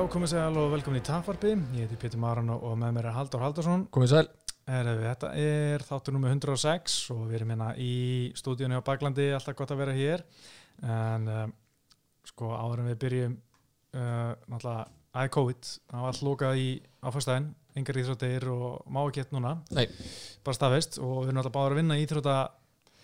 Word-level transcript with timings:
Já, 0.00 0.06
komið 0.08 0.32
alveg 0.40 0.62
og 0.64 0.70
velkomin 0.72 0.96
í 0.96 1.04
Tafarpi. 1.04 1.50
Ég 1.76 1.84
heiti 1.84 1.96
Pétur 2.00 2.20
Maran 2.22 2.48
og 2.54 2.70
með 2.80 2.94
mér 2.96 3.10
er 3.10 3.12
Haldur 3.18 3.42
Haldursson. 3.44 3.82
Komið 3.92 4.08
sæl. 4.14 4.28
Er, 4.64 4.88
þetta 4.96 5.28
er 5.36 5.84
þáttur 5.84 6.14
nummer 6.16 6.32
106 6.32 6.94
og 7.12 7.26
við 7.26 7.36
erum 7.36 7.52
hérna 7.52 7.66
í 7.76 7.90
stúdíunni 8.32 8.80
á 8.80 8.86
Baklandi, 8.86 9.26
alltaf 9.36 9.58
gott 9.58 9.74
að 9.74 9.82
vera 9.82 9.96
hér. 9.98 10.24
En 10.80 11.28
um, 11.28 11.52
sko 12.30 12.48
áður 12.48 12.80
en 12.80 12.88
við 12.88 12.98
byrjum, 13.04 13.36
uh, 13.98 14.32
náttúrulega, 14.46 14.88
aðeins 15.12 15.36
COVID, 15.36 15.70
það 15.92 16.06
var 16.06 16.14
allt 16.14 16.24
lókað 16.30 16.62
í 16.64 16.66
áfæstæðin, 17.04 17.52
engar 17.82 18.00
íþróttir 18.00 18.50
og 18.56 18.80
má 18.88 19.02
ekki 19.02 19.26
eitt 19.26 19.36
núna. 19.36 19.58
Nei. 19.68 19.84
Bara 20.48 20.62
staðfest 20.62 20.96
og 21.02 21.14
við 21.18 21.34
erum 21.34 21.42
náttúrulega 21.42 21.58
báður 21.60 21.76
að 21.76 21.82
vinna 21.82 22.00
í 22.00 22.08
íþrótta, 22.08 22.40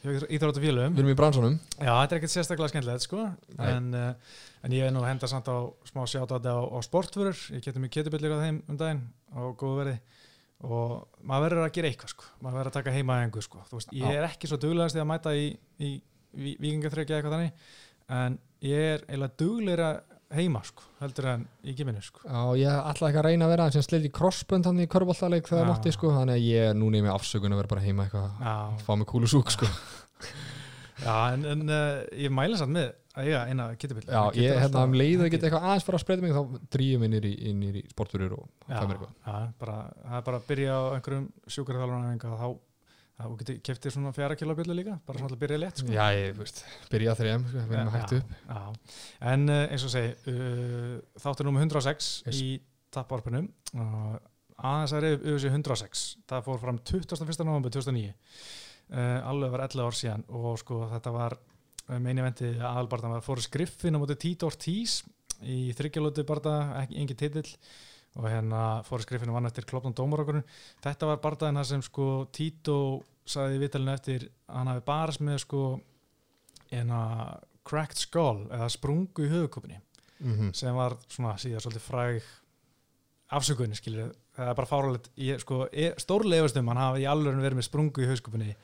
íþróttafélögum. 0.09 0.97
Við 0.97 1.05
erum 1.05 1.13
í 1.13 1.21
bransunum. 1.21 1.61
Já, 1.77 1.93
þetta 1.93 2.09
er 2.09 2.19
ekkert 2.23 2.39
sérstaklega 2.39 2.73
skemmtilegt 2.73 3.05
sko 3.05 3.29
en, 3.69 3.93
uh, 3.93 4.45
en 4.67 4.75
ég 4.75 4.87
er 4.89 4.95
nú 4.95 5.05
að 5.05 5.13
henda 5.13 5.31
samt 5.31 5.47
á 5.47 5.57
smá 5.87 6.03
sjátáti 6.11 6.51
á, 6.51 6.59
á 6.59 6.79
sportfurur 6.83 7.39
ég 7.55 7.63
geti 7.63 7.83
mjög 7.83 7.95
ketubillur 7.95 8.35
á 8.35 8.43
þeim 8.43 8.59
um 8.67 8.81
daginn 8.81 9.05
á 9.31 9.41
góðu 9.55 9.79
verði. 9.83 9.97
Og 10.67 10.93
maður 11.29 11.45
verður 11.47 11.67
að 11.67 11.75
gera 11.77 11.89
eitthvað 11.93 12.13
sko, 12.15 12.29
maður 12.41 12.59
verður 12.59 12.71
að 12.71 12.77
taka 12.79 12.95
heima 12.97 13.19
engu 13.23 13.43
sko, 13.45 13.63
þú 13.69 13.79
veist, 13.79 13.91
ég 13.93 14.17
er 14.17 14.25
ekki 14.27 14.49
svo 14.51 14.59
duglegast 14.61 14.97
í 14.97 15.03
að 15.03 15.09
mæta 15.11 15.35
í, 15.37 15.51
í, 15.85 15.91
í 16.01 16.55
vikingaþrykja 16.65 17.19
eitthvað 17.19 17.37
þannig 17.37 17.67
en 18.17 18.39
ég 18.65 18.87
er 18.95 19.05
eiginlega 19.05 19.37
duglegra 19.43 19.91
heima 20.35 20.63
sko, 20.67 20.89
heldur 21.03 21.29
en 21.35 21.45
í 21.63 21.75
giminu 21.77 22.01
sko. 22.03 22.25
Já, 22.25 22.41
ég 22.59 22.89
ætla 22.91 23.11
ekki 23.11 23.21
að 23.21 23.29
reyna 23.29 23.47
að 23.47 23.53
vera 23.53 23.69
sem 23.77 23.85
slilt 23.85 24.09
í 24.09 24.13
crossbund 24.17 24.67
hann 24.67 24.83
í 24.83 24.89
körbóltaleik 24.91 25.47
þegar 25.47 25.67
Já. 25.67 25.71
mátti 25.71 25.95
sko, 25.95 26.11
þannig 26.17 26.41
að 26.41 26.49
ég 26.49 26.71
er 26.73 26.79
núna 26.81 26.99
í 26.99 27.05
mig 27.05 27.13
afsökun 27.15 27.55
að 27.55 27.63
vera 27.63 27.73
bara 27.77 27.85
heima 27.85 28.07
eitthvað 28.09 28.81
fá 28.89 28.93
mig 28.97 29.11
kúlu 29.13 29.31
súk 29.31 29.53
sko. 29.55 29.69
já 31.03 31.17
en, 31.35 31.45
en 31.53 31.65
uh, 31.69 32.05
ég 32.17 32.33
mæla 32.33 32.59
samt 32.61 32.73
með 32.77 32.93
að 33.17 33.27
eiga 33.31 33.41
eina 33.51 33.67
ketubill 33.81 34.05
Já, 34.09 34.23
ég 34.37 34.59
hérna 34.61 34.85
um 34.87 34.95
leið 34.97 35.25
að 35.25 35.31
geta 35.35 35.49
eitthvað 35.49 35.67
aðeins 35.71 35.87
fara 35.89 35.99
að 35.99 36.05
spreita 36.05 36.25
mig 36.25 36.35
þá 36.37 36.61
drýjum 36.77 37.05
inn 37.09 37.17
í, 37.17 37.33
inn 37.51 37.63
í 37.71 37.83
sportfyrir 37.93 38.35
og 38.37 38.47
það 38.69 38.89
mér 38.91 38.97
eitthvað. 38.99 39.13
það 39.27 40.17
er 40.21 40.25
bara 40.29 40.41
að 40.41 40.49
byrja 40.51 40.77
á 40.77 40.83
einhverjum 40.99 41.27
sjúkarþjálfarnæfinga 41.57 42.41
þá, 42.43 42.49
þá 43.17 43.27
getur 43.41 43.59
keftið 43.71 43.95
svona 43.97 44.13
fjara 44.17 44.37
kilobjöldu 44.37 44.77
líka 44.77 44.99
bara 45.09 45.23
svona 45.23 45.33
að 45.33 45.43
byrja 45.47 45.61
létt 45.65 45.81
sko. 45.81 45.95
Já, 45.97 46.05
ég, 46.17 46.35
þú 46.37 46.45
veist, 46.45 46.61
byrja 46.93 47.15
að 47.15 47.21
þrejum, 47.23 47.47
sko, 47.49 47.65
við 47.71 47.79
erum 47.81 47.89
að 47.93 47.97
hægt 47.97 48.15
upp. 48.19 48.37
já. 48.53 48.63
en 49.33 49.49
uh, 49.49 49.63
eins 49.73 49.87
og 49.89 49.95
segi 49.97 50.37
uh, 50.37 50.95
þáttur 51.25 51.49
nummer 51.49 51.65
106 51.65 52.11
Yes. 52.29 52.43
í 52.45 52.51
tapvarpunum 52.97 53.49
aðeins 54.57 54.93
að 54.97 55.03
reyðu 55.05 55.19
yfir 55.33 55.43
sig 55.47 55.53
106 55.57 56.05
það 56.31 56.45
fór 56.47 56.61
fram 56.63 56.79
21. 56.89 57.45
november 57.45 57.73
2009 57.75 58.13
uh, 58.93 59.29
alveg 59.31 59.53
var 59.55 59.67
11 59.67 59.87
ár 59.87 59.99
síðan 59.99 60.25
og 60.29 60.57
sko 60.63 60.85
þetta 60.93 61.13
var 61.15 61.37
uh, 61.39 61.99
meini 61.99 62.25
venti 62.25 62.53
aðalbartan 62.55 63.17
var 63.17 63.25
fór 63.27 63.43
skriffin 63.45 63.97
á 63.97 64.03
móti 64.03 64.19
Tito 64.21 64.51
Ortiz 64.51 65.01
í 65.45 65.73
þryggjalóti 65.77 66.25
barða, 66.27 66.87
engin 66.89 67.19
titill. 67.19 67.49
Og 68.17 68.25
hérna 68.33 68.81
fór 68.87 69.03
skriffinu 69.05 69.35
vann 69.35 69.45
eftir 69.45 69.67
klopnum 69.69 69.93
dómarokurinn 69.93 70.47
þetta 70.81 71.11
var 71.11 71.19
barðaðin 71.21 71.61
þar 71.61 71.67
sem 71.69 71.83
sko 71.85 72.07
Tito 72.33 72.77
sagði 73.29 73.59
vitalinu 73.61 73.93
eftir 73.93 74.25
að 74.47 74.57
hann 74.57 74.71
hafi 74.71 74.85
barast 74.87 75.21
með 75.27 75.43
sko 75.43 75.65
eina 76.71 77.01
cracked 77.67 78.01
skull 78.01 78.47
eða 78.49 78.71
sprungu 78.73 79.27
í 79.27 79.33
höfukopinni 79.35 79.83
Mm 80.17 80.53
sem 80.57 80.73
var 80.73 80.97
svona 81.13 81.35
síðan 81.37 81.61
svolítið 81.61 81.83
fræg 81.85 82.29
afsökunni 83.37 83.77
skilur 83.77 84.15
það 84.37 84.51
er 84.51 84.59
bara 84.59 84.71
fáralegt 84.71 85.09
sko, 85.43 85.63
stórlega 86.03 86.45
efast 86.45 86.61
um 86.61 86.69
hann 86.73 86.83
hafi 86.83 87.05
í 87.05 87.09
alveg 87.11 87.41
verið 87.41 87.61
með 87.61 87.69
sprungu 87.69 88.05
í 88.05 88.11
höfukopinni 88.11 88.57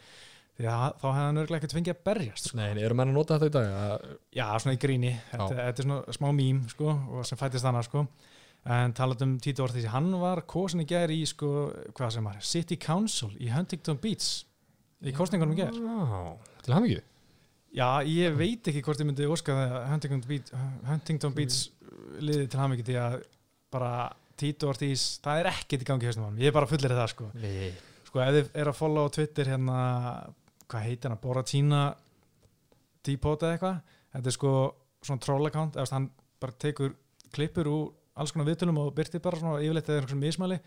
því 0.58 0.68
að 0.68 0.82
þá 1.00 1.06
hefði 1.06 1.24
hann 1.24 1.40
örglega 1.42 1.60
ekkert 1.62 1.74
fengið 1.78 1.94
að 1.94 2.02
berjast 2.08 2.48
sko. 2.50 2.58
Nei, 2.60 2.66
eru 2.84 2.96
menn 2.98 3.12
að 3.12 3.16
nota 3.16 3.38
þetta 3.40 3.48
í 3.48 3.54
dag? 3.56 3.70
Að, 3.86 4.10
já, 4.36 4.44
svona 4.60 4.76
í 4.76 4.80
gríni 4.82 5.12
þetta, 5.30 5.48
þetta 5.56 5.82
er 5.82 5.88
svona 5.88 6.16
smá 6.18 6.28
mím 6.36 6.62
sko, 6.70 6.96
sem 7.28 7.40
fættist 7.40 7.66
þannig 7.66 7.88
sko. 7.88 8.04
en 8.76 8.94
talað 8.94 9.24
um 9.26 9.36
Tito 9.42 9.64
Ortiz 9.64 9.88
hann 9.90 10.10
var 10.20 10.44
kosin 10.46 10.84
í 10.84 10.88
gær 10.88 11.10
í 11.10 11.22
sko, 11.26 11.70
hvað 11.96 12.12
sem 12.18 12.28
var, 12.28 12.42
City 12.44 12.76
Council 12.76 13.32
í 13.40 13.48
Huntington 13.50 13.98
Beach 14.02 14.44
í 15.02 15.14
kostningunum 15.16 15.56
í 15.56 15.64
Já, 15.64 15.72
til 16.62 16.76
hann 16.76 16.86
ekki. 16.86 17.00
Já, 17.72 18.04
ég 18.04 18.34
veit 18.36 18.68
ekki 18.68 18.82
hvort 18.84 19.00
ég 19.00 19.08
myndi 19.08 19.26
óska 19.32 19.56
það 19.56 19.76
að 19.78 19.86
Huntington 19.90 20.24
Beach, 20.28 20.52
Huntington 20.86 21.36
Beach 21.36 21.62
liði 22.20 22.50
til 22.52 22.60
ham 22.60 22.74
ekki 22.76 22.84
því 22.90 22.98
að 23.00 23.16
bara 23.72 23.92
Tito 24.42 24.68
Ortiz, 24.72 25.06
það 25.24 25.40
er 25.44 25.50
ekkert 25.52 25.84
í 25.84 25.88
gangi 25.88 26.10
honum, 26.12 26.38
ég 26.42 26.50
er 26.50 26.56
bara 26.58 26.68
fullir 26.70 26.94
það 26.98 27.10
sko. 27.14 27.30
Nei. 27.38 27.72
sko 28.08 28.20
ef 28.24 28.34
þið 28.36 28.48
er 28.62 28.70
að 28.72 28.78
follow 28.82 29.06
á 29.08 29.14
Twitter 29.14 29.50
hérna, 29.54 29.78
hvað 30.68 30.86
heitir 30.90 31.12
hann, 31.14 31.20
Boratina 31.22 31.82
Depot 33.06 33.42
eða 33.42 33.56
eitthvað? 33.56 33.80
Þetta 34.14 34.30
er 34.30 34.36
sko 34.36 34.52
svona 35.02 35.24
troll 35.24 35.48
account. 35.48 35.78
Eða 35.80 35.96
hann 35.96 36.08
bara 36.42 36.54
tekur 36.62 36.92
klippur 37.34 37.70
úr 37.70 37.90
alls 38.20 38.32
konar 38.34 38.46
viðtölum 38.50 38.78
og 38.82 38.92
byrtir 38.96 39.22
bara 39.24 39.38
svona 39.40 39.62
yfirleitt 39.64 39.88
eða 39.88 40.02
einhversum 40.02 40.20
mismæli. 40.22 40.58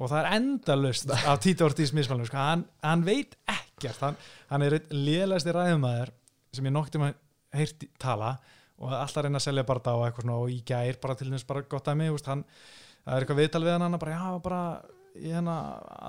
Og 0.00 0.10
það 0.12 0.20
er 0.20 0.36
endalust 0.38 1.10
af 1.32 1.40
Tito 1.42 1.66
Ortiz 1.66 1.92
mismæli 1.96 2.28
sko. 2.28 2.38
hann, 2.38 2.66
hann 2.84 3.02
veit 3.06 3.34
ekkert. 3.50 4.00
Hann, 4.04 4.18
hann 4.52 4.66
er 4.66 4.78
einn 4.78 4.94
lélæsti 5.08 5.54
ræðumæður 5.56 6.12
sem 6.54 6.66
ég 6.68 6.74
nokk 6.76 6.92
tíma 6.94 7.12
heyrt 7.56 7.86
í- 7.86 7.90
tala 8.00 8.34
og 8.80 8.92
alltaf 8.96 9.26
reyna 9.26 9.40
að 9.40 9.44
selja 9.48 9.64
bara 9.68 9.82
það 9.84 9.98
og 9.98 10.06
eitthvað 10.06 10.26
svona. 10.28 10.38
Og 10.44 10.54
í 10.54 10.60
gær 10.70 11.00
bara 11.02 11.16
til 11.18 11.32
þess 11.32 11.48
bara 11.48 11.64
gott 11.74 11.90
að 11.90 11.98
mig 12.00 12.14
hann, 12.30 12.44
það 13.04 13.14
er 13.16 13.24
eitthvað 13.24 13.40
viðtal 13.42 13.64
við 13.66 13.74
hann 13.78 13.98
bara 14.02 14.16
já 14.18 14.40
bara 14.44 14.60
hérna 15.20 15.56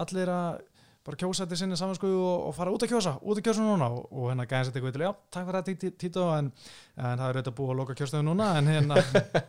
allir 0.03 0.29
að 0.31 0.59
bara 1.01 1.17
kjósa 1.17 1.47
til 1.49 1.57
sinni 1.57 1.77
samanskuðu 1.79 2.17
og, 2.21 2.41
og 2.49 2.53
fara 2.53 2.71
út 2.75 2.83
að 2.85 2.91
kjósa, 2.93 3.15
út 3.25 3.39
að 3.39 3.45
kjósa 3.47 3.63
núna 3.65 3.87
og, 3.89 4.03
og 4.13 4.27
hérna 4.29 4.45
gæði 4.45 4.67
sér 4.67 4.75
eitthvað 4.77 4.93
til, 4.97 5.05
já, 5.07 5.11
takk 5.33 5.47
fyrir 5.47 5.79
Tí- 5.81 5.95
Tito 6.03 6.25
en, 6.35 6.51
en 6.97 7.15
það 7.17 7.23
er 7.25 7.39
auðvitað 7.39 7.55
búið 7.57 7.71
að 7.73 7.79
loka 7.79 7.95
kjóstöðu 7.97 8.27
núna 8.27 8.51
en 8.59 8.69
hérna 8.69 8.99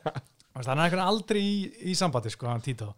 hann 0.55 0.79
er 0.79 0.85
eitthvað 0.87 1.03
aldrei 1.05 1.43
í, 1.43 1.59
í 1.93 1.97
sambandi 1.99 2.33
sko, 2.33 2.49
hann 2.49 2.65
Tito 2.65 2.89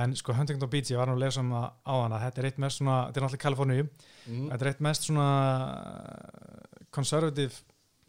en 0.00 0.14
sko 0.16 0.32
Huntington 0.38 0.70
Beach, 0.72 0.88
ég 0.94 1.00
var 1.02 1.10
nú 1.10 1.16
að 1.18 1.24
lesa 1.26 1.42
um 1.44 1.50
það 1.52 1.66
á 1.84 1.92
hann 1.98 2.12
að 2.16 2.24
þetta 2.24 2.40
er 2.40 2.48
eitt 2.48 2.60
mest 2.64 2.80
svona, 2.80 2.96
þetta 3.10 3.20
er 3.20 3.24
náttúrulega 3.26 3.44
Kaliforníu 3.48 3.88
Mm. 4.30 4.48
þetta 4.52 4.62
er 4.66 4.68
eitt 4.70 4.82
mest 4.84 5.06
svona 5.08 5.26
konservativ 6.94 7.56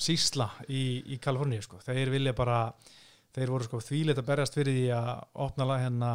sísla 0.01 0.47
í, 0.69 0.81
í 1.13 1.17
Kaliforníu 1.21 1.61
sko. 1.65 1.79
þeir 1.85 2.11
vilja 2.13 2.33
bara 2.37 2.57
þeir 3.35 3.53
voru 3.53 3.67
sko 3.67 3.81
þvíleitt 3.83 4.21
að 4.21 4.29
berjast 4.31 4.57
fyrir 4.57 4.77
því 4.77 4.89
að 4.97 5.11
opna 5.47 5.79
hérna 5.79 6.11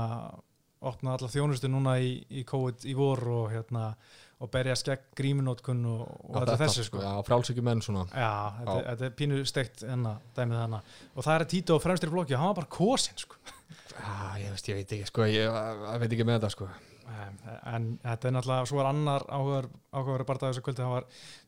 opna 0.87 1.17
alla 1.17 1.29
þjónustu 1.33 1.71
núna 1.73 1.97
í, 2.03 2.17
í 2.31 2.45
COVID 2.47 2.87
í 2.87 2.95
vor 2.97 3.23
og 3.33 3.53
hérna 3.55 3.91
og 4.37 4.51
berjast 4.53 4.85
gegn 4.85 5.05
gríminótkun 5.17 5.79
og, 5.89 6.03
og 6.29 6.43
þetta 6.43 6.57
þessu 6.61 6.85
sko. 6.85 7.01
Já, 7.01 7.13
frálsökju 7.25 7.63
menn 7.65 7.81
svona. 7.85 8.03
Já, 8.13 8.33
þetta, 8.59 8.75
þetta 8.91 9.07
er 9.07 9.15
pínu 9.17 9.39
steikt 9.49 9.85
enna 9.89 10.19
dæmið 10.37 10.61
hana 10.61 10.83
og 11.15 11.25
það 11.25 11.39
er 11.39 11.47
Tito 11.55 11.79
fremstir 11.81 12.13
í 12.13 12.13
flokki 12.13 12.37
og 12.37 12.43
hann 12.43 12.53
var 12.53 12.59
bara 12.61 12.75
kosin 12.77 13.17
sko. 13.23 13.41
Já, 13.97 14.13
ég 14.43 14.53
veist, 14.53 14.69
ég 14.69 14.77
veit 14.77 14.93
ekki, 14.99 15.09
sko, 15.09 15.25
ég, 15.31 15.49
ég 15.49 16.03
veit 16.03 16.13
ekki 16.13 16.29
með 16.29 16.39
þetta, 16.43 16.53
sko. 16.53 16.69
Um, 17.07 17.37
en 17.71 17.85
þetta 18.03 18.27
er 18.29 18.33
náttúrulega 18.35 18.67
svo 18.67 18.81
er 18.83 18.89
annar 18.89 19.25
áhugaður 19.31 19.69
áhugaður 19.95 20.25
bara 20.27 20.41
þessu 20.43 20.63
kvöldi 20.67 20.83
það 20.83 20.91
var 20.91 21.05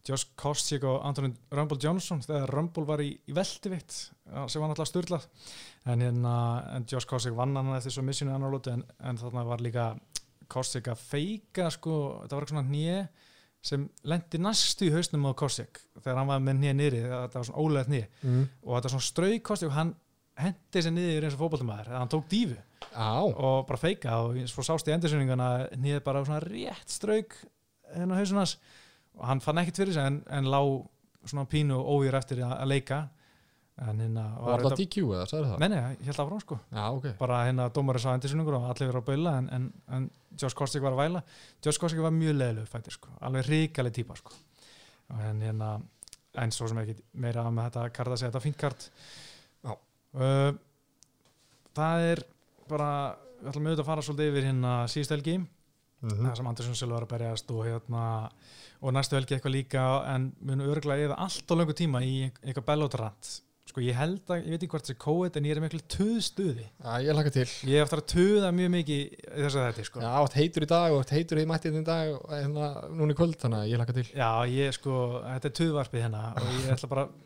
Josh 0.06 0.28
Kostick 0.38 0.84
og 0.86 1.00
Anthony 1.02 1.32
Rumble 1.50 1.80
Johnson 1.82 2.22
þegar 2.22 2.52
Rumble 2.54 2.84
var 2.86 3.02
í, 3.02 3.08
í 3.26 3.34
veldivitt 3.34 3.96
sem 4.48 4.62
var 4.62 4.70
náttúrulega 4.70 4.90
styrlað 4.92 5.26
en, 5.88 6.00
hérna, 6.04 6.34
en 6.76 6.86
Josh 6.90 7.06
Kostick 7.08 7.36
vann 7.38 7.56
hann 7.56 7.72
eftir 7.76 7.94
svo 7.94 8.02
missinu 8.06 8.34
annar 8.34 8.52
lóti 8.52 8.72
en, 8.74 8.82
en 9.00 9.18
þarna 9.20 9.44
var 9.48 9.62
líka 9.64 9.88
Kostick 10.48 10.88
að 10.88 11.00
feika 11.10 11.68
sko, 11.74 11.94
þetta 12.22 12.36
var 12.38 12.44
eitthvað 12.46 12.54
svona 12.56 12.68
hnje 12.70 12.98
sem 13.68 13.82
lendi 14.08 14.38
næstu 14.40 14.86
í 14.86 14.92
hausnum 14.94 15.26
á 15.28 15.32
Kostick 15.36 15.80
þegar 15.98 16.20
hann 16.22 16.30
var 16.30 16.40
með 16.44 16.60
hnje 16.62 16.74
niðri 16.78 17.00
þetta 17.08 17.40
var 17.40 17.48
svona 17.50 17.64
ólega 17.64 17.88
hnje 17.90 18.04
Mm. 18.22 18.44
og 18.62 18.70
þetta 18.76 18.86
var 18.88 18.94
svona 18.94 19.08
strauk 19.08 19.42
Kostick 19.48 19.70
og 19.72 19.76
hann 19.76 19.94
hendi 20.38 20.82
sér 20.84 20.94
niður 20.94 21.24
eins 21.26 21.34
og 21.34 21.40
fótboltumæður 21.42 21.92
hann 21.98 22.12
tók 22.12 22.28
dífu 22.30 22.56
Já, 22.88 23.10
og 23.26 23.66
bara 23.68 23.78
feika 23.82 24.14
og 24.24 24.36
svo 24.48 24.62
sást 24.64 24.86
í 24.88 24.94
endursyningana 24.94 25.48
nýðið 25.76 26.04
bara 26.06 26.22
á 26.22 26.26
svona 26.28 26.40
rétt 26.44 26.88
strauk 26.94 27.34
hennar 27.94 28.20
hausunars 28.22 28.54
og 29.18 29.26
hann 29.26 29.42
fann 29.42 29.58
ekkert 29.60 29.80
fyrir 29.82 29.92
sig 29.98 30.06
en, 30.06 30.20
en 30.30 30.46
lá 30.48 30.60
svona 31.28 31.44
pínu 31.50 31.74
og 31.76 31.98
óýr 31.98 32.14
eftir 32.18 32.40
að, 32.46 32.54
að 32.62 32.70
leika 32.72 33.00
hérna 33.78 34.24
var 34.42 34.64
það 34.64 34.76
DQ 34.80 35.04
eða, 35.04 35.26
sagði 35.30 35.50
það? 35.50 35.60
Nei, 35.62 35.68
nei, 35.72 35.78
ég 36.00 36.08
held 36.10 36.22
áfram 36.24 36.40
sko. 36.42 36.58
Já, 36.74 36.84
ok. 36.88 37.06
bara 37.20 37.42
hérna 37.46 37.68
dómarinn 37.74 38.04
sá 38.04 38.08
endursynningur 38.14 38.56
og 38.58 38.66
allir 38.72 38.90
verið 38.90 39.00
að 39.00 39.06
baula 39.10 39.34
en, 39.38 39.50
en, 39.54 39.68
en 39.96 40.08
Josh 40.40 40.58
Kostick 40.58 40.84
var 40.84 40.96
að 40.96 41.02
væla. 41.04 41.22
Josh 41.64 41.82
Kostick 41.82 42.02
var 42.02 42.14
mjög 42.14 42.38
leðilegu 42.38 42.70
fættir 42.70 42.96
sko. 42.96 43.12
Alveg 43.28 43.46
ríkaleg 43.48 43.94
típa 43.94 44.18
sko. 44.18 44.34
Og 45.14 45.22
en 45.28 45.44
hérna 45.46 45.74
en 46.38 46.54
svo 46.54 46.68
sem 46.70 46.80
ekki 46.82 46.98
meira 47.22 47.46
með 47.50 47.70
þetta 47.70 47.84
kart 47.96 48.14
að 48.14 48.20
segja 48.20 48.32
þetta 48.32 48.44
fínt 48.44 48.58
kart. 48.60 48.88
Já. 49.64 49.72
uh, 49.74 50.50
það 51.78 52.08
er 52.12 52.24
bara 52.68 52.90
við 53.38 53.52
ætlum 53.52 53.70
auðvitað 53.70 53.84
að 53.84 53.90
fara 53.92 54.04
svolítið 54.04 54.32
yfir 54.32 54.50
hérna 54.50 54.74
síðustu 54.90 55.16
helgi 55.16 55.38
Mm 55.98 56.28
það 56.28 56.36
sem 56.38 56.46
Andersson 56.46 56.76
selv 56.78 56.94
var 56.94 57.04
að 57.04 57.10
berjast 57.10 57.48
og 57.50 57.64
hérna 57.66 58.02
og 58.78 58.92
næstu 58.94 59.16
helgi 59.18 59.34
eitthvað 59.34 59.54
líka 59.56 59.84
en 60.12 60.28
munu 60.46 60.68
örglega 60.70 61.08
eða 61.08 61.16
allt 61.24 61.50
á 61.50 61.54
löngu 61.58 61.74
tíma 61.74 62.02
í 62.06 62.12
eitthvað 62.28 62.68
bellotrant 62.68 63.30
sko 63.78 63.86
ég 63.86 63.98
held 63.98 64.32
að, 64.32 64.42
ég 64.42 64.54
veit 64.54 64.64
ekki 64.64 64.70
hvort 64.72 64.88
það 64.88 64.94
er 64.94 65.00
COVID 65.04 65.38
en 65.38 65.46
ég 65.46 65.54
er 65.54 65.62
miklu 65.62 65.80
tuðstuði 65.94 66.64
Já, 66.66 66.90
ég 67.04 67.14
laka 67.14 67.32
til. 67.34 67.46
ég 67.68 67.78
hef 67.78 67.86
eftir 67.86 68.02
að 68.02 68.08
tuða 68.12 68.50
mjög 68.58 68.72
mikið 68.74 69.00
þess 69.28 69.58
að 69.58 69.66
þetta 69.68 69.86
sko. 69.88 70.02
Já, 70.02 70.10
átt 70.18 70.36
heitur 70.38 70.66
í 70.66 70.70
dag 70.72 70.94
og 70.96 71.04
átt 71.04 71.14
heitur 71.14 71.40
í 71.42 71.46
mættið 71.48 71.78
í 71.78 71.84
dag 71.86 72.10
og 72.16 72.34
hérna 72.34 72.70
núna 72.90 73.14
í 73.14 73.18
kvöld, 73.18 73.38
þannig 73.38 73.62
að 73.62 73.70
ég 73.70 73.82
laka 73.82 73.96
til. 73.96 74.06
Já, 74.10 74.30
ég 74.50 74.76
sko, 74.76 74.98
þetta 75.28 75.50
er 75.50 75.56
tuðvarpið 75.60 76.04
hérna 76.06 76.24
og 76.34 76.50
ég 76.58 76.74
ætla 76.74 76.90
bara 76.90 77.06
að 77.06 77.16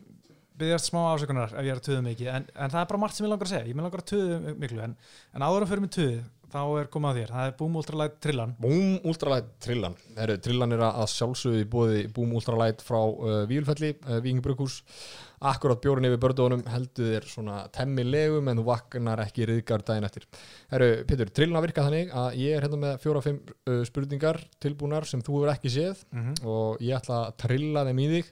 byggjast 0.63 0.93
smá 0.93 1.01
afsökunar 1.15 1.57
ef 1.57 1.65
ég 1.65 1.73
er 1.73 1.81
að 1.81 1.89
töðu 1.89 2.05
mikið 2.07 2.31
en, 2.37 2.47
en 2.53 2.71
það 2.71 2.83
er 2.85 2.93
bara 2.93 3.01
margt 3.03 3.17
sem 3.17 3.27
ég 3.27 3.33
langar 3.33 3.49
að 3.49 3.55
segja 3.55 3.71
ég 3.73 3.79
með 3.79 3.87
langar 3.89 4.03
að 4.05 4.11
töðu 4.13 4.55
miklu 4.61 4.85
en, 4.85 4.95
en 5.33 5.45
áður 5.47 5.65
að 5.65 5.73
fyrir 5.73 5.85
mig 5.87 5.95
töðu 5.97 6.19
þá 6.53 6.61
er 6.83 6.89
komið 6.93 7.09
að 7.09 7.19
þér, 7.19 7.31
það 7.33 7.49
er 7.49 7.55
Boom 7.59 7.77
Ultralight 7.81 8.17
Trillan 8.23 8.55
Boom 8.61 8.89
Ultralight 9.09 9.51
Trillan 9.65 9.95
Heru, 10.19 10.37
Trillan 10.45 10.77
er 10.77 10.85
að 10.91 11.09
sjálfsögðu 11.15 11.63
í 11.63 11.69
bóði 11.73 12.03
Boom 12.13 12.35
Ultralight 12.37 12.85
frá 12.85 12.99
uh, 13.01 13.37
Vílfelli 13.49 13.95
uh, 14.05 14.19
Víkingbrukhús 14.21 14.83
Akkurat 15.43 15.81
bjórn 15.83 16.05
yfir 16.07 16.21
bördónum 16.23 16.61
heldur 16.71 17.09
þér 17.17 17.25
svona 17.27 17.57
temmilegum 17.75 18.47
en 18.53 18.61
þú 18.61 18.65
vaknar 18.69 19.19
ekki 19.25 19.47
riðgar 19.51 19.83
daginn 19.83 20.07
eftir 20.07 20.27
Heru, 20.71 20.91
Pétur, 21.09 21.31
Trillan 21.35 21.65
virka 21.65 21.83
þannig 21.87 22.13
að 22.15 22.37
ég 22.39 22.57
er 22.57 22.63
hérna 22.67 22.79
með 22.85 23.01
fjóra-fimm 23.03 23.41
uh, 23.67 23.81
spurningar 23.89 24.39
tilbúnar 24.63 25.05
sem 25.11 25.23
þú 25.25 25.41
hefur 25.41 25.51
ekki 25.57 25.73
séð 25.75 26.05
mm 26.13 26.21
-hmm. 26.23 26.45
og 26.47 26.79
ég 26.81 26.95
ætla 27.01 27.19
að 27.27 27.37
trilla 27.43 27.85
þeim 27.89 27.99
í 27.99 28.09
þig 28.13 28.31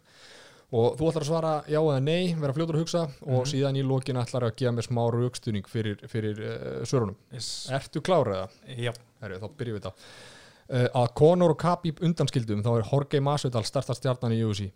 og 0.72 0.98
þú 1.00 1.08
ætlar 1.10 1.22
að 1.24 1.26
svara 1.32 1.52
já 1.66 1.80
eða 1.82 2.00
nei, 2.02 2.34
vera 2.38 2.52
fljótur 2.54 2.74
að 2.76 2.82
hugsa 2.84 3.02
og 3.26 3.40
Mhm. 3.42 3.50
síðan 3.52 3.76
í 3.76 3.82
lokin 3.82 4.16
ætlar 4.16 4.42
að 4.46 4.54
gefa 4.56 4.72
mér 4.72 4.86
smá 4.86 5.02
raukstuðning 5.10 5.66
fyrir, 5.66 5.96
fyrir 6.06 6.38
uh, 6.38 6.84
svörunum. 6.86 7.16
yes. 7.32 7.66
Ertu 7.72 8.00
klár 8.00 8.26
eða? 8.30 8.48
Já, 8.78 8.92
Herru, 9.20 9.38
þá 9.40 9.48
byrjum 9.58 9.76
við 9.76 9.82
þetta. 9.82 9.92
Uh, 10.70 10.88
að 10.94 11.14
Conor 11.14 11.50
og 11.50 11.58
Khabib 11.58 11.98
undanskildum 12.00 12.62
þá 12.62 12.78
er 12.78 12.86
Jorge 12.92 13.20
Masvidal 13.20 13.64
starta 13.64 13.94
stjarnan 13.94 14.30
í 14.32 14.44
UFC. 14.46 14.70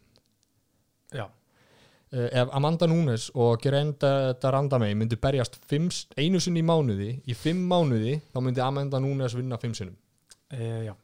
já, 1.14 1.28
ef 2.14 2.49
Amanda 2.55 2.87
Nunes 2.87 3.28
og 3.34 3.58
Gerenda 3.62 4.32
Darandamei 4.43 4.93
myndu 4.94 5.16
berjast 5.20 5.56
fimm, 5.70 5.88
einu 6.20 6.40
sinni 6.40 6.61
í 6.62 6.66
mánuði, 6.66 7.08
í 7.26 7.34
fimm 7.34 7.64
mánuði 7.70 8.19
þá 8.32 8.38
myndi 8.44 8.62
Amanda 8.62 9.00
Nunes 9.02 9.34
vinna 9.34 9.58
fimm 9.58 9.75
sinnum. 9.75 9.96
e, 10.52 10.84
já. 10.87 10.94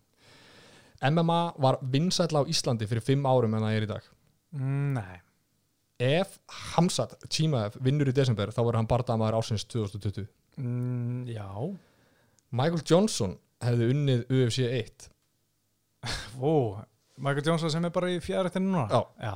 MMA 1.10 1.40
var 1.58 1.78
vinsætla 1.82 2.42
á 2.44 2.48
Íslandi 2.52 2.86
fyrir 2.86 3.02
fimm 3.02 3.24
árum 3.26 3.54
en 3.56 3.62
það 3.64 3.76
er 3.78 3.82
í 3.86 3.88
dag. 3.88 4.08
Mm, 4.52 4.94
Nei, 4.98 5.20
Ef 6.00 6.38
Hamzat 6.76 7.14
Chimaev 7.28 7.74
vinnur 7.84 8.08
í 8.08 8.12
desember 8.16 8.48
þá 8.52 8.60
verður 8.62 8.76
hann 8.80 8.88
bardamaður 8.88 9.38
ásins 9.40 9.64
2020. 9.68 10.26
mm, 10.56 11.26
já 11.28 11.46
Michael 12.52 12.82
Johnson 12.88 13.36
hefði 13.62 13.90
unnið 13.94 14.22
UFC 14.32 14.64
1. 14.64 15.08
Ó, 16.40 16.80
Michael 17.20 17.44
Johnson 17.46 17.70
sem 17.72 17.84
er 17.84 17.92
bara 17.94 18.08
í 18.10 18.20
fjæðrættinu 18.24 18.70
núna 18.72 18.86
Já. 18.88 19.02
já. 19.20 19.34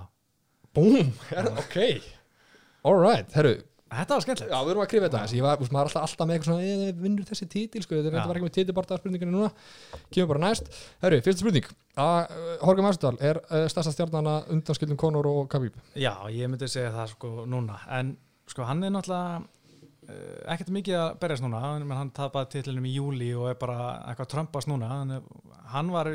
Búm, 0.75 1.12
ok. 1.55 1.79
Alright, 2.85 3.31
herru, 3.37 3.55
Þetta 3.94 4.17
var 4.17 4.25
skemmtilegt. 4.25 4.53
Já 4.53 4.65
við 4.65 4.73
erum 4.73 4.82
að 4.82 4.88
krifa 4.91 5.06
þetta. 5.06 5.21
Þessi, 5.25 5.37
ég 5.38 5.44
var, 5.44 5.59
þú 5.59 5.65
veist, 5.65 5.75
maður 5.75 5.85
er 5.85 5.91
alltaf, 5.91 6.05
alltaf 6.09 6.29
með 6.29 6.35
eitthvað 6.37 6.49
svona, 6.50 6.69
eða 6.75 6.94
vinnur 7.05 7.26
þessi 7.29 7.47
títil, 7.53 7.82
sko, 7.85 7.99
þetta 8.03 8.25
var 8.26 8.38
ekki 8.38 8.47
með 8.47 8.55
títilbarta 8.56 8.99
spurninginu 8.99 9.35
núna, 9.35 9.50
kemur 10.15 10.31
bara 10.32 10.43
næst. 10.44 10.71
Herru, 11.05 11.21
fyrsta 11.25 11.44
spurning, 11.44 11.69
að 12.05 12.15
uh, 12.35 12.49
Jorge 12.65 12.87
Masvidal 12.87 13.15
er 13.31 13.41
stærsta 13.71 13.94
stjarnana 13.94 14.37
undanskildum 14.55 14.99
Conor 15.00 15.29
og 15.31 15.43
Khabib. 15.53 15.76
Já, 15.94 16.12
ég 16.35 16.50
myndi 16.50 16.71
segja 16.71 16.94
það 16.97 17.12
sko 17.15 17.32
núna. 17.50 17.79
En 17.94 18.15
sko 18.50 18.67
hann 18.67 18.82
er 18.82 18.94
náttúrulega 18.97 19.43
uh, 19.44 20.38
ekkert 20.56 20.75
mikið 20.75 21.00
að 21.05 21.11
berjast 21.23 21.47
núna. 21.47 21.62
Menn 21.85 22.00
hann 22.00 22.15
tapaði 22.17 22.56
titlinum 22.56 22.88
í 22.91 22.97
júli 22.97 23.31
og 23.38 23.53
er 23.53 23.61
bara 23.61 23.93
eitthvað 24.09 24.32
Trumpast 24.35 24.73
núna. 24.73 24.91
Hann, 24.91 25.21
hann 25.76 25.94
var 25.94 26.11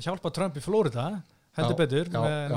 hjálpað 0.00 0.40
Trump 0.40 0.58
í 0.58 0.64
Flórida 0.64 1.12
heldur 1.58 1.76
betur 1.80 2.10
með 2.14 2.54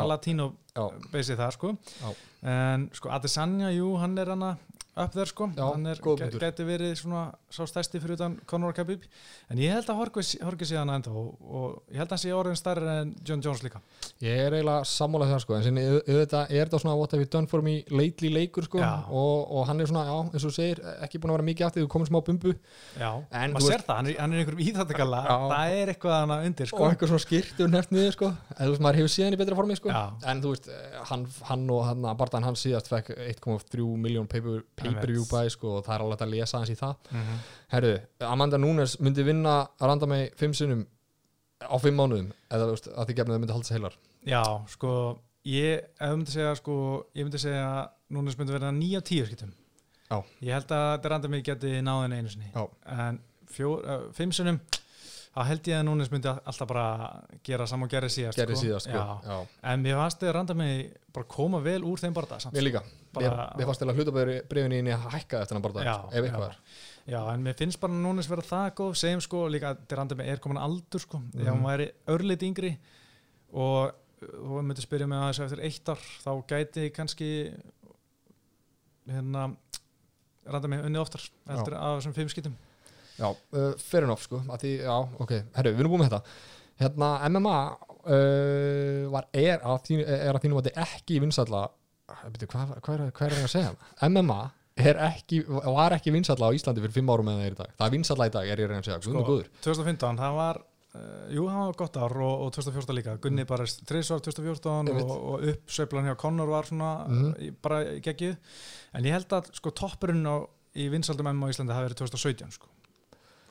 beysið 1.13 1.39
það 1.41 1.51
sko. 1.57 1.73
Já. 2.01 2.13
en 2.53 2.87
sko 2.97 3.11
Adesanya, 3.15 3.71
jú, 3.73 3.93
hann 4.01 4.17
er 4.21 4.33
hann 4.33 4.47
upp 4.93 5.15
þar 5.15 5.29
sko, 5.31 5.47
Já, 5.57 5.63
hann 5.65 5.87
er, 5.89 5.99
gæti 6.43 6.65
verið 6.67 6.91
svona 6.99 7.23
sá 7.49 7.63
stærsti 7.69 8.01
fyrir 8.01 8.17
utan 8.17 8.35
Conor 8.49 8.75
Khabib 8.77 9.05
en 9.49 9.61
ég 9.61 9.73
held 9.73 9.89
að 9.89 9.99
Horki, 9.99 10.67
sé 10.67 10.77
hann 10.77 10.91
enda 10.93 11.09
og, 11.09 11.31
og 11.41 11.93
ég 11.93 12.01
held 12.01 12.11
að 12.11 12.13
hann 12.13 12.21
sé 12.21 12.33
orðin 12.35 12.59
stærri 12.59 12.89
en 13.01 13.13
John 13.25 13.41
Jones 13.41 13.63
líka. 13.65 13.81
Ég 14.21 14.37
er 14.45 14.57
eiginlega 14.57 14.85
sammálað 14.89 15.33
það 15.33 15.41
sko. 15.45 15.57
En 15.57 15.65
sinni, 15.65 15.85
auðvitað 15.97 16.53
er 16.53 16.67
þetta 16.67 16.81
svona 16.83 16.97
what 16.99 17.15
have 17.15 17.25
you 17.25 17.29
done 17.33 17.49
for 17.49 17.65
me 17.65 17.79
lately 17.89 18.29
leikur 18.33 18.67
sko. 18.67 18.81
Og, 18.83 19.49
og 19.57 19.65
hann 19.69 19.81
er 19.81 19.89
svona, 19.89 20.05
já, 20.09 20.17
eins 20.29 20.45
og 20.45 20.53
þú 20.53 20.55
segir 20.59 20.83
ekki 21.05 21.21
búin 21.23 21.33
að 21.33 21.39
vera 21.39 21.47
mikið 21.49 21.67
aftur, 21.69 21.87
þú 21.87 21.91
komið 21.95 22.11
smá 22.11 22.19
bumbu. 22.29 22.53
Já, 22.99 23.09
En 23.33 23.55
maður 23.55 23.65
þú 23.65 23.73
sér 23.73 23.85
það, 23.87 23.99
hann 23.99 24.11
er, 24.11 24.19
hann 24.21 24.35
er 24.35 24.43
einhverjum 24.43 24.63
íþáttakalla 24.67 25.23
það 25.53 25.75
er 25.79 25.93
eitthvað 25.93 26.17
hann 26.19 26.35
undir 26.37 26.69
sko. 26.69 26.81
og 26.83 26.93
eitthvað 26.93 27.13
svona 27.13 27.25
skýrtur 27.25 27.73
neft 27.73 27.93
niður 27.93 28.15
sko. 28.17 28.31
En 28.53 28.61
þú 28.61 28.75
veist, 28.75 28.85
maður 28.85 29.01
hefur 29.01 29.13
síðan 29.15 29.37
í 29.37 29.41
betra 29.41 29.57
formi 29.57 29.77
sko. 29.79 29.93
Já. 29.93 30.03
en 30.31 30.43
þú 30.43 30.53
veist, 30.53 30.69
eh, 30.69 30.97
hann, 31.09 31.25
hann 31.49 31.65
og 31.73 31.83
hann 31.89 32.09
Bartan 32.19 32.45
hann 32.45 32.59
síðast 32.59 32.89
fekk 32.91 33.13
1,3 33.17 33.87
miljón 34.03 34.29
pay-per-view 34.83 35.25
bæ 35.31 35.41
sko 35.53 35.77
og 35.77 35.85
það 35.85 35.95
er 35.95 36.03
alveg 36.05 36.21
að 36.25 36.33
lesa 36.35 36.57
hans 36.61 36.69
í 36.73 36.77
það 36.79 36.95
Mhm. 37.11 37.39
Herru, 37.73 37.93
Amanda 38.21 38.57
Nunes 38.57 38.97
myndi 38.99 39.23
vinna 39.25 39.55
að 39.79 39.87
randa 39.87 40.05
mig 40.07 40.33
fimm 40.35 40.53
sinnum 40.53 40.85
á 41.63 41.75
fimm 41.79 41.95
mánuðum 41.97 42.31
eða 42.51 42.69
veist, 42.69 42.87
að 42.91 43.07
því 43.07 43.15
gefnum 43.17 43.35
þau 43.35 43.39
myndi 43.43 43.53
halda 43.53 43.65
sig 43.65 43.77
heilar 43.77 43.93
Já, 44.25 44.43
sko 44.67 45.19
ég, 45.45 45.81
myndi 46.01 46.31
segja 46.31 46.55
sko, 46.55 47.05
ég 47.15 47.23
myndi 47.27 47.39
segja 47.39 47.89
núna 48.11 48.31
myndi 48.37 48.53
verða 48.55 48.71
nýja 48.75 49.01
tíu 49.01 49.25
skiptum 49.25 49.53
Já. 50.11 50.23
ég 50.41 50.53
held 50.53 50.67
að 50.75 51.01
Deranda 51.03 51.27
mig 51.29 51.43
geti 51.43 51.79
náðin 51.81 52.13
einu 52.17 52.29
sinni 52.29 52.51
Já. 52.53 52.67
en 52.85 53.19
fjó, 53.49 53.77
uh, 53.83 54.11
fimm 54.13 54.31
sinnum 54.31 54.59
þá 55.33 55.41
held 55.49 55.67
ég 55.67 55.79
að 55.79 55.85
núna 55.87 56.05
myndi 56.13 56.29
alltaf 56.29 56.67
bara 56.69 56.85
gera 57.43 57.65
saman 57.67 57.87
og 57.87 57.91
gera 57.95 58.07
síðast 58.13 58.37
sko. 58.37 58.57
síðast 58.61 58.85
sko 58.89 58.97
Já. 58.99 59.21
Já. 59.25 59.37
en 59.71 59.81
mér 59.83 59.95
fannst 59.97 60.19
Deranda 60.21 60.53
mig 60.53 60.91
bara 61.13 61.25
koma 61.25 61.59
vel 61.65 61.81
úr 61.83 61.97
þeim 62.03 62.13
bara 62.13 62.27
það 62.37 62.53
Mér 62.53 62.63
líka, 62.67 62.83
Bara- 63.13 63.53
mér, 63.57 63.65
fannst 63.65 63.79
til 63.81 63.87
að 63.89 63.97
hlutabæðurinn 63.97 64.87
í 64.89 64.93
að 64.93 65.07
hækka 65.15 65.41
eftir 65.41 65.57
hann 65.57 65.65
bara 65.65 65.83
Já, 65.83 65.95
ef 66.11 66.23
eitthvað 66.27 66.49
er 66.49 66.57
Já, 67.13 67.19
en 67.33 67.43
mér 67.43 67.57
finnst 67.59 67.79
bara 67.81 67.93
núna 67.93 68.23
vera 68.29 68.41
það 68.41 68.69
góð 68.77 68.93
segjum 68.95 69.21
sko 69.25 69.47
líka 69.49 69.73
að 69.73 69.81
Deranda 69.89 70.15
mig 70.15 70.29
er 70.29 70.37
komin 70.39 70.57
aldur 70.61 70.99
sko, 71.01 71.17
mm 71.17 71.31
Mhm. 71.33 71.41
ef 71.41 71.47
hann 71.47 71.63
væri 71.63 71.91
örlít 72.07 72.43
yngri 72.43 72.77
og 73.53 73.91
þú 74.21 74.61
myndir 74.63 74.85
spyrja 74.85 75.07
mig 75.07 75.17
að 75.19 75.33
þessu 75.33 75.43
eftir 75.49 75.63
eitt 75.65 75.89
ár 75.89 75.99
þá 76.23 76.31
gæti 76.47 76.89
kannski 76.95 77.29
hérna 79.09 79.55
Deranda 80.45 80.67
mig 80.71 80.83
unni 80.85 80.99
oftar 80.99 81.21
eftir 81.49 81.73
að 81.75 81.97
þessum 81.99 82.13
fimm 82.15 82.29
skiptum 82.31 82.55
Já, 83.19 83.27
uh, 83.29 83.73
fair 83.77 84.03
enough 84.07 84.23
sko 84.25 84.41
því, 84.47 84.71
Já, 84.81 84.95
ok, 85.21 85.33
herru, 85.57 85.73
við 85.75 85.83
erum 85.85 85.93
búin 85.95 86.03
með 86.05 86.13
þetta 86.15 86.23
Hérna, 86.83 87.09
MMA 87.29 87.57
uh, 88.09 89.11
var, 89.13 89.27
er, 89.37 89.61
að 89.61 89.79
þínu, 89.87 90.05
er 90.09 90.33
að 90.37 90.43
þínum 90.47 90.59
að 90.63 90.71
ekki 90.87 91.19
vinsalla 91.23 91.63
Byrju, 92.33 92.49
hvað, 92.51 92.73
hvað, 92.83 92.95
er, 92.99 93.05
er 93.07 93.35
það 93.37 93.45
að 93.47 93.53
segja? 93.53 93.71
MMA 94.09 94.41
ekki, 95.05 95.43
var 95.47 95.93
ekki 95.95 96.11
vinsalla 96.15 96.49
á 96.49 96.55
Íslandi 96.57 96.81
fyrir 96.83 96.95
fimm 96.97 97.11
árum 97.13 97.29
en 97.29 97.37
það 97.39 97.45
er 97.47 97.55
í 97.55 97.59
dag 97.61 97.73
Það 97.77 97.85
er 97.87 97.93
vinsalla 97.93 98.27
í 98.27 98.33
dag, 98.33 98.49
er 98.49 98.61
ég 98.63 98.69
reyna 98.71 98.81
að 98.81 98.87
segja, 98.89 99.01
sko, 99.05 99.23
góður 99.29 99.49
2015, 99.61 100.19
það 100.23 100.37
var 100.39 100.59
uh, 100.63 101.05
jú, 101.37 101.45
það 101.53 101.61
var 101.61 101.77
gott 101.83 101.99
ár 102.01 102.17
og, 102.25 102.33
og 102.47 102.51
2014 102.57 102.97
líka 102.97 103.15
Gunni 103.23 103.45
bara 103.53 103.67
þrísvar 103.69 104.23
2014 104.25 104.89
Einmitt. 104.89 105.05
og, 105.05 105.23
og 105.35 105.47
uppsveiflan 105.53 106.09
hjá 106.09 106.17
Connor 106.25 106.51
var 106.57 106.69
svona 106.69 106.91
Mhm. 107.05 107.31
í, 107.37 107.51
bara 107.61 107.83
geggið 108.09 108.35
en 108.97 109.05
ég 109.09 109.15
held 109.19 109.37
að 109.37 109.53
sko 109.61 109.73
toppurinn 109.83 110.25
á, 110.25 110.41
í 110.73 110.89
vinsaldum 110.89 111.29
MMA 111.29 111.49
á 111.49 111.51
Íslandi 111.53 111.77
hafi 111.77 111.91
verið 111.91 112.01
2017 112.03 112.57
sko. 112.57 112.72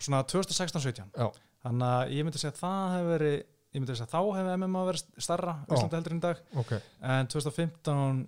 Svona 0.02 0.22
2016-17 0.32 1.16
Já. 1.16 1.28
þannig 1.64 1.88
að 1.88 2.14
ég 2.16 2.26
myndi 2.26 2.42
segja 2.42 2.54
að 2.54 2.62
það 2.62 2.94
hefur 2.96 3.10
verið 3.16 3.36
ég 3.72 3.80
myndi 3.80 3.96
segja 3.96 4.08
að 4.08 4.14
þá 4.14 4.38
hefur 4.38 4.60
MMA 4.60 4.84
verið 4.90 5.04
starra 5.26 5.56
Já. 5.62 5.74
Íslandi 5.76 5.98
heldur 5.98 6.14
en 6.14 6.20
í 6.20 6.24
dag. 6.26 6.40
Ok, 6.62 6.72
en 7.14 7.30
2015 7.32 8.24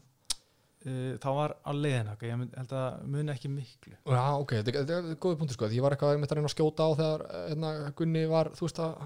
uh, 0.84 1.10
þá 1.20 1.28
var 1.38 1.56
á 1.60 1.70
leiðina 1.74 2.14
ég 2.20 2.38
myndi, 2.40 2.56
held 2.60 2.72
að 2.80 3.02
muni 3.16 3.34
ekki 3.34 3.50
miklu. 3.52 3.98
Já, 3.98 4.22
ok, 4.38 4.56
þetta 4.60 4.78
þetta 4.80 5.00
er 5.00 5.18
góður 5.18 5.42
punktur 5.42 5.58
sko. 5.58 5.68
Ég 5.74 5.84
var 5.84 5.96
eitthvað 5.96 6.16
einmitt 6.16 6.32
að 6.32 6.40
reyna 6.40 6.50
að 6.50 6.56
skjóta 6.56 6.88
á 6.88 6.90
þegar 7.02 7.26
hérna, 7.50 7.74
Gunni 7.98 8.24
var, 8.30 8.52
þú 8.56 8.68
veist 8.68 8.80
að 8.84 8.96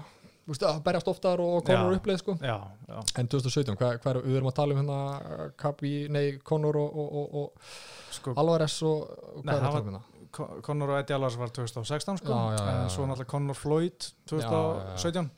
þú 0.49 0.53
veist, 0.55 0.65
að 0.65 0.79
berjast 0.87 1.09
oftar 1.11 1.43
og 1.43 1.59
Conor 1.67 1.95
uppleið 1.99 2.21
sko. 2.23 2.37
Já, 2.41 2.55
já, 2.89 2.97
En 3.21 3.27
2017, 3.29 3.75
hvað, 3.77 3.99
hvað 4.01 4.15
er, 4.15 4.21
við 4.25 4.39
erum 4.39 4.49
að 4.49 4.55
tala 4.57 4.75
um 4.75 4.79
hérna 4.81 5.49
Kabi, 5.61 5.91
nei, 6.13 6.23
Conor 6.45 6.79
og, 6.79 6.95
og, 7.03 7.11
og, 7.19 7.35
og 7.43 8.15
sko 8.15 8.33
Alvarez 8.39 8.79
og, 8.87 9.03
og 9.35 9.43
Nei, 9.43 9.53
hvað 9.53 9.59
er 9.59 9.59
það 9.59 9.67
að 9.67 9.75
tala 9.75 9.83
um 9.83 9.91
hérna? 9.91 10.18
Con- 10.31 10.61
Conor 10.61 10.89
og 10.89 10.99
Eddie 10.99 11.15
Alvarez 11.15 11.37
var 11.37 11.49
2016 11.49 12.17
sko, 12.17 12.33
Já, 12.33 12.57
já, 12.57 12.83
en 12.83 12.89
svo 12.89 13.03
já. 13.03 13.07
náttúrulega 13.09 13.31
Conor 13.31 13.55
Floyd 13.55 13.99
2017 14.29 15.29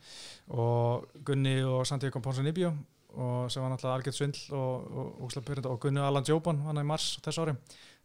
og 0.49 1.05
Gunni 1.25 1.61
og 1.63 1.85
Santiago 1.87 2.19
Ponson 2.19 2.47
Ibio 2.47 2.73
og 3.15 3.51
sem 3.51 3.63
var 3.63 3.71
náttúrulega 3.73 3.97
algjörð 3.99 4.17
svindl 4.17 4.53
og, 4.55 4.91
og, 4.91 5.21
og, 5.21 5.65
og, 5.71 5.79
Gunni 5.83 5.99
og 5.99 6.07
Alan 6.07 6.23
Jóban 6.27 6.61
hann 6.65 6.77
í 6.79 6.83
mars 6.87 7.19
þessu 7.23 7.43
ári 7.45 7.55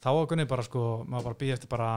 þá 0.03 0.09
var 0.15 0.27
Gunni 0.31 0.47
bara 0.47 0.63
sko, 0.67 1.05
maður 1.07 1.25
bara 1.31 1.41
býð 1.43 1.53
eftir 1.57 1.69
bara 1.71 1.91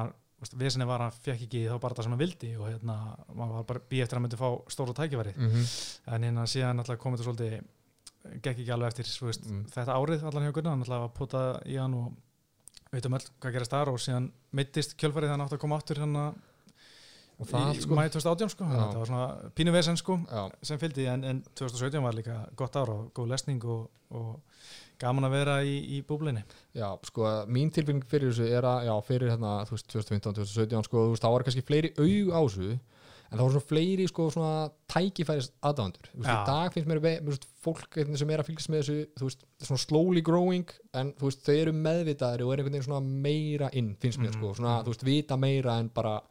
vesinni 0.56 0.86
var 0.88 1.02
að 1.02 1.10
hann 1.10 1.18
fekk 1.26 1.42
ekki 1.48 1.64
þá 1.68 1.80
bara 1.84 1.96
það 1.98 2.04
sem 2.08 2.14
hann 2.16 2.22
vildi 2.22 2.52
og 2.58 2.70
hérna, 2.70 2.96
maður 3.36 3.58
var 3.60 3.66
bara 3.74 3.80
býð 3.90 4.04
eftir 4.06 4.16
að 4.16 4.20
hann 4.20 4.28
myndi 4.28 4.40
fá 4.40 4.50
stóra 4.72 4.94
tækifæri 4.96 5.34
Mm 5.36 5.50
-hmm. 5.50 5.66
en 6.16 6.24
hérna 6.24 6.46
síðan 6.48 6.78
náttúrulega 6.80 7.04
komið 7.04 7.18
þetta 7.18 7.28
svolítið 7.30 7.62
gekk 8.42 8.60
ekki 8.60 8.72
alveg 8.72 8.88
eftir 8.88 9.26
veist, 9.26 9.46
Mm. 9.50 9.66
þetta 9.74 9.94
árið 9.98 10.24
allan 10.24 10.44
hjá 10.46 10.52
Gunni 10.54 10.70
hann 10.70 10.80
náttúrulega 10.80 11.00
var 11.02 11.14
putað 11.20 11.66
í 11.68 11.78
hann 11.78 11.94
og 11.94 12.12
veitum 12.94 13.18
öll 13.18 13.26
hvað 13.40 13.56
gerast 13.56 13.74
þar 13.76 13.92
og 13.94 14.00
síðan 14.04 14.30
mittist 14.58 14.96
kjölfarið 15.00 15.34
þannig 15.34 15.50
átt 15.50 15.58
að 15.58 15.64
koma 15.66 15.80
áttur 15.82 16.02
hérna 16.04 16.28
Og 17.40 17.48
það 17.48 17.70
allt 17.70 17.78
í 17.80 17.84
sko. 17.86 17.96
mæði 17.96 18.12
2018 18.18 18.50
sko, 18.52 18.66
það 18.68 18.98
var 19.00 19.08
svona 19.08 19.52
pínu 19.56 19.72
vesen 19.72 20.00
sko 20.00 20.18
Já, 20.28 20.42
sem 20.68 20.80
fylgdi 20.82 21.06
en, 21.08 21.22
en 21.24 21.38
2017 21.56 22.04
var 22.04 22.18
líka 22.18 22.36
gott 22.60 22.76
ár 22.76 22.92
og 22.92 23.06
góð 23.16 23.30
lesning 23.32 23.64
og, 23.64 23.86
og 24.12 24.34
gaman 25.00 25.30
að 25.30 25.36
vera 25.38 25.54
í, 25.64 25.78
í 25.96 26.02
búblinni. 26.04 26.44
Já, 26.76 26.90
sko, 27.08 27.30
mín 27.48 27.72
tilfinning 27.72 28.04
fyrir 28.12 28.34
þessu 28.34 28.50
er 28.52 28.68
að, 28.68 28.90
já, 28.90 28.94
fyrir 29.08 29.32
hérna, 29.32 29.54
þú 29.70 29.78
veist, 29.78 29.88
2015, 29.94 30.36
2017, 30.42 30.88
sko, 30.90 31.06
þú 31.06 31.14
veist, 31.14 31.24
þá 31.24 31.32
var 31.32 31.46
kannski 31.48 31.64
fleiri 31.70 31.94
aug 31.96 32.34
á 32.36 32.40
þessu, 32.44 32.74
en 33.30 33.38
það 33.38 33.44
voru 33.46 33.56
svona 33.56 33.70
fleiri 33.70 34.10
sko 34.10 34.28
svona 34.34 34.54
tækifæris 34.92 35.50
aðdándur 35.70 36.12
þú 36.12 36.20
veist, 36.24 36.34
í 36.34 36.50
dag 36.50 36.76
finnst 36.76 36.90
mér, 36.90 37.02
mér 37.06 37.40
fólk 37.60 37.98
sem 38.18 38.30
er 38.34 38.40
að 38.44 38.48
fylgjast 38.50 38.70
með 38.72 38.82
þessu 38.82 38.98
þú 39.20 39.28
veist, 39.28 39.42
svona 39.68 39.82
slowly 39.84 40.22
growing 40.26 40.70
en 40.94 41.14
þú 41.20 41.28
veist, 41.30 41.42
þau 41.46 41.56
eru 41.60 41.74
meðvitaðari 41.76 42.46
og 42.46 42.54
er 42.54 42.62
einhvern 42.62 42.76
veginn 42.78 42.88
svona 42.88 43.02
meira 43.28 43.70
inn, 43.74 43.96
finnst 44.00 44.20
mér 44.20 44.32
Mhm. 44.32 44.40
sko 44.40 44.54
svona, 44.56 44.84
þú 44.84 44.94
veist, 44.94 45.04
vita 45.04 45.38
meira 45.38 45.80
en 45.80 45.90
bara 45.90 46.22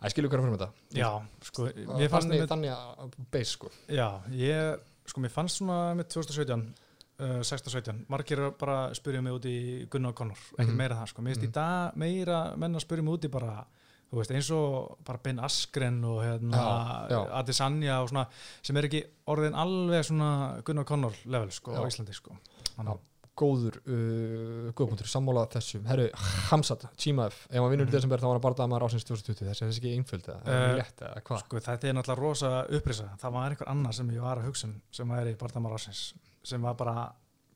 að 0.00 0.10
skilja 0.14 0.30
er 0.30 0.30
fyrir 0.30 0.50
með 0.50 0.58
þetta 0.58 0.70
já, 0.96 1.10
sko, 1.42 1.64
mér 1.98 2.08
fannst 2.08 2.28
þannig, 2.30 2.48
þannig 2.48 2.70
að 2.76 3.18
base 3.30 3.50
sko 3.56 3.70
Já, 3.88 4.08
ég, 4.30 4.80
sko, 5.06 5.20
mér 5.20 5.30
fannst 5.34 5.58
svona 5.58 5.94
með 5.98 6.08
2017, 6.14 6.74
uh, 7.20 7.40
16-17 7.42 8.06
margir 8.08 8.50
bara 8.58 8.94
spyrja 8.94 9.20
mig 9.22 9.32
út 9.32 9.44
í 9.44 9.88
Gunnar 9.90 10.12
Connor, 10.14 10.38
ekkert 10.56 10.68
Mhm. 10.70 10.76
meira 10.76 10.94
það, 11.02 11.08
sko 11.08 11.22
mér 11.22 11.34
finnst 11.34 11.48
í 11.48 11.52
dag 11.52 11.96
meira 11.96 12.56
menn 12.56 12.74
að 12.74 12.80
spyrja 12.86 13.02
mig 13.04 13.12
út 13.18 13.24
í 13.24 13.30
bara 13.30 13.66
þú 14.10 14.18
veist, 14.18 14.30
eins 14.34 14.48
og 14.56 14.96
bara 15.06 15.20
Ben 15.22 15.38
Askren 15.38 16.00
og 16.04 16.22
hérna, 16.24 16.56
Já, 16.56 17.12
já. 17.14 17.20
Adesanya 17.40 18.00
og 18.02 18.08
svona, 18.10 18.26
sem 18.62 18.76
er 18.80 18.88
ekki 18.88 19.04
orðin 19.30 19.54
alveg 19.54 20.04
svona 20.08 20.30
Gunnar 20.66 20.84
Connor 20.88 21.14
level, 21.26 21.50
sko, 21.54 21.76
á 21.78 21.82
Já. 21.84 21.92
Íslandi, 21.94 22.16
sko. 22.16 22.34
Þannig, 22.76 22.98
góður, 23.40 23.76
uh, 23.88 24.72
góðpunktur, 24.76 25.06
sammála 25.08 25.46
þessu 25.48 25.78
herru, 25.86 26.08
Hamzat, 26.50 26.82
Chimaev 27.00 27.32
ef 27.48 27.54
hann 27.56 27.70
vinnur 27.72 27.86
í 27.86 27.88
Mhm. 27.88 27.94
desember 27.94 28.18
þá 28.20 28.26
var 28.26 28.34
hann 28.36 28.42
bara 28.44 28.54
dagmaður 28.58 28.84
ásins 28.90 29.06
2020 29.08 29.46
þessi 29.48 29.62
er 29.64 29.70
ekki 29.70 29.92
einföld 29.96 30.28
uh, 30.28 31.38
sko, 31.40 31.56
þetta 31.60 31.88
er 31.88 31.94
náttúrulega 31.96 32.18
rosa 32.20 32.50
upprisa. 32.68 33.06
Það 33.22 33.32
var 33.32 33.50
einhver 33.54 33.68
annar 33.72 33.92
sem 33.96 34.10
ég 34.10 34.20
var 34.20 34.36
að 34.42 34.50
hugsa 34.50 34.66
um 34.68 34.74
sem 34.92 35.08
væri 35.08 35.36
Bardamar 35.38 35.72
Ásins 35.78 36.12
sem 36.44 36.60
var 36.60 36.74
bara, 36.74 37.12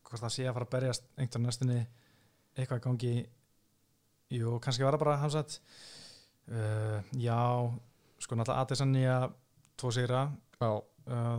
hvort 0.08 0.22
það 0.22 0.32
sé 0.38 0.46
að 0.48 0.54
fara 0.54 0.64
að 0.64 0.70
berjast 0.78 1.02
einhvern 1.18 1.42
næstunni 1.50 1.86
eitthvað 2.56 2.78
í 2.80 2.84
gangi. 2.86 3.14
Jú, 4.30 4.58
kannski 4.64 4.84
var 4.86 4.96
það 4.96 5.04
bara 5.04 5.16
Hamsat 5.20 5.58
uh, 6.52 6.98
já, 7.16 7.38
sko 8.20 8.34
náttúrulega 8.36 8.62
Adesanya 8.64 9.16
tvo 9.76 9.90
sigra 9.92 10.26
uh, 10.60 10.80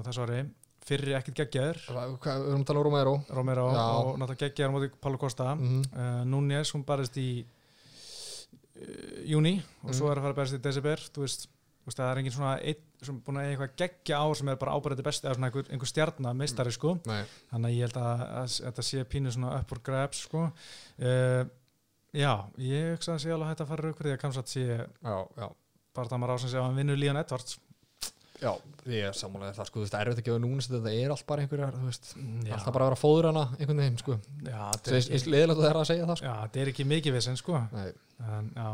þessu 0.05 0.23
ári, 0.25 0.39
fyrri 0.85 1.15
ekkert 1.17 1.39
geggjaður. 1.39 1.79
Hvað, 2.21 2.41
við 2.43 2.51
erum 2.51 2.61
að 2.61 2.67
tala 2.69 2.79
um 2.81 2.85
Romero. 2.85 3.13
Romero 3.33 3.67
Já. 3.73 3.83
og 4.05 4.17
náttúrulega 4.21 4.43
geggjaður 4.45 4.69
á 4.69 4.75
móti 4.75 4.91
Pálu 5.01 5.17
Kosta 5.21 5.55
mm 5.55 5.81
uh, 5.95 6.23
Núñez, 6.29 6.73
hún 6.75 6.83
barist 6.85 7.17
í 7.17 7.29
uh, 7.41 9.21
júni 9.25 9.55
og 9.83 9.93
svo 9.95 10.05
Mhm. 10.07 10.11
er 10.11 10.17
að 10.19 10.23
fara 10.27 10.33
að 10.33 10.39
barist 10.41 10.57
í 10.59 10.61
desember. 10.61 10.97
Þú 11.15 11.21
veist, 11.25 11.47
þú 11.81 11.89
veist 11.89 11.99
það 11.99 12.11
er 12.11 12.17
engin 12.21 12.31
svona 12.35 12.53
einn 12.61 12.83
sem 13.05 13.17
búin 13.21 13.37
að 13.37 13.45
eiga 13.45 13.51
eitthvað 13.65 13.75
geggja 13.81 14.17
ár 14.21 14.35
sem 14.37 14.49
er 14.49 14.55
bara 14.57 14.73
ábærið 14.73 15.03
besti 15.05 15.27
eða 15.27 15.35
svona 15.35 15.47
einhver, 15.51 15.67
einhver 15.69 15.89
stjarnar 15.91 16.33
meistari 16.33 16.71
sko. 16.71 16.95
Nei, 17.05 17.23
þannig 17.51 17.69
að 17.69 17.75
ég 17.75 17.81
held 17.85 17.97
að, 18.01 18.21
að, 18.21 18.45
að 18.45 18.65
þetta 18.65 18.85
sé 18.87 19.03
pínu 19.05 19.31
svona 19.35 19.51
up 19.59 19.69
for 19.69 19.79
grabs 19.85 20.23
sko. 20.25 20.45
Uh, 20.99 21.43
já, 22.15 22.31
ég 22.63 22.89
hugsa 22.95 23.15
að 23.15 23.21
sé 23.25 23.35
alveg 23.35 23.51
hægt 23.51 23.63
að 23.65 23.71
fara 23.73 23.85
rauk 23.85 23.99
fyrir 23.99 24.15
því 24.15 24.17
að 24.17 24.41
að 24.41 24.51
sé 24.55 24.81
bara 25.95 26.11
það 26.11 26.21
maður 26.21 26.35
ásins 26.35 26.55
að 26.55 26.65
hann 26.67 26.79
vinnur 26.81 26.99
Líðan 26.99 27.21
Edvards 27.21 27.59
Já, 28.35 28.51
ég 28.91 29.07
er 29.07 29.15
sammálaðið 29.15 29.59
það 29.59 29.67
sko, 29.69 29.79
þú 29.79 29.83
veist, 29.85 29.93
það 29.93 30.01
er 30.01 30.09
erfitt 30.09 30.21
að 30.21 30.25
gefa 30.27 30.39
núna 30.43 30.63
þetta 30.65 30.91
er 30.91 31.11
allt 31.13 31.25
bara 31.29 31.43
einhverjar, 31.45 31.75
þú 31.79 31.87
veist 31.87 32.09
já, 32.15 32.53
alltaf 32.57 32.73
bara 32.75 32.85
að 32.85 32.89
vera 32.89 32.99
fóður 32.99 33.27
hana 33.29 33.43
einhvern 33.55 33.79
veginn, 33.79 33.99
sko. 34.01 34.17
Já, 34.43 34.63
Svo 34.75 34.91
er 34.91 34.97
ekki, 34.99 35.13
eins 35.15 35.27
leiðilegt 35.29 35.55
að 35.55 35.61
það 35.63 35.69
er 35.69 35.79
að 35.79 35.87
segja 35.89 36.07
það, 36.09 36.19
sko. 36.19 36.27
Já, 36.27 36.33
þetta 36.41 36.61
er 36.63 36.71
ekki 36.73 36.87
mikið 36.91 37.15
við 37.15 37.27
sko. 37.39 37.61
En, 38.25 38.49
já, 38.59 38.67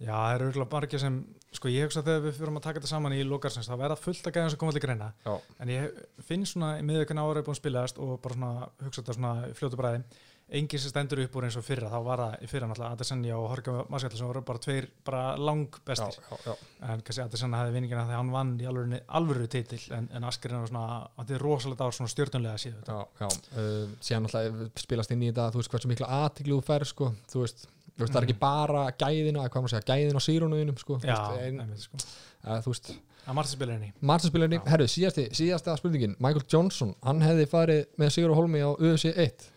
já, 0.00 0.12
það 0.14 0.36
eru 0.38 0.48
örgulega 0.48 0.72
margir 0.72 1.02
sem 1.02 1.18
sko 1.56 1.72
ég 1.72 1.86
hugsa 1.86 2.00
að 2.00 2.08
þegar 2.08 2.24
við 2.24 2.34
fyrir 2.38 2.52
að 2.52 2.64
taka 2.66 2.80
þetta 2.80 2.92
saman 2.92 3.16
í 3.16 3.20
lokarsins 3.28 3.68
þá 3.68 3.76
verða 3.80 3.98
fullt 4.00 4.26
að 4.28 4.36
gæða 4.36 4.50
sem 4.52 4.60
koma 4.60 4.72
allir 4.72 4.84
greina. 4.84 5.10
Já. 5.24 5.34
en 5.60 5.72
ég 5.72 6.00
finn 6.26 6.48
svona 6.48 6.72
í 6.80 6.82
miðvökun 6.84 7.20
ára 7.20 7.40
er 7.40 7.46
búin 7.46 7.56
að 7.56 7.60
spilast 7.62 8.00
og 8.02 8.16
bara 8.24 8.36
svona 8.36 8.68
hugsa 8.84 9.00
þetta 9.02 9.16
svona 9.16 9.54
fljótu 9.56 9.80
bræði 9.80 10.02
enginn 10.46 10.78
sem 10.78 10.92
stendur 10.92 11.18
upp 11.24 11.36
úr 11.38 11.48
eins 11.48 11.56
og 11.58 11.64
fyrra 11.66 11.88
þá 11.90 11.96
var 12.06 12.20
það 12.22 12.50
fyrra 12.52 12.68
náttúrulega 12.70 12.96
Adesanya 12.96 13.34
og 13.34 13.46
Horka 13.50 13.72
Maskall 13.90 14.18
sem 14.20 14.28
voru 14.28 14.42
bara 14.46 14.62
tveir 14.62 14.88
bara 15.06 15.22
lang 15.40 15.64
já, 15.74 15.80
bestir 15.88 16.18
já, 16.20 16.36
já, 16.44 16.52
en 16.86 17.02
kannski 17.06 17.24
Adesanya 17.24 17.62
hefði 17.62 17.74
vinningina 17.74 18.04
þegar 18.06 18.20
hann 18.20 18.34
vann 18.34 18.52
í 18.62 18.68
alvöru, 18.70 19.00
alvöru 19.18 19.48
titil 19.50 19.80
en, 19.96 20.06
en 20.14 20.28
Askarinn 20.30 20.62
var 20.62 20.70
svona, 20.70 21.00
þetta 21.16 21.34
er 21.34 21.46
rosalega 21.48 21.88
ár 21.88 21.96
svona 21.98 22.12
stjórnunlega 22.14 22.62
síðu 22.62 22.84
já, 22.86 23.00
já. 23.24 23.30
Uh, 23.56 23.96
síðan 23.98 24.28
alltaf 24.28 24.84
spilast 24.84 25.16
inn 25.16 25.24
í 25.24 25.32
þetta, 25.32 25.48
þú 25.50 25.62
veist 25.62 25.74
hversu 25.74 25.90
mikla 25.90 26.12
aðtiklu 26.20 26.60
þú 26.60 26.68
fer, 26.70 26.86
sko, 26.92 27.10
þú 27.32 27.42
veist 27.46 27.66
Þú 27.96 28.04
veist, 28.04 28.12
það 28.12 28.18
er 28.18 28.24
ekki 28.26 28.40
bara 28.42 28.80
gæðin 29.00 29.38
að, 29.40 29.46
hvað 29.54 29.62
maður 29.64 29.72
segja, 29.72 29.86
gæðin 29.88 30.18
á 30.20 30.26
sírónuðinum, 30.26 30.76
sko, 30.76 30.98
já, 31.00 31.14
einmitt, 31.40 31.86
sko. 31.86 32.00
að, 32.44 32.58
þú 32.66 32.74
veist, 32.74 32.90
að 33.24 33.38
Marta 33.38 33.52
spilir 33.54 33.72
henni 33.72 33.88
Martinspilurinn, 34.10 34.58
Já. 34.60 34.68
herru, 34.74 34.86
síðasti, 34.92 35.24
síðasta 35.38 35.78
spurningin 35.80 36.12
Michael 36.20 36.44
Johnson, 36.44 36.92
hann 37.06 37.24
hefði 37.24 37.46
farið 37.48 37.80
með 37.96 38.12
Sigur 38.12 38.34
og 38.34 38.42
Holmi 38.42 38.60
á 38.60 38.68
UFC 38.76 39.14
1 39.14 39.48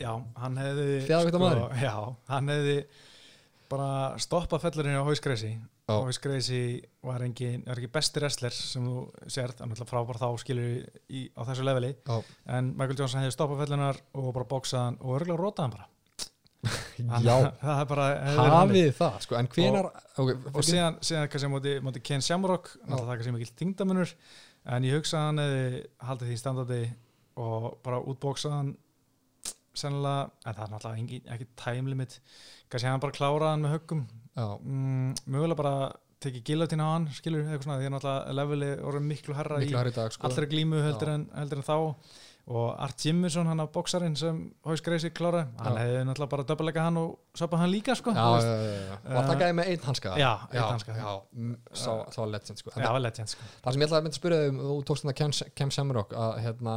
Já, 0.00 0.12
hann 0.42 0.58
hefði 0.60 0.86
sko? 1.06 1.68
Já, 1.80 1.94
hann 2.32 2.52
hefði 2.52 2.76
bara 3.72 3.92
stoppað 4.20 4.66
fellurinn 4.66 5.00
á 5.00 5.04
Hausgreisi 5.06 5.52
Já. 5.52 5.94
Hausgreisi 5.96 6.60
var 7.04 7.24
er 7.24 7.30
ekki 7.32 7.88
besti 7.92 8.20
wrestler 8.20 8.54
sem 8.54 8.84
þú 8.86 9.06
sért, 9.32 9.62
hann 9.62 9.72
alltaf 9.72 9.90
frábær 9.90 10.20
þá 10.20 10.28
skilur 10.42 10.84
í, 11.08 11.24
á 11.34 11.40
þessu 11.48 11.64
leveli 11.66 11.94
Já. 11.96 12.18
en 12.52 12.70
Michael 12.76 13.00
Johnson 13.00 13.22
hefði 13.22 13.34
stoppað 13.34 13.64
fellunar 13.64 13.98
og 14.12 14.28
bara 14.36 14.48
bóksað 14.52 14.86
hann 14.86 15.00
og 15.00 15.16
örgulega 15.18 15.40
rótað 15.40 15.64
hann 15.66 15.74
bara 15.78 15.88
Já, 17.26 17.36
það 17.58 17.80
er 17.80 17.88
bara 17.90 18.06
hafið 18.38 18.92
það, 19.00 19.18
sko, 19.24 19.36
en 19.40 19.48
hvenar 19.50 19.88
okay, 19.90 20.36
og 20.52 20.62
síðan, 20.68 21.00
síðan 21.02 21.32
kannski 21.32 21.50
móti, 21.50 21.74
móti 21.82 22.02
Ken 22.06 22.22
Shamrock 22.22 22.76
það 22.84 23.14
kannski 23.16 23.34
mikil 23.34 23.54
þingdamunur 23.58 24.12
en 24.76 24.86
ég 24.86 25.00
hugsa 25.00 25.18
að 25.18 25.26
hann 25.30 25.42
hefði 25.42 25.82
haldið 26.06 26.30
því 26.30 26.38
standardi 26.38 26.82
og 27.42 27.68
bara 27.82 27.98
útbóksað 28.12 28.54
hann 28.60 28.72
sennilega, 29.74 30.30
en 30.46 30.54
það 30.56 30.64
er 30.66 30.72
náttúrulega 30.74 31.02
engin, 31.02 31.28
ekki 31.36 31.46
time 31.64 31.92
limit. 31.92 32.18
Kannski 32.72 32.88
hann 32.90 33.02
bara 33.04 33.16
klárað 33.16 33.52
hann 33.54 33.64
með 33.66 33.76
höggum. 33.78 34.02
Mm, 34.38 35.14
mögulega 35.26 35.60
bara 35.62 35.76
tekið 36.22 36.44
gillatín 36.46 36.82
á 36.84 36.88
hann 36.94 37.08
skilur, 37.16 37.42
eitthvað 37.48 37.64
svona, 37.66 37.78
því 37.82 37.88
að 37.88 37.94
náttúrulega 37.96 38.36
leveli 38.38 38.68
orðið 38.90 39.08
miklu 39.08 39.34
herra 39.38 39.56
miklu 39.62 39.80
í 39.90 39.94
dag, 39.96 40.12
sko. 40.14 40.28
allra 40.28 40.46
glímu 40.52 40.82
heldur 40.84 41.10
en, 41.16 41.24
heldur 41.38 41.62
en 41.62 41.66
þá. 41.66 41.78
Og 42.52 42.72
Art 42.82 42.98
Jimmerson, 43.06 43.46
hann 43.46 43.62
á 43.62 43.70
bóksarinn 43.70 44.16
sem 44.18 44.38
Hóis 44.66 44.80
Greisi 44.82 45.12
klára, 45.14 45.44
hann 45.62 45.76
Já. 45.76 45.82
hefði 45.84 46.00
náttúrulega 46.08 46.30
bara 46.32 46.46
döpuleika 46.48 46.86
hann 46.88 46.96
og 46.98 47.12
söpa 47.38 47.60
hann 47.60 47.70
líka 47.70 47.94
sko, 47.94 48.10
Já, 48.10 48.18
já, 48.18 48.96
og 48.98 49.12
Uh, 49.12 49.28
það 49.28 49.38
gæði 49.44 49.54
með 49.60 49.68
einn 49.70 49.84
hanska. 49.86 50.14
já, 50.18 50.30
einn 50.50 50.64
hanska. 50.72 50.96
mm, 51.32 51.52
legend, 52.32 52.58
sko. 52.58 52.70
En 52.74 52.82
já, 52.82 52.90
legend 52.98 53.28
sko. 53.30 53.46
Það 53.62 53.72
sem 53.72 53.80
ég 53.82 53.86
ætlaði 53.86 54.00
að 54.00 54.06
mynda 54.08 54.16
að 54.16 54.18
spyrja 54.18 54.48
um, 54.48 54.58
þú 54.58 54.78
tókst 54.90 55.06
þetta 55.06 55.14
Kem, 55.22 55.30
Kem 55.54 55.70
Semrock 55.70 56.12
að 56.18 56.32
hérna, 56.42 56.74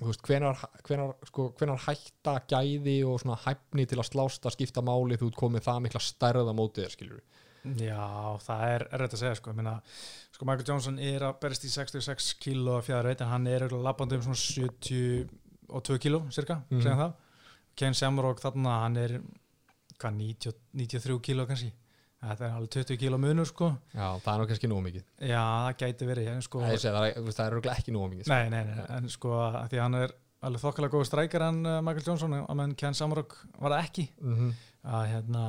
veist, 0.00 0.22
hvenar, 0.26 0.58
hvenar, 0.88 1.14
sko, 1.28 1.48
hvenar 1.58 1.78
hætta 1.86 2.34
gæði 2.50 2.96
og 3.06 3.20
svona 3.22 3.36
hæfni 3.44 3.86
til 3.86 3.98
að 4.00 4.08
slást 4.10 4.44
að 4.48 4.56
skipta 4.56 4.82
máli 4.82 5.16
þú 5.20 5.30
komið 5.38 5.62
það 5.68 5.80
mikla 5.86 6.00
stærða 6.00 6.54
mótið 6.56 6.84
þér, 6.86 6.94
skilur 6.96 7.22
Já, 7.80 8.36
það 8.44 8.62
er 8.74 8.82
erfitt 8.92 9.14
að 9.16 9.20
segja 9.22 9.36
sko, 9.38 9.52
meina, 9.56 9.78
sko 10.36 10.44
Michael 10.44 10.66
Johnson 10.68 10.98
er 11.00 11.22
að 11.24 11.38
berist 11.40 11.64
í 11.64 11.70
66 11.72 12.34
kíló 12.42 12.74
fjæður 12.84 13.08
veit 13.08 13.22
en 13.24 13.30
hann 13.30 13.46
er 13.48 13.68
labbandi 13.72 14.18
um 14.18 14.26
svona 14.26 14.36
72 14.36 15.98
kíló 16.02 16.20
cirka, 16.30 16.62
Mhm. 16.70 16.82
segjum 16.82 16.98
það. 17.00 17.14
Ken 17.76 17.94
Shamrock 17.94 18.40
þarna, 18.40 18.80
hann 18.82 18.96
er 18.96 19.20
hvað, 19.98 20.12
90, 20.18 20.52
93 20.74 21.18
kíló 21.20 21.46
kannski 21.48 21.72
þetta 22.30 22.46
er 22.48 22.58
alveg 22.58 22.74
20 22.76 23.00
kíló 23.04 23.20
munur 23.20 23.48
sko. 23.48 23.70
Já, 23.94 24.06
það 24.24 24.32
er 24.34 24.42
nú 24.42 24.48
kannski 24.50 24.70
nóg 24.72 24.84
mikið. 24.88 25.06
Já, 25.30 25.40
það 25.44 25.78
gæti 25.84 26.10
verið 26.10 26.28
en 26.34 26.44
sko, 26.48 26.60
Nei, 26.64 26.74
ég 26.74 26.82
segi, 26.84 26.94
það, 26.96 27.08
er, 27.08 27.32
það 27.38 27.50
örugglega 27.52 27.80
ekki 27.82 27.96
nóg 27.96 28.12
mikið 28.12 28.28
sko. 28.28 28.36
nei, 28.36 28.52
nei, 28.54 28.62
nei, 28.70 28.84
en 28.98 29.10
sko 29.12 29.40
því 29.72 29.82
hann 29.84 29.98
er 30.02 30.14
alveg 30.44 30.64
þokkalega 30.64 30.92
góð 30.96 31.08
strækjar 31.08 31.46
en 31.48 31.60
uh, 31.64 31.80
Michael 31.84 32.06
Johnson, 32.10 32.38
að 32.42 32.56
menn 32.60 32.74
Ken 32.76 32.96
Shamrock 32.96 33.36
var 33.56 33.76
það 33.76 33.84
ekki. 33.88 34.08
Mm 34.20 34.54
að 34.84 35.06
hérna 35.12 35.44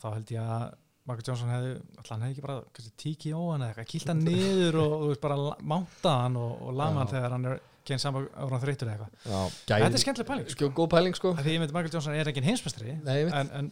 þá 0.00 0.08
held 0.16 0.32
ég 0.34 0.48
að 0.54 0.64
Michael 1.04 1.26
Johnson 1.28 1.52
hefði, 1.52 1.72
alltaf 1.98 2.10
hann 2.14 2.24
hefði 2.24 2.34
ekki 2.34 2.44
bara 2.46 2.56
kannski, 2.72 2.92
tíki 3.02 3.34
á 3.36 3.40
hann 3.44 3.62
eða 3.62 3.70
eitthvað, 3.74 3.88
kýlt 3.92 4.10
hann 4.10 4.22
niður 4.24 4.78
og, 4.80 4.94
og 5.04 5.18
bara 5.20 5.36
máta 5.60 6.14
hann 6.22 6.38
og, 6.40 6.54
og 6.64 6.76
lama 6.80 7.02
hann 7.02 7.10
þegar 7.12 7.34
hann 7.36 7.48
er 7.50 7.62
kynnt 7.84 8.00
saman 8.00 8.28
ára 8.40 8.60
þreytur 8.62 8.88
eða 8.88 9.08
eitthvað. 9.10 9.58
Þetta 9.68 9.90
er 9.90 10.00
skemmtileg 10.00 10.28
pæling, 10.30 10.46
sko. 10.48 10.56
Sko, 10.56 10.70
góð 10.78 10.88
pæling, 10.94 11.18
sko. 11.18 11.34
Því 11.36 11.56
ég 11.58 11.60
myndi 11.60 11.76
Michael 11.76 11.92
Johnson 11.92 12.16
er 12.16 12.30
engin 12.32 12.48
heimsmestri 12.48 12.94
en, 12.96 13.50
en 13.60 13.68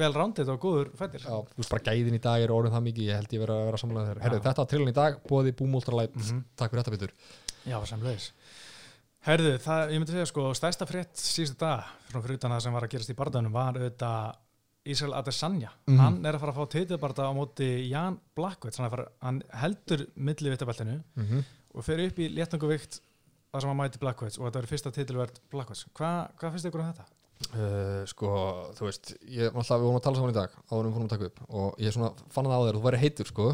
vel 0.00 0.12
rándið 0.16 0.48
og 0.54 0.60
góður 0.62 0.90
fættir. 0.98 1.20
Já, 1.24 1.36
þú 1.50 1.56
veist 1.62 1.70
bara 1.74 1.82
gæðin 1.90 2.14
í 2.18 2.20
dag 2.20 2.42
er 2.42 2.52
orðin 2.54 2.72
það 2.74 2.84
mikið 2.88 3.08
ég 3.10 3.16
held 3.20 3.32
ég 3.36 3.40
vera 3.44 3.54
að 3.58 3.64
vera 3.70 3.80
samlega 3.82 4.08
þeirra 4.10 4.22
Herru, 4.26 4.36
Já. 4.40 4.44
þetta 4.48 4.62
var 4.64 4.70
trillin 4.72 4.88
í 4.92 4.96
dag, 5.00 5.20
bóði 5.28 5.52
Boom 5.56 5.74
Ultralight 5.74 6.14
Mhm. 6.16 6.44
Takk 6.56 6.70
fyrir 6.70 6.82
þetta, 6.84 6.90
Petur 6.90 7.12
Já, 7.66 7.78
samlegis. 7.86 8.30
Herðu, 9.26 9.58
það, 9.60 9.90
ég 9.92 9.98
myndi 10.00 10.12
segja 10.14 10.26
sko, 10.30 10.46
stærsta 10.56 10.86
frétt 10.88 11.14
síðustu 11.20 11.58
dag, 11.60 11.84
frá 12.08 12.22
fyrir 12.22 12.38
utan 12.38 12.50
það 12.52 12.62
sem 12.64 12.72
var 12.72 12.86
að 12.86 12.92
gerast 12.94 13.10
í 13.12 13.16
barðanum, 13.18 13.52
var 13.52 13.74
auðvitað 13.76 14.36
Ísrael 14.86 15.12
Adesanya. 15.18 15.70
Mhm. 15.86 15.98
Hann 16.00 16.24
er 16.26 16.34
að 16.34 16.40
fara 16.40 16.52
að 16.52 16.56
fá 16.56 16.70
titibarða 16.72 17.28
á 17.28 17.32
móti 17.36 17.88
Jan 17.90 18.18
Blackwood, 18.34 18.74
hann, 18.76 18.90
fara, 18.90 19.06
hann 19.20 19.42
heldur 19.52 20.06
milli 20.16 20.50
vittabeltinu 20.50 21.02
mm 21.16 21.26
-hmm. 21.26 21.44
og 21.74 21.84
fer 21.84 22.00
upp 22.06 22.18
í 22.18 22.30
léttanguvikt 22.34 23.00
það 23.52 23.60
sem 23.60 23.68
hann 23.68 23.76
mæti 23.76 23.98
Blackwoods 23.98 24.38
og 24.38 24.46
þetta 24.46 24.58
er 24.62 24.66
fyrsta 24.66 24.90
titilverð 24.94 25.40
Blackwoods. 25.50 25.84
Hva, 25.94 26.30
hvað 26.38 26.50
finnst 26.52 26.66
ykkur 26.70 26.80
um 26.80 26.92
þetta? 26.92 27.04
Uh, 27.56 28.04
Sko, 28.10 28.30
þú 28.78 28.86
veist 28.88 29.12
Ég 29.28 29.50
alltaf, 29.54 29.76
við 29.80 29.86
vorum 29.88 29.98
að 30.00 30.04
tala 30.06 30.20
saman 30.20 30.32
í 30.34 30.38
dag 30.38 30.54
áður 30.70 30.86
við 30.88 30.94
fórum 30.96 31.08
að 31.08 31.12
taka 31.14 31.28
upp 31.30 31.42
og 31.50 31.82
ég 31.82 31.94
svona 31.96 32.10
fann 32.34 32.48
það 32.50 32.56
á 32.56 32.64
þér, 32.66 32.78
þú 32.78 32.84
væri 32.86 33.00
heitur 33.04 33.30
sko. 33.30 33.48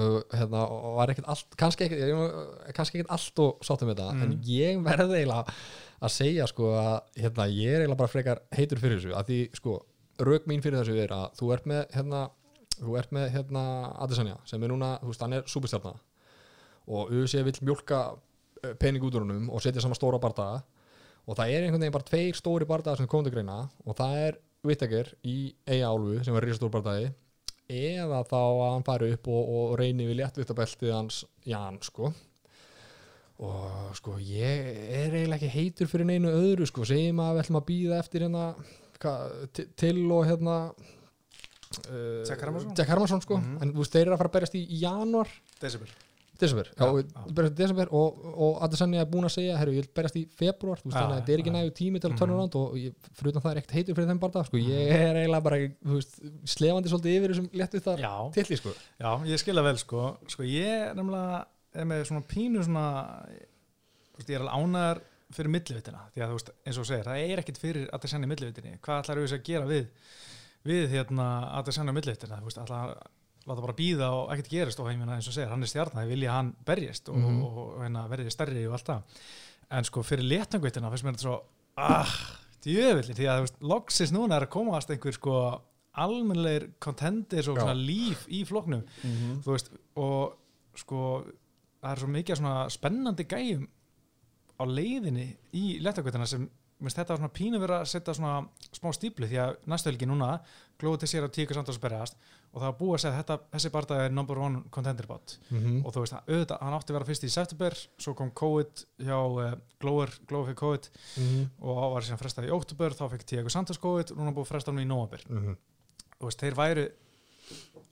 Uh, 0.00 0.18
hérna, 0.32 0.60
og 0.70 0.94
var 0.96 1.10
ekkert 1.12 1.26
allt 1.28 1.56
kannski 1.60 1.84
ekkert, 1.90 3.10
allt 3.12 3.40
og 3.44 3.64
sáttum 3.66 3.90
við 3.90 3.98
þetta, 3.98 4.12
Mhm. 4.14 4.22
en 4.22 4.42
ég 4.46 4.82
verði 4.86 5.18
eiginlega 5.18 5.54
að 6.00 6.12
segja 6.14 6.46
sko 6.48 6.70
að 6.78 7.00
hérna, 7.20 7.48
ég 7.52 7.74
er 7.74 7.80
eiginlega 7.82 7.98
bara 7.98 8.08
frekar 8.14 8.40
heitur 8.56 8.78
fyrir 8.80 8.96
þessu, 9.00 9.12
að 9.18 9.26
því 9.28 9.40
sko 9.58 9.74
rauk 10.20 10.46
mín 10.46 10.62
fyrir 10.62 10.78
þessu 10.80 10.96
er 11.02 11.08
að 11.12 11.34
þú 11.36 11.52
ert 11.52 11.66
með 11.66 11.90
hérna 11.96 12.30
þú 12.80 12.96
ert 12.98 13.10
með 13.12 13.26
hérna 13.34 13.62
Adesanya 14.00 14.38
sem 14.48 14.62
er 14.64 14.68
núna, 14.72 14.94
þú 15.02 15.10
veist, 15.10 15.20
hann 15.20 15.32
er 15.36 15.42
superstjarna. 15.44 15.92
Og 16.88 17.10
UFC 17.12 17.42
vill 17.44 17.60
mjólka 17.60 18.16
eh, 18.64 18.72
pening 18.80 19.02
út 19.04 19.12
úr 19.14 19.20
honum 19.26 19.50
og 19.52 19.60
setja 19.60 19.82
saman 19.82 19.98
stóra 19.98 20.18
bardaga 20.20 20.62
og 21.30 21.36
það 21.38 21.52
er 21.54 21.64
einhvern 21.66 21.84
veginn 21.84 21.94
bara 21.94 22.08
tveir 22.10 22.38
stóri 22.38 22.66
bardaga 22.68 22.98
sem 22.98 23.06
komum 23.10 23.26
til 23.28 23.34
greina. 23.36 23.60
Og 23.86 23.94
það 23.98 24.16
er 24.26 24.38
Whittaker 24.66 25.12
í 25.24 25.36
eiga 25.70 25.88
álfu 25.94 26.18
sem 26.26 26.34
er 26.36 26.44
risastór 26.48 26.72
bardagi 26.74 27.12
eða 27.70 28.24
þá 28.26 28.34
að 28.40 28.64
hann 28.74 28.84
fari 28.88 29.12
upp 29.14 29.28
og, 29.30 29.52
og 29.54 29.74
reyni 29.78 30.08
við 30.08 30.18
léttvítabeltið 30.18 30.90
hans 30.96 31.20
Jan 31.46 31.78
sko. 31.86 32.10
Og 33.40 33.94
sko 33.96 34.18
ég 34.20 34.66
er 34.98 35.14
eiginlega 35.14 35.38
ekki 35.38 35.52
heitur 35.54 35.88
fyrir 35.88 36.08
neinu 36.10 36.32
öðru 36.34 36.66
sko. 36.68 36.84
Segjum 36.84 37.22
að 37.24 37.38
við 37.38 37.44
ætlum 37.46 37.60
að 37.62 37.68
býða 37.70 38.00
eftir 38.02 38.26
hérna 38.26 38.42
hva, 39.00 39.14
til- 39.54 40.10
og 40.12 40.26
hérna 40.28 40.56
uh, 40.74 42.20
Jack 42.76 42.90
Hermansson? 42.90 43.22
Sko. 43.24 43.38
Mhm. 43.40 43.56
en 43.62 43.72
þú 43.72 43.84
veist 43.84 43.94
þeir 43.96 44.02
eru 44.08 44.16
að 44.16 44.22
fara 44.24 44.32
að 44.32 44.36
berjast 44.36 44.58
í, 44.60 44.64
í 44.66 44.82
januar 44.82 45.30
December 45.62 45.94
desember, 46.40 46.70
já, 46.72 46.86
Já, 46.90 47.48
desember 47.60 47.88
og, 47.92 48.18
og 48.46 48.58
Adesanya 48.66 49.00
er 49.04 49.08
búin 49.12 49.26
að 49.28 49.34
segja 49.36 49.58
herru, 49.60 49.74
ég 49.76 49.84
vil 49.84 49.92
berjast 49.96 50.16
í 50.20 50.22
februar, 50.40 50.80
þú 50.80 50.88
veist 50.90 50.98
þannig 50.98 51.14
að 51.16 51.20
þetta 51.20 51.34
er 51.36 51.42
ekki 51.44 51.54
nægu 51.56 51.74
tími 51.80 52.00
til 52.00 52.08
að 52.08 52.14
Mhm. 52.14 52.20
törna 52.22 52.38
ránd 52.40 52.56
og 52.60 52.74
ég, 52.80 52.94
fyrir 53.18 53.30
utan 53.34 53.42
það 53.44 53.50
er 53.52 53.60
ekkert 53.60 53.76
heitur 53.78 53.94
fyrir 53.98 54.08
þeim 54.10 54.20
bara 54.24 54.44
sko, 54.48 54.56
ég 54.56 54.90
er 54.96 55.20
eiginlega 55.20 55.42
bara, 55.46 55.60
veist 55.94 56.18
slefandi 56.56 56.88
svolítið 56.92 57.16
yfir 57.20 57.34
þessum 57.34 57.50
léttu 57.60 57.80
þar 57.84 58.02
Já, 58.04 58.14
tilli 58.38 58.56
sko. 58.60 58.74
Já, 59.00 59.10
ég 59.30 59.38
skilja 59.44 59.62
vel 59.62 59.76
sko. 59.78 60.04
Sko 60.28 60.42
ég 60.48 60.94
nefnilega 60.96 61.44
er 61.74 61.84
með 61.86 62.04
svona 62.10 62.24
pínu 62.26 62.64
svona 62.66 62.86
veist, 64.16 64.28
ég 64.28 64.36
er 64.40 64.44
alveg 64.46 64.56
ánæðar 64.58 65.00
fyrir 65.30 65.52
millivitina. 65.54 66.00
Því 66.14 66.22
að 66.24 66.32
þú 66.32 66.36
veist, 66.40 66.50
eins 66.66 66.78
og 66.82 66.86
segir, 66.88 67.04
það 67.06 67.30
er 67.30 67.38
ekkit 67.44 67.58
fyrir 67.62 67.86
það 67.92 68.10
senni 68.10 68.26
millivitinni, 68.26 68.78
hvað 68.82 69.04
ætlar 69.04 69.20
auðvitað 69.20 69.38
að 69.38 69.44
gera 69.46 69.66
við 69.70 69.86
við 70.66 70.90
hérna 70.92 71.26
að 71.56 71.68
það 71.68 71.76
senni 71.78 71.92
millivitina, 71.96 72.40
þú 72.40 72.48
veist, 72.50 72.58
ætlar 72.64 72.90
að 72.90 72.96
láta 73.48 73.60
bara 73.64 73.72
býða 73.76 74.10
og 74.12 74.32
ekkert 74.34 74.50
gerist 74.52 74.80
og 74.80 74.90
ég 74.90 74.98
meina 74.98 75.14
eins 75.16 75.28
og 75.28 75.34
segir, 75.34 75.48
hann 75.48 75.62
er 75.62 75.70
stjarnar, 75.70 76.04
ég 76.04 76.12
vilja 76.14 76.32
hann 76.32 76.52
berjist 76.66 77.08
og, 77.08 77.16
Mhm. 77.16 77.42
og, 77.42 77.56
og 77.58 77.80
hérna, 77.84 78.08
verði 78.08 78.30
stærri 78.30 78.66
og 78.68 78.72
allt 78.76 78.86
það 78.86 79.02
en 79.70 79.84
sko 79.84 80.02
fyrir 80.02 80.24
léttangvitina 80.28 80.90
finnst 80.90 81.04
mér 81.04 81.12
þetta 81.16 81.26
svo 81.28 81.42
ah, 81.76 82.14
djöfulli, 82.62 83.14
því 83.16 83.26
að 83.30 83.50
loksins 83.60 84.12
núna 84.12 84.36
er 84.36 84.46
að 84.46 84.50
komast 84.50 84.90
einhver 84.90 85.12
sko 85.16 85.62
almennleir 85.94 86.68
contenders 86.78 87.48
og 87.48 87.56
svona 87.58 87.74
líf 87.74 88.26
í 88.28 88.44
flokknum 88.46 88.82
Mhm. 89.04 89.42
þú 89.42 89.52
veist, 89.54 89.70
og 89.96 90.36
sko 90.76 91.24
það 91.82 91.92
er 91.92 91.96
svo 91.96 92.08
mikið 92.08 92.36
svona 92.36 92.68
spennandi 92.70 93.24
gæjum 93.24 93.68
á 94.60 94.64
leiðinni 94.68 95.36
í 95.54 95.80
lettagötuna 95.80 96.26
sem 96.26 96.48
minnst 96.80 96.96
þetta 96.96 97.12
var 97.14 97.18
svona 97.20 97.32
pínu 97.36 97.58
verið 97.60 97.76
að 97.80 97.88
setja 97.90 98.14
svona 98.16 98.48
smá 98.72 98.90
stíplu 98.96 99.26
því 99.28 99.38
að 99.42 99.56
næstu 99.66 99.90
helgi 99.90 100.06
núna 100.08 100.40
glóðu 100.80 100.98
til 101.02 101.08
sér 101.12 101.26
að 101.26 101.32
tíka 101.36 101.54
samt 101.54 101.68
að 101.68 101.80
berjast 101.80 102.16
og 102.52 102.60
það 102.62 102.66
var 102.70 102.78
búið 102.80 102.94
að 102.96 103.00
segja 103.02 103.12
að 103.14 103.18
þetta, 103.20 103.36
þessi 103.52 103.70
barða 103.70 103.98
er 104.04 104.10
number 104.10 104.38
one 104.38 104.62
contender 104.70 105.06
bot 105.06 105.36
Mhm. 105.50 105.82
og 105.86 105.92
þú 105.94 106.00
veist, 106.00 106.14
auðvitað, 106.26 106.60
hann 106.60 106.74
átti 106.78 106.90
að 106.90 106.96
vera 106.98 107.04
fyrst 107.10 107.24
í 107.24 107.30
september 107.30 107.74
svo 107.98 108.14
kom 108.14 108.30
COVID 108.30 108.84
hjá 109.06 109.18
uh, 109.20 109.54
Glover, 109.80 110.10
Glover 110.26 110.48
fekk 110.54 110.58
COVID 110.64 110.88
Mhm. 111.16 111.50
og 111.60 111.92
var 111.94 112.02
síðan 112.02 112.18
frestað 112.24 112.48
í 112.48 112.50
oktober, 112.56 112.90
þá 112.90 113.04
fekk 113.10 113.24
Tiago 113.26 113.48
Santos 113.48 113.78
COVID 113.78 114.10
og 114.12 114.16
núna 114.18 114.32
búið 114.34 114.46
að 114.48 114.52
fresta 114.54 114.72
hann 114.72 114.80
í 114.82 114.86
november 114.86 115.20
Mhm. 115.28 115.56
þú 116.20 116.24
veist, 116.26 116.40
þeir 116.40 116.54
væru 116.56 116.88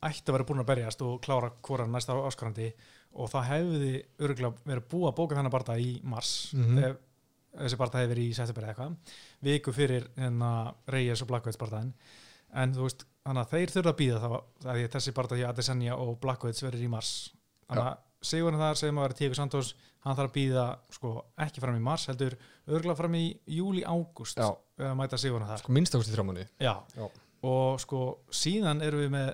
ætti 0.03 0.29
að 0.31 0.33
vera 0.37 0.45
búin 0.47 0.61
að 0.63 0.69
berjast 0.71 1.03
og 1.03 1.21
klára 1.25 1.51
hvora 1.63 1.87
næsta 1.91 2.15
áskarandi 2.15 2.73
og 3.19 3.31
það 3.33 3.49
hefði 3.51 3.93
örgulega 4.21 4.55
verið 4.67 4.85
búið 4.93 5.09
að 5.11 5.17
bóka 5.19 5.35
þennan 5.39 5.51
barða 5.55 5.79
í 5.81 6.01
mars 6.05 6.53
Mhm. 6.55 6.97
Þessi 7.57 7.81
barða 7.81 8.03
hefði 8.03 8.13
verið 8.15 8.31
í 8.31 8.37
september 8.37 8.67
eða 8.67 8.75
eitthvað 8.75 9.15
viku 9.49 9.75
fyrir 9.75 10.09
hérna 10.19 10.51
Reyes 10.93 11.23
og 11.25 11.31
Blackwood 11.31 11.61
barðaðin 11.61 11.95
en 12.57 12.75
þú 12.75 12.87
veist, 12.87 13.05
þannig 13.27 13.43
að 13.45 13.55
þeir 13.55 13.73
þurfa 13.75 13.93
að 13.93 13.99
býða 13.99 14.21
þá 14.23 14.29
að 14.73 14.83
þessi 14.95 15.15
barða 15.17 15.39
hjá 15.39 15.49
Adesanya 15.51 15.99
og 16.01 16.15
Blackwood 16.23 16.63
verið 16.65 16.85
í 16.87 16.93
mars. 16.93 17.13
Þannig 17.69 17.85
að 17.85 17.97
Sigurinn 18.29 18.59
þar 18.59 18.79
sem 18.81 18.97
að 18.97 19.05
vera 19.05 19.17
Tíko 19.19 19.37
Santos 19.39 19.75
hann 20.03 20.17
þarf 20.19 20.31
að 20.31 20.37
býða 20.39 20.65
sko 20.95 21.11
ekki 21.45 21.63
fram 21.63 21.77
í 21.79 21.83
mars 21.85 22.07
heldur 22.11 22.35
örgulega 22.67 22.99
fram 22.99 23.15
í 23.15 23.25
júli 23.59 23.85
ágúst 23.87 24.41
að 24.43 24.95
mæta 24.99 25.21
Sigurinn 25.21 25.51
þar. 25.51 25.63
Sko 25.63 25.75
minnstakosti 25.77 26.15
þrjá 26.15 26.27
mánuði. 26.27 26.47
Já. 26.59 26.75
Já. 26.97 27.07
og 27.49 27.79
sko 27.83 28.01
síðan 28.35 28.83
erum 28.83 29.05
við 29.05 29.13
með 29.15 29.29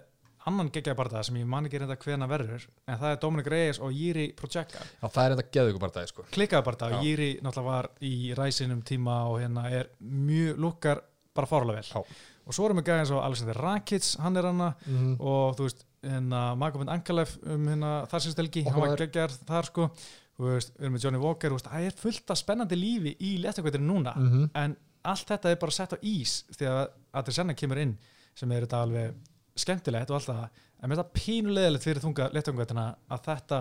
annan 0.46 0.68
geggjabardaða 0.74 1.22
sem 1.24 1.36
ég 1.40 1.46
man 1.46 1.64
ekki 1.68 1.78
reynda 1.80 1.96
hvena 1.96 2.26
verður 2.28 2.66
en 2.88 2.98
það 3.00 3.10
er 3.14 3.20
Dominic 3.22 3.46
Reyes 3.52 3.78
og 3.80 3.92
Jiri 3.96 4.26
Projeka 4.36 4.82
já 4.84 5.08
það 5.08 5.24
er 5.24 5.34
þetta 5.36 5.50
geðu 5.56 5.72
ykkur 5.72 5.80
bara 5.86 5.94
það 5.96 6.06
sko 6.12 6.24
klikkaðabardaða, 6.36 6.98
Já. 6.98 7.02
Jiri 7.08 7.28
náttúrulega 7.42 7.70
var 7.70 7.88
í 8.00 8.12
ræsinum 8.38 8.82
tíma 8.82 9.16
og 9.30 9.40
hérna 9.40 9.66
er 9.70 9.88
mjög 10.00 10.58
lukkar 10.66 11.00
bara 11.34 11.46
fárlega 11.50 11.80
vel 11.80 11.90
Já. 11.94 12.04
og 12.46 12.52
svo 12.54 12.66
erum 12.68 12.78
við 12.82 12.88
gæðins 12.90 13.14
á 13.16 13.18
Alexander 13.24 13.60
Rakic 13.64 14.10
hann 14.20 14.36
er 14.36 14.42
hana 14.50 14.74
Mhm. 14.86 15.16
og 15.20 15.56
þú 15.56 15.68
veist 15.68 15.84
hérna 16.04 16.54
Magomed 16.56 16.88
Ankalev 16.92 17.38
um 17.46 17.66
hérna 17.66 18.06
þar 18.06 18.20
síðust 18.20 18.36
helgi, 18.42 18.64
hann 18.68 18.80
var 18.80 18.96
geggjar 19.00 19.30
þar 19.48 19.64
sko 19.70 19.90
veist, 20.38 20.74
við 20.76 20.82
erum 20.84 20.94
með 20.98 21.04
Johnny 21.04 21.18
Walker 21.22 21.50
veist, 21.50 21.66
það 21.70 21.86
er 21.86 21.90
fullt 21.96 22.30
af 22.30 22.36
spennandi 22.38 22.76
lífi 22.76 23.16
í 23.20 23.38
letakvætinu 23.40 23.86
núna 23.88 24.12
Mhm. 24.16 24.50
en 24.54 24.76
allt 25.04 25.26
þetta 25.28 25.50
er 25.50 25.56
bara 25.56 25.70
sett 25.72 25.92
á 25.92 25.98
ís 26.02 26.44
því 26.52 26.66
að 26.68 26.88
Adesanya 27.14 27.54
kemur 27.54 27.78
inn 27.78 27.96
sem 28.34 28.50
er 28.52 28.66
þetta 28.66 28.82
alveg 28.82 29.14
skemmtilegt 29.56 30.10
og 30.10 30.16
allt 30.18 30.28
það 30.30 30.44
en 30.84 30.90
með 30.90 30.98
þetta 31.00 31.18
pínulegilegt 31.20 31.84
fyrir 31.86 32.02
þunga 32.04 32.28
lettangvættina 32.34 32.84
að 33.14 33.22
þetta, 33.28 33.58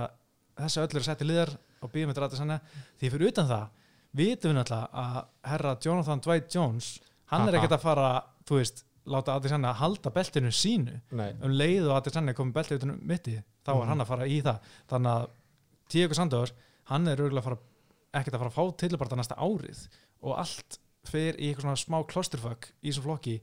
þessi 0.59 0.81
öll 0.83 0.89
eru 0.95 1.03
sett 1.07 1.21
í 1.23 1.27
liðar 1.29 1.51
og 1.83 1.91
býðum 1.93 2.13
þetta 2.13 2.27
Adesanya 2.29 2.57
því 2.99 3.11
fyrir 3.13 3.31
utan 3.33 3.49
það 3.51 3.67
vitum 4.13 4.51
við 4.51 4.57
náttúrulega 4.59 5.03
að 5.03 5.19
herra 5.51 5.75
Jonathan 5.85 6.23
Dwight 6.25 6.49
Jones 6.55 6.89
hann 7.33 7.47
er 7.47 7.53
Aha. 7.55 7.61
ekkert 7.61 7.77
að 7.77 7.85
fara, 7.85 8.09
þú 8.47 8.59
veist 8.59 8.83
láta 9.05 9.35
Adesanya 9.37 9.73
halda 9.79 10.11
beltinu 10.15 10.51
sínu 10.55 10.97
nei 11.11 11.31
um 11.43 11.51
leið 11.53 11.87
og 11.89 11.97
Adesanya 12.01 12.35
komið 12.37 12.57
beltið 12.59 12.79
utan 12.81 12.93
um 12.95 12.99
mitti 13.09 13.37
þá 13.63 13.71
var 13.73 13.81
Mhm. 13.83 13.89
hann 13.93 14.01
að 14.05 14.07
fara 14.13 14.27
í 14.27 14.41
það 14.41 14.59
þannig 14.89 15.11
að 15.13 15.27
Diego 15.93 16.13
Santos 16.17 16.53
hann 16.89 17.07
er 17.07 17.17
örgulega 17.17 17.41
að 17.43 17.49
fara 17.49 17.57
ekkert 18.13 18.33
að 18.35 18.39
fara 18.43 18.51
að 18.51 18.57
fá 18.57 18.77
tilbarta 18.77 19.15
næsta 19.19 19.35
árið 19.37 19.87
og 20.23 20.37
allt 20.39 20.79
fer 21.05 21.33
í 21.35 21.49
eitthvað 21.51 21.77
smá 21.81 21.99
klosterfögg 22.07 22.69
í 22.83 22.91
þessum 22.91 23.03
flokki 23.03 23.41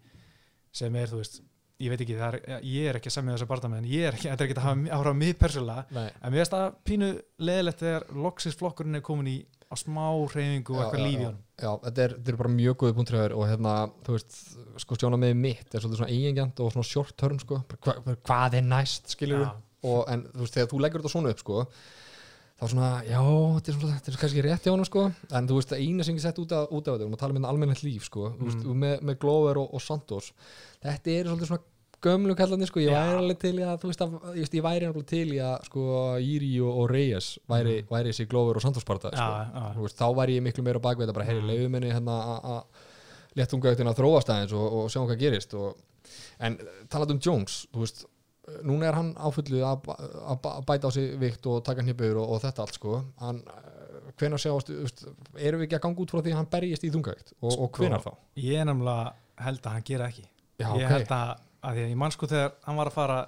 sem 0.73 0.95
er, 0.97 1.09
þú 1.11 1.19
veist, 1.21 1.41
ég 1.81 1.93
veit 1.93 2.03
ekki 2.05 2.19
er, 2.21 2.37
ég 2.66 2.90
er 2.90 2.99
ekki 2.99 3.11
að 3.11 3.16
semja 3.16 3.37
þessa 3.37 3.49
barndamenn 3.51 3.88
ég 3.88 4.09
er 4.09 4.19
ekki, 4.19 4.29
þetta 4.29 4.45
er 4.45 4.51
ekki 4.51 4.59
að 4.59 4.66
hafa 4.66 4.99
áhrif 4.99 5.14
á 5.16 5.21
mig 5.21 5.38
persónulega 5.40 5.97
nei 5.97 6.09
en 6.11 6.35
mér 6.35 6.43
finnst 6.43 6.57
það 6.57 6.66
pínu 6.90 7.09
leðilegt 7.49 7.85
þegar 7.85 8.07
loksis 8.27 8.59
flokkurinn 8.61 9.01
er 9.01 9.05
komin 9.07 9.33
í 9.33 9.38
á 9.71 9.75
smá 9.79 10.05
hreyfingu 10.33 10.75
og 10.75 10.83
eitthvað 10.83 11.01
já, 11.01 11.07
líf 11.07 11.21
í 11.21 11.27
já. 11.62 11.73
þetta 11.85 12.05
er, 12.05 12.14
þetta 12.19 12.33
er 12.33 12.38
bara 12.40 12.53
mjög 12.57 12.77
góði 12.83 12.97
punktur 12.99 13.35
og 13.37 13.47
hérna, 13.47 13.75
þú 14.07 14.16
veist, 14.16 14.38
sko 14.83 14.99
stjóna 14.99 15.21
með 15.21 15.35
mitt 15.38 15.75
er 15.75 15.85
svolítið 15.85 16.03
svona 16.03 16.16
eigingjant 16.16 16.62
og 16.64 16.73
svona 16.75 16.90
short 16.90 17.16
term 17.21 17.38
sko, 17.43 17.61
hva, 17.87 17.97
hvað 18.27 18.59
er 18.59 18.66
næst, 18.66 19.12
skilur 19.14 19.45
Já. 19.47 19.53
og 19.93 20.11
en 20.11 20.27
þú 20.33 20.43
veist, 20.43 20.57
þegar 20.57 20.71
þú 20.73 20.83
leggur 20.83 21.05
þetta 21.05 21.14
svona 21.14 21.35
upp 21.35 21.45
sko 21.45 21.61
þá 22.61 22.64
svona, 22.68 22.88
já, 23.09 23.20
þetta 23.57 23.73
er, 23.73 23.77
svona, 23.79 23.96
þetta 23.99 24.12
er 24.12 24.20
kannski 24.20 24.42
rétt 24.44 24.66
hjá 24.66 24.73
hann 24.75 24.85
sko, 24.85 25.05
en 25.33 25.46
þú 25.49 25.57
veist, 25.59 25.73
eina 25.73 26.05
sem 26.05 26.16
ég 26.18 26.23
sett 26.27 26.38
út 26.42 26.53
af, 26.53 26.68
þetta, 26.70 26.94
við 26.99 27.05
erum 27.07 27.16
að 27.16 27.23
tala 27.23 27.37
um 27.40 27.44
almennilegt 27.49 27.85
líf 27.87 28.05
sko, 28.11 28.33
þú 28.37 28.49
veist, 28.51 28.64
Mm. 28.66 28.81
með, 28.85 28.96
með 29.09 29.18
Glover 29.23 29.59
og, 29.62 29.75
og 29.75 29.81
Santos 29.81 30.33
þetta 30.85 31.11
er 31.14 31.25
svolítið 31.31 31.49
svona 31.51 31.66
gömlu 32.01 32.35
kallarnir 32.37 32.68
sko, 32.70 32.81
ég 32.81 32.92
væri 32.92 33.16
alveg 33.20 33.38
til 33.40 33.55
í 33.61 33.64
að, 33.64 33.79
þú 33.83 33.88
veist, 33.90 34.01
að, 34.05 34.12
ég, 34.35 34.38
veist, 34.44 34.55
ég 34.57 34.62
væri 34.64 34.87
alveg 34.88 35.07
til 35.07 35.27
í 35.35 35.40
að, 35.44 35.57
sko, 35.68 35.83
Íri 36.20 36.53
og, 36.64 36.79
og 36.85 36.90
Reyes 36.92 37.27
væri, 37.49 37.75
væri 37.90 38.12
þessi 38.12 38.29
Glover 38.29 38.57
og 38.57 38.62
Santos 38.64 38.85
parta, 38.88 39.11
sko 39.12 39.31
Mm. 39.31 39.53
Já. 39.57 39.75
Þú 39.77 39.85
veist, 39.88 39.99
þá 40.01 40.07
væri 40.20 40.37
ég 40.38 40.42
miklu 40.46 40.64
meira 40.64 40.81
þetta 40.81 41.12
bara, 41.16 41.25
heyri, 41.29 41.40
Mm. 41.42 41.51
leiðum 41.51 41.75
henni 41.81 41.92
hérna 41.92 42.16
að 42.40 42.62
léttunga 43.37 43.70
eftir 43.73 43.87
að 43.87 43.99
þróast 44.01 44.29
aðeins 44.33 44.53
og, 44.53 44.73
og 44.81 44.88
sjáum 44.90 45.07
hvað 45.09 45.18
gerist 45.20 45.55
og, 45.55 45.77
en 46.40 46.57
talað 46.90 47.12
um 47.14 47.20
Jones 47.20 47.66
þú 47.73 47.85
veist, 47.85 48.05
núna 48.67 48.89
er 48.91 48.99
hann 48.99 49.11
áfullu 49.19 49.63
að, 49.67 49.91
að, 49.95 50.49
bæta 50.69 50.91
á 50.91 50.95
sig 50.95 51.15
vikt 51.21 51.47
og 51.51 51.63
taka 51.67 51.85
hnipur 51.87 52.21
og, 52.23 52.37
og 52.37 52.43
þetta 52.45 52.67
allt 52.67 52.79
sko 52.79 53.01
hann, 53.23 53.43
hvenar 54.21 54.43
sjáast, 54.43 54.73
erum 55.39 55.63
við 55.63 55.69
ekki 55.69 55.79
að 55.79 55.85
ganga 55.87 56.05
út 56.05 56.15
frá 56.15 56.21
því 56.21 56.35
að 56.35 56.41
hann 56.41 56.51
berjist 56.53 56.87
í 56.87 56.93
þungavikt 56.95 57.35
og, 57.41 57.53
og 57.55 57.79
hvenar 57.79 58.05
þá? 58.05 58.13
ég 58.43 58.61
er 58.61 58.69
nefnilega 58.69 59.13
held 59.47 59.65
að 59.65 59.77
hann 59.77 59.89
gera 59.91 60.09
ekki 60.11 60.27
Já, 60.61 60.69
ég 60.77 60.85
ok. 60.85 60.91
held 60.95 61.15
að, 61.17 61.35
að 61.71 61.83
ég 61.83 61.95
man 62.03 62.15
sko 62.15 62.29
þegar 62.31 62.57
hann 62.67 62.81
var 62.81 62.91
að 62.91 62.99
fara 62.99 63.21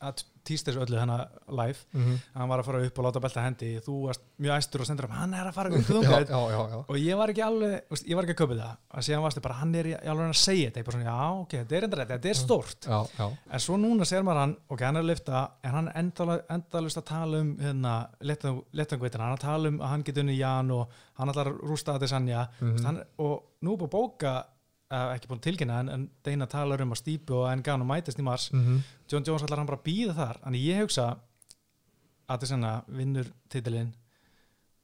að 0.00 0.24
týst 0.44 0.66
þessu 0.68 0.80
öllu 0.84 0.98
hennar 1.00 1.26
live. 1.48 1.78
Mm 1.92 2.00
-hmm. 2.04 2.18
hann 2.34 2.48
var 2.48 2.58
að 2.60 2.64
fara 2.64 2.82
upp 2.86 2.98
og 2.98 3.04
láta 3.04 3.20
belta 3.20 3.42
hendi. 3.44 3.70
Þú 3.80 3.94
varst 4.06 4.22
mjög 4.38 4.56
æstur 4.58 4.80
og 4.80 4.86
sendur 4.86 5.04
upp 5.04 5.10
hann 5.12 5.34
er 5.34 5.46
að 5.46 5.54
fara 5.54 5.68
upp 5.70 5.88
já, 6.04 6.10
já, 6.10 6.40
já, 6.50 6.60
já. 6.70 6.84
og 6.88 6.96
ég 6.96 7.16
var 7.16 7.28
ekki 7.30 7.42
alveg, 7.42 7.82
veist, 7.90 8.06
ég 8.08 8.14
var 8.16 8.24
ekki 8.24 8.34
að 8.36 8.40
köpa 8.42 8.54
það. 8.60 8.76
Að 8.94 9.02
síðan 9.06 9.22
varstu 9.22 9.40
bara, 9.40 9.54
hann 9.54 9.74
er 9.74 9.86
í 9.86 9.94
alveg 9.94 10.28
að 10.28 10.36
segja 10.36 10.70
þetta. 10.70 10.90
Svona, 10.90 11.04
já, 11.04 11.40
ok, 11.40 11.50
þetta 11.50 11.76
er 11.76 11.84
enda 11.84 11.96
rétt, 11.96 12.08
þetta 12.08 12.28
er 12.28 12.34
já, 12.86 13.06
já. 13.18 13.26
en 13.50 13.60
svo 13.60 13.76
núna 13.76 14.04
ser 14.04 14.22
maður 14.22 14.40
hann, 14.40 14.56
ok, 14.68 14.80
hann 14.84 14.96
er 14.96 15.02
að 15.02 15.10
lifta 15.10 15.50
en 15.62 15.70
hann 15.70 15.88
er 15.88 15.94
endalaust 16.48 16.98
að 16.98 17.04
tala 17.04 17.40
um 17.40 17.56
hérna, 17.58 17.94
letangveitina, 18.20 19.24
hann 19.24 19.32
er 19.32 19.38
að 19.38 19.46
tala 19.46 19.68
um 19.68 19.80
að 19.80 19.88
hann 19.88 20.04
getur 20.04 20.20
unni 20.24 20.36
Jan 20.38 20.70
og 20.70 20.88
hann 21.18 21.28
að 21.28 21.52
rústa 21.62 21.94
þetta 21.98 22.08
sannja, 22.08 22.48
Mhm. 22.60 22.84
hann, 22.84 23.02
og 23.18 23.42
nú 23.62 23.76
búið 23.76 23.88
að 23.88 23.90
bóka 23.90 24.44
uh, 24.90 25.14
ekki 25.14 25.30
búin 25.30 25.40
að 25.40 25.46
tilkynna 25.48 25.80
en, 25.84 25.92
en 25.94 26.08
Deina 26.26 26.48
talar 26.50 26.82
um 26.84 26.94
að 26.94 27.02
stípu 27.02 27.38
og 27.42 27.48
en 27.52 27.62
gana 27.66 27.86
mætast 27.86 28.18
í 28.18 28.26
mars. 28.26 28.50
Mm 28.52 28.66
-hmm. 28.66 28.82
John 29.10 29.26
Jones 29.26 29.42
ætlar 29.46 29.62
hann 29.62 29.70
bara 29.70 29.80
að 29.80 29.88
býða 29.88 30.14
þar. 30.14 30.42
Þannig 30.44 30.66
ég 30.66 30.82
hugsa 30.84 31.06
að 31.10 32.36
þetta 32.36 32.46
senna 32.46 32.72
vinnur 32.86 33.32
titilinn 33.48 33.94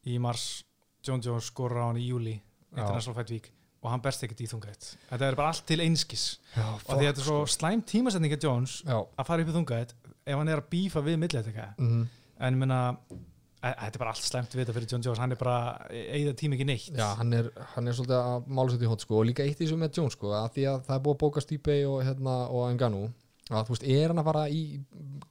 í 0.06 0.18
mars. 0.18 0.64
John 1.06 1.22
Jones 1.22 1.44
skorur 1.44 1.82
á 1.82 1.86
hann 1.86 2.02
í 2.02 2.08
júli. 2.08 2.40
International 2.76 3.14
Fight 3.14 3.30
Week 3.30 3.52
og 3.84 3.92
hann 3.92 4.02
berst 4.02 4.24
ekkert 4.26 4.42
í 4.42 4.48
þungætt 4.50 4.88
þetta 5.10 5.28
er 5.28 5.38
bara 5.38 5.52
allt 5.52 5.64
til 5.68 5.78
einskis. 5.84 6.26
Já, 6.56 6.66
og 6.74 6.88
því 6.88 6.96
að 6.96 7.06
þetta 7.06 7.22
er 7.22 7.28
svo 7.28 7.38
slæm 7.50 7.82
tímasetninga 7.86 8.38
Jones 8.42 8.80
Já, 8.82 8.98
að 8.98 9.28
fara 9.28 9.44
upp 9.44 9.52
í 9.52 9.56
þungætt 9.56 9.94
ef 10.26 10.40
hann 10.40 10.50
er 10.50 10.62
að 10.62 10.70
bífa 10.72 11.02
við 11.06 11.18
millilega 11.22 11.72
mhm. 11.78 12.06
En 12.36 12.52
ég 12.52 12.60
meina 12.60 12.78
e- 12.92 13.18
þetta 13.62 13.92
er 13.92 14.02
bara 14.02 14.12
allt 14.14 14.26
slæmt 14.26 14.54
við 14.54 14.62
þetta 14.62 14.76
fyrir 14.76 14.90
John 14.92 15.04
Jones. 15.06 15.20
Hann 15.22 15.34
er 15.34 15.40
bara, 15.40 15.58
eigða 15.90 16.34
tíma 16.38 16.56
ekki 16.58 16.66
neitt. 16.68 16.88
Já, 16.94 17.06
hann 17.20 17.36
er, 17.36 17.50
hann 17.74 17.88
er 17.88 17.96
svolítið 17.98 18.18
að 18.20 18.50
mála 18.58 18.72
sér 18.72 18.82
til 18.82 18.90
hótt 18.92 19.06
sko 19.06 19.20
og 19.20 19.28
líka 19.30 19.46
eitt 19.46 19.60
í 19.60 19.64
þessu 19.64 19.78
með 19.80 20.00
Jones 20.00 20.18
sko 20.18 20.34
að 20.36 20.50
því 20.56 20.66
að 20.72 20.82
það 20.88 20.98
er 20.98 21.06
búið 21.06 21.16
að 21.16 21.22
bóka 21.24 21.44
Stipe 21.44 21.78
og, 21.88 21.96
hérna, 22.06 22.36
og 22.52 22.68
Enganu 22.70 23.06
að 23.54 23.68
þú 23.68 23.74
veist, 23.76 23.84
er 23.94 24.10
hann 24.10 24.20
að 24.20 24.26
fara 24.26 24.44
í 24.50 24.62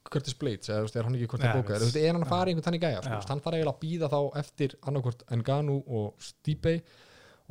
Curtis 0.07 0.37
Blades 0.39 0.69
eða 0.69 0.77
þú 0.79 0.87
veist, 0.87 0.97
er 0.99 1.07
hann 1.07 1.17
ekki 1.17 1.29
hvort 1.33 1.43
að 1.43 1.57
bóka 1.57 1.79
þú 1.79 1.87
veist, 1.89 1.97
er 1.99 2.13
hann 2.13 2.23
að 2.23 2.31
fara 2.31 2.47
í 2.47 2.53
einhvern 2.53 2.67
þannig 2.69 2.83
gæja 2.85 3.01
sko, 3.03 3.17
hann 3.31 3.41
þarf 3.43 3.57
eiginlega 3.57 3.73
að 3.73 3.81
býða 3.81 4.09
þá 4.13 4.19
eftir 4.41 4.75
annarkvort 4.87 5.25
Enganu 5.35 5.75
og 5.83 6.23
Stipe 6.23 6.75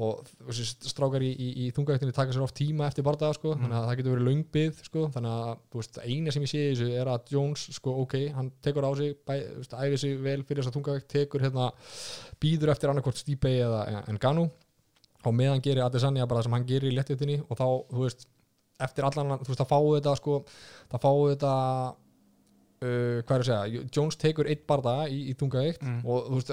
og 0.02 0.26
strákar 0.50 1.22
í, 1.22 1.28
í, 1.38 1.48
í 1.62 1.64
þungavættinu 1.70 2.12
taka 2.16 2.32
sér 2.34 2.42
oft 2.42 2.56
tíma 2.58 2.88
eftir 2.90 3.04
bardaga 3.06 3.36
sko, 3.36 3.52
Mhm. 3.54 3.60
þannig 3.62 3.76
að 3.78 3.84
það 3.86 3.96
getur 4.00 4.14
verið 4.16 4.26
löngbið 4.28 4.80
sko, 4.88 5.04
þannig 5.14 5.34
að 5.38 5.58
veist, 5.78 5.98
eina 6.02 6.32
sem 6.34 6.42
ég 6.42 6.50
sé 6.50 6.58
í 6.64 6.72
þessu 6.74 6.88
er 7.00 7.06
að 7.12 7.30
Jones, 7.30 7.62
sko, 7.78 7.94
ok, 8.02 8.14
hann 8.34 8.50
tekur 8.60 8.82
á 8.82 8.90
sig 8.98 9.14
bæ, 9.24 9.34
veist, 9.60 9.70
æfir 9.78 9.98
sig 9.98 10.18
vel 10.20 10.42
fyrir 10.42 10.62
þess 10.64 10.72
að 10.72 10.76
þungavætt 10.80 11.08
tekur 11.14 11.40
hérna, 11.46 11.70
býður 12.42 12.72
eftir 12.74 12.90
annarkvort 12.90 13.16
Stipe 13.22 13.46
eða 13.54 14.04
Enganu 14.08 14.50
og 15.24 15.32
meðan 15.32 15.62
gerir 15.62 15.84
Adesanya 15.86 16.26
bara 16.26 16.40
það 16.40 16.44
sem 16.48 16.52
hann 16.58 16.66
gerir 16.66 16.90
í 16.90 16.96
léttjötinni 16.98 17.38
og 17.48 17.56
þá, 17.56 17.66
þú 17.94 18.02
veist, 18.02 18.26
eftir 18.80 19.04
allan 19.06 19.38
þú 19.38 19.46
veist, 19.54 19.60
það 19.62 19.70
fáu 19.70 19.94
þetta 20.00 20.16
sko, 20.18 20.44
það 20.90 21.00
fáu 21.06 21.20
þetta 21.36 21.52
uh, 22.84 23.22
hvað 23.24 23.34
er 23.34 23.44
að 23.44 23.48
segja, 23.48 23.86
Jones 23.96 24.18
tekur 24.20 24.50
eitt 24.52 24.66
barða 24.68 24.96
í, 25.08 25.22
í 25.32 25.34
þungaveikt 25.40 25.82
Mm. 25.84 25.98
og 26.04 26.28
þú 26.28 26.38
veist, 26.38 26.52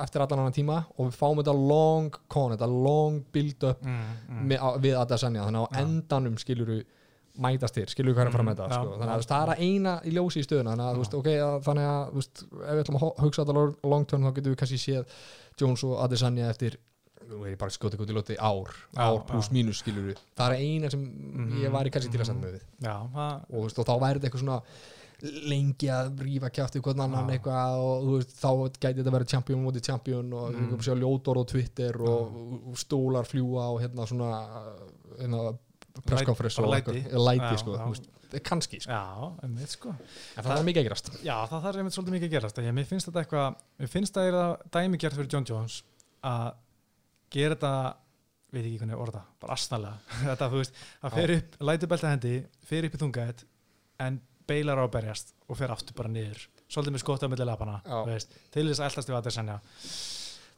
eftir 0.00 0.24
allan 0.24 0.44
annan 0.44 0.56
tíma 0.56 0.78
og 0.96 1.10
við 1.10 1.18
fáum 1.18 1.42
þetta 1.42 1.54
long 1.58 2.16
con, 2.32 2.54
þetta 2.54 2.70
long 2.70 3.20
build 3.34 3.68
up 3.68 3.84
mm, 3.84 4.08
mm. 4.30 4.56
við 4.84 4.96
Adesanya, 5.00 5.44
þannig 5.48 5.62
að 5.62 5.68
á 5.68 5.70
Já. 5.70 5.84
endanum 5.84 6.38
skilur 6.40 6.72
mætast 7.40 7.76
þér, 7.78 7.90
skilur 7.92 8.14
hvað 8.16 8.26
er 8.26 8.30
að 8.30 8.36
fara 8.36 8.44
með 8.48 8.56
Mm, 8.56 8.60
þetta 8.60 8.74
já, 8.74 8.82
sko. 8.82 8.98
þannig 9.00 9.06
að 9.06 9.14
þú 9.14 9.22
veist, 9.22 9.30
það 9.30 9.42
er 9.44 9.52
að 9.54 9.60
eina 9.66 9.92
í 10.04 10.14
ljósi 10.16 10.40
í 10.40 10.46
stöðuna 10.46 10.72
þannig 10.74 10.86
að, 10.86 10.94
þú 10.96 11.04
veist, 11.04 11.16
ok, 11.20 11.28
að, 11.46 11.56
þannig 11.68 11.88
að 11.90 12.02
þú 12.10 12.20
veist, 12.20 12.42
ef 12.50 12.74
við 12.74 12.82
ætlum 12.84 12.98
að 13.00 13.24
hugsa 13.24 13.44
þetta 13.44 13.90
long- 13.94 14.06
term 14.10 14.26
þá 14.26 14.32
getum 14.34 14.52
við 14.52 14.60
kannski 14.60 14.80
séð 14.82 15.18
Jones 15.60 15.84
og 15.86 15.98
Adesanya 16.04 16.50
eftir 16.50 16.76
er 17.30 17.52
ég 17.52 17.58
bara 17.60 17.70
skotið 17.70 18.00
út 18.02 18.10
í 18.10 18.16
lóti 18.16 18.36
ár 18.42 18.70
ár 18.98 19.20
pluss 19.28 19.50
mínus 19.54 19.80
skilur 19.84 20.08
við 20.10 20.22
það 20.34 20.54
er 20.54 20.62
eina 20.64 20.90
sem 20.90 21.04
ég 21.62 21.70
væri 21.70 21.92
kannski 21.94 22.10
til 22.10 22.18
að 22.20 22.24
mhm. 22.24 22.30
senda 22.32 22.46
með 22.46 22.56
við 22.56 22.64
og, 22.90 23.52
þú 23.54 23.62
veist, 23.68 23.78
og 23.78 23.86
þá 23.86 23.94
væri 24.02 24.18
þetta 24.18 24.30
eitthvað 24.30 24.44
svona 24.44 24.60
lengi 25.22 25.88
að 25.92 26.20
rífa 26.24 26.48
í 26.78 26.82
hvern 26.84 27.02
annan 27.04 27.30
eitthvað 27.34 27.80
og 27.84 28.06
veist, 28.14 28.30
þá 28.40 28.50
gæti 28.80 29.00
þetta 29.02 29.12
verið 29.16 29.32
champion 29.34 29.64
mótið 29.64 29.84
champion 29.90 30.32
og 30.32 30.54
Mm. 30.54 30.78
sjá 30.84 30.94
ljótor 30.96 31.40
og 31.42 31.46
Twitter 31.50 31.96
og, 32.00 32.38
og 32.70 32.78
stólar 32.80 33.28
fljúa 33.28 33.66
og 33.74 33.80
hérna 33.82 34.06
svona 34.08 34.30
hérna, 35.18 35.42
presskonferens 36.06 36.58
og 36.62 36.70
læti. 36.72 37.02
læti 37.10 37.50
Já, 37.50 37.56
sko, 37.60 37.76
já. 37.76 37.86
veist, 37.90 38.08
kannski 38.46 38.80
sko. 38.80 38.90
já, 38.92 39.04
einmitt 39.42 39.68
sko 39.74 39.88
en 39.90 40.44
það 40.44 40.58
er 40.60 40.64
mikið 40.68 40.80
að 40.82 40.88
gerast 40.88 41.10
Já, 41.24 41.36
það 41.50 41.64
þarf 41.66 41.76
einmitt 41.82 41.96
svolítið 41.96 42.14
mikið 42.16 42.28
að 42.30 42.34
gerast 42.36 42.58
ég, 42.62 42.74
finnst 42.88 43.08
þetta 43.10 43.24
eitthvað, 43.24 43.56
mér 43.82 43.88
finnst 43.90 44.14
það 44.14 44.28
er 44.30 44.38
dæmigjart 44.76 45.18
fyrir 45.18 45.32
John 45.34 45.48
Jones 45.50 45.80
að 46.22 46.52
gera 47.34 47.54
þetta 47.56 47.72
veit 48.50 48.64
ekki 48.66 48.78
hvernig 48.80 48.94
ég 48.96 49.02
orða, 49.04 49.22
bara 49.42 49.52
astnalega 49.54 49.98
þetta, 50.30 50.48
þú 50.50 50.60
veist, 50.62 50.80
að 51.06 51.16
fer 51.18 51.34
upp, 51.36 51.56
lætur 51.70 51.88
belta 51.92 52.10
hendi 52.14 52.34
fer 52.70 52.86
upp 52.88 52.94
í 52.96 53.02
þungætt 53.04 53.44
en 54.06 54.20
beilar 54.50 54.80
á 54.80 54.84
að 54.84 54.94
berjast 54.98 55.34
og 55.48 55.58
fer 55.60 55.74
aftur 55.74 55.96
bara 55.98 56.12
niður 56.12 56.46
svolítið 56.70 56.94
með 56.94 57.02
Já. 57.86 57.98
þú 57.98 58.08
veist, 58.10 58.40
til 58.54 58.66
þess 58.68 58.80
að 58.80 58.88
eldast 58.90 59.10
við 59.10 59.18
að 59.18 59.28
það 59.28 59.36
sennja 59.38 59.60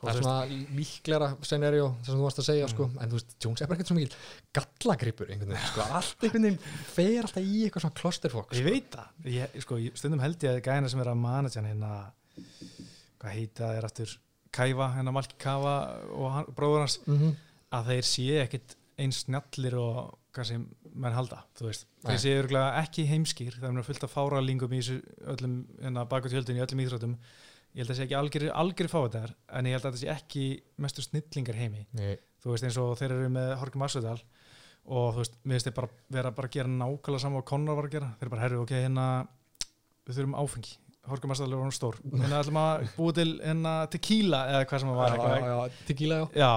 það 0.03 0.11
er 0.11 0.19
svona 0.19 0.65
líklega 0.77 1.29
scenario 1.47 1.85
sem 2.03 2.17
þú 2.17 2.25
varst 2.25 2.41
að 2.43 2.47
segja 2.49 2.67
Mm. 2.67 2.73
sko, 2.73 2.89
en 2.99 3.11
þú 3.13 3.19
veist, 3.19 3.37
Jones 3.39 3.63
er 3.63 3.69
bara 3.71 3.79
ekkert 3.79 3.91
svo 3.93 3.97
mikil 3.97 4.17
gallagripur 4.59 5.31
einhvern 5.31 5.53
veginn, 5.53 5.71
sko, 5.71 5.85
allt 5.99 6.27
einhvern 6.27 6.47
veginn 6.49 6.59
fer 6.97 7.23
alltaf 7.23 7.47
í 7.47 7.61
eitthvað 7.67 7.85
svona 7.85 7.99
klosterfokk 8.01 8.57
ég 8.59 8.67
veit 8.67 8.91
það, 8.97 9.13
ég, 9.37 9.57
sko, 9.63 9.79
stundum 10.01 10.25
held 10.25 10.43
ég 10.43 10.59
að 10.59 10.67
gæna 10.67 10.91
sem 10.91 11.05
er 11.05 11.13
að 11.13 11.23
manager 11.23 11.69
hérna 11.69 11.93
hvað 13.23 13.37
heita 13.37 13.63
það 13.69 13.79
er 13.79 13.89
aftur 13.89 14.17
Kæfa, 14.53 14.89
hérna 14.99 15.15
Malki 15.17 15.39
Kafa 15.41 15.77
og 16.13 16.33
hann, 16.35 16.51
bróður 16.57 16.83
hans 16.85 16.99
mm 17.07 17.19
-hmm. 17.19 17.37
að 17.73 17.87
þeir 17.93 18.09
séu 18.11 18.41
ekkit 18.43 18.77
eins 18.99 19.23
snjallir 19.25 19.79
og 19.79 20.19
halda 20.33 21.43
þú 21.59 21.69
veist, 21.69 21.87
Nei. 22.03 22.11
þeir 22.11 22.21
séu 22.23 22.41
örugglega 22.41 22.83
ekki 22.83 23.07
heimskir 23.11 23.57
það 23.59 23.79
er 23.79 23.89
fullt 23.89 24.07
af 24.07 24.15
fáralingum 24.15 24.73
í 24.73 24.83
öllum 25.35 25.57
hérna 25.83 26.05
bakut 26.09 26.33
hjöldin 26.33 26.61
í 26.61 26.65
öllum 26.65 26.85
íþróttum. 26.85 27.17
Ég 27.73 27.81
held 27.81 27.89
að 27.89 27.95
það 27.95 27.99
sé 27.99 28.05
ekki 28.05 28.17
algjör, 28.19 28.47
algjör 28.61 28.89
fáið 28.93 29.15
en 29.49 29.69
ég 29.69 29.77
held 29.77 29.87
að 29.87 29.95
það 29.95 30.01
sé 30.03 30.09
ekki 30.13 30.47
mestu 30.85 31.05
snillingar 31.05 31.57
heimi. 31.57 31.87
Nei, 31.97 32.19
þú 32.45 32.53
veist 32.53 32.67
eins 32.69 32.79
og 32.83 32.91
þeir 33.01 33.15
eru 33.17 33.31
með 33.33 33.53
Horki 33.63 33.81
Masudal 33.81 34.19
og 34.83 35.15
þú 35.15 35.23
veist, 35.23 35.39
mér 35.47 35.57
finnst 35.57 35.69
þeir 35.71 35.77
bara 35.79 35.91
vera 36.13 36.33
bara 36.37 36.51
að 36.51 36.57
gera 36.59 36.73
nákvæmlega 36.75 37.23
sama 37.23 37.41
og 37.41 37.47
Conor 37.49 37.79
var 37.79 37.89
að 37.89 37.95
gera. 37.97 38.11
Þeir 38.19 38.27
eru 38.27 38.35
bara, 38.35 38.45
herru, 38.45 38.61
ok, 38.67 38.75
hérna 38.77 39.07
við 40.05 40.19
þurfum 40.19 40.37
áfengi, 40.43 40.77
Horki 41.09 41.31
Masudal 41.31 41.57
er 41.57 41.65
hann 41.65 41.75
stór. 41.75 41.97
Hérna 42.13 42.43
ætlum 42.43 42.61
að 42.61 42.85
búa 42.99 43.17
til 43.17 43.29
hérna 43.39 43.75
tequila 43.91 44.43
eða 44.53 44.67
hvað 44.69 44.83
sem 44.83 44.93
það 44.93 45.01
var 45.01 45.17
já, 45.17 45.23
já, 45.23 45.49
já, 45.49 45.81
tequila 45.89 46.19
Já, 46.37 46.51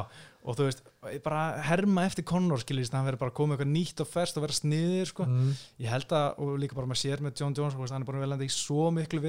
og 0.43 0.59
þú 0.59 0.67
veist, 0.67 0.83
bara 1.25 1.41
herma 1.65 2.05
eftir 2.09 2.25
Conor 2.27 2.61
skiljist, 2.61 2.93
hann 2.95 3.07
verður 3.07 3.23
bara 3.23 3.33
að 3.33 3.39
koma 3.39 3.55
eitthvað 3.55 3.71
nýtt 3.71 4.03
og 4.03 4.09
ferst 4.09 4.37
og 4.39 4.45
vera 4.45 4.55
sniðir, 4.57 5.09
sko. 5.11 5.25
mm. 5.29 5.51
Ég 5.83 5.91
held 5.91 6.15
að, 6.15 6.27
og 6.43 6.55
líka 6.61 6.77
bara 6.77 6.89
með 6.91 7.01
sér 7.01 7.23
með 7.25 7.41
John 7.41 7.57
Jones, 7.57 7.77
hann 7.93 8.05
er 8.05 8.09
bara 8.09 8.23
velandi 8.23 8.47
í 8.49 8.53
svo 8.53 8.89
miklu 8.95 9.21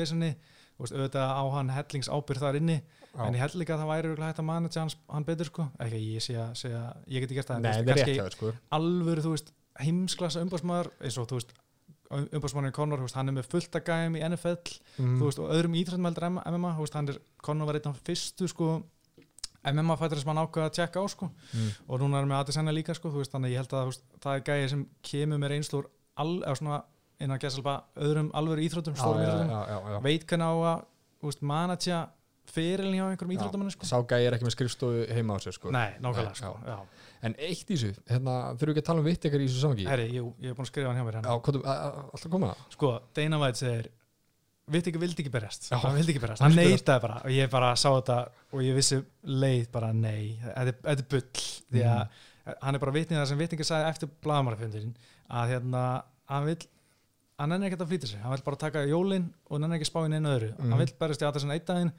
veist, 0.77 0.95
auðvitað 0.97 1.35
á 1.37 1.45
hann 1.57 1.73
hellings 1.73 2.09
ábyrð 2.13 2.43
þar 2.45 2.59
inni, 2.61 2.79
Já. 2.81 3.21
en 3.27 3.37
ég 3.37 3.43
held 3.43 3.55
líka 3.61 3.77
að 3.77 3.83
það 3.83 3.93
væri 3.93 4.11
hægt 4.23 4.41
að 4.43 4.49
manage 4.51 4.81
hans, 4.81 4.97
hann 5.13 5.29
betur, 5.29 5.51
sko. 5.51 5.69
Ekki 5.81 6.01
að 6.01 6.09
ég 6.15 6.25
sé 6.25 6.37
að 6.41 6.51
segja, 6.61 6.83
ég 7.13 7.25
geti 7.25 7.39
gert 7.39 7.53
það, 7.53 7.69
en 7.71 7.89
kannski 7.91 8.17
sko 8.37 8.51
alvöru, 8.77 9.25
þú 9.25 9.33
veist, 9.37 9.55
heimsklassa 9.81 10.43
umbásmaður, 10.45 10.91
eins 11.01 11.17
og, 11.21 11.31
þú 11.31 11.41
veist, 11.41 11.55
umbásmaðurinn 12.37 12.77
Conor, 12.77 13.07
hann 13.17 13.33
er 13.33 13.39
með 13.39 13.49
fullt 13.55 13.79
að 13.81 13.89
gæm 13.89 14.19
í 14.19 14.25
NFL, 14.29 14.77
mm. 15.01 15.17
veist, 15.23 15.41
og 15.41 15.55
öðrum 15.57 15.79
en 15.81 16.41
MMA, 16.45 16.75
hann 16.77 17.11
er, 17.15 17.21
Conor 17.43 17.71
var 17.71 17.81
einn 17.81 17.91
af 17.91 18.03
fyrstu, 18.07 18.51
sko, 18.53 18.71
MMA 19.73 19.97
fættur 20.01 20.21
sem 20.23 20.31
hann 20.33 20.43
ákveða 20.43 20.71
að 20.71 20.77
tjekka 20.79 21.03
á, 21.03 21.07
sko, 21.11 21.31
mm. 21.31 21.71
og 21.87 22.03
núna 22.03 22.21
er 22.21 22.29
með 22.31 22.43
Adesanya 22.43 22.75
líka 22.75 22.95
sko, 22.97 23.11
veist, 23.15 23.33
þannig 23.35 23.51
að 23.51 23.55
ég 23.55 23.63
held 23.63 23.77
að 23.77 23.89
veist, 23.91 24.05
það 24.23 24.39
er 24.39 24.45
gæði 24.51 24.69
sem 24.73 24.85
kemur 25.11 25.43
með 25.43 25.55
reynslur 25.55 25.89
að 26.17 27.41
gæsa 27.43 27.63
alveg 27.63 28.05
öðrum 28.07 28.29
alvöru 28.37 28.67
íþróttum, 28.67 28.95
já, 28.97 29.01
stórum 29.01 29.23
já, 29.25 29.31
íþróttum 29.31 29.51
já, 29.51 29.79
já, 29.95 29.99
veit 30.05 30.29
hvernig 30.31 30.47
á 30.47 30.55
að 30.71 31.41
manatja 31.41 32.05
fyrirlin 32.53 32.97
hjá 32.97 33.07
einhverjum 33.11 33.33
Já, 33.35 33.39
íþróttumanni 33.41 33.75
sko. 33.75 33.89
sá 33.89 33.97
gæi 34.07 34.27
er 34.27 34.37
ekki 34.37 34.47
með 34.47 34.55
skrifstofu 34.55 35.05
heima 35.17 35.37
á 35.37 35.39
sér 35.43 35.57
sko 35.57 35.73
Nei, 35.75 35.97
nákvæmlega 36.03 36.39
sko. 36.39 36.53
já. 36.67 36.77
en 37.27 37.37
eitt 37.39 37.71
í 37.71 37.75
þessu, 37.75 38.03
hérna, 38.11 38.35
þurfum 38.55 38.71
við 38.71 38.75
ekki 38.75 38.85
að 38.85 38.89
tala 38.91 39.03
um 39.03 39.09
vitt 39.09 39.29
ekkert 39.29 39.45
í 39.45 39.49
þessu 39.49 39.63
samangi 39.65 39.87
Herri, 39.91 40.07
jú, 40.15 40.29
ég 40.43 40.53
hef 40.53 40.59
búin 40.59 40.67
að 40.67 40.71
skrifa 40.71 40.93
hann 40.93 41.01
hjá 41.01 41.07
mér 41.09 41.19
hérna. 41.19 41.37
alltaf 42.15 42.31
koma 42.33 42.53
sko, 42.75 42.93
Dana 43.17 43.41
White 43.43 43.63
segir 43.63 43.91
vitt 44.71 44.89
ekki, 44.91 44.99
vildi 44.99 45.23
ekki 45.23 45.31
berjast. 45.33 45.69
Já. 45.71 45.77
hann 45.83 45.95
vildi 45.97 46.13
ekki 46.15 46.23
berjast, 46.25 46.43
hann 46.43 46.55
Vildi 46.57 46.73
neitaði 46.75 47.03
bara 47.05 47.19
og 47.25 47.31
ég 47.31 47.51
bara 47.51 47.73
sá 47.79 47.89
þetta 47.95 48.17
og 48.53 48.63
ég 48.67 48.75
vissi 48.75 48.99
leið 49.25 49.69
bara 49.73 49.93
nei, 49.95 50.39
þetta 50.43 50.73
er- 50.73 50.81
þetta 50.83 51.05
er 51.05 51.11
bull. 51.11 51.45
Því 51.73 51.83
að 51.87 52.01
Mhm. 52.07 52.55
hann 52.63 52.75
er 52.75 52.79
bara 52.79 52.93
vitnið 52.93 53.19
það 53.21 53.27
sem 53.29 53.39
vitningi 53.39 53.65
sagði 53.67 53.89
eftir 53.91 54.09
blaðamarafjöndurinn 54.23 54.95
að 55.31 55.49
hérna, 55.53 56.03
hann 56.29 56.45
vill 56.47 56.59
hann 57.39 57.49
nenni 57.51 57.67
ekkert 57.69 57.81
að 57.85 57.89
flýta 57.93 58.07
sig, 58.09 58.19
hann 58.21 58.31
vill 58.33 58.43
bara 58.43 58.57
taka 58.57 58.79
jólin 58.87 59.31
og 59.51 59.61
nenni 59.61 59.77
ekki 59.79 59.91
spá 59.91 60.05
inn 60.07 60.13
einu 60.15 60.29
öðru. 60.39 60.53
Mhm. 60.59 60.71
hann 60.71 60.79
vill 60.79 60.95
berjast 60.99 61.23
í 61.23 61.27
aðeins 61.31 61.45
einn 61.45 61.51
daginn. 61.67 61.93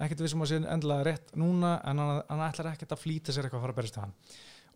Ekkert 0.00 0.18
vissum 0.20 0.40
að 0.42 0.48
sé 0.50 0.66
endilega 0.66 1.04
rétt 1.04 1.36
núna 1.36 1.80
en 1.86 1.98
hann, 1.98 2.22
hann 2.28 2.52
ætlar 2.52 2.72
ekkert 2.72 2.88
að 2.90 2.98
flýta 2.98 3.30
sér 3.32 3.44
eitthvað 3.44 3.60
að 3.60 3.66
fara 3.66 3.72
að 3.72 3.76
berjast 3.76 3.96
í 3.96 4.00
hann. 4.00 4.12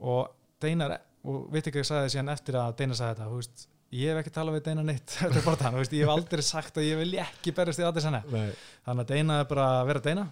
Og 0.01 0.29
Deinar, 0.61 0.99
og 1.25 1.51
að 1.83 1.87
sagði 1.87 2.13
síðan 2.15 2.31
eftir 2.33 2.55
að 2.55 2.77
Deinar 2.77 2.95
sagði 2.97 3.15
þetta, 3.17 3.27
þú 3.31 3.37
veist 3.41 3.67
ég 3.97 4.13
hef 4.13 4.21
ekki 4.21 4.33
talað 4.35 4.59
við 4.59 4.65
Deinar 4.69 4.87
neitt 4.89 5.17
er 5.25 5.37
þannig, 5.39 5.81
veist, 5.81 5.97
ég 5.97 6.05
hef 6.05 6.13
aldrei 6.13 6.45
sagt 6.45 6.81
að 6.81 6.89
ég 6.89 7.01
vil 7.01 7.13
ekki 7.25 7.55
berjast 7.57 7.81
í 7.81 7.87
aðeins 7.89 8.09
henni 8.09 8.23
þannig 8.85 9.05
að 9.05 9.13
Deina 9.13 9.39
er 9.43 9.49
bara 9.51 9.69
að 9.79 9.87
vera 9.93 10.05
Deina 10.05 10.27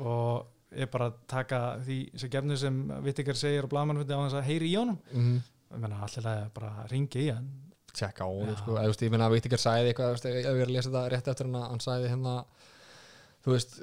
og 0.00 0.76
ég 0.76 0.90
bara 0.90 1.08
að 1.10 1.16
taka 1.30 1.60
því 1.86 1.98
sem 2.22 2.32
gefnu 2.32 2.58
sem 2.60 2.76
Vittikar 3.04 3.38
segir 3.38 3.66
og 3.66 3.72
blaðmannfundi 3.72 4.14
á 4.14 4.22
þess 4.22 4.38
að 4.38 4.46
heyri 4.46 4.70
í 4.70 4.76
honum. 4.78 4.98
Mm. 5.10 5.40
ég 5.74 5.82
menna 5.82 6.02
allir 6.06 6.28
bara 6.54 6.86
ringi 6.92 7.24
í 7.24 7.30
hann. 7.32 7.48
Tjekka 7.90 8.26
á 8.26 8.30
honum 8.30 8.58
sko, 8.58 8.76
ég 8.78 9.10
meina 9.10 9.26
að 9.26 9.34
Vittikar 9.34 9.62
sagði 9.62 9.90
eitthvað, 9.90 10.28
ég 10.30 10.46
er 10.52 10.68
að 10.68 10.74
lesa 10.76 10.92
þetta 10.92 11.06
rétt 11.10 11.30
eftir 11.32 11.48
hann 11.48 11.58
að 11.58 11.66
hann 11.72 11.82
sagði 11.82 12.12
hérna 12.12 12.34
þú 13.44 13.56
veist 13.56 13.80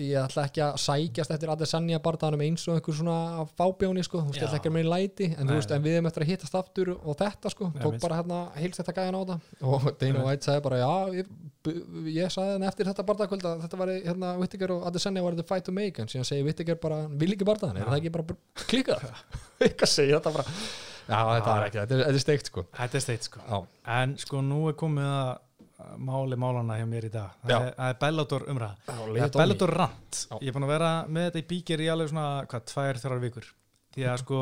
ég 0.00 0.16
ætla 0.20 0.44
ekki 0.48 0.62
að 0.64 0.76
sækjast 0.82 1.32
eftir 1.34 1.50
Adesanya 1.52 1.98
barðanum 2.04 2.42
eins 2.44 2.64
og 2.68 2.76
einhver 2.78 2.96
svona 2.98 3.46
fábjóni 3.58 4.04
sko, 4.06 4.20
þú 4.22 4.30
veist, 4.32 4.40
ég 4.40 4.46
ætla 4.46 4.56
Já. 4.56 4.60
ekki 4.60 4.70
að 4.70 4.74
meina 4.76 4.92
læti 4.92 5.28
en 5.32 5.46
Nei, 5.48 5.54
veist, 5.56 5.72
en 5.76 5.84
við 5.84 5.96
erum 5.98 6.08
eftir 6.10 6.24
að 6.24 6.30
hittast 6.32 6.58
aftur 6.60 6.90
og 6.96 7.16
þetta 7.20 7.52
sko, 7.54 7.70
tók 7.76 7.94
minnst. 7.96 8.04
bara 8.06 8.18
hérna 8.20 8.40
heilst 8.56 8.80
þetta 8.82 8.94
gæðan 8.98 9.16
á 9.16 9.20
þetta. 9.22 9.38
Og 9.72 9.86
Dana. 10.00 10.24
White 10.26 10.48
sagði 10.48 10.64
bara, 10.66 10.80
já 10.82 11.20
ég, 11.20 11.30
ég 12.16 12.34
sagði 12.36 12.56
hann 12.56 12.66
eftir 12.70 12.90
þetta 12.90 13.06
barðakvöld 13.12 13.48
að 13.52 13.64
þetta 13.66 13.80
var 13.82 13.94
hérna 13.94 14.34
Vittikar 14.42 14.74
og 14.76 14.84
Adesanya 14.90 15.24
var 15.26 15.38
the 15.40 15.46
fight 15.46 15.64
to 15.68 15.72
make. 15.76 16.02
En 16.02 16.10
síðan 16.12 16.28
segir 16.28 16.44
Vittikar 16.46 16.80
bara, 16.82 17.02
vil 17.08 17.32
ekki 17.36 17.48
barðan 17.48 17.80
er 17.80 17.88
það 17.88 18.00
ekki 18.02 18.14
bara 18.18 18.38
klikkað? 18.66 19.08
Eitthvað 19.64 19.92
segir 19.94 20.18
þetta 20.18 20.34
bara. 20.36 20.56
Já, 21.06 21.18
þetta 21.22 21.52
er 21.56 21.64
ekki, 21.68 21.78
þetta 21.78 21.94
er, 21.94 22.00
þetta 22.08 22.18
er 22.18 22.22
steikt 22.24 22.48
sko. 22.50 22.62
Þetta 22.76 22.98
er 22.98 23.02
steitt 23.04 23.26
sko. 23.28 23.60
En 23.96 24.16
sko 24.18 24.40
nú 24.42 24.64
er 24.70 24.74
komið 24.78 25.06
að 25.06 25.28
máli 26.00 26.36
málana 26.40 26.78
hjá 26.78 26.86
mér 26.88 27.06
í 27.08 27.12
dag. 27.12 27.34
Það 27.42 27.66
er, 27.66 27.74
er 27.86 27.98
Bellator 28.00 28.46
umræða. 28.52 28.76
Það 28.86 29.18
er 29.20 29.34
Bellator 29.36 29.72
rant. 29.76 30.20
Já. 30.30 30.36
ég 30.40 30.48
er 30.48 30.56
búin 30.56 30.66
að 30.66 30.72
vera 30.72 30.92
með 31.08 31.28
þetta 31.28 31.42
í 31.42 31.46
bíkir 31.50 31.82
í 31.84 31.88
alveg 31.92 32.12
svona 32.12 32.28
hvað, 32.50 32.64
tvær, 32.72 33.00
þrjár 33.02 33.22
vikur. 33.26 33.50
Því 33.96 34.06
að 34.08 34.22
sko 34.22 34.40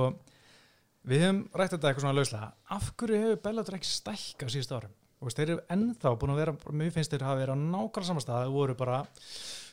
við 1.10 1.24
höfum 1.24 1.40
rætt 1.54 1.74
þetta 1.74 1.90
eitthvað 1.90 2.06
svona 2.06 2.18
lauslega. 2.18 2.50
Af 2.76 2.92
hverju 3.00 3.22
hefur 3.24 3.42
Bellator 3.48 3.78
ekki 3.78 3.90
stækka 3.90 4.46
á 4.46 4.52
síðustu 4.54 4.78
árum? 4.78 4.94
Þú 5.18 5.28
veist, 5.28 5.40
þeir 5.40 5.50
eru 5.54 5.64
ennþá 5.74 6.14
búin 6.20 6.34
að 6.34 6.40
vera 6.42 6.54
mér 6.76 6.94
finnst 6.94 7.14
þeir 7.14 7.26
hafa 7.26 7.40
verið 7.40 7.56
á 7.56 7.64
nákvæmlega 7.64 8.08
samastað 8.10 8.40
það 8.40 8.54
voru 8.54 8.78
bara, 8.78 9.02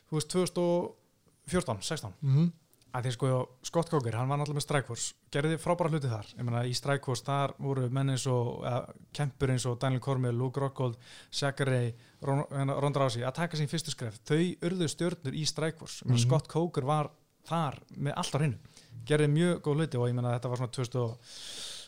þú 0.09 0.17
veist, 0.17 0.33
2014 0.33 1.81
16 1.87 2.13
mm 2.21 2.35
-hmm. 2.35 2.51
Að 2.93 3.05
því 3.05 3.11
sko 3.15 3.27
Scott 3.63 3.89
Coker, 3.89 4.15
hann 4.19 4.27
var 4.27 4.37
náttúrulega 4.41 4.59
með 4.59 4.65
Strikeforce 4.65 5.13
gerði 5.31 5.57
frábæra 5.63 5.89
hluti 5.93 6.09
þar. 6.11 6.27
Ég 6.37 6.43
meina 6.43 6.63
í 6.67 6.73
Strikeforce 6.75 7.23
þar 7.23 7.53
voru 7.57 7.89
menn 7.89 8.09
eins 8.09 8.25
og 8.27 8.65
kempur 9.13 9.49
eins 9.53 9.65
og 9.65 9.79
Daniel 9.79 10.01
Cormier, 10.03 10.33
Luke 10.35 10.59
Rockhold 10.59 10.97
Zachary, 11.31 11.93
Ron, 12.21 12.43
hérna, 12.51 12.91
Drowsy 12.91 13.23
að 13.23 13.33
taka 13.39 13.57
sín 13.57 13.69
fyrstu 13.71 13.91
skref, 13.95 14.19
þau 14.27 14.41
urðu 14.67 14.87
stjörnur 14.91 15.33
í 15.33 15.45
Strikeforce, 15.47 16.03
mm 16.05 16.11
Mhm. 16.11 16.19
Scott 16.25 16.47
Coker 16.51 16.83
var 16.83 17.09
þar 17.47 17.79
með 17.97 18.13
allt 18.17 18.35
á 18.35 18.39
hreinu. 18.39 18.57
Gerði 19.05 19.27
mjög 19.33 19.61
góð 19.61 19.75
hluti 19.79 19.97
og 19.97 20.07
ég 20.09 20.13
meina 20.13 20.35
þetta 20.39 20.49
var 20.49 20.57
svona 20.57 20.75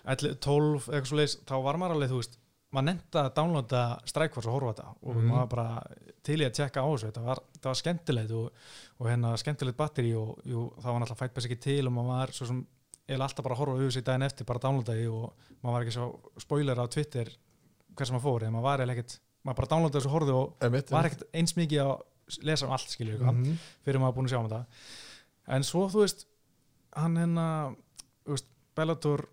2012 0.03 0.87
eitthvað 0.89 1.05
svo 1.11 1.17
leis, 1.19 1.37
þá 1.45 1.53
var 1.63 1.77
maður 1.77 1.95
alveg 1.97 2.09
þú 2.13 2.21
veist 2.23 2.39
maður 2.73 2.87
nefndi 2.89 3.19
að 3.21 3.33
downloada 3.37 3.81
Strikeforce 4.09 4.49
og 4.49 4.55
horfa 4.55 4.73
þetta 4.73 4.87
og 5.03 5.15
Mhm. 5.15 5.27
maður 5.29 5.37
var 5.37 5.47
bara 5.47 5.83
til 6.23 6.39
í 6.41 6.45
að 6.47 6.53
tjekka 6.57 6.81
á 6.81 6.87
þessu. 6.89 7.11
Þetta 7.11 7.21
var, 7.23 7.39
þetta 7.53 7.69
var 7.69 7.75
skemmtilegt 7.75 8.31
og, 8.31 8.51
og 9.03 9.09
hérna 9.11 9.33
skemmtilegt 9.41 9.77
batteri 9.79 10.13
og 10.15 10.39
jú, 10.47 10.69
það 10.79 10.89
var 10.93 11.03
náttúrulega 11.03 11.19
fætt 11.19 11.35
best 11.35 11.49
ekki 11.49 11.59
til 11.65 11.81
og 11.89 11.93
maður 11.97 12.11
var 12.13 12.33
svo 12.37 12.47
sem 12.49 12.61
eða 13.03 13.27
alltaf 13.27 13.43
bara 13.43 13.57
að 13.57 13.61
horfa 13.61 13.75
auðvitað 13.75 13.99
í 13.99 14.05
daginn 14.07 14.27
eftir 14.29 14.47
bara 14.47 14.71
því 14.87 15.07
og 15.11 15.49
maður 15.59 15.73
var 15.75 15.83
ekki 15.85 15.95
svo 15.97 16.07
spoiler 16.39 16.79
á 16.79 16.85
Twitter 16.87 17.31
hvers 17.93 18.09
sem 18.09 18.15
maður 18.15 18.25
fór, 18.29 18.45
eða 18.47 18.55
maður 18.55 18.67
var 18.69 18.83
eiginlega 18.83 19.03
ekkert 19.03 19.17
maður 19.43 19.57
bara 19.59 19.71
downloadaði 19.73 19.99
þessu 19.99 20.09
og 20.09 20.15
horfði 20.15 20.35
og 20.39 20.63
Einmitt, 20.63 20.93
var 20.93 21.09
ekkert 21.09 21.25
eins 21.35 21.55
mikið 21.59 21.81
að 21.83 21.93
lesa 22.47 22.65
um 22.65 22.71
allt 22.77 22.93
skilju 22.93 23.17
mm 23.19 23.41
Mhm. 23.43 23.57
fyrir 23.83 23.99
maður 23.99 24.15
búin 24.15 24.29
að 24.29 24.33
sjá 24.33 24.39
um 24.39 24.47
þetta. 24.49 24.65
En 25.47 25.63
svo 25.67 25.89
þú 25.91 26.05
veist 26.05 26.25
hann 26.95 27.17
hérna 27.17 27.75
Bellator 28.73 29.27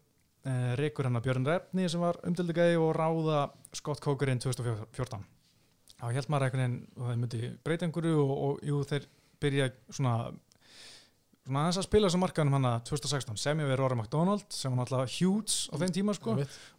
eh, 0.44 0.72
rekur 0.76 1.09
hann 1.09 1.16
að 1.16 1.26
Björn 1.28 1.46
Repni 1.48 1.88
sem 1.88 2.00
var 2.02 2.18
umdildegæði 2.26 2.76
og 2.80 2.90
ráða 2.96 3.50
Scott 3.76 4.02
Cokerinn 4.04 4.40
2014 4.42 5.24
þá 6.00 6.04
held 6.16 6.28
maður 6.33 6.52
veginn 6.56 6.76
og 6.96 7.06
það 7.06 7.20
myndi 7.22 7.50
breyta 7.64 7.87
einhverju 7.87 8.20
og, 8.24 8.33
og 8.48 8.62
jú 8.66 8.80
þeir 8.88 9.06
byrja 9.40 9.70
svona 9.90 10.31
svona 11.50 11.64
aðeins 11.64 11.81
að 11.81 11.87
spila 11.87 12.09
þessum 12.09 12.22
markaðum 12.24 12.57
hann 12.57 12.68
að 12.68 12.79
2016 12.90 13.40
sem 13.40 13.61
ég 13.62 13.68
verið 13.70 13.81
Rory 13.81 13.96
McDonald 13.98 14.46
sem 14.55 14.72
var 14.72 14.81
náttúrulega 14.83 15.12
huge 15.16 15.57
á 15.72 15.74
þeim 15.81 15.94
tíma 15.96 16.14
sko. 16.16 16.37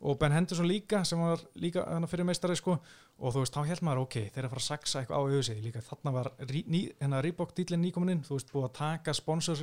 Og 0.07 0.19
Ben 0.21 0.35
Henderson 0.35 0.69
líka 0.69 1.03
sem 1.07 1.21
var 1.21 1.43
líka 1.59 1.85
hann 1.89 2.07
fyrir 2.11 2.27
meistari 2.27 2.55
sko. 2.59 2.77
Og 3.21 3.35
þú 3.35 3.43
veist, 3.43 3.53
þá 3.53 3.67
held 3.69 3.85
maður 3.85 4.03
ok, 4.05 4.17
þeir 4.33 4.47
að 4.47 4.53
fara 4.53 4.63
að 4.63 4.67
saksa 4.69 5.01
eitthvað 5.01 5.17
á 5.17 5.21
auðvitað 5.21 5.65
líka, 5.65 5.83
þarna 5.85 6.13
var 6.15 6.29
hérna 6.41 7.21
Reebok 7.21 7.51
dýlinn 7.57 7.83
nýkomininn, 7.85 8.23
þú 8.25 8.37
veist, 8.37 8.53
búið 8.53 8.67
að 8.69 8.77
taka 8.79 9.13
sponsors 9.13 9.61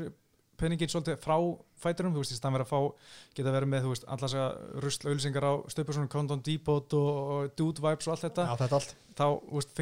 penningin 0.58 0.90
svolítið 0.90 1.18
frá 1.22 1.36
fæturum, 1.78 2.14
þú 2.14 2.22
veist, 2.22 2.34
í 2.34 2.38
staðan 2.38 2.58
verið 2.58 2.68
að 2.68 2.70
fá 2.70 3.10
geta 3.34 3.54
verið 3.54 3.72
með, 3.72 3.84
þú 3.84 3.92
veist, 3.94 4.06
allas 4.14 4.36
að 4.38 4.62
rusla 4.84 5.10
auðlýsingar 5.10 5.46
á 5.50 5.52
stöpur 5.74 5.98
svona 5.98 6.12
Condon 6.12 6.42
Depot 6.46 6.96
og, 6.98 7.10
og 7.34 7.52
Dude 7.58 7.82
Vibes 7.82 8.06
og 8.06 8.14
allt 8.14 8.26
þetta. 8.28 8.46
Já, 8.46 8.54
þetta 8.62 8.78
allt. 8.78 8.94
Þá, 9.18 9.26
veist, 9.54 9.74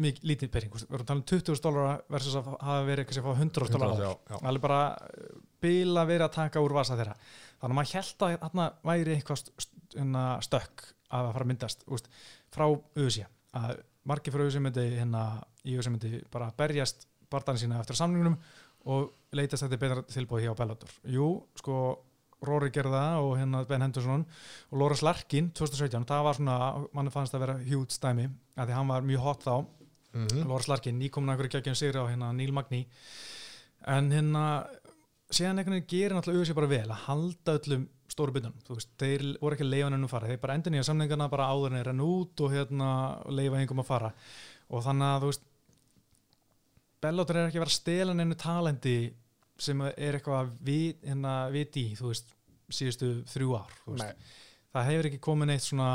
mikið 0.00 0.28
lítið 0.30 0.54
veist, 0.54 0.88
við 0.88 0.96
erum 0.96 1.04
að 1.04 1.08
tala 1.10 1.20
um 1.20 1.26
20 1.30 1.62
dólar 1.64 2.00
versus 2.10 2.36
að 2.38 2.48
hafa 2.52 2.86
verið 2.88 3.02
eitthvað 3.04 3.18
sem 3.18 3.26
fá 3.26 3.42
100 3.44 3.72
dólar 3.74 4.02
já. 4.02 4.38
alveg 4.40 4.64
bara 4.64 4.80
uh, 4.90 5.36
bila 5.64 6.04
verið 6.08 6.26
að 6.26 6.36
taka 6.38 6.62
úr 6.64 6.74
vasa 6.74 6.98
þeirra. 6.98 7.14
Þannig 7.60 7.70
að 7.70 7.78
maður 7.78 7.94
held 7.98 8.26
að 8.26 8.36
þarna 8.42 8.68
væri 8.90 9.14
eitthvað 9.14 9.44
hérna 9.94 10.24
stökk 10.44 10.86
að 11.14 11.30
fara 11.30 11.46
að 11.46 11.50
myndast 11.52 11.84
úst, 11.94 12.10
frá 12.52 12.66
auðsí 12.66 13.26
að 13.54 13.76
margir 14.08 14.34
frá 14.34 14.44
auðsí 14.44 14.62
myndi 14.62 14.86
hérna 14.98 15.24
í 15.64 15.76
auðsí 15.78 15.92
myndi 15.94 16.22
bara 16.32 16.50
berjast 16.58 17.06
barðan 17.32 17.60
sína 17.60 17.78
eftir 17.80 17.98
samningunum 17.98 18.36
og 18.90 19.14
leitast 19.34 19.64
þetta 19.64 19.80
betra 19.80 20.02
tilbúið 20.10 20.48
hjá 20.48 20.56
Bellator. 20.58 20.90
Jú, 21.08 21.28
sko 21.56 21.78
Rory 22.44 22.68
gerði 22.74 22.98
það 22.98 23.22
og 23.24 23.32
hérna 23.40 23.62
Ben 23.68 23.84
Henderson 23.84 24.26
og 24.68 24.80
Loras 24.80 25.02
Larkin 25.06 25.48
2017, 25.56 26.04
það 26.08 26.26
var 26.26 26.38
svona 26.38 26.58
mann 26.96 27.12
fannst 27.14 27.36
að 27.36 27.46
vera 27.46 27.56
huge 27.64 27.96
dæmi 28.02 28.28
að 28.58 28.68
því 28.68 28.76
hann 28.76 28.92
var 28.92 29.06
mjög 29.08 29.24
hot 29.24 29.46
þá 29.46 29.54
Mhm. 30.14 30.46
Loris 30.48 30.68
Larkin, 30.70 30.98
nýkomin 31.00 31.30
að 31.30 31.36
einhverju 31.36 31.56
geggjum 31.58 31.78
sigri 31.78 31.98
á 31.98 32.06
hérna 32.06 32.32
Neil 32.34 32.52
Magny. 32.52 32.86
En 33.86 34.10
hérna 34.14 34.44
síðan 35.34 35.58
einhvern 35.58 35.80
veginn 35.80 35.90
gerir 35.90 36.14
náttúrulega 36.14 36.44
auðvitað 36.44 36.60
bara 36.60 36.72
vel 36.72 36.88
að 36.88 37.02
halda 37.08 37.58
öllum 37.58 37.88
stóru 38.14 38.34
byttunum, 38.34 38.60
þú 38.66 38.76
veist, 38.76 38.90
þeir 39.00 39.24
voru 39.40 39.56
ekki 39.56 39.66
leiðan 39.66 39.96
ennum 39.96 40.10
fara, 40.12 40.28
þeir 40.30 40.40
bara 40.42 40.54
endur 40.58 40.74
nýja 40.74 40.84
samningarna 40.86 41.26
bara 41.32 41.48
áður 41.50 41.74
en 41.74 41.84
renna 41.88 42.06
út 42.06 42.42
og 42.44 42.52
hérna 42.52 42.90
leiða 43.32 43.58
einhverjum 43.58 43.82
að 43.82 43.88
fara. 43.90 44.12
Og 44.70 44.84
þannig 44.84 45.08
að 45.08 45.24
þú 45.24 45.32
veist 45.32 45.50
Bellator 47.04 47.36
er 47.36 47.50
ekki 47.50 47.58
að 47.58 47.64
vera 47.64 47.72
að 47.72 47.76
stela 47.76 48.14
neinu 48.16 48.36
talendi 48.40 48.96
sem 49.60 49.82
er 49.84 50.16
eitthvað 50.16 50.38
að 50.38 50.54
vit, 50.64 51.02
hérna, 51.04 51.34
vit 51.52 51.76
í, 51.76 51.84
þú 51.98 52.08
veist 52.12 52.30
síðustu 52.72 53.10
þrjú 53.28 53.56
ár, 53.58 53.74
þú 53.84 53.96
veist. 53.96 54.06
Nei. 54.06 54.40
Það 54.74 54.90
hefur 54.90 55.08
ekki 55.10 55.22
komin 55.22 55.54
eitt 55.54 55.64
svona 55.64 55.88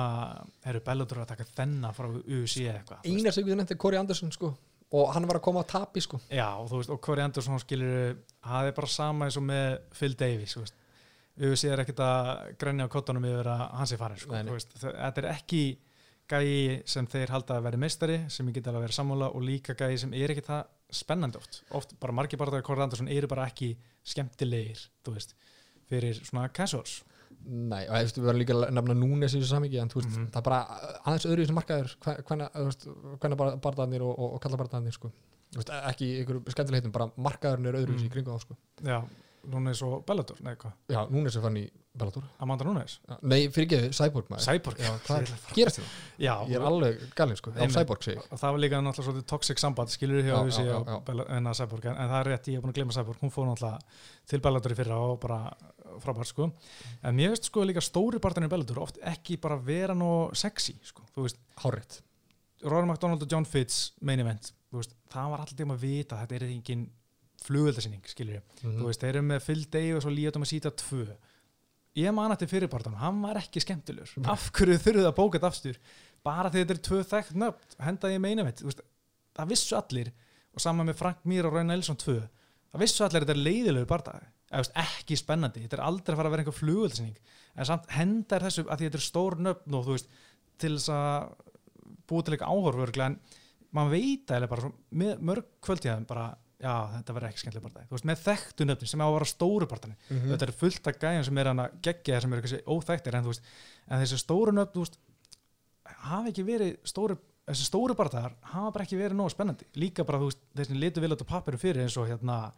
eru 0.72 0.82
Bellator 0.86 1.22
að 1.24 1.32
taka 1.34 1.48
þennan 1.52 1.96
frá 1.96 2.08
eða 2.10 2.74
eitthvað. 2.78 3.06
Einar 3.06 3.36
sem 3.36 3.48
við 3.48 3.60
nefndi 3.60 3.80
Corey 3.80 4.00
Anderson 4.00 4.32
sko. 4.36 4.54
Og 4.96 5.12
hann 5.13 5.28
var 5.30 5.38
að 5.38 5.46
koma 5.46 5.62
að 5.62 5.72
tapi 5.76 6.02
sko. 6.02 6.18
Já, 6.34 6.48
og 6.58 6.70
þú 6.72 6.80
veist, 6.80 6.94
og 6.96 7.02
Corey 7.06 7.26
Anderson 7.26 7.62
skilur 7.62 8.15
það 8.42 8.70
er 8.72 8.78
bara 8.80 8.89
sama 8.89 9.28
eins 9.28 9.38
og 9.38 9.46
með 9.46 9.68
Phil 10.00 10.15
Davies 10.18 10.56
UFC 11.39 11.70
er 11.72 11.84
ekkert 11.84 12.02
að 12.04 12.30
grenja 12.60 12.88
á 12.89 12.92
kottunum 12.92 13.28
yfir 13.30 13.48
að 13.48 13.62
hans 13.80 13.94
er 13.96 14.00
farin 14.02 14.20
sko, 14.20 14.39
veist, 14.50 14.74
þetta 14.82 15.22
er 15.22 15.28
ekki 15.32 15.62
gæi 16.30 16.82
sem 16.89 17.08
þeir 17.10 17.32
halda 17.34 17.58
að 17.58 17.68
vera 17.70 17.80
meistari 17.80 18.18
sem 18.30 18.50
ég 18.50 18.58
get 18.58 18.68
alveg 18.68 18.82
að 18.82 18.86
vera 18.88 18.98
sammála 18.98 19.30
og 19.32 19.46
líka 19.46 19.76
gæi 19.78 19.96
sem 20.02 20.12
er 20.13 20.34
ekki 20.34 20.44
það 20.50 20.65
spennandi 21.00 21.39
oft. 21.39 21.62
Oft 21.80 21.96
bara 22.02 22.15
margir 22.18 22.42
bara 22.42 22.60
Corey 22.65 22.84
Anderson 22.84 23.10
eru 23.13 23.30
bara 23.32 23.48
ekki 23.48 23.72
skemmtilegir, 24.04 24.84
þú 25.06 25.15
veist 25.15 25.38
fyrir 25.89 26.20
svona 26.20 26.50
casuals 26.54 27.00
Nei, 27.45 27.86
og 27.88 27.95
við 27.95 28.19
verðum 28.25 28.41
líka 28.43 28.54
að 28.58 28.71
nefna 28.75 28.93
núnes 28.99 29.34
í 29.34 29.39
þessu 29.39 29.54
samíki 29.56 29.80
en 29.82 29.89
veist, 29.89 30.10
Mhm. 30.10 30.28
það 30.30 30.38
er 30.38 30.47
bara 30.49 30.60
aðeins 31.06 31.25
öðru 31.25 31.39
í 31.41 31.45
þessu 31.47 31.58
markaður 31.58 31.95
hvernig 33.21 33.62
barðanir 33.63 34.02
og, 34.06 34.13
og, 34.19 34.34
og 34.36 34.41
kalla 34.43 34.58
barðanir 34.60 34.93
sko 34.93 35.12
veist, 35.56 35.71
ekki 35.89 36.12
ykkur 36.25 36.43
skemmtileitum, 36.54 36.91
bara 36.93 37.10
markaðurinn 37.17 37.71
er 37.71 37.80
öðru 37.82 37.95
í 37.97 38.04
Mhm. 38.04 38.12
kringu 38.13 38.36
þá 38.36 38.39
sko 38.45 38.58
Já, 38.86 39.02
Núnes 39.49 39.80
og 39.88 40.02
Bellator, 40.06 40.36
nei 40.43 40.54
hvað 40.60 40.73
Já, 40.91 41.08
núnes 41.10 41.36
er 41.38 41.41
fann 41.41 41.56
í 41.58 41.69
Bellator 41.97 42.23
Amanda 42.43 42.65
Núnes, 42.65 42.99
Já, 43.08 43.15
Nei, 43.23 43.47
fyrir 43.47 43.65
ekki, 43.71 43.93
Cyborg 43.95 44.28
maður 44.30 44.43
Cyborg 44.45 44.78
Já, 44.84 44.91
hvað 45.08 45.32
gerast 45.56 45.80
þetta? 45.80 45.93
Já, 46.19 46.34
Ég 46.49 46.56
er 46.60 46.65
alveg 46.67 46.99
galinn 47.15 47.38
sko, 47.39 47.52
á. 47.56 47.63
Cyborg 47.71 48.04
og 48.19 48.38
það 48.38 48.52
var 48.52 48.60
líka 48.60 48.82
náttúrulega 48.84 49.08
svolítið 49.08 49.25
toxic 49.32 49.58
samband 49.63 49.89
skilur 49.89 50.21
hjá 50.21 50.36
Já, 50.36 50.43
þessi 50.43 50.65
já, 50.67 50.75
já, 50.86 51.02
já. 51.08 51.25
en 51.38 51.43
að 51.47 51.56
Cyborg 51.62 51.86
en, 51.86 51.95
það 51.95 52.19
er 52.19 52.30
rétt, 52.34 52.47
ég 52.52 52.56
hef 52.60 52.63
búin 52.63 52.73
að 52.73 52.78
gleyma 52.82 52.97
Cyborg 52.99 53.19
hún 53.23 53.32
fór 53.32 53.47
náttúrulega 53.47 53.80
til 54.28 54.39
Bellator 54.43 54.71
í 54.71 54.75
fyrra 54.75 54.99
og 54.99 55.19
bara 55.23 55.39
frábært 56.04 56.28
sko. 56.32 56.52
En 57.04 57.16
mér 57.16 57.30
veist 57.34 57.46
sko 57.50 57.64
líka 57.68 57.82
stóri 57.84 58.20
barðan 58.20 58.48
í 58.48 58.50
Bellator 58.52 58.80
oft 58.84 58.98
ekki 59.02 59.40
bara 59.42 59.58
vera 59.58 59.94
nú 59.98 60.30
sexy 60.36 60.76
sko, 60.84 61.04
þú 61.16 61.26
veist, 61.28 61.38
Hárétt 61.64 62.02
Rory 62.64 62.86
McDonald 62.90 63.22
og 63.24 63.32
John 63.32 63.46
Fitz 63.46 63.92
main 64.02 64.20
event, 64.20 64.52
veist, 64.72 64.96
það 65.10 65.30
var 65.32 65.40
alltaf 65.46 65.74
að 65.76 65.80
vita 65.80 66.16
að 66.18 66.26
þetta 66.28 66.36
er 66.36 66.48
engin 66.50 66.88
flugveldasýning 67.46 68.04
skilur 68.12 68.36
ég, 68.36 68.42
Mhm. 68.64 68.80
þú 68.82 68.86
veist, 68.90 69.00
þeir 69.02 69.16
eru 69.16 69.22
með 69.30 69.42
Phil 69.46 69.64
Davis 69.72 70.06
og 70.06 70.12
Líatum 70.12 70.44
að 70.44 70.52
síta 70.52 70.72
tvö. 70.76 71.16
Ég 71.96 72.14
man 72.14 72.32
eftir 72.32 72.48
fyrirpartan, 72.48 72.96
hann 73.00 73.22
var 73.22 73.36
ekki 73.40 73.60
skemmtilegur. 73.64 74.28
Af 74.30 74.52
hverju 74.52 74.78
þurfið 74.78 75.08
að 75.08 75.16
bóka 75.16 75.40
þetta 75.40 75.48
afstur 75.48 75.78
bara 76.24 76.50
því 76.50 76.66
þetta 76.66 76.76
er 76.76 76.84
tvö 76.84 77.00
þekkt 77.08 77.36
nöfn 77.40 77.80
henda 77.80 78.08
ég 78.12 78.20
meina 78.20 78.44
veit, 78.44 78.62
veist, 78.62 78.82
það 79.36 79.48
vissu 79.54 79.76
allir 79.78 80.12
og 80.54 80.60
saman 80.62 80.88
með 80.88 80.96
Frank 81.00 81.18
Mir 81.26 81.46
og 81.48 81.54
Raunin 81.54 81.68
Nelson 81.72 81.96
2 81.96 82.20
það 82.74 82.80
vissu 82.84 83.04
allir 83.06 83.22
að 83.22 83.26
þetta 83.26 83.36
er 83.38 83.44
leiðilegur 83.48 83.88
barndagi 83.88 84.28
ekki 84.52 85.16
spennandi, 85.20 85.62
þetta 85.66 85.78
er 85.78 85.86
aldrei 85.86 86.14
að 86.14 86.18
fara 86.20 86.30
að 86.30 86.34
vera 86.36 86.44
einhver 86.46 86.58
flugvöldasýning 86.58 87.18
en 87.60 87.66
samt 87.70 87.90
hendar 87.94 88.42
þessu 88.48 88.66
að 88.68 88.84
þetta 88.86 88.98
er 89.00 89.06
stór 89.06 89.38
nöfn 89.46 89.76
og 89.78 89.86
þú 89.86 89.96
veist 89.98 90.10
til 90.60 90.76
þess 90.78 90.90
að 90.90 91.34
búið 92.10 92.26
til 92.26 92.34
eitthvað 92.34 92.54
áhorfur 92.56 93.02
en 93.06 93.20
maður 93.78 93.92
veit 93.94 94.32
eða 94.34 94.48
bara 94.50 94.72
með 94.98 95.20
mörg 95.30 95.50
kvöldtíðan 95.62 96.08
bara 96.10 96.24
já, 96.60 96.74
þetta 96.98 97.14
verður 97.16 97.30
ekki 97.30 97.40
skemmtileg 97.44 97.64
barndagi 97.68 97.88
þú 97.90 97.96
veist, 97.96 98.08
með 98.10 98.24
þekktu 98.26 98.66
nöfni 98.66 98.88
sem 98.90 99.04
á 99.04 99.08
að 99.08 99.14
vera 99.20 99.30
stóru 99.30 99.68
barndagi 99.70 99.96
Mhm. 100.10 100.32
þetta 100.34 100.48
er 100.48 100.56
fullt 100.64 100.88
af 100.90 100.98
gæjum 101.00 101.24
sem 101.30 101.38
er 101.38 101.46
hann 101.52 101.60
að 101.64 101.78
gegja 101.86 102.22
sem 102.22 102.34
eru 102.34 102.42
kannski 102.42 102.64
óþægtir 102.66 103.16
en, 103.16 103.24
þú 103.24 103.34
veist, 103.36 103.44
en 103.88 104.02
þessi 104.02 104.18
stóru 104.24 104.52
nöfn 104.58 104.74
þú 104.74 104.84
veist, 104.84 104.98
hafa 106.10 106.28
ekki 106.34 106.44
verið 106.48 106.78
stóru 106.90 107.18
þessi 107.50 107.66
stóru 107.68 107.96
barðar 107.98 108.36
hafa 108.52 108.72
bara 108.76 108.86
ekki 108.86 108.98
verið 109.00 109.18
nógu 109.20 109.32
spennandi. 109.34 109.66
Líka 109.82 110.06
bara 110.08 110.20
þú 110.22 110.30
veist 110.30 110.42
þessi 110.60 110.78
litu 110.80 111.02
vil 111.04 111.12
á 111.14 111.18
pappiru 111.26 111.58
fyrir 111.62 111.82
eins 111.84 111.98
og 111.98 112.08
hérna 112.10 112.52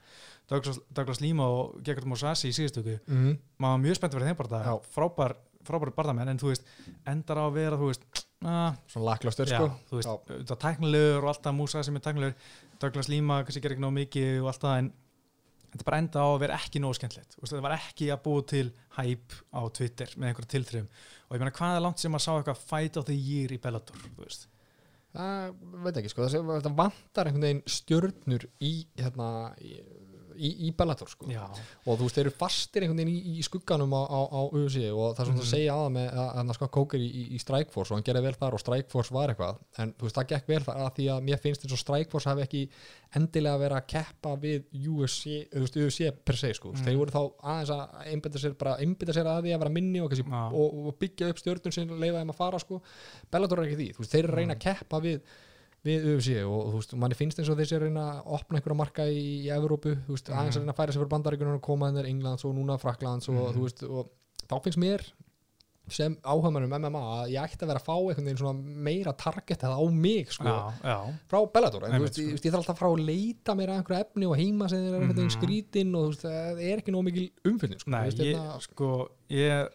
Douglas, 0.51 0.79
Douglas 0.91 1.21
Lima 1.23 1.45
og 1.47 1.77
Gegard 1.85 2.05
Mosasi 2.11 2.49
í 2.51 2.55
síðustöku 2.57 2.99
Mhm. 3.07 3.37
maður 3.59 3.71
var 3.77 3.83
mjög 3.85 3.95
spennt 3.95 4.13
fyrir 4.13 4.27
þeim 4.27 4.39
barða 4.41 4.81
frábær, 4.93 5.35
frábær 5.63 5.93
barðamenn 5.95 6.29
en 6.29 6.37
þú 6.39 6.51
veist 6.51 6.63
endar 7.07 7.37
á 7.39 7.43
að 7.47 7.53
vera 7.53 7.77
þú 7.77 7.87
veist 7.91 8.03
að, 8.43 8.77
Svona 8.87 9.05
laklaustur 9.11 9.45
já, 9.47 9.57
sko. 9.57 9.69
þú 9.89 9.95
veist 9.99 10.09
Já. 10.09 10.17
auðvitað 10.35 10.59
tæknilegur 10.65 11.23
og 11.23 11.29
alltaf 11.35 11.53
Mosasi 11.55 11.91
með 11.91 12.01
tæknilegur. 12.07 12.35
Douglas 12.81 13.07
Lima 13.09 13.43
kannski 13.43 13.61
gerir 13.61 13.77
ekki 13.77 13.85
nógu 13.85 13.97
mikið 14.01 14.41
og 14.41 14.47
alltaf 14.53 14.77
en 14.79 14.91
þetta 15.71 15.85
bara 15.85 15.97
enda 16.01 16.19
á 16.19 16.27
að 16.35 16.39
vera 16.41 16.55
ekki 16.57 16.81
nóg 16.81 16.95
skemmtilegt. 16.97 17.35
Þetta 17.39 17.61
var 17.61 17.77
ekki 17.77 18.09
að 18.11 18.23
búa 18.25 18.41
til 18.45 18.71
hæp 18.97 19.31
á 19.55 19.61
Twitter 19.71 20.07
með 20.17 20.33
einhverja 20.33 20.51
tilþrifum. 20.51 20.87
Og 21.29 21.37
ég 21.37 21.39
meina 21.39 21.51
hvað 21.55 21.75
er 21.77 21.81
langt 21.85 21.99
sem 21.99 22.11
að 22.17 22.25
sá 22.25 22.31
eitthvað 22.35 22.57
fight 22.57 22.97
of 22.97 23.05
the 23.05 23.15
year 23.15 23.47
í 23.55 23.57
Bellator 23.61 23.95
þú 23.95 24.25
veist 24.25 24.47
það 25.15 25.55
veit 25.85 25.99
ekki 26.01 26.11
sko, 26.13 26.27
það, 26.31 26.69
vantar 26.77 27.29
einhvern 27.29 27.47
veginn 27.47 27.63
stjörnur 27.69 28.47
í 28.63 28.73
hérna 28.99 29.29
í, 29.59 29.75
í, 30.37 30.49
í 30.67 30.71
Bellator 30.77 31.09
sko. 31.11 31.27
Og 31.85 31.97
þú 31.99 32.05
veist, 32.07 32.15
þeir 32.17 32.25
eru 32.27 32.33
fastir 32.37 32.85
einhvern 32.85 33.01
veginn 33.01 33.13
í, 33.15 33.37
í 33.39 33.43
skugganum 33.45 33.91
á, 33.95 34.01
á, 34.07 34.19
á 34.31 34.41
UFC 34.51 34.85
og 34.91 35.15
það 35.17 35.21
er 35.21 35.29
svona 35.29 35.37
Mhm. 35.37 35.43
að 35.45 35.51
segja 35.51 35.73
aða 35.75 35.89
með 35.95 36.07
að 36.21 36.29
hann 36.35 36.53
sko 36.57 36.67
kókir 36.67 36.99
í, 37.03 37.09
í, 37.35 37.39
Strikeforce 37.41 37.91
og 37.91 37.97
hann 37.97 38.03
gerði 38.07 38.23
vel 38.27 38.33
þar 38.39 38.53
og 38.53 38.63
Strikeforce 38.63 39.11
var 39.15 39.29
eitthvað. 39.33 39.57
En 39.77 39.93
þú 39.93 40.07
veist, 40.07 40.15
það 40.15 40.27
gekk 40.31 40.47
vel 40.47 40.63
þar 40.63 40.81
að 40.85 40.95
því 40.95 41.05
að 41.15 41.23
mér 41.29 41.41
finnst 41.41 41.65
eins 41.65 41.73
og 41.73 41.81
Strikeforce 41.83 42.29
hafi 42.29 42.41
ekki 42.45 42.63
endilega 43.15 43.59
verið 43.59 43.77
að 43.77 43.87
keppa 43.91 44.35
við 44.39 44.63
UFC, 44.87 45.47
veist, 45.51 45.75
UFC 45.75 46.11
per 46.25 46.35
se 46.39 46.53
sko, 46.53 46.71
mm. 46.71 46.83
þeir 46.85 46.97
voru 47.01 47.11
þá 47.11 47.21
aðeins 47.43 47.71
að 47.75 48.11
einbytta 48.13 48.39
sér, 48.39 48.53
bara 48.57 48.77
einbytta 48.79 49.13
sér 49.17 49.27
að 49.27 49.43
því 49.43 49.55
að 49.55 49.59
vera 49.65 49.73
minni 49.75 49.99
og, 49.99 50.13
og, 50.31 50.81
og 50.87 50.99
byggja 51.01 51.29
upp 51.33 51.41
stjörnum 51.41 51.73
sem 51.75 51.91
leifa 51.99 52.21
þeim 52.21 52.31
að 52.31 52.39
fara 52.39 52.59
sko, 52.63 52.81
Bellator 53.31 53.59
er 53.59 53.67
ekki 53.67 53.79
því, 53.81 53.89
þú 53.97 54.05
veist, 54.05 54.15
þeir 54.15 54.29
við 55.83 56.03
UFC 56.13 56.35
og 56.45 56.67
þú 56.69 56.75
veist, 56.77 56.93
manni 57.01 57.15
finnst 57.17 57.39
eins 57.41 57.49
og 57.49 57.57
þessi 57.57 57.75
að 57.77 57.87
reyna 57.87 58.03
að 58.21 58.27
opna 58.37 58.59
einhverja 58.59 58.77
marka 58.77 59.07
í, 59.09 59.23
í 59.45 59.49
Evrópu, 59.49 59.95
þú 60.05 60.13
veist, 60.13 60.29
aðeins 60.29 60.57
að 60.59 60.61
reyna 60.61 60.75
að 60.75 60.77
færa 60.81 60.93
sér 60.93 61.01
fyrir 61.01 61.13
bandaríkunar 61.15 61.57
og 61.57 61.61
koma 61.65 61.89
þennir 61.89 62.09
Englands 62.11 62.45
og 62.45 62.53
núna 62.55 62.77
Fraklands 62.81 63.29
og 63.29 63.35
Mhm. 63.41 63.55
þú 63.57 63.61
veist, 63.65 63.83
og 63.83 64.11
þá 64.47 64.55
finnst 64.63 64.77
mér 64.77 65.01
sem 65.91 66.15
áhagmannum 66.23 66.71
MMA 66.71 66.99
að 67.01 67.31
ég 67.33 67.41
ætti 67.43 67.65
að 67.65 67.67
vera 67.71 67.79
að 67.81 67.87
fá 67.89 67.95
einhvern 67.97 68.23
veginn 68.29 68.37
svona 68.37 68.61
meira 68.85 69.11
target 69.17 69.59
eða 69.65 69.75
á 69.75 69.83
mig, 69.91 70.29
sko, 70.31 70.45
já, 70.45 70.73
já, 70.85 70.97
frá 71.27 71.39
Bellator, 71.51 71.83
en 71.83 71.91
þú 71.97 72.03
veist, 72.05 72.13
sko. 72.13 72.21
ég, 72.21 72.39
þarf 72.45 72.59
alltaf 72.61 72.75
að 72.75 72.79
fara 72.79 72.91
að 72.93 73.05
leita 73.09 73.55
mér 73.57 73.69
að 73.73 73.77
einhverju 73.81 74.05
efni 74.05 74.29
og 74.29 74.37
heima 74.37 74.69
sem 74.69 74.79
þeir 74.79 74.93
eru 74.93 75.01
einhvern 75.01 75.17
veginn 75.17 75.33
Mhm. 75.33 75.41
skrítin 75.41 75.95
og 75.97 76.01
þú 76.05 76.09
veist, 76.13 76.21
það 76.21 76.61
er 76.71 76.77
ekki 76.77 76.91
nóg 76.93 77.03
mikil 77.03 77.31
umfyllin, 77.43 77.79
sko, 77.81 77.89
Nei, 77.91 78.03
veist, 78.05 78.17
ég, 78.19 78.35
hérna- 78.37 78.61
sko, 78.61 79.09
ég 79.29 79.69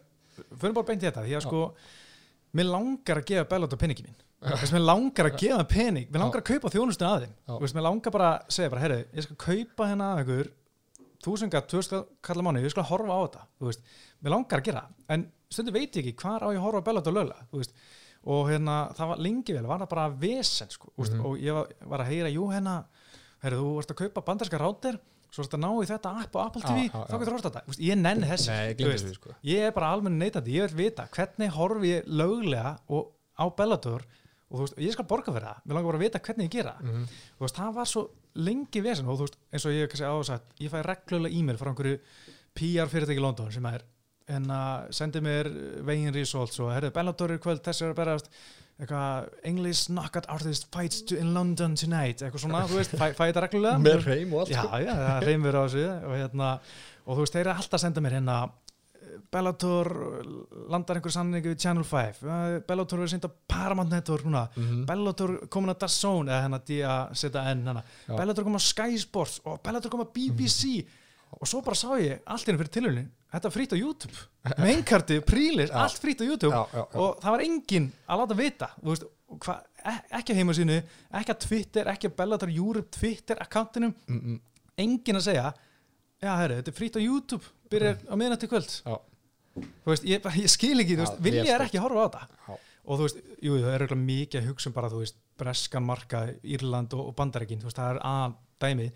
fyrir 0.57 0.73
bara 0.73 0.85
beint 0.87 1.03
í 1.03 1.05
þetta, 1.11 1.25
því 1.27 1.35
að 1.37 1.41
sko 1.43 1.73
mér 2.55 2.65
langar 2.71 3.17
að 3.21 3.25
gefa 3.25 3.49
Bellator 3.49 3.77
peningi 3.77 4.03
mín 4.07 4.15
Þess, 4.37 4.71
mér 4.75 4.83
langar 4.85 5.25
að 5.31 5.37
gefa 5.41 5.63
pening. 5.65 6.07
Mér 6.13 6.21
langar 6.21 6.41
að 6.43 6.49
kaupa 6.51 6.69
þjónustu 6.69 7.05
að. 7.07 7.23
Þú 7.47 7.59
veist, 7.63 7.73
mér 7.77 7.85
langar 7.87 8.13
bara 8.13 8.27
að 8.37 8.51
segja 8.53 8.69
bara, 8.69 8.81
herri, 8.85 8.97
ég 9.17 9.25
skal 9.25 9.37
kaupa 9.41 9.87
hérna 9.89 10.09
að 10.13 10.21
ykkur 10.25 10.51
þúsunga, 11.25 11.61
tvöskall 11.71 12.03
kalla 12.21 12.43
mánu 12.45 12.61
ég 12.61 12.71
skal 12.71 12.85
horfa 12.85 13.15
á 13.17 13.19
þetta, 13.25 13.41
þú 13.57 13.65
veist 13.71 13.81
mér 14.21 14.33
langar 14.35 14.61
að 14.61 14.67
gera, 14.69 14.83
en 15.09 15.23
stundum 15.49 15.73
veit 15.73 15.97
ég 15.97 16.05
ekki 16.05 16.21
hvar 16.21 16.45
á 16.45 16.53
ég 16.53 16.59
að 16.61 16.65
horfa 16.67 16.83
á 16.85 16.87
Bellator 16.87 17.15
lögla, 17.17 17.39
þú 17.51 17.61
veist. 17.63 17.73
Og 18.27 18.49
hérna, 18.51 18.75
það 18.97 19.09
var 19.11 19.21
lengi 19.25 19.53
vel, 19.57 19.65
var 19.69 19.81
það 19.81 19.89
bara 19.95 20.05
vesen, 20.21 20.69
sko, 20.69 20.91
mm 20.97 21.07
Mhm. 21.07 21.25
og 21.25 21.37
ég 21.41 21.53
var, 21.57 21.67
var 21.89 21.99
að 22.05 22.09
heyra, 22.11 22.29
jú, 22.29 22.45
hérna 22.53 22.75
herri, 23.41 23.55
þú 23.57 23.73
varst 23.75 23.91
að 23.91 23.99
kaupa 24.03 24.21
bandarska 24.29 24.57
rátir 24.61 24.99
svo 25.31 25.41
varst 25.43 25.53
að 25.57 25.59
ná 25.65 25.69
í 25.81 25.87
þetta 25.89 26.13
app 26.21 26.35
á 26.37 26.39
Apple 26.45 26.61
TV 26.61 26.77
já, 26.87 26.93
þá 26.93 27.09
já. 27.09 27.19
getur 27.19 27.33
horft 27.33 27.45
þetta, 27.49 27.61
Þú 27.65 27.71
veist, 27.73 27.81
ég 27.89 27.97
nenni 27.97 28.27
þessi 28.29 28.47
Nei, 28.47 28.73
þú 28.73 28.77
glemdi 28.77 28.93
veist. 28.93 29.05
því, 29.05 29.13
sko. 29.17 29.29
Ég 29.43 29.59
er 29.67 29.71
bara 29.71 29.91
almenn 29.93 30.17
neytandi, 30.19 30.53
ég 30.53 30.69
vil 30.71 30.85
vita 30.85 31.07
hvernig 31.11 31.49
horfi 31.57 31.87
ég 31.97 32.05
löglega 32.07 32.77
og 32.89 33.11
á 33.37 33.45
Bellator 33.57 34.05
og 34.47 34.55
þú 34.59 34.63
veist, 34.63 34.77
ég 34.79 34.95
skal 34.95 35.07
borga 35.09 35.33
fyrir 35.35 35.47
það. 35.49 35.61
Mér 35.65 35.75
langar 35.77 35.91
bara 35.91 35.99
að 35.99 36.05
vita 36.05 36.19
hvernig 36.23 36.47
ég 36.47 36.55
gera 36.57 36.75
það. 36.77 36.87
Mhm. 36.87 37.05
þú 37.37 37.45
veist, 37.45 37.59
það 37.59 37.73
var 37.75 37.91
svo 37.91 38.03
lengi 38.35 38.81
vesen 38.85 39.07
og 39.07 39.17
þú 39.17 39.27
veist, 39.27 39.37
eins 39.51 39.65
og 39.65 39.71
ég 39.75 39.81
hef 39.83 39.91
kannski 39.91 40.07
áðursagt 40.11 40.63
ég 40.63 40.71
fæ 40.71 40.79
reglulega 40.85 41.35
e-mail 41.35 41.57
frá 41.57 41.71
einhverju 41.73 41.99
PR 42.57 42.91
fyrirtæki 42.91 43.19
í 43.19 43.25
London 43.25 43.51
sem 43.51 43.65
er 43.65 43.83
en 44.27 44.47
að 44.51 44.87
sendi 44.97 45.21
mér 45.23 45.47
vegin 45.87 46.13
results 46.15 46.59
og 46.59 46.71
herrið, 46.73 46.93
Bellator 46.95 47.31
er 47.31 47.39
í 47.39 47.43
kvöld, 47.43 47.61
þessi 47.63 47.85
er 47.85 47.93
að 47.93 47.99
berast. 48.01 48.29
Eitthvað, 48.77 49.29
English 49.49 49.87
knockout 49.89 50.27
artist 50.29 50.67
fights 50.73 51.01
to 51.09 51.17
in 51.17 51.31
London 51.33 51.73
tonight. 51.79 52.21
Eitthvað 52.21 52.43
svona, 52.43 52.65
þú 52.69 52.77
veist, 52.77 52.93
fæ, 52.93 53.07
fæ 53.17 53.23
þetta 53.31 53.43
reglulega? 53.47 53.79
Með 53.81 54.05
reym 54.05 54.35
og 54.35 54.43
allt, 54.43 54.51
já, 54.53 54.61
sko. 54.61 54.81
já, 54.83 54.93
það 54.99 55.25
reymur 55.25 55.57
á 55.57 55.61
þessu 55.63 55.85
og, 55.95 56.13
hérna, 56.13 56.49
og 57.07 57.17
þú 57.17 57.23
veist, 57.23 57.37
þeir 57.37 57.43
eru 57.47 57.53
alltaf 57.55 57.79
að 57.79 57.83
senda 57.87 58.03
mér 58.05 58.17
hérna 58.19 58.35
Bellator 59.31 59.89
landar 60.71 60.97
einhver 60.99 61.13
sanningu 61.13 61.51
við 61.53 61.59
Channel 61.63 61.83
5 61.87 62.21
uh, 62.23 62.59
Bellator 62.67 62.99
verður 63.01 63.11
senda 63.15 63.29
Paramount 63.49 63.91
Network 63.93 64.25
núna 64.27 64.45
Mhm. 64.55 64.85
Bellator 64.89 65.35
komin 65.53 65.73
að 65.73 65.79
DAZN 65.85 66.29
eða 66.31 66.41
hérna 66.45 66.59
D-A-Z-N. 66.67 67.65
Já. 68.07 68.15
Bellator 68.17 68.43
komin 68.47 68.59
að 68.61 68.67
Sky 68.69 68.97
Sports 69.01 69.41
og 69.45 69.59
Bellator 69.65 69.89
komin 69.93 70.07
að 70.07 70.13
BBC 70.17 70.85
og 71.37 71.47
svo 71.49 71.59
bara 71.61 71.75
sá 71.75 71.89
ég 71.99 72.21
allt 72.25 72.45
hérna 72.47 72.61
fyrir 72.61 72.71
tilhörni 72.71 73.05
þetta 73.33 73.49
frýtt 73.51 73.73
á 73.75 73.77
YouTube 73.77 74.15
meinkarti, 74.63 75.17
prílis, 75.27 75.69
allt 75.75 75.99
frýtt 75.99 76.21
á 76.23 76.25
YouTube 76.25 76.53
já, 76.55 76.63
já, 76.71 76.83
já. 76.87 76.99
og 77.03 77.17
það 77.19 77.33
var 77.35 77.43
enginn 77.43 77.89
að 78.07 78.21
láta 78.21 78.37
vita 78.39 78.69
veist, 78.81 79.03
hva, 79.43 79.57
e- 79.83 80.03
ekki 80.21 80.31
á 80.31 80.37
heimasínu 80.39 80.77
ekki 81.19 81.35
á 81.35 81.37
Twitter, 81.43 81.89
ekki 81.91 82.07
á 82.07 82.15
Bellator 82.15 82.47
Europe 82.53 82.87
Twitter 82.95 83.35
akkantinum, 83.43 83.91
Mm, 84.07 84.21
mm. 84.23 84.39
enginn 84.79 85.19
að 85.19 85.25
segja 85.27 85.49
já, 86.23 86.31
herri, 86.39 86.61
þetta 86.61 86.71
er 86.71 86.77
frýtt 86.79 86.95
á 86.95 87.01
YouTube 87.03 87.43
byrjar 87.71 87.99
á 88.07 88.13
miðnætti 88.19 88.49
kvöld. 88.51 88.75
Já. 88.85 88.95
þú 89.57 89.91
veist, 89.91 90.07
ég, 90.07 90.29
ég 90.43 90.53
skil 90.53 90.77
ekki, 90.83 90.97
veist, 91.01 91.19
vilja 91.23 91.43
vel 91.45 91.53
er 91.55 91.65
ekki 91.67 91.79
að 91.79 91.85
horfa 91.87 92.03
á 92.03 92.05
þetta. 92.07 92.39
Já. 92.47 92.57
og 92.87 92.99
þú 92.99 93.07
veist, 93.07 93.21
jú, 93.41 93.57
það 93.57 93.73
er 93.73 93.85
eiginlega 93.85 94.07
mikið 94.07 94.41
að 94.41 94.49
hugsa 94.51 94.69
um 94.69 94.77
bara, 94.77 94.91
þú 94.93 95.03
veist, 95.03 95.19
breskan 95.37 95.85
marka 95.85 96.23
Írland 96.43 96.95
og, 96.97 97.11
og 97.11 97.17
Bandaríkin, 97.17 97.61
þú 97.61 97.69
veist, 97.69 97.81
það 97.81 97.93
er 97.95 98.01
að 98.11 98.37
dæmi, 98.63 98.89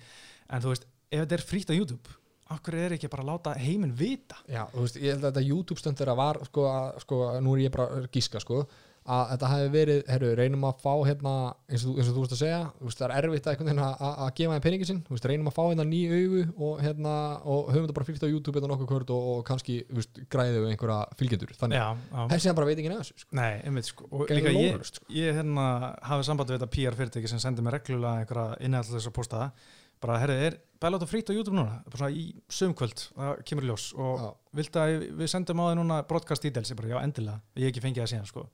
en 0.49 0.65
þú 0.65 0.73
veist, 0.73 0.89
ef 1.11 1.23
þetta 1.23 1.37
er 1.37 1.45
frýtt 1.49 1.73
á 1.73 1.75
YouTube, 1.75 2.15
okkur 2.51 2.77
er 2.77 2.95
ekki 2.97 3.09
bara 3.11 3.25
að 3.25 3.31
láta 3.31 3.55
heiminn 3.59 3.93
vita? 3.97 4.39
Já, 4.51 4.63
þú 4.71 4.85
veist, 4.85 5.01
ég 5.01 5.15
held 5.15 5.25
að 5.25 5.29
þetta 5.29 5.47
YouTube 5.47 5.81
stönd 5.81 5.99
þeirra 5.99 6.15
var 6.19 6.39
sko, 6.47 6.65
að, 6.71 6.87
sko, 7.05 7.19
nú 7.43 7.55
er 7.55 7.65
ég 7.65 7.75
bara 7.75 7.87
að 7.99 8.07
gíska 8.15 8.41
sko, 8.43 8.63
að 9.11 9.31
þetta 9.31 9.47
hefði 9.49 9.69
verið, 9.73 10.01
herru, 10.13 10.27
reynum 10.37 10.65
að 10.69 10.81
fá 10.83 10.91
hérna, 11.07 11.31
eins 11.71 11.85
og, 11.89 11.95
eins 11.97 12.09
og 12.11 12.13
þú 12.17 12.21
veist 12.25 12.35
að 12.35 12.41
segja 12.43 12.59
veist, 12.85 12.99
það 13.01 13.05
er 13.07 13.25
erfitt 13.27 13.47
að, 13.47 13.55
einhvern 13.55 13.69
veginn 13.71 13.81
að, 13.87 13.95
að- 14.05 14.19
að 14.25 14.29
gefa 14.37 14.53
þeim 14.57 14.65
peningin 14.67 14.89
sinn, 14.91 14.99
þú 15.07 15.15
veist, 15.15 15.25
reynum 15.31 15.49
að 15.49 15.55
fá 15.57 15.61
hérna 15.71 15.85
ný 15.89 16.01
augu 16.11 16.43
og 16.67 16.83
hérna, 16.85 17.15
og 17.49 17.71
höfum 17.73 17.87
þetta 17.87 17.97
bara 17.97 18.07
fylgt 18.11 18.25
á 18.25 18.29
YouTube 18.29 18.59
hérna 18.59 18.69
nokkuð 18.75 18.91
kvörd 18.93 19.13
og, 19.17 19.27
og 19.33 19.41
kannski, 19.49 19.79
veist, 19.89 20.21
við 20.61 20.69
einhverja 20.75 20.99
fylgjendur, 21.17 21.55
þannig 21.57 21.81
já. 21.81 21.87
þessi 22.35 22.51
hann 22.51 22.59
bara 22.61 22.69
veit 22.69 22.77
ekki 22.83 22.93
neða 22.93 23.07
sko. 23.09 23.27
Nei, 23.41 23.51
einmitt 23.65 23.89
sko 23.89 24.07
og 24.11 24.25
líka 24.29 24.53
ég, 24.53 24.59
lóðlaust, 24.77 25.01
sko. 25.01 25.09
ég 25.17 25.37
hérna 25.41 25.67
hafði 26.11 26.29
samband 26.29 26.53
við 26.53 26.59
þetta 26.61 26.71
PR 26.77 26.99
fyrirtæki 27.01 27.33
sem 27.33 27.41
sendir 27.41 27.65
mér 27.65 27.79
reglulega 27.79 28.21
einhverja 28.21 28.61
innhald 28.69 28.85
þess 28.93 29.09
að 29.09 29.17
posta 29.17 29.41
það 29.41 29.69
bara, 30.01 30.19
herri, 30.21 30.37
er 30.49 30.59
Bellator 30.81 31.05
frýtt 31.09 31.29
á 31.29 31.33
YouTube 31.37 31.53
núna? 31.53 31.79
Bara 31.85 31.99
svona 31.99 32.15
í 32.17 32.23
sömkvöld, 32.49 33.03
það 33.13 33.41
kemur 33.45 33.67
ljós. 33.69 33.83
Og 34.01 34.23
Já. 34.23 34.29
viltu 34.57 34.81
að 34.81 34.93
við 35.19 35.29
sendum 35.29 35.61
á 35.61 35.65
þig 35.69 35.77
núna 35.77 35.99
broadcast 36.09 36.47
details, 36.47 36.71
ég 36.73 36.79
bara, 36.79 36.89
já, 36.89 36.97
endilega. 37.05 37.41
Ég 37.53 37.67
hef 37.67 37.73
ekki 37.75 37.83
fengið 37.85 38.01
það 38.01 38.11
síðan, 38.15 38.29
sko, 38.31 38.45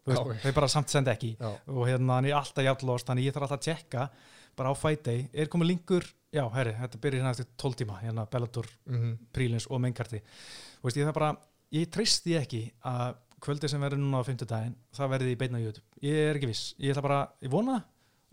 þeir 0.43 0.57
bara 0.57 0.71
samt 0.73 0.91
senda 0.91 1.13
ekki. 1.15 1.37
Já, 1.39 1.53
og 1.71 1.85
hérna 1.87 2.19
hann 2.19 2.27
er 2.27 2.35
alltaf 2.41 2.67
jafnlost, 2.67 3.07
þannig 3.07 3.29
ég 3.29 3.37
þarf 3.37 3.47
alltaf 3.47 3.61
að 3.61 3.67
tjekka 3.69 4.09
bara 4.57 4.73
á 4.73 4.75
Day, 5.05 5.29
er 5.33 5.47
komið 5.47 5.71
linkur? 5.71 6.07
Já, 6.33 6.43
herri, 6.51 6.73
þetta 6.75 6.99
byrjar 7.01 7.21
hérna 7.21 7.31
eftir 7.31 7.47
12 7.63 7.79
tíma 7.79 7.99
hérna 8.01 8.25
Bellator, 8.29 8.67
mm 8.89 9.13
Prílins 9.31 9.67
og 9.71 9.79
Mengarti 9.79 10.19
þú 10.19 10.89
veist, 10.89 10.99
ég 10.99 11.07
það 11.07 11.17
bara, 11.17 11.29
ég 11.77 11.91
treysti 11.93 12.35
ekki 12.39 12.63
að 12.83 13.15
kvöldi 13.43 13.69
sem 13.69 13.81
verður 13.81 14.01
núna 14.01 14.21
á 14.23 14.27
fimmtudaginn 14.27 14.75
það 14.97 15.11
verði 15.13 15.33
í 15.33 15.37
beinna 15.39 15.61
YouTube, 15.61 15.85
ég 16.03 16.31
er 16.31 16.39
ekki 16.39 16.49
viss. 16.49 16.73
Ég 16.81 16.93
ætla 16.93 17.05
bara, 17.05 17.19
ég 17.43 17.53
vona 17.53 17.77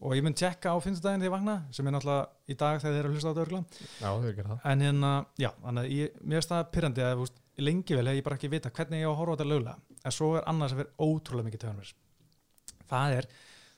og 0.04 0.12
ég 0.16 0.24
mun 0.24 0.36
tjekka 0.36 0.74
á 0.74 0.78
fimmtudaginn 0.84 1.22
þegar 1.22 1.30
ég 1.30 1.34
vakna, 1.34 1.54
sem 1.72 1.86
er 1.88 1.94
náttúrulega 1.94 2.52
í 2.52 2.56
dag 2.60 2.80
þegar 2.82 2.94
þeir 2.94 3.00
eru 3.00 3.08
að 3.08 3.14
hlusta 3.16 3.30
á 3.30 3.32
þetta 3.32 3.44
örgla 3.44 3.60
já, 3.64 4.08
þau 4.08 4.24
er 4.24 4.30
ekki 4.30 4.46
það. 4.48 4.58
En 4.70 4.84
hérna, 4.84 5.12
já, 5.40 5.50
þannig 5.62 5.86
að 5.86 5.94
ég, 5.96 6.18
mér 6.20 6.40
finnst 6.40 6.52
það 6.52 6.66
pyrrandi 6.76 7.04
að, 7.04 7.14
veist, 7.22 7.40
lengi 7.64 7.98
vel 7.98 8.06
hef 8.10 8.18
ég 8.18 8.26
bara 8.26 8.38
ekki 8.38 8.50
vita 8.52 8.72
hvernig 8.74 9.00
ég 9.00 9.08
á 9.08 9.12
að 9.12 9.18
horfa 9.20 9.32
á 9.32 9.36
þetta 9.38 9.48
lögulega 9.48 10.00
en 10.04 10.14
svo 10.14 10.30
er 10.36 10.48
annað 10.50 10.72
sem 10.72 10.80
verður 10.82 11.08
ótrúlega 11.08 11.48
mikið 11.48 11.64
töðan 11.64 11.80
mér 11.80 11.94
það 12.90 13.16
er, 13.18 13.28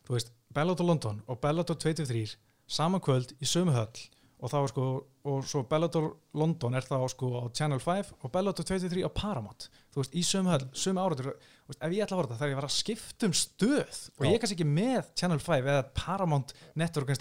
þú 0.06 0.16
veist 0.16 0.32
Bellator 0.56 0.88
London 0.88 1.22
og 1.26 1.40
Bellator 1.42 1.78
23 1.84 2.36
saman 2.66 3.04
kvöld 3.04 3.36
í 3.38 3.46
sömu 3.48 3.76
höll 3.76 4.06
og 4.36 4.52
þá 4.52 4.56
er 4.58 4.70
sko, 4.70 4.86
og 5.26 5.44
svo 5.48 5.62
Bellator 5.70 6.08
London 6.36 6.76
er 6.76 6.84
þá 6.84 6.96
sko 7.08 7.30
á 7.40 7.44
Channel 7.56 7.80
5 7.80 8.12
og 8.20 8.32
Bellator 8.34 8.66
23 8.68 9.06
á 9.08 9.10
Paramount. 9.16 9.68
Þú 9.94 10.02
veist, 10.02 10.16
í 10.16 10.24
sömu 10.26 10.52
höll, 10.52 10.66
sömu 10.76 11.02
áratur 11.02 11.32
ef 11.32 11.94
ég 11.94 12.04
ætla 12.04 12.18
að 12.18 12.20
horfa 12.20 12.34
þetta, 12.34 12.38
það 12.42 12.46
er 12.46 12.52
ég 12.52 12.56
að 12.56 12.60
vera 12.60 12.70
að 12.70 12.76
skipta 12.76 13.30
um 13.30 13.36
stöð. 13.36 14.00
Og 14.18 14.28
ég 14.28 14.36
er 14.36 14.42
kannski 14.42 14.58
ekki 14.58 14.68
með 14.68 15.10
Channel 15.16 15.40
5 15.42 15.70
eða 15.72 15.86
Paramount 15.96 16.54
Network 16.76 17.12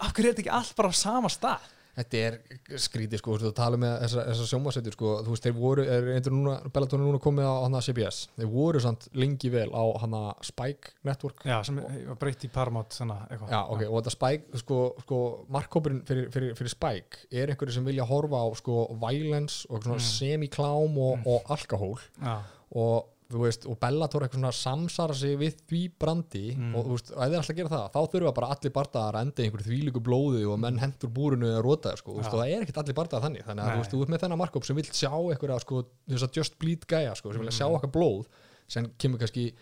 af 0.00 0.14
hverju 0.16 0.30
er 0.30 0.34
þetta 0.34 0.44
ekki 0.46 0.56
allt 0.60 0.76
bara 0.80 0.92
á 0.92 0.94
sama 0.96 1.32
stað 1.32 1.68
Þetta 1.94 2.20
er 2.26 2.36
skrítið 2.82 3.20
sko, 3.20 3.36
þú 3.38 3.50
tala 3.54 3.78
með 3.78 3.92
þessar 4.02 4.24
þessa 4.32 4.46
sjómasettur 4.50 4.96
sko, 4.96 5.10
þú 5.22 5.34
veist, 5.34 5.44
þeir 5.46 5.54
voru, 5.58 5.84
er 5.86 6.08
einhver 6.16 6.34
núna, 6.34 6.54
Bellator 6.74 6.98
er 6.98 7.04
núna 7.06 7.20
komið 7.22 7.46
á 7.46 7.54
hana 7.62 7.82
CBS, 7.86 8.18
þeir 8.38 8.50
voru 8.50 8.80
samt 8.82 9.06
lengi 9.14 9.50
vel 9.54 9.68
á 9.70 9.84
hana 10.02 10.22
Spike 10.42 10.94
Network. 11.06 11.44
Já, 11.46 11.60
sem 11.68 11.78
var 11.78 12.18
breytt 12.18 12.42
í 12.48 12.50
Paramount 12.50 12.96
svona, 12.98 13.20
eitthvað. 13.30 13.54
Já, 13.54 13.60
ok, 13.76 13.84
og 13.86 13.96
þetta 14.00 14.14
Spike, 14.16 14.60
sko, 14.64 14.80
sko 15.06 15.20
markkópurinn 15.54 16.02
fyrir, 16.08 16.26
fyrir, 16.34 16.56
fyrir 16.58 16.74
Spike 16.74 17.24
er 17.30 17.54
einhverju 17.54 17.78
sem 17.78 17.86
vilja 17.86 18.08
horfa 18.10 18.42
á 18.42 18.48
sko 18.58 18.80
violence 18.98 19.64
og 19.70 19.82
svona 19.86 20.00
Mm. 20.02 20.08
semi-klám 20.10 20.98
og, 20.98 21.26
og 21.30 21.46
alkohól. 21.54 22.00
Já, 22.20 22.40
og 22.74 23.13
veist, 23.42 23.66
og 23.66 23.78
Bellator 23.82 24.22
eitthvað 24.22 24.40
svona 24.40 24.52
samsara 24.54 25.14
sig 25.14 25.36
við 25.40 25.56
því 25.68 25.80
brandi 25.98 26.44
Mm. 26.56 26.74
og 26.76 26.84
þú 26.86 26.90
veist, 26.94 27.10
og 27.14 27.22
ef 27.24 27.30
þeir 27.32 27.38
alltaf 27.40 27.56
gera 27.56 27.72
það, 27.74 27.86
þá 27.94 28.00
þurfa 28.14 28.34
bara 28.34 28.48
allir 28.54 28.72
bardaðar 28.78 29.14
að 29.18 29.24
enda 29.26 29.42
einhverju 29.44 29.68
þvílíku 29.70 30.02
blóði 30.04 30.44
og 30.46 30.58
menn 30.60 30.78
hendur 30.78 31.10
búrinu 31.10 31.46
eða 31.50 31.62
rótaður, 31.66 31.98
sko, 31.98 32.14
Já. 32.14 32.18
og 32.28 32.32
það 32.38 32.54
er 32.54 32.62
ekkert 32.66 32.80
allir 32.84 32.94
bardaðar 33.00 33.24
þannig, 33.28 33.44
þannig 33.48 33.62
að 33.64 33.66
Nei. 33.66 33.74
þú 33.74 33.82
veist, 33.84 33.92
þú 33.94 34.02
ert 34.04 34.12
með 34.14 34.22
þennan 34.24 34.38
markkóp 34.44 34.64
sem 34.64 34.76
vill 34.76 34.84
sjá 34.90 35.10
einhverja, 35.12 35.60
sko, 35.60 35.84
þess 36.08 36.22
að 36.28 36.32
just 36.40 36.58
bleed 36.58 36.86
gæja, 36.86 37.14
sko, 37.16 37.32
sem 37.32 37.40
vilja 37.40 37.58
sjá 37.58 37.66
Mm. 37.68 37.76
okkar 37.80 37.92
blóð 37.92 38.26
sem 38.68 38.90
kemur 38.98 39.18
kannski 39.18 39.52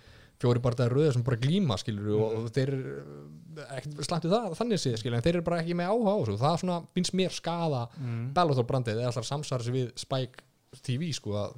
fjóri 0.42 0.58
bardaðir 0.58 0.92
röður 0.96 1.12
sem 1.12 1.22
bara 1.22 1.36
glíma 1.38 1.76
skilur 1.78 2.16
og, 2.18 2.32
og 2.42 2.50
þeir 2.50 2.72
slæmt 4.02 4.24
við 4.26 4.32
það 4.34 4.54
þannig 4.58 4.80
séð 4.82 4.96
skilur 4.98 5.16
en 5.18 5.22
þeir 5.22 5.36
eru 5.38 5.42
bara 5.46 5.60
ekki 5.62 5.76
með 5.78 5.90
áhuga 5.92 6.12
á 6.12 6.18
þessu 6.18 6.32
og 6.34 6.40
það 6.42 6.52
er 6.56 6.62
svona, 6.62 6.78
finnst 6.96 7.14
mér 7.14 7.30
skada 7.36 7.82
mm. 7.98 8.32
Bellator 8.34 8.66
brandið 8.66 9.02
TV 10.82 11.12
sko 11.12 11.34
að, 11.36 11.52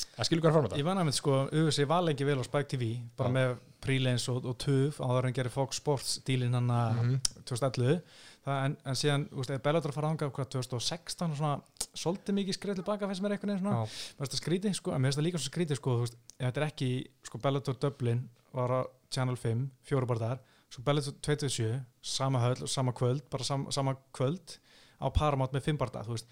þú 0.00 0.06
Já. 0.06 0.16
veist, 0.16 0.20
að 0.20 0.28
skilur 0.28 0.42
hvað 0.44 0.50
er 0.50 0.56
fram 0.68 0.78
Ég 0.80 0.84
var 0.88 0.94
nefnir 1.00 1.16
sko, 1.18 1.36
UFC 1.52 1.86
var 1.90 2.02
lengi 2.06 2.24
vel 2.28 2.38
á 2.40 2.44
Spike 2.46 2.68
TV 2.72 2.84
bara 3.16 3.28
Já. 3.30 3.34
með 3.36 3.56
Prelens 3.80 4.26
og, 4.28 4.44
og 4.44 4.58
Tuf 4.60 5.00
á 5.00 5.06
það 5.08 5.22
hann 5.24 5.36
gerir 5.38 5.50
Fox 5.54 5.76
Sports 5.80 6.18
dílinn 6.26 6.54
hann 6.54 6.68
Mhm. 6.70 7.20
2011 7.44 8.02
það, 8.44 8.64
en, 8.64 8.76
en 8.88 8.94
síðan, 8.96 9.24
þú 9.30 9.36
veist, 9.42 9.50
eða 9.52 9.62
Bellator 9.66 9.92
fara 9.92 10.10
ánga 10.10 10.30
hvað 10.32 10.48
2016 10.56 11.30
og 11.30 11.36
svona, 11.36 11.60
svolítið 11.94 12.36
mikið 12.38 12.56
skrið 12.56 12.78
tilbaka 12.80 13.08
finnst 13.08 13.22
mér 13.24 13.34
einhvern 13.36 13.52
veginn 13.52 13.64
svona, 13.64 13.80
Já. 13.84 13.84
mér 14.16 14.24
finnst 14.24 14.34
það 14.36 14.40
skrítið 14.42 14.76
sko, 14.78 14.92
en 14.94 15.00
mér 15.02 15.10
finnst 15.10 15.20
það 15.20 15.26
líka 15.28 15.40
svo 15.40 15.50
skrítið 15.52 15.76
sko, 15.80 15.96
þú 15.98 16.04
veist, 16.06 16.16
þetta 16.40 16.60
er 16.62 16.66
ekki 16.70 16.90
sko 17.28 17.38
Bellator 17.44 17.76
Dublin 17.84 18.22
var 18.56 18.70
á 18.72 18.80
Channel 19.10 19.36
5 19.36 19.66
fjóru 19.88 20.06
bara 20.08 20.20
þar, 20.24 20.38
svo 20.70 20.82
Bellator 20.86 21.14
27 21.20 21.80
sama 22.02 22.40
höll, 22.40 22.66
sama 22.68 22.92
kvöld 22.96 23.22
bara 23.30 23.44
sam, 23.44 23.66
sama 23.70 23.96
kvöld 24.16 24.56
á 25.00 25.06
Paramount 25.12 25.52
með 25.52 25.68
5 25.68 25.78
barða, 25.80 26.04
þú 26.06 26.16
veist, 26.16 26.26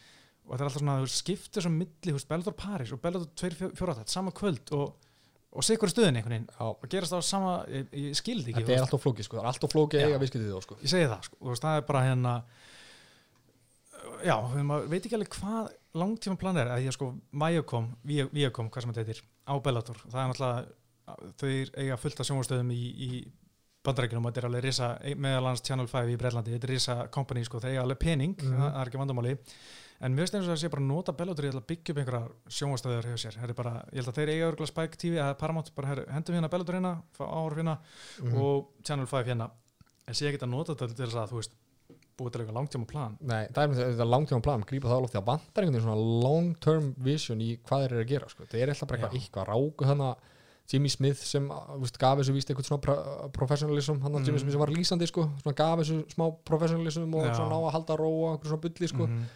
og 0.48 0.54
þetta 0.54 0.64
er 0.64 0.68
alltaf 0.70 0.80
svona 0.82 0.96
skiptir 1.12 1.64
svo 1.66 1.70
milli, 1.74 2.14
veist, 2.16 2.28
Bellator 2.30 2.56
Paris 2.56 2.92
og 2.96 3.02
Bellator 3.04 3.28
24 3.36 4.06
sama 4.08 4.32
kvöld 4.32 4.72
og, 4.76 4.96
og 5.52 5.64
hverju 5.68 5.92
stöðin 5.92 6.16
einhvern 6.18 6.34
veginn. 6.38 6.48
Og 6.64 6.88
gerast 6.92 7.12
á 7.12 7.20
sama, 7.24 7.58
ég, 7.68 7.86
ég 7.92 8.16
skildi 8.18 8.52
ekki 8.54 8.64
þetta 8.64 8.76
er 8.78 8.86
alltaf 8.86 9.04
flókið 9.04 9.28
sko, 9.28 9.38
það 9.38 9.44
er 9.44 9.50
alltaf 9.52 9.74
flókið 9.76 10.06
eiga 10.06 10.20
viskitið 10.24 10.50
þá 10.56 10.64
sko. 10.66 10.78
Ég 10.82 10.92
segi 10.94 11.10
það, 11.12 11.22
sko, 11.28 11.38
og 11.44 11.60
það 11.62 11.78
er 11.82 11.86
bara 11.92 12.04
hérna 12.08 12.34
já, 14.24 14.34
maður 14.66 14.88
veit 14.92 15.04
ekki 15.06 15.16
alveg 15.18 15.34
hvað 15.38 15.70
langtíma 15.98 16.38
plan 16.40 16.58
er, 16.60 16.70
að 16.74 16.84
ég 16.88 16.94
sko 16.96 17.12
Viacom, 17.42 17.90
Vi- 18.06 18.28
Viacom, 18.32 18.70
hvað 18.72 18.84
sem 18.84 18.92
þetta 18.94 19.04
heitir 19.06 19.22
á 19.48 19.54
Bellator, 19.64 20.00
það 20.08 20.20
er 20.22 20.32
náttúrulega 20.32 20.66
þau 21.40 21.80
eiga 21.82 21.96
fullt 21.96 22.20
af 22.20 22.28
sjónvastöðum 22.28 22.72
í, 22.74 22.82
í 23.08 23.10
bandarækjunum 23.88 24.28
þetta 24.28 24.42
er 24.42 24.48
alveg 24.50 24.64
risa 24.68 24.88
meðal 25.16 25.42
annars 25.48 25.64
Channel 25.66 25.86
5 25.90 26.12
í 26.14 26.16
Breitlandi, 26.20 26.54
þetta 26.54 26.68
er 26.68 26.74
risa 26.74 26.96
company 27.14 27.44
sko, 27.48 27.60
þeir 27.64 27.74
eiga 27.74 27.82
alveg 27.86 27.98
pening, 28.04 28.36
Mhm. 28.36 28.56
það, 28.58 28.72
það 28.72 28.80
er 28.84 28.90
ekki 28.92 29.02
vandamáli 29.02 29.36
en 30.00 30.14
mér 30.14 30.22
finnst 30.28 30.34
eins 30.38 30.46
og 30.46 30.52
það 30.54 30.60
sé 30.62 30.70
bara 30.70 30.82
að 30.82 30.86
nota 30.92 31.12
Bellator 31.12 31.44
í 31.44 31.50
að 31.50 31.66
byggja 31.66 31.90
upp 31.90 31.98
einhverjar 31.98 32.28
sjónvastöður 32.48 33.08
hjá 33.10 33.16
sér, 33.18 33.34
það 33.40 33.48
er 33.50 33.54
bara, 33.58 33.72
ég 33.92 33.98
held 33.98 34.08
að 34.12 34.18
þeir 34.20 34.28
eiga 34.34 34.48
örgulega 34.52 34.70
Spike 34.72 34.96
TV 34.96 35.14
eða 35.18 35.38
Paramount, 35.38 35.74
bara 35.74 35.88
herru, 35.88 36.04
hendum 36.12 36.34
hérna 36.38 36.48
Bellator 36.52 36.74
hérna, 36.78 36.92
fá 37.18 37.24
áhorf 37.26 37.56
hérna 37.58 37.78
Mhm. 38.22 38.36
og 38.38 38.68
Channel 38.84 39.06
5 39.06 39.24
hérna 39.26 39.50
en 40.06 40.14
sé 40.14 40.28
ekki 40.30 40.38
að 40.44 40.48
nota 40.50 40.74
þetta 40.74 40.94
til 40.96 41.06
þess 41.06 41.16
að 41.18 41.28
þú 41.32 41.40
veist 41.42 41.50
búið 42.18 42.32
til 42.32 42.40
eitthvað 42.42 42.58
langtíma 42.58 42.86
plan 42.86 43.16
Nei, 43.20 43.46
það 43.48 43.78
er 43.78 43.92
þetta 43.94 44.06
langtíma 44.10 44.42
plan, 44.42 44.62
grípa 44.62 44.88
það 44.88 44.96
alveg 44.98 45.10
því 45.12 45.20
að 45.20 45.26
vantar 45.26 45.62
einhvern 45.64 45.74
veginn 45.74 45.86
svona 45.86 46.22
long 46.24 46.54
term 46.60 46.94
vision 46.98 47.38
í 47.40 47.58
hvað 47.62 47.82
þeir 47.82 47.92
eru 47.92 48.02
að 48.04 48.08
gera 48.08 48.28
sko. 48.28 48.44
það 48.44 48.62
er 48.62 48.68
eitthvað, 48.72 49.12
eitthvað 49.18 49.46
ráku 49.46 49.84
þannig 49.86 50.16
Jimmy 50.68 50.90
Smith 50.92 51.20
sem 51.24 51.46
veist, 51.80 51.96
gaf 52.00 52.18
þessu 52.20 52.34
víst 52.36 52.50
eitthvað 52.50 52.66
svona 52.68 52.82
pro 52.84 52.94
professionalism 53.32 54.00
hann 54.04 54.18
Mm. 54.18 54.26
Jimmy 54.26 54.40
Smith 54.42 54.52
sem 54.52 54.60
var 54.60 54.72
lýsandi 54.74 55.08
sko, 55.08 55.28
svona 55.42 55.56
gaf 55.56 55.78
þessu 55.80 56.00
smá 56.12 56.26
professionalism 56.44 57.14
og 57.14 57.28
svona 57.32 57.52
ná 57.54 57.58
að 57.58 57.72
halda 57.76 57.96
ró 57.96 58.08
og 58.08 58.32
einhver 58.34 58.50
svona 58.52 58.64
bulli 58.66 58.88
sko. 58.88 59.06
Mhm. 59.06 59.28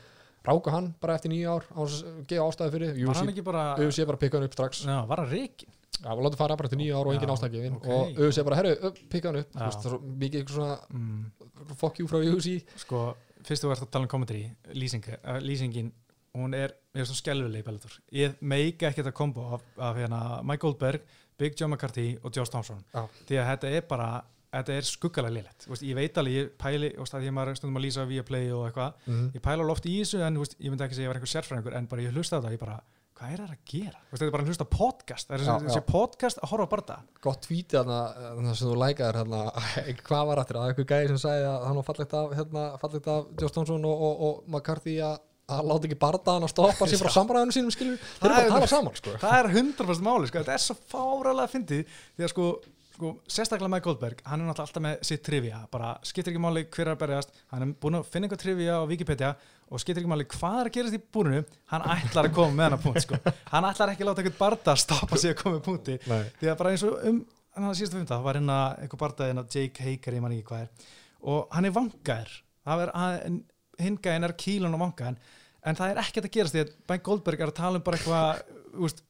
ráku 0.42 0.70
hann 0.74 0.94
bara 1.00 1.14
eftir 1.14 1.30
nýja 1.30 1.54
ár 1.54 1.64
að 1.70 2.26
gefa 2.26 2.46
ástæði 2.50 2.72
fyrir 2.74 3.06
var 3.06 3.14
hann 3.14 3.28
UFC, 3.28 3.30
ekki 3.30 3.44
bara 3.46 3.62
UFC 3.78 4.06
bara 4.06 4.18
pikka 4.18 4.38
hann 4.38 4.48
upp 4.48 4.56
strax 4.56 4.84
já, 4.84 5.06
var 5.06 5.22
hann 5.22 5.30
reikin 5.30 5.68
Já, 6.02 6.10
og 6.10 6.22
látið 6.24 6.36
fara 6.40 6.56
bara 6.56 6.66
eftir 6.66 6.80
nýja 6.80 6.98
ár 6.98 7.06
og 7.06 7.14
engin 7.14 7.30
ástæði 7.30 7.52
gefin 7.52 7.76
ok. 7.76 7.86
og 7.86 8.18
UFC 8.26 8.42
bara, 8.42 8.56
herru, 8.58 8.92
pikka 9.12 9.30
hann 9.30 9.38
upp 9.38 9.54
veist, 9.54 9.86
mikið 10.02 10.40
eitthvað 10.40 10.56
svona 10.56 10.78
mm. 10.90 11.76
fuck 11.78 12.00
you 12.00 12.08
frá 12.10 12.18
UFC 12.18 12.58
sko, 12.74 13.14
fyrst 13.46 13.62
þú 13.62 13.70
ert 13.70 13.86
að 13.86 13.92
tala 13.94 14.08
um 14.08 14.10
commentary 14.10 14.50
lýsing, 14.74 15.06
uh, 15.22 15.38
lýsingin 15.38 15.92
hún 16.34 16.54
er, 16.56 16.74
er 16.96 17.06
svo 17.06 17.14
skelvileg 17.14 17.62
Bellator 17.66 17.94
ég 18.16 18.34
meika 18.40 18.88
ekki 18.88 19.02
þetta 19.02 19.14
kombo 19.14 19.46
af, 19.54 19.64
af 19.78 19.98
hérna, 20.00 20.20
Mike 20.42 20.64
Goldberg, 20.64 21.06
Big 21.42 21.58
John 21.58 21.74
McCarthy 21.74 22.06
og 22.22 22.30
Josh 22.36 22.50
Thompson, 22.54 22.80
Já. 22.94 23.04
því 23.28 23.40
að 23.42 23.50
þetta 23.52 23.74
er 23.80 23.88
bara 23.90 24.08
þetta 24.52 24.74
er 24.76 24.84
skuggalega 24.84 25.32
liðlegt, 25.38 25.64
veist, 25.70 25.84
ég 25.88 25.96
veit 25.96 26.18
alveg 26.20 26.34
ég 26.36 26.48
pæli, 26.60 26.90
og 27.00 27.06
stað 27.08 27.22
ég 27.24 27.32
maður 27.32 27.56
stundum 27.56 27.78
að 27.80 27.86
lýsa 27.86 28.02
via 28.10 28.22
play 28.28 28.50
og 28.52 28.66
eitthvað, 28.68 28.98
Mhm. 29.08 29.30
ég 29.32 29.40
pæla 29.46 29.70
oft 29.72 29.86
í 29.88 29.94
þessu 30.02 30.20
en 30.26 30.36
veist, 30.42 30.58
ég 30.60 30.68
myndi 30.70 30.84
ekki 30.84 30.98
segja 30.98 31.06
að 31.06 31.08
ég 31.08 31.12
var 31.14 31.20
einhver 31.20 31.32
sérfræðingur 31.32 31.76
en 31.78 31.86
bara 31.88 32.02
ég 32.04 32.12
hlusta 32.12 32.36
á 32.36 32.40
þetta, 32.42 32.52
ég 32.52 32.60
bara, 32.60 32.76
hvað 33.16 33.32
er 33.32 33.40
það 33.40 33.54
að 33.54 33.64
gera? 33.72 33.98
Veist, 34.10 34.20
þetta 34.20 34.26
er 34.28 34.34
bara 34.36 34.42
að 34.44 34.50
hlusta 34.52 34.68
podcast, 34.76 35.28
það 35.28 35.34
er 35.38 35.46
þessi, 35.64 35.82
podcast 35.88 36.38
að 36.44 36.50
horfa 36.52 36.68
bara 36.68 36.84
það 36.90 37.00
gott 37.24 37.40
tweetið 37.48 37.78
þarna 37.80 37.98
þarna 38.36 38.54
sem 38.60 38.68
þú 38.68 38.76
lækaðir 38.84 39.18
hérna, 39.22 39.40
hvað 40.10 40.26
var 40.28 40.42
aftur, 40.44 40.56
að 40.60 40.68
eitthvað 40.74 40.90
gæði 40.92 41.08
sem 41.14 41.22
sagði 41.24 41.48
að 41.48 41.66
hann 41.70 41.80
var 41.80 41.88
fallegt 41.88 42.16
af, 42.20 42.36
hérna, 42.36 42.64
fallegt 42.84 43.08
af 43.16 43.26
Josh 43.40 43.54
Thompson 43.56 43.84
og, 43.88 44.02
og, 44.10 44.20
og 44.28 44.44
McCarthy 44.52 44.98
að 45.00 45.16
að 45.52 45.70
láta 45.72 45.88
ekki 45.88 45.98
bardaðan 46.02 46.46
að 46.48 46.52
stoppa 46.54 46.88
sér 46.90 47.02
frá 47.02 47.12
samræðinu 47.18 47.56
sínum 47.56 47.74
skilur, 47.74 47.96
þeir 48.18 48.28
eru 48.28 48.36
bara 48.36 48.44
að 48.44 48.54
tala 48.56 48.70
saman 48.74 48.98
sko. 49.00 49.16
það 49.22 49.38
er 49.38 49.50
100% 49.56 50.06
máli, 50.08 50.30
sko. 50.30 50.42
þetta 50.42 50.54
er 50.58 50.64
svo 50.66 50.76
fáralega 50.92 51.52
fyndið 51.52 51.82
því 52.18 52.26
að 52.26 52.32
sko, 52.34 52.46
sko 52.92 53.10
sérstaklega 53.36 53.72
Mike 53.72 53.86
Goldberg, 53.88 54.20
hann 54.28 54.42
er 54.44 54.50
náttúrulega 54.50 54.68
alltaf 54.68 54.84
með 54.84 55.02
sitt 55.08 55.24
trivia, 55.26 55.62
bara 55.72 55.94
skiptir 56.06 56.34
ekki 56.34 56.42
máli 56.44 56.64
hver 56.68 56.86
er 56.90 56.94
að 56.96 57.02
berjast 57.06 57.34
hann 57.54 57.66
er 57.66 57.74
búin 57.82 57.98
að 58.00 58.08
finna 58.12 58.28
eitthvað 58.28 58.42
trivia 58.44 58.78
á 58.78 58.88
Wikipedia 58.90 59.30
og 59.72 59.80
skiptir 59.80 60.02
ekki 60.02 60.10
máli 60.12 60.26
hvað 60.28 60.58
er 60.60 60.68
að 60.70 60.74
gerast 60.76 60.98
í 60.98 61.02
búrinu 61.16 61.40
hann 61.72 61.86
ætlar 61.96 62.28
að 62.28 62.34
koma 62.36 62.52
með 62.58 62.66
hana 62.68 62.80
punkt 62.84 63.06
sko. 63.06 63.16
hann 63.48 63.68
ætlar 63.70 63.94
ekki 63.94 64.04
að 64.04 64.10
láta 64.10 64.22
eitthvað 64.26 64.40
barda 64.42 64.74
að 64.74 64.82
stoppa 64.84 65.20
sig 65.22 65.32
að 65.32 65.38
koma 65.40 65.56
með 65.56 65.62
punkti 65.70 65.94
Nei. 66.10 66.20
því 66.42 66.50
að 66.52 66.58
bara 66.60 66.74
eins 66.74 66.84
og 66.84 66.98
um 67.08 67.22
hann 67.56 67.68
að 67.70 67.78
síðasta 67.80 67.96
funda, 67.98 68.12
það 68.18 68.26
var 68.28 68.38
hérna 68.38 68.58
eitthvað 68.84 69.00
bardaðin 69.06 69.40
að 69.42 69.56
Jake 69.56 69.84
Hager, 69.88 70.14
ég 70.18 70.22
man 70.24 70.36
ekki 70.36 70.46
hvað 70.52 70.66
er 70.66 70.86
og 71.32 71.56
hann 71.56 71.68
er 71.68 71.74
vangaður 71.78 72.36
það 72.68 72.84
að- 72.92 73.40
hinn 73.82 73.96
gæðin 74.04 74.28
er 74.28 74.36
kílun 74.44 74.76
og 74.76 74.80
vangaðin 74.84 75.18
en 75.66 75.78
það 75.78 75.92
er 75.92 76.02
ekkert 76.02 76.28
að 76.28 76.34
gerast 76.36 76.56
því 76.56 76.62
að 76.64 76.74
Mike 76.90 77.06
Goldberg 77.06 77.42
er 77.44 77.52
að 77.52 77.58
tala 77.60 77.80
um 77.80 77.86
bara 77.86 77.98
eitthvað 78.00 79.02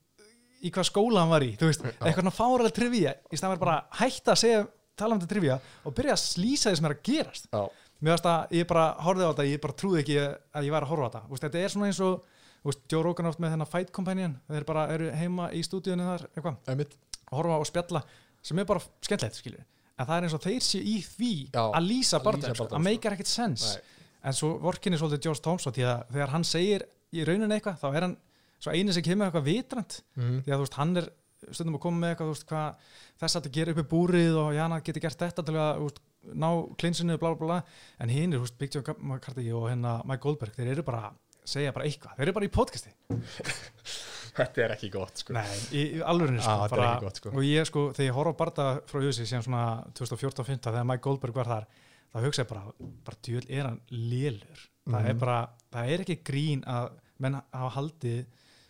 í 0.63 0.71
hvað 0.71 0.89
skóla 0.89 1.23
hann 1.25 1.33
var 1.33 1.45
í 1.47 1.53
veist, 1.61 1.85
eitthvað 1.85 2.21
svona 2.21 2.35
fáralega 2.37 2.77
trivia 2.77 3.15
í 3.33 3.39
staðan 3.39 3.57
var 3.57 3.63
bara 3.65 3.79
hætta 4.03 4.35
að 4.35 4.43
segja 4.43 4.67
tala 4.99 5.17
um 5.17 5.25
trivia 5.27 5.57
og 5.87 5.97
byrja 5.97 6.17
að 6.17 6.23
slýsa 6.23 6.71
því 6.71 6.79
sem 6.81 6.89
er 6.89 6.95
að 6.97 7.03
gerast. 7.09 7.49
Já. 7.51 7.63
mér 8.03 8.15
finnst 8.15 8.29
að 8.29 8.55
ég 8.59 8.69
bara 8.71 8.85
horfði 9.07 9.27
á 9.27 9.31
þetta 9.33 9.49
ég 9.49 9.63
bara 9.63 9.79
trúði 9.83 10.03
ekki 10.03 10.19
að 10.23 10.69
ég 10.69 10.75
var 10.75 10.87
að 10.87 10.93
horfa 10.93 11.09
á 11.09 11.11
þetta. 11.13 11.23
Úst, 11.33 11.47
þetta 11.47 11.63
er 11.63 11.73
svona 11.73 11.89
eins 11.89 12.01
og 12.05 12.69
úst, 12.69 12.83
Joe 12.93 13.03
Rogan 13.07 13.31
oft 13.31 13.43
með 13.43 13.55
þennan 13.55 13.71
Fight 13.73 13.93
Companion. 13.95 14.37
Þeir 14.51 14.67
bara 14.69 14.85
eru 14.95 15.09
heima 15.17 15.49
í 15.57 15.63
stúdíunni 15.67 16.07
þar 16.07 16.27
að 16.37 16.85
horfa 17.33 17.59
og 17.63 17.69
spjalla 17.71 18.05
sem 18.43 18.59
er 18.59 18.69
bara 18.69 18.83
skemmtilegt 19.01 19.65
en 20.03 20.09
það 20.09 20.17
er 20.17 20.27
eins 20.27 20.37
og 20.37 20.43
þeir 20.43 20.65
séu 20.67 20.83
í 20.83 20.97
því 21.05 21.33
Já, 21.53 21.63
að 21.69 21.85
lýsa 21.87 22.21
bardagann, 22.25 22.57
að 22.57 22.71
sko. 22.73 22.81
meikar 22.83 23.15
ekkert 23.17 23.31
sens 23.31 23.67
Nei. 23.77 23.91
En 24.25 24.37
svo 24.39 24.53
vorkinni 24.63 24.99
svolítið 25.01 25.27
Josh 25.31 25.43
Thompson 25.45 25.73
því 25.77 25.87
að 25.89 26.05
þegar 26.15 26.33
hann 26.37 26.45
segir 26.47 26.85
í 27.13 27.25
rauninni 27.27 27.57
eitthvað 27.59 27.81
þá 27.83 27.89
er 27.99 28.07
hann 28.07 28.17
svo 28.63 28.71
eini 28.77 28.95
sem 28.95 29.03
kemur 29.03 29.27
eitthvað 29.31 29.49
vitrand 29.51 29.99
Mhm. 30.17 30.39
því 30.47 30.53
að 30.55 30.63
veist 30.63 30.79
hann 30.79 30.97
er 31.03 31.09
stundum 31.51 31.75
að 31.75 31.81
koma 31.83 31.99
með 32.07 32.13
eitthvað 32.15 32.31
veist 32.31 32.47
hvað 32.47 32.77
þess 33.21 33.37
að 33.41 33.51
gera 33.53 33.73
uppi 33.75 33.83
búrið 33.91 34.37
og 34.39 34.53
já 34.55 34.63
hann 34.69 34.81
geti 34.87 35.01
gert 35.03 35.19
þetta 35.19 35.43
til 35.49 35.55
að 35.59 35.81
veist, 35.83 35.99
ná 36.39 36.49
klinsinu 36.79 37.19
bla 37.19 37.35
bla 37.35 37.47
bla 37.49 37.63
en 37.99 38.09
hinn 38.15 38.33
er 38.39 38.47
Big 38.59 38.71
John 38.75 38.85
McCarthy 39.03 39.51
og 39.53 39.67
hérna 39.73 39.97
Mike 40.07 40.23
Goldberg 40.23 40.55
þeir 40.55 40.71
eru 40.77 40.83
bara 40.87 41.11
segja 41.45 41.73
bara 41.75 41.85
eitthvað 41.91 42.15
þeir 42.15 42.29
eru 42.29 42.33
bara 42.39 42.47
í 42.47 42.53
podcasti 42.55 42.93
þetta 44.39 44.63
er 44.65 44.73
ekki 44.77 44.89
gott 44.95 45.19
sko. 45.21 45.35
Nei, 45.37 45.45
í, 45.77 45.83
í 45.99 46.03
alvörinu 46.07 46.41
sko, 46.41 46.55
þetta 46.63 46.77
er 46.77 46.81
bara, 46.81 46.93
gott, 47.03 47.19
sko. 47.21 47.33
og 47.35 47.43
ég 47.45 47.67
sko, 47.69 47.83
þegar 47.93 48.07
ég 48.09 48.17
horf 48.17 48.33
á 48.33 48.41
barða 48.41 48.67
frá 48.89 49.03
Jusi 49.05 49.27
síðan 49.29 49.45
svona 49.45 49.65
2014-15 49.99 50.63
þegar 50.71 50.87
Mike 50.89 51.05
Goldberg 51.05 51.35
var 51.37 51.51
þar 51.51 51.67
þá 52.13 52.23
hugsa 52.27 52.45
ég 52.45 52.49
bara, 52.49 52.63
bara 53.05 53.17
djöl 53.27 53.45
er 53.49 53.65
hann 53.69 53.81
lélur. 53.91 54.69
Það 54.89 55.05
er 55.09 55.13
Mhm. 55.15 55.19
bara, 55.19 55.49
það 55.73 55.91
er 55.95 56.01
ekki 56.05 56.19
grín 56.25 56.65
að 56.67 56.91
menn 57.19 57.35
hafa 57.53 57.71
haldið 57.81 58.25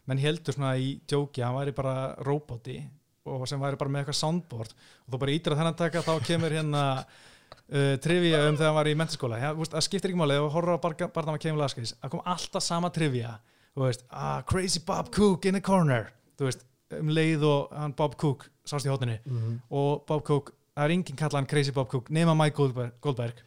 menn 0.07 0.19
heldur 0.19 0.53
svona 0.55 0.77
í 0.77 1.01
djóki 1.09 1.41
að 1.41 1.45
hann 1.47 1.55
væri 1.61 1.75
bara 1.75 2.15
roboti 2.27 2.89
og 3.25 3.47
sem 3.49 3.61
væri 3.61 3.79
bara 3.79 3.91
með 3.91 4.05
eitthvað 4.05 4.19
soundboard. 4.19 4.73
Og 5.07 5.15
þú 5.15 5.19
bara 5.19 5.31
ítir 5.33 5.53
að 5.53 5.59
þennan 5.63 5.77
taka 5.77 6.03
þá 6.03 6.21
kemur 6.27 6.51
hérna 6.51 6.83
uh, 7.73 7.97
trivia 8.03 8.49
um 8.49 8.57
þegar 8.57 8.67
hann 8.67 8.75
var 8.75 8.91
í 8.91 8.95
mentaskóla 8.99 9.39
það 9.41 9.83
skiptir 9.87 10.11
ekki 10.11 10.19
máli, 10.19 10.35
þú 10.37 10.51
horfður 10.53 10.77
á 10.77 10.85
barða 11.15 11.33
með 11.33 11.41
Kemur 11.41 11.63
Laskis, 11.63 11.95
það 12.03 12.11
kom 12.11 12.21
alltaf 12.27 12.63
sama 12.63 12.91
trivia. 12.91 13.39
Þú 13.77 13.87
veist, 13.87 14.03
ah, 14.11 14.43
crazy 14.43 14.81
Bob 14.85 15.11
Cook 15.11 15.47
in 15.47 15.55
the 15.55 15.61
corner, 15.61 16.11
þú 16.37 16.45
veist 16.51 16.65
um 16.99 17.09
leið 17.09 17.43
og 17.49 17.71
hann 17.73 17.93
Bob 17.97 18.17
Cook 18.21 18.51
sást 18.67 18.85
í 18.85 18.91
hóttinni 18.93 19.19
Mhm. 19.25 19.61
og 19.71 20.05
Bob 20.07 20.25
Cook, 20.25 20.53
það 20.77 20.85
er 20.87 20.95
enginn 20.97 21.19
kallað 21.21 21.39
hann 21.41 21.49
Crazy 21.51 21.73
Bob 21.77 21.89
Cook 21.93 22.11
nema 22.15 22.35
Mike 22.39 22.57
Goldberg, 22.57 23.43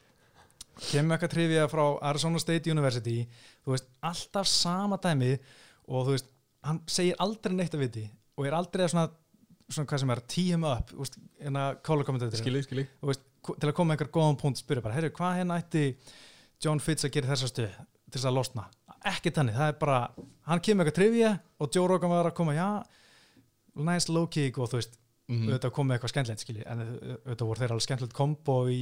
kemur 0.91 1.15
eitthvað 1.15 1.31
trivia 1.33 1.67
frá 1.71 1.83
Arizona 2.11 2.39
State 2.41 2.71
University. 2.71 3.21
Þú 3.65 3.75
veist, 3.75 3.87
alltaf 4.05 4.47
sama 4.51 4.97
dæmi 5.01 5.33
og 5.87 6.07
þú 6.09 6.15
veist, 6.17 6.31
hann 6.65 6.81
segir 6.89 7.15
aldrei 7.23 7.55
neitt 7.55 7.73
að 7.77 7.85
viti 7.85 8.05
og 8.35 8.47
er 8.49 8.55
aldrei 8.57 8.83
að 8.85 8.91
svona, 8.95 9.07
svona 9.71 9.87
hvað 9.89 10.01
sem 10.03 10.13
er, 10.15 10.21
tee 10.35 10.51
him 10.51 10.65
up 10.67 10.89
þú 10.91 11.01
veist, 11.03 11.17
hérna 11.41 11.65
kála 11.85 12.03
kommentator 12.07 12.41
skilji, 12.41 12.63
skilji. 12.67 12.87
Þú 13.01 13.11
veist, 13.11 13.23
ko- 13.45 13.55
til 13.61 13.69
að 13.69 13.75
koma 13.77 13.95
einhver 13.95 14.09
góðan 14.13 14.39
punkt 14.41 14.59
spyrja 14.61 14.83
bara, 14.83 14.97
heyrðu, 14.97 15.13
hvað 15.15 15.37
hérna 15.39 15.59
ætti 15.61 15.85
John 16.65 16.81
Fitz 16.83 17.05
að 17.07 17.13
gera 17.15 17.31
þessa 17.33 17.49
stuð 17.51 17.71
til 17.77 18.17
þess 18.19 18.27
að 18.29 18.35
losna? 18.39 18.67
Ekki 19.05 19.31
þannig, 19.35 19.55
það 19.55 19.71
er 19.71 19.79
bara 19.79 19.97
hann 20.49 20.61
kemur 20.65 20.85
eitthvað 20.85 20.97
trivia 20.99 21.31
og 21.61 21.71
Joe 21.75 21.87
Rogan 21.87 22.09
var 22.11 22.29
að 22.31 22.35
koma 22.41 22.55
já, 22.57 22.67
nice 23.75 24.09
low 24.11 24.25
kick 24.31 24.57
og 24.57 24.69
þú 24.71 24.79
veist, 24.81 24.97
Mhm. 25.27 25.47
auðvitað 25.49 25.71
kom 25.73 25.87
með 25.89 25.95
eitthvað 25.97 26.11
skemmtilegt 26.13 26.41
skilji, 26.45 26.63
en 26.69 26.81
au- 26.83 27.15
auðvitað 27.25 27.47
voru 27.49 27.59
þeir 27.63 27.71
alveg 27.73 27.85
skemmtilegt 27.87 28.13
kombo 28.13 28.55
í 28.69 28.81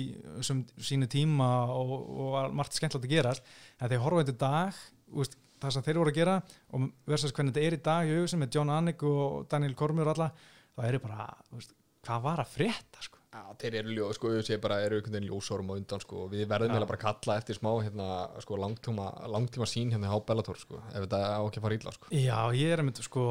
sínu 0.84 1.08
tíma 1.08 1.48
og, 1.72 1.94
og 2.26 2.54
margt 2.58 2.76
skemmtilegt 2.76 3.08
að 3.08 3.14
gera 3.16 3.32
en 3.34 3.88
þegar 3.88 4.04
horfa 4.04 4.24
þetta 4.26 4.36
í 4.36 4.42
dag 4.44 4.82
úst, 5.24 5.38
það 5.64 5.72
sem 5.78 5.86
þeir 5.88 6.00
voru 6.02 6.12
að 6.12 6.18
gera 6.20 6.36
og 6.76 6.90
versus 7.08 7.32
hvernig 7.32 7.54
þetta 7.56 7.64
er 7.70 7.78
í 7.78 7.82
dag 7.88 8.12
í 8.12 8.18
auðvitað 8.18 8.42
með 8.44 8.54
John 8.58 8.74
Anik 8.76 9.04
og 9.08 9.48
Daniel 9.48 9.74
Cormier 9.80 10.10
og 10.12 10.18
alla, 10.18 10.28
það 10.76 10.90
eru 10.92 11.00
bara 11.08 11.30
úst, 11.56 11.72
hvað 12.04 12.26
var 12.28 12.44
að 12.44 12.52
frétta 12.58 13.06
sko 13.08 13.23
Já, 13.34 13.42
þeir 13.58 13.76
eru 13.80 13.94
ljó, 13.98 14.08
sko, 14.14 14.30
ég 14.36 14.46
sé 14.46 14.58
bara, 14.62 14.76
eru 14.86 15.00
einhvern 15.00 15.16
veginn 15.16 15.30
ljósórum 15.32 15.72
á 15.72 15.74
undan, 15.74 16.02
sko, 16.04 16.20
og 16.26 16.32
við 16.36 16.44
verðum 16.52 16.70
eiginlega 16.70 16.90
bara 16.92 17.00
að 17.00 17.06
kalla 17.24 17.38
eftir 17.42 17.58
smá, 17.58 17.70
hérna, 17.82 18.08
sko, 18.46 18.58
langtíma, 18.62 19.08
langtíma 19.34 19.66
sín 19.66 19.90
hérna 19.96 20.12
á 20.14 20.18
Bellator, 20.28 20.60
sko, 20.62 20.78
ef 20.94 21.08
þetta 21.08 21.22
á 21.34 21.42
ekki 21.42 21.58
að 21.58 21.66
fara 21.66 21.78
illa, 21.80 21.94
sko. 21.96 22.12
Já, 22.14 22.38
ég 22.54 22.74
er 22.76 22.84
einmitt 22.84 23.02
sko, 23.02 23.24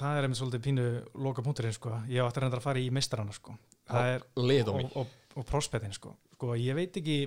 það 0.00 0.16
er 0.16 0.28
einmitt 0.28 0.40
svolítið 0.40 0.64
pínu 0.64 0.86
loka 1.26 1.44
punkturinn 1.44 1.76
sko, 1.76 1.92
ég 2.08 2.24
átti 2.24 2.40
að 2.40 2.46
reynda 2.46 2.56
að 2.62 2.66
fara 2.70 2.80
í 2.80 2.88
meistarana 2.90 3.36
sko, 3.36 3.58
það 3.90 4.08
er 4.14 4.24
og, 4.40 4.80
og 4.80 4.96
og, 5.04 5.14
og 5.36 5.46
prospektin 5.52 5.92
sko. 5.92 6.14
sko, 6.38 6.54
ég 6.56 6.74
veit 6.80 6.96
ekki 6.96 7.18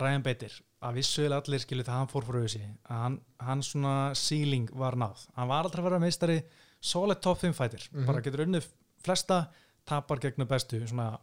Ryan 0.00 0.24
Bader, 0.24 0.50
að 0.82 0.96
vissulega 0.96 1.42
allir 1.44 1.60
skilu 1.62 1.84
þegar 1.84 2.00
hann 2.00 2.08
fór 2.10 2.24
fyrir 2.26 2.40
auðvisi, 2.42 2.62
að 2.90 3.02
hann, 3.04 3.18
hann 3.44 3.60
svona 3.62 3.92
ceiling 4.18 4.70
var 4.74 4.96
náð, 4.98 5.28
hann 5.36 5.46
var 5.52 5.68
aldrei 5.68 5.84
að 5.84 5.90
vera 5.90 6.00
meistari, 6.02 6.40
solid 6.80 7.20
top 7.22 7.38
5 7.44 7.52
fighter 7.54 7.84
Mhm. 7.92 8.06
bara 8.08 8.20
getur 8.24 8.46
unnið 8.46 8.66
flesta 9.04 9.44
tapar 9.86 10.18
gegn 10.18 10.46
bestu 10.48 10.80
svona, 10.86 11.18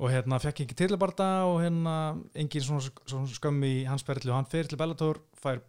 og 0.00 0.08
hérna 0.08 0.38
fekk 0.40 0.62
ekki 0.64 0.76
tilbarta 0.78 1.28
og 1.48 1.58
hérna 1.60 1.94
engin 2.38 2.64
svona, 2.64 2.92
svona 3.04 3.28
skömm 3.28 3.60
í 3.68 3.74
hans 3.88 4.04
ferli. 4.06 4.30
Og 4.30 4.38
hann 4.38 4.48
fer 4.48 4.68
til 4.68 4.80
Bellator, 4.80 5.20
fær 5.36 5.60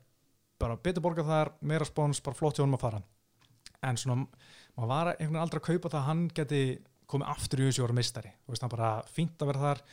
bara 0.61 0.77
betur 0.79 1.03
borgað 1.03 1.27
þar, 1.31 1.51
meira 1.67 1.87
spons, 1.87 2.21
bara 2.23 2.37
flott 2.37 2.55
hjá 2.55 2.63
honum 2.63 2.77
að 2.77 2.85
fara. 2.85 3.01
En 3.83 3.99
svona, 3.99 4.23
maður 4.77 4.91
var 4.93 5.11
einhvern 5.11 5.33
veginn 5.33 5.43
aldrei 5.43 5.59
að 5.59 5.67
kaupa 5.67 5.91
það 5.91 5.99
að 5.99 6.07
hann 6.07 6.23
geti 6.37 6.61
komið 7.11 7.31
aftur 7.33 7.61
í 7.61 7.67
þessu 7.67 7.85
ára 7.85 7.97
meistari, 7.97 8.33
þú 8.45 8.53
veist, 8.53 8.63
hann 8.63 8.71
bara 8.71 8.91
fínt 9.11 9.43
að 9.43 9.51
vera 9.51 9.63
þar. 9.65 9.83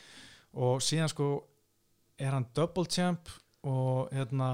Og 0.65 0.83
síðan 0.85 1.11
sko 1.11 1.29
er 2.19 2.35
hann 2.35 2.47
double 2.55 2.87
champ 2.87 3.31
og 3.67 4.13
hérna, 4.15 4.53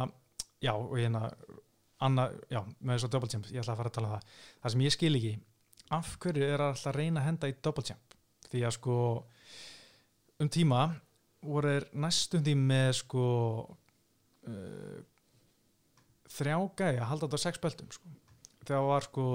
já, 0.63 0.73
og 0.73 0.97
hérna 0.97 1.29
Anna, 2.05 2.25
já, 2.51 2.59
með 2.81 2.97
þessu 2.97 3.11
double 3.13 3.29
champ 3.31 3.45
ég 3.51 3.61
ætla 3.61 3.75
að 3.75 3.79
fara 3.79 3.91
að 3.91 3.95
tala 3.95 4.07
um 4.09 4.15
það, 4.15 4.39
það 4.63 4.73
sem 4.73 4.81
ég 4.83 4.93
skil 4.95 5.11
ekki 5.19 5.35
af 5.95 6.09
hverju 6.21 6.47
er 6.49 6.63
alltaf 6.65 6.89
að 6.91 6.97
reyna 6.97 7.21
að 7.21 7.27
henda 7.29 7.49
í 7.49 7.55
double 7.63 7.85
champ, 7.87 8.15
því 8.49 8.63
að 8.65 8.73
sko 8.75 8.95
um 10.41 10.49
tíma 10.51 10.87
voru 11.45 11.75
er 11.77 11.85
næstum 11.93 12.43
því 12.45 12.55
með 12.57 12.89
sko 13.01 13.27
uh, 14.49 14.97
þrjá 16.35 16.57
gæja 16.81 17.03
að 17.03 17.09
halda 17.11 17.27
þetta 17.27 17.39
á 17.39 17.45
sex 17.45 17.61
beltum 17.61 17.93
sko. 17.93 18.17
þegar 18.65 18.89
var 18.89 19.07
sko 19.07 19.25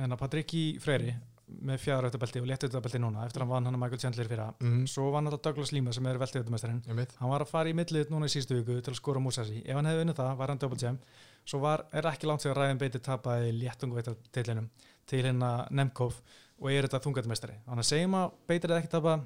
enna 0.00 0.18
Patriki 0.18 0.64
Freyri 0.82 1.14
með 1.44 1.80
fjara 1.82 2.08
belti 2.08 2.40
og 2.40 2.48
léttu 2.48 2.68
belti 2.72 2.98
núna 2.98 3.26
eftir 3.26 3.42
að 3.42 3.44
hann 3.44 3.52
vann 3.52 3.68
hann 3.68 3.76
að 3.76 3.82
Michael 3.82 4.00
Chandler 4.00 4.28
fyrir 4.30 4.42
að 4.46 4.62
mm, 4.64 4.86
svo 4.90 5.10
vann 5.12 5.28
alltaf 5.28 5.42
Douglas 5.44 5.72
Lima 5.76 5.92
sem 5.92 6.06
er 6.08 6.18
veltið 6.18 6.48
veit, 6.48 7.12
hann 7.20 7.30
var 7.30 7.44
að 7.44 7.50
fara 7.50 7.70
í 7.70 7.76
millið 7.76 8.10
núna 8.10 8.30
í 8.30 8.32
síðustu 8.32 8.56
viku 8.58 8.78
til 8.80 8.94
að 8.94 8.98
skora 8.98 9.20
Musashi. 9.20 9.60
Ef 9.60 9.76
hann 9.76 9.88
hefði 9.90 10.06
unnið 10.06 10.18
það 10.22 10.38
var 10.40 10.52
hann 10.52 10.62
double 10.62 10.80
champ. 10.80 11.04
Svo 11.44 11.60
var, 11.60 11.84
er 11.92 12.08
ekki 12.08 12.30
langt 12.30 12.42
þegar 12.42 12.62
Ræðin 12.62 12.80
Beiti 12.80 13.02
tapaði 13.04 13.52
léttungveita 13.58 14.16
tillinum 14.32 14.70
til 15.04 15.20
hérna 15.20 15.52
Nemkov 15.70 16.16
og 16.62 16.70
er 16.72 16.88
þetta 16.88 17.02
þungatumestari 17.04 17.60
þannig 17.66 17.84
að 17.84 17.90
segjum 17.90 18.18
að 18.22 18.36
Beitir 18.48 18.72
er 18.72 18.80
ekki 18.80 18.94
tapa 18.96 19.18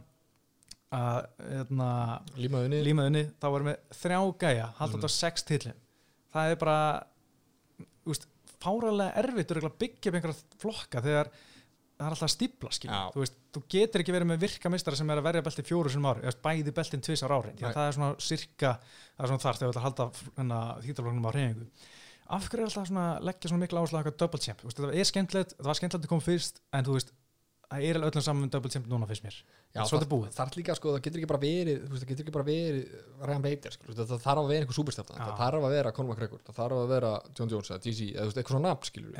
að 0.94 1.18
hérna, 1.44 1.88
límaðunni, 2.40 2.78
þá 3.36 3.46
varum 3.52 3.68
við 3.68 3.78
þrjá 3.98 4.20
gæja 4.40 4.68
halda 4.78 4.96
Mhm. 4.96 5.02
þetta 5.02 5.10
á 5.12 5.18
sex 5.18 5.42
tillin 5.44 5.78
það 6.32 6.50
er 6.52 6.56
bara 6.56 6.78
úst, 8.08 8.26
fáralega 8.58 9.14
erfitt 9.20 9.52
að 9.72 9.78
byggja 9.82 10.10
upp 10.10 10.16
einhverja 10.18 10.58
flokka 10.62 11.02
þegar 11.04 11.30
það 11.98 12.06
er 12.06 12.14
alltaf 12.14 12.30
að. 12.30 12.88
Já. 12.88 13.10
þú, 13.12 13.20
veist, 13.24 13.36
þú 13.52 13.62
getur 13.74 14.00
ekki 14.04 14.14
verið 14.14 14.28
með 14.30 14.40
virka 14.46 14.70
mistara 14.70 14.96
sem 14.96 15.10
er 15.10 15.18
að 15.18 15.26
verja 15.28 15.42
belti 15.42 15.62
fjóru 15.66 15.90
sem 15.90 16.02
ári, 16.06 16.22
bæði 16.46 16.72
beltin 16.74 17.00
tvis 17.02 17.22
ára 17.26 17.38
ári, 17.42 17.52
það 17.74 17.88
er 17.88 17.96
svona 17.98 18.10
sirka 18.22 18.72
það 18.78 19.22
er 19.24 19.30
svona 19.32 19.44
þar 19.44 19.58
þegar 19.58 19.68
þú 19.68 19.72
ætlar 19.72 19.82
að 19.82 19.88
halda 19.88 20.06
þýttalfloknum 20.86 21.26
á 21.28 21.32
reyningu 21.34 21.66
af 22.28 22.48
hverju 22.48 22.60
er 22.62 22.68
alltaf 22.68 22.92
að 23.02 23.24
leggja 23.28 23.48
svona 23.50 23.62
mikla 23.64 23.80
áherslu 23.82 23.98
á 23.98 24.00
eitthvað 24.02 24.18
double 24.22 24.38
champ, 24.44 24.60
þetta 24.62 24.92
er 24.94 25.08
skemmtilegt 25.10 25.54
það 25.58 25.64
var 25.70 25.78
skemmtilegt 25.80 26.04
að 26.06 26.12
koma 26.12 26.26
fyrst, 26.28 26.60
en 26.72 26.84
þú 26.84 26.92
veist 26.98 27.12
það 27.68 27.84
er 27.84 27.98
alveg 27.98 28.10
öllum 28.14 28.24
saman 28.24 28.44
með 28.46 28.52
double 28.56 28.70
champ 28.72 28.86
núna 28.88 29.08
fyrst 29.10 29.24
mér. 29.26 29.36
Já, 29.76 29.82
það 29.84 30.42
er 30.46 30.58
líka, 30.62 30.76
sko, 30.78 30.94
það 30.96 31.02
getur 31.04 31.20
ekki 31.20 31.30
bara 31.34 31.42
verið, 31.44 31.80
veist, 31.90 32.02
það 32.04 32.10
getur 32.14 32.24
ekki 32.24 32.36
bara 32.38 32.48
verið 32.48 32.82
Ryan 33.28 33.44
Bader, 33.44 33.76
sko, 33.76 33.92
það 33.98 34.14
þarf 34.24 34.42
að 34.42 34.50
vera 34.54 34.64
einhver 34.64 34.78
súperstefna, 34.80 35.16
Já. 35.18 35.24
það 35.28 35.38
þarf 35.44 35.68
að 35.68 35.74
vera 35.76 35.92
Conor 35.98 36.14
McGregor, 36.14 36.40
það 36.48 36.58
þarf 36.62 36.82
að 36.82 36.92
vera 36.96 37.14
John 37.36 37.52
Jones 37.52 37.70
eða 37.74 37.82
GC, 37.84 38.00
eða 38.16 38.28
eitthvað 38.32 38.54
svona 38.56 38.68
nafn, 38.72 38.88
skilur. 38.88 39.18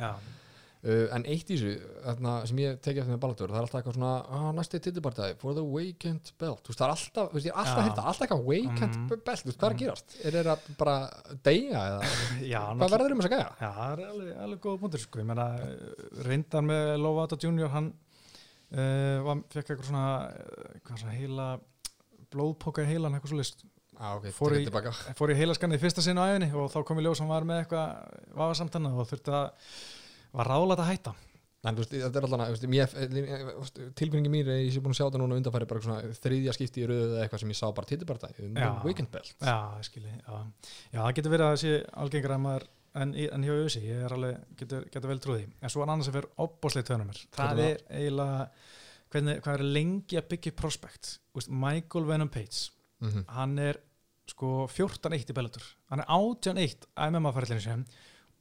Uh, 0.79 1.09
en 1.11 1.25
eitt 1.27 1.49
í 1.51 1.57
þessu 1.59 1.73
þarna, 2.05 2.33
sem 2.47 2.59
ég 2.63 2.77
tekið 2.79 3.01
eftir 3.01 3.11
með 3.11 3.17
Balladur 3.19 3.51
það 3.51 3.57
er 3.59 3.65
alltaf 3.65 3.79
eitthvað 3.81 3.95
svona 3.97 4.11
ah, 4.31 4.45
næsti 4.55 4.79
titibartæði 4.85 5.33
for 5.41 5.51
the 5.57 5.63
vacant 5.73 6.29
belt. 6.39 6.69
Veist 6.69 6.79
það 6.79 6.85
er 6.85 6.93
alltaf, 6.93 7.33
veist, 7.35 7.47
ég 7.49 7.51
er 7.51 7.59
alltaf 7.59 7.83
hýrta 7.83 8.05
alltaf 8.07 8.23
eitthvað 8.23 8.45
vacant 8.47 8.95
Mhm. 8.95 9.09
belt, 9.11 9.25
þú 9.43 9.49
veist 9.49 9.59
hvað 9.59 9.67
er 9.67 9.75
að 9.75 9.81
gerast? 9.83 10.15
Er 10.23 10.31
það 10.47 10.69
bara 10.79 10.95
deyja 11.43 11.81
eða? 11.83 11.99
Já 12.53 12.61
hvað 12.79 12.93
verður 12.95 13.11
um 13.11 13.19
þess 13.19 13.27
að 13.27 13.35
gæja? 13.35 13.49
Já, 13.59 13.69
það 13.75 13.91
er 13.91 13.99
alveg, 14.07 14.31
alveg 14.45 14.61
uh, 18.73 19.17
var, 19.25 19.43
fekk 19.55 19.73
eitthvað 19.73 19.89
svona, 19.89 20.05
hvað 20.85 21.01
svona 21.03 21.17
heila 21.17 21.47
blóðpoka 22.33 22.83
í 22.85 22.89
heilan 22.91 23.15
eitthvað 23.17 23.33
svo 23.33 23.39
list 23.41 23.63
ah, 23.99 24.17
ok, 24.19 24.29
Fór 24.35 24.57
í- 24.59 24.65
tilbaka 24.67 24.91
fór 25.17 25.33
í 25.33 25.39
heilaskannið 25.39 25.79
í 25.79 25.83
fyrsta 25.85 26.03
sinn 26.05 26.19
á 26.21 26.25
æfinni 26.29 26.51
og 26.53 26.69
þá 26.73 26.79
kom 26.87 27.01
í 27.01 27.05
ljós 27.07 27.23
hann 27.23 27.31
var 27.31 27.47
með 27.49 27.63
eitthvað 27.63 28.21
vafasamtanna 28.37 28.93
og 28.95 29.09
þurfti 29.09 29.33
að 29.33 29.73
var 30.37 30.51
ráðlægt 30.53 30.83
að 30.85 30.91
hætta 30.93 31.15
en 31.67 31.75
þú 31.75 31.81
veist, 31.83 31.91
þetta 31.99 32.19
er 32.21 32.25
alltaf 32.29 33.71
tilbyrningi 33.99 34.29
mín 34.31 34.47
er 34.47 34.61
ég 34.63 34.69
sé 34.71 34.79
búin 34.79 34.93
að 34.93 34.99
sjá 35.01 35.05
þetta 35.09 35.19
núna 35.19 35.39
undanfæri 35.41 35.67
bara 35.67 35.81
svona 35.83 36.13
þriðja 36.21 36.53
skipti 36.55 36.83
í 36.83 36.87
röðu 36.87 37.07
eða 37.17 37.23
eitthvað 37.25 37.41
sem 37.43 37.51
ég 37.51 37.57
sá 37.59 37.65
bara 37.75 37.89
titibartæði 37.89 38.45
um 38.47 38.59
Já. 38.61 38.69
vacant 38.85 39.11
belt 39.11 39.33
Já, 39.43 39.57
skilji, 39.89 40.13
já. 40.21 40.37
já, 40.93 40.99
það 41.01 41.15
getur 41.17 41.33
verið 41.35 41.47
að 41.49 41.51
það 41.55 41.61
sé 41.65 41.73
algengra 42.05 42.37
að 42.37 42.43
maður 42.45 42.67
en, 42.95 43.13
en 43.13 43.43
hjá 43.45 43.53
Ösi, 43.53 43.81
ég 43.85 44.03
er 44.05 44.13
alveg, 44.15 44.37
getur, 44.59 44.85
getur 44.91 45.11
vel 45.11 45.19
trúði 45.23 45.47
en 45.61 45.69
svo 45.73 45.83
er 45.83 45.91
annars 45.93 46.09
sem 46.09 46.15
fyrir 46.15 46.29
opbóðslega 46.45 46.89
tönum 46.89 47.09
mér 47.11 47.21
það 47.35 47.61
er 47.65 47.83
eiginlega 47.89 48.47
hvernig, 49.09 49.41
hvað 49.45 49.53
er 49.59 49.65
lengi 49.77 50.19
að 50.19 50.29
byggja 50.33 50.53
upp 50.53 50.61
prospect 50.63 51.11
Úst, 51.37 51.49
Michael 51.49 52.09
Venom 52.09 52.29
Page 52.29 52.71
mm 52.99 53.09
-hmm. 53.09 53.25
hann 53.35 53.59
er 53.59 53.79
sko 54.29 54.67
14-1 54.67 55.29
í 55.29 55.33
Bellator 55.33 55.63
hann 55.89 55.99
er 55.99 56.05
18-1 56.05 56.87
að 56.95 57.11
MMA-færlinu 57.11 57.61
sem 57.61 57.85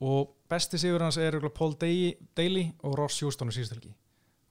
og 0.00 0.34
besti 0.48 0.78
sigur 0.78 1.02
hans 1.02 1.16
er 1.16 1.40
Paul 1.50 1.74
Daly 1.74 2.72
og 2.82 2.98
Ross 2.98 3.20
Houston 3.20 3.48
í 3.48 3.52
síðustelgi 3.52 3.94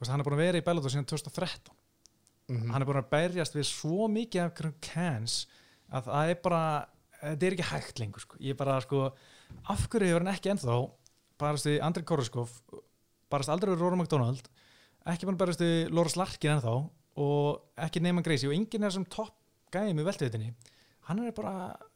hann 0.07 0.19
er 0.19 0.23
búin 0.23 0.33
að 0.33 0.45
vera 0.45 0.57
í 0.57 0.65
Bellator 0.65 0.89
síðan 0.89 1.05
2013 1.05 1.77
Mhm. 2.47 2.69
hann 2.71 2.81
er 2.81 2.87
búin 2.87 3.01
að 3.01 3.09
berjast 3.11 3.55
við 3.57 3.65
svo 3.67 4.07
mikið 4.07 4.41
af 4.41 4.51
einhverjum 4.51 4.75
cans 4.81 5.47
að 5.91 6.05
það 6.07 6.29
er 6.31 6.37
bara 6.43 6.61
þetta 7.19 7.47
er 7.47 7.55
ekki 7.55 7.67
hægt 7.71 7.99
lengur 7.99 8.23
sko. 8.23 8.37
ég 8.39 8.53
er 8.53 8.59
bara 8.59 8.79
sko 8.81 9.01
af 9.67 9.87
hverju 9.87 10.11
hefur 10.11 10.23
hann 10.23 10.33
ekki 10.33 10.53
ennþá 10.53 10.77
barast 11.41 11.69
við 11.69 11.81
Andri 11.85 12.05
Koroskov 12.07 12.53
barast 13.31 13.51
aldrei 13.53 13.73
við 13.73 13.83
Róra 13.83 13.99
McDonald 13.99 14.47
ekki 15.07 15.27
að 15.27 15.39
barast 15.41 15.63
við 15.63 15.91
Loras 15.93 16.17
Larkin 16.19 16.55
ennþá 16.57 16.75
og 17.17 17.83
ekki 17.87 18.03
Neyman 18.03 18.25
Gracie 18.25 18.49
og 18.49 18.55
enginn 18.57 18.87
er 18.87 18.93
sem 18.93 19.05
topp 19.05 19.35
gæði 19.73 19.95
með 19.97 20.09
veltivitinni 20.11 20.53
hann 21.07 21.19
er 21.23 21.31
bara 21.31 21.51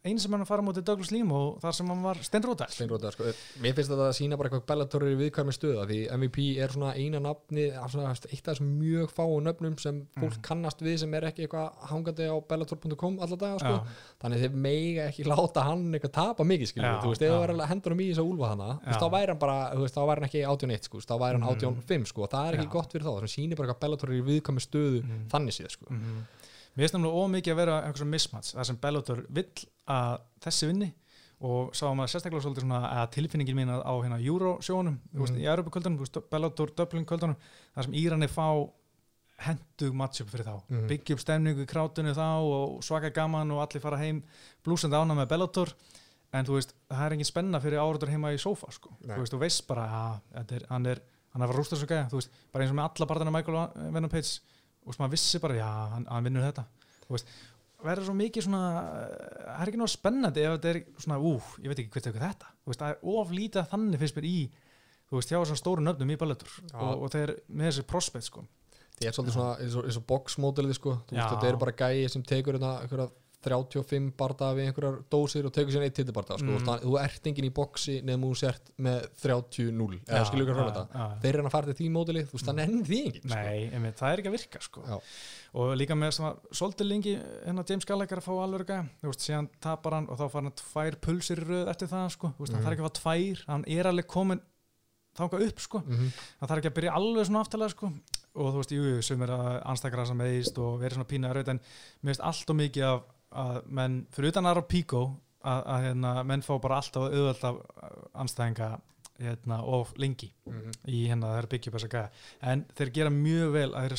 einu 0.07 0.17
sem 0.23 0.31
hann 0.31 0.45
fara 0.47 0.63
mútið 0.63 0.85
Douglas 0.87 1.09
Lím 1.11 1.31
og 1.35 1.57
þar 1.61 1.73
sem 1.75 1.87
hann 1.91 2.01
var 2.01 2.15
steinrótar 2.23 2.69
Steinróta, 2.71 3.11
sko. 3.11 3.25
Mér 3.61 3.73
finnst 3.75 3.91
þetta 3.91 4.05
að 4.07 4.15
sína 4.17 4.37
bara 4.39 4.49
eitthvað 4.49 4.63
Bellator 4.71 5.03
í 5.03 5.15
viðkvæmi 5.19 5.53
stöða 5.53 5.83
því 5.89 5.97
MVP 6.15 6.37
er 6.63 6.71
svona 6.73 6.93
eina 6.95 7.19
nafni 7.19 7.65
af 7.75 7.91
svona, 7.91 8.13
eitt 8.15 8.47
af 8.47 8.55
þessum 8.55 8.69
mjög 8.79 9.11
fáu 9.11 9.35
nöfnum 9.43 9.75
sem 9.83 9.99
fólk 10.17 10.37
Mhm. 10.37 10.41
kannast 10.47 10.79
við 10.81 10.97
sem 11.03 11.13
er 11.13 11.21
ekki 11.27 11.45
eitthvað 11.47 11.75
hangandi 11.91 12.23
á 12.31 12.35
bellator.com 12.47 13.19
alla 13.19 13.35
daga 13.35 13.59
sko. 13.59 13.75
Já. 13.75 13.85
þannig 14.23 14.39
þeir 14.45 14.53
meiga 14.55 15.07
ekki 15.11 15.23
láta 15.27 15.63
hann 15.67 15.91
eitthvað 15.93 16.11
tapa 16.13 16.43
mikið 16.43 16.67
skilur 16.71 16.87
Já, 16.87 17.01
þú 17.03 17.09
veist, 17.11 17.21
það 17.21 17.39
var 17.39 17.49
alveg 17.55 17.67
hendur 17.67 17.91
í 18.01 18.09
þess 18.11 18.19
að 18.23 18.31
úlfa 18.31 18.47
hana 18.55 18.69
þú 18.79 18.87
veist, 18.87 19.01
þá 19.01 19.09
væri 19.11 19.27
hann 19.27 19.37
bara, 19.39 19.59
þú 19.75 19.81
veist, 19.85 19.95
þá 19.95 20.01
væri 20.07 20.19
hann 20.21 20.29
ekki 20.31 20.41
81 20.47 20.83
sko, 20.87 20.97
þá 21.03 21.15
væri 21.19 21.33
hann 21.35 21.41
Mhm. 21.41 21.57
85 21.59 22.07
sko, 22.07 22.23
og 22.23 22.29
það 22.31 22.47
er 22.47 22.57
ekki 22.57 22.69
gott 22.71 22.91
fyrir 22.93 23.03
þá, 23.05 23.13
það 23.21 23.33
sýnir 23.35 23.55
bara 23.57 23.67
eitthvað 23.67 23.81
Bellator 23.81 24.09
í 24.09 24.21
viðkvæmi 24.23 24.61
stöðu 24.65 25.03
Mhm. 25.03 25.27
þannig 25.29 25.53
séð 25.59 25.69
sko. 25.75 25.85
Mhm. 25.91 26.23
Mér 26.81 26.89
finnst 26.89 26.95
náttúrulega 26.97 27.21
ómikið 27.27 27.53
að 27.53 27.59
vera 27.61 27.73
einhversum 27.85 28.09
mismats 28.09 28.55
þar 28.57 28.65
sem 28.65 28.77
Bellator 28.81 29.19
vill 29.29 29.51
að 29.93 30.15
þessi 30.41 30.65
vinni 30.71 30.87
og 31.45 31.75
sá 31.77 31.83
maður 31.93 32.09
sérstaklega 32.15 32.41
svolítið 32.41 32.65
svona 32.65 32.79
að 33.03 33.11
tilfinningin 33.13 33.55
mín 33.59 33.69
á 33.69 33.93
hérna 34.01 34.17
Eurosjónum 34.17 34.95
mm. 34.97 35.19
veist, 35.21 35.33
Mhm. 35.35 35.41
í 35.41 35.45
Europakvöldunum, 35.45 35.97
þú 35.99 36.05
veist, 36.07 36.17
Bellator 36.31 36.71
Dublin 36.77 37.05
kvöldunum 37.05 37.35
þar 37.75 37.83
sem 37.85 37.93
Írani 37.93 38.27
fá 38.29 38.47
hendug 39.45 39.93
matchup 39.93 40.29
fyrir 40.29 40.45
þá 40.45 40.61
Mhm. 40.69 40.87
byggja 40.89 41.13
upp 41.13 41.19
stemningu 41.21 41.61
í 41.61 41.67
krátinu 41.69 42.13
þá 42.17 42.41
og 42.41 42.81
svaka 42.83 43.09
gaman 43.13 43.51
og 43.51 43.61
allir 43.61 43.81
fara 43.81 43.97
heim 43.97 44.23
blúsandi 44.65 44.95
ána 44.97 45.13
með 45.13 45.27
Bellator 45.29 45.73
en 46.33 46.45
þú 46.45 46.53
veist, 46.57 46.73
það 46.89 47.05
er 47.05 47.11
engin 47.13 47.25
spenna 47.25 47.59
fyrir 47.61 47.77
áraður 47.77 48.09
heima 48.09 48.33
í 48.33 48.37
sófa 48.41 48.71
sko. 48.71 48.89
Nei. 49.05 49.15
þú 49.17 49.19
veist, 49.21 49.33
þú 49.33 49.39
veist 49.39 49.67
bara 49.67 49.85
að 49.85 50.21
þetta 50.33 50.55
er, 50.55 50.65
hann 50.69 50.85
er 50.87 51.01
hann 51.31 51.41
er 51.41 51.47
að 51.47 51.53
fara 51.53 51.57
að 51.57 51.61
rústa 51.61 51.77
og 54.85 54.93
og 54.93 54.99
maður 54.99 55.15
vissi 55.15 55.41
bara, 55.43 55.57
já, 55.59 55.69
hann, 55.95 56.07
hann 56.09 56.27
vinnur 56.27 56.47
þetta. 56.47 56.65
Þú 57.05 57.15
veist, 57.15 57.35
verður 57.81 58.07
svo 58.07 58.15
mikið 58.17 58.45
svona 58.47 58.63
það 58.71 59.61
er 59.61 59.69
ekki 59.69 59.79
náttúrulega 59.81 59.93
spennandi 59.95 60.43
ef 60.45 60.55
þetta 60.55 60.71
er 60.71 60.81
svona, 61.05 61.19
ú, 61.21 61.33
ég 61.61 61.71
veit 61.71 61.81
ekki 61.81 61.93
hvert 61.95 62.09
eitthvað 62.09 62.27
þetta. 62.27 62.51
Þú 62.61 62.71
veist, 62.73 62.83
það 62.83 62.93
er 62.93 63.15
oflítið 63.15 63.71
þannig 63.71 64.03
fyrst 64.03 64.19
mér 64.19 64.29
í 64.29 64.35
þú 65.11 65.19
veist, 65.19 65.31
hjá 65.33 65.39
þessum 65.41 65.59
stóru 65.59 65.83
nöfnum 65.83 66.13
í 66.13 66.17
Bellator 66.21 66.51
Já. 66.55 66.75
og, 66.79 67.05
og 67.05 67.11
þeir 67.11 67.33
með 67.51 67.67
þessi 67.67 67.87
prospect 67.89 68.29
sko. 68.29 68.45
Það 69.01 69.09
er 69.09 69.15
svolítið 69.17 69.35
svona 69.35 69.55
eins 69.63 69.75
og, 69.75 69.87
eins 69.89 69.97
og 69.99 70.05
boxmódelið 70.07 70.77
sko. 70.77 70.93
Þú 71.09 71.17
veist, 71.17 71.33
þetta 71.33 71.49
eru 71.49 71.61
bara 71.63 71.73
gæi 71.81 72.11
sem 72.13 72.23
tekur 72.31 72.57
þetta 72.57 72.71
einhverja 72.85 73.07
35 73.45 74.11
barða 74.19 74.51
við 74.57 74.69
einhverjar 74.69 74.97
dósir 75.11 75.47
og 75.47 75.53
tekur 75.55 75.75
sér 75.75 75.85
eitt 75.87 75.95
titibarda 75.97 76.37
sko. 76.37 76.47
Mm. 76.47 76.61
mm. 76.65 76.83
þú 76.85 76.97
ert 77.01 77.29
enginn 77.31 77.47
í 77.47 77.53
boxi 77.61 77.97
nefnum 78.05 78.31
þú 78.31 78.39
sért 78.41 78.71
með 78.77 79.07
30-0 79.23 79.99
eða 80.01 80.23
skilur 80.29 80.45
ykkur 80.45 80.59
frá 80.59 80.67
þetta 80.69 80.85
já, 80.85 81.01
já. 81.01 81.19
þeir 81.23 81.33
eru 81.33 81.45
að 81.45 81.55
fara 81.55 81.71
til 81.71 81.77
því 81.79 81.89
mótili, 81.97 82.25
þú 82.27 82.37
veist, 82.37 82.49
það 82.49 82.59
nenni 82.61 82.83
því 82.87 83.01
enginn 83.05 83.25
sko. 83.25 83.41
Nei, 83.41 83.61
einmitt, 83.71 83.97
það 84.01 84.11
er 84.11 84.23
ekki 84.23 84.31
að 84.31 84.37
virka 84.37 84.63
sko. 84.67 84.99
Og 85.61 85.73
líka 85.75 85.97
með 85.99 86.19
svolítið 86.55 86.87
lengi 86.87 87.17
hennar 87.43 87.67
James 87.67 87.87
Gallagher 87.89 88.21
að 88.21 88.29
fá 88.29 88.33
veist, 89.11 89.25
síðan 89.25 89.49
tapar 89.63 89.97
hann 89.97 90.07
og 90.11 90.19
þá 90.19 90.25
fara 90.29 90.47
hann 90.47 90.57
tvær 90.61 90.97
pulsir 91.03 91.41
röð 91.43 91.71
eftir 91.71 91.91
það 91.91 92.07
sko. 92.15 92.33
veist, 92.37 92.53
hann 92.53 92.61
Mhm. 92.61 92.65
þarf 92.65 92.77
ekki 92.77 92.85
að 92.85 92.89
fá 92.89 92.99
tvær 93.01 93.43
hann 93.47 93.65
er 93.67 93.89
alveg 93.89 94.07
komin 94.07 94.41
þangað 95.17 95.47
upp 95.47 95.59
sko. 95.59 95.79
mm 95.79 95.95
-hmm. 95.95 96.11
það 96.39 96.49
þarf 96.49 96.57
ekki 96.57 96.71
að 96.71 96.77
byrja 96.79 96.95
alveg 96.95 97.25
svona 97.25 97.41
aftalega 97.41 97.69
sko. 97.69 97.91
og 98.33 98.53
þú 98.53 98.57
veist, 98.61 98.71
jú, 98.71 99.01
sem 99.01 99.21
er 99.21 99.29
að 99.29 99.63
anstakra 99.65 100.05
sem 100.05 100.17
meðist 100.17 100.57
og 100.57 100.79
verið 100.79 100.93
svona 100.93 101.29
erfitt 101.29 101.47
en 101.49 101.59
mér 101.59 102.13
finnst 102.13 102.21
allt 102.21 102.49
og 102.49 102.55
mikið 102.55 102.83
af 102.83 103.03
að 103.31 103.61
menn, 103.67 104.05
fyrir 104.11 104.31
utan 104.33 104.45
aðra 104.49 104.61
píkó 104.67 105.01
að, 105.43 105.61
að 105.65 105.83
hérna, 105.87 106.13
menn 106.27 106.41
fá 106.45 106.53
bara 106.61 106.75
alltaf 106.81 107.07
auðvöld 107.09 107.43
af 107.43 107.61
anstæðinga 108.23 108.69
hérna, 109.21 109.59
of 109.63 109.93
lengi 110.01 110.31
Mhm. 110.49 110.71
í 110.87 111.07
hérna 111.07 111.35
það 111.35 111.49
byggja 111.49 111.69
upp 111.71 111.75
þessa 111.79 111.91
gæða 111.93 112.09
en 112.51 112.65
þeir 112.75 112.91
gera 112.93 113.09
mjög 113.09 113.51
vel 113.53 113.71
að, 113.77 113.91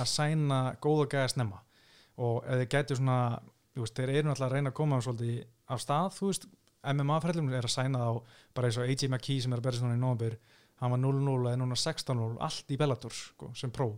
að 0.00 0.06
sæna 0.08 0.60
góða 0.80 1.06
gæða 1.12 1.28
snemma. 1.34 1.60
Og 2.20 2.44
ef 2.44 2.60
þeir 2.60 2.70
gætu 2.74 2.96
svona 2.96 3.18
veist, 3.76 3.94
þeir 3.96 4.10
eru 4.10 4.28
náttúrulega 4.28 4.48
að 4.50 4.52
reyna 4.56 4.70
að 4.70 4.74
koma 4.80 5.00
svolítið 5.00 5.44
af 5.68 5.80
stað, 5.80 6.08
þú 6.18 6.26
veist, 6.30 6.46
MMA-ferðlum 6.84 7.52
er 7.54 7.64
að 7.68 7.74
sæna 7.76 7.98
þá, 8.00 8.22
bara 8.56 8.66
eins 8.68 8.78
og 8.80 8.88
AJ 8.88 9.08
McKee 9.08 9.40
sem 9.44 9.52
er 9.52 9.60
að 9.60 9.62
berja 9.68 9.80
svona 9.80 9.96
í 9.96 10.00
nómabur, 10.00 10.36
hann 10.80 10.90
var 10.94 10.98
0-0 11.00 11.48
eða 11.50 11.60
núna 11.60 11.76
16-0, 11.76 12.36
allt 12.40 12.72
í 12.72 12.78
Bellator 12.80 13.12
sko, 13.12 13.50
sem 13.54 13.70
pró, 13.70 13.90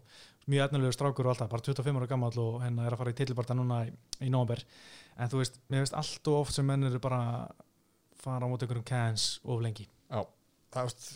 mjög 0.50 0.66
efnilegu 0.66 0.94
strákur 0.96 1.28
og 1.28 1.34
alltaf 1.34 1.50
bara 1.52 1.62
25 1.62 2.00
ára 2.00 2.08
gammal 2.10 2.38
og 2.42 2.60
hérna 2.62 2.86
er 2.86 2.94
að 2.96 3.02
fara 3.02 3.14
í 3.14 3.18
titilbarta 3.18 3.56
núna 3.58 3.82
í, 3.86 3.92
í 4.26 4.30
nómabur, 4.32 4.62
en 5.16 5.32
þú 5.32 5.42
veist 5.42 5.60
mér 5.72 5.84
veist 5.84 5.98
allt 5.98 6.30
og 6.32 6.40
oft 6.44 6.56
sem 6.56 6.66
menn 6.66 6.88
eru 6.88 7.02
bara 7.02 7.22
fara 8.22 8.46
á 8.46 8.50
móti 8.50 8.66
einhverjum 8.66 8.86
cans 8.86 9.40
of 9.44 9.62
lengi. 9.62 9.88
Já, 10.10 10.22
það, 10.74 10.88
veist, 10.88 11.08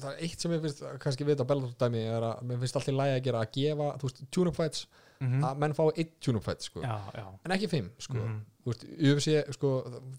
það 0.00 0.10
er 0.10 0.26
eitt 0.26 0.44
sem 0.44 0.56
ég 0.56 0.64
finnst 0.64 0.84
kannski 1.04 1.28
vita 1.28 1.46
Bellator 1.48 1.76
dæmi 1.80 2.04
er 2.08 2.28
að 2.30 2.44
mér 2.48 2.60
finnst 2.62 2.80
alltaf 2.80 2.98
lægi 3.00 3.18
að 3.18 3.24
gera 3.28 3.44
að 3.44 3.56
gefa, 3.58 3.90
þú 4.00 4.10
veist, 4.10 4.22
tune-up 4.30 4.60
fights 4.60 4.86
mm 5.22 5.44
að 5.46 5.60
menn 5.62 5.74
fá 5.76 5.84
eitt 5.94 6.16
tune-up 6.20 6.44
fight 6.44 6.64
sko. 6.64 6.80
já, 6.82 6.96
já. 7.14 7.26
En 7.44 7.52
ekki 7.54 7.68
fimm, 7.70 7.90
sko. 7.98 8.14
Mhm. 8.18 8.40
þú 8.64 8.72
veist, 8.72 8.84
UFC, 9.10 9.52
sko, 9.54 9.70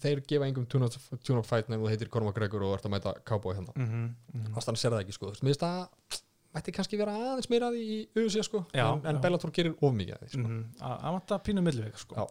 þeir 0.02 0.22
gefa 0.26 0.46
engum 0.46 0.66
tune-up 0.66 1.20
tune 1.22 1.42
fight 1.42 1.68
nefnum 1.68 1.86
þú 1.86 1.90
heitir 1.92 2.08
Conor 2.08 2.30
McGregor 2.30 2.62
og 2.62 2.74
ert 2.78 2.86
að 2.86 2.94
mæta 2.94 3.12
cowboy 3.24 3.54
hérna. 3.54 3.72
Mm 3.76 3.86
-hmm. 3.86 4.54
þannig 4.54 4.72
að 4.72 4.80
sér 4.82 4.92
það 4.92 5.02
ekki, 5.02 5.12
sko, 5.12 5.26
þú 5.26 5.46
veist, 5.46 6.22
það 6.56 6.62
mætti 6.62 6.76
kannski 6.76 7.00
vera 7.00 7.16
aðeins 7.16 7.50
meira 7.52 7.68
af 7.68 7.74
því 7.76 7.82
í 7.96 7.98
UFC, 8.22 8.46
sko 8.46 8.62
Já, 8.72 8.86
en, 8.86 9.04
en. 9.10 9.20
Bellator 9.24 9.52
gerir 9.54 9.76
of 9.76 9.92
mikið 9.96 10.16
af 10.16 10.22
því, 10.22 10.30
sko 10.32 10.46
mm 10.46 10.54
-hmm. 10.54 10.88
að 10.88 11.12
vanta 11.18 11.38
pínu 11.38 11.62
milliveg 11.66 12.00
sko. 12.00 12.30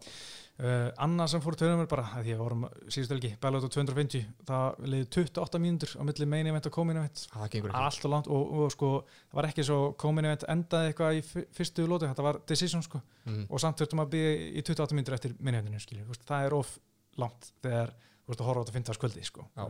Uh, 0.55 0.87
Anna 1.03 1.27
sem 1.27 1.41
fór 1.43 1.55
törnum 1.59 1.81
er 1.83 1.87
bara 1.91 2.05
að 2.15 2.23
því 2.23 2.31
að 2.33 2.37
vorum 2.39 2.61
síðustu 2.87 3.13
helgi, 3.13 3.31
Bellator 3.41 3.69
250 3.69 4.25
það 4.47 4.85
liði 4.87 5.07
28 5.11 5.59
mínútur 5.59 5.91
á 5.99 6.03
milli 6.07 6.25
main 6.25 6.47
event 6.47 6.65
og 6.65 6.71
co-main 6.71 6.97
event 7.01 7.27
það 7.27 7.43
ekki 7.45 7.61
allt 7.73 8.05
og 8.05 8.11
langt 8.13 8.27
og, 8.27 8.53
og 8.53 8.71
sko 8.71 8.91
það 9.03 9.35
var 9.35 9.47
ekki 9.49 9.65
svo 9.67 9.79
co-main 9.99 10.29
event 10.29 10.45
endaði 10.47 10.93
eitthvað 10.93 11.17
í 11.17 11.21
fyr- 11.27 11.47
fyrstu 11.51 11.87
lótu, 11.87 12.07
þetta 12.07 12.23
var 12.23 12.39
decision 12.47 12.83
sko 12.83 13.01
mm. 13.25 13.45
og 13.49 13.59
samt 13.59 13.83
þurftum 13.83 13.99
að 14.05 14.09
byggja 14.15 14.31
í 14.31 14.63
28 14.63 14.95
mínútur 14.95 15.17
eftir 15.19 15.35
main 15.41 15.59
eventinu 15.59 15.79
skilju, 15.83 16.07
það 16.23 16.45
er 16.45 16.53
of 16.53 16.79
langt 17.17 17.51
þegar 17.59 17.91
þú 18.25 18.31
veist 18.31 18.41
að 18.41 18.47
horfa 18.47 18.61
á 18.61 18.63
þetta 18.63 18.77
15 18.79 18.97
skvöldi 18.97 19.27
sko 19.27 19.45
Já. 19.51 19.67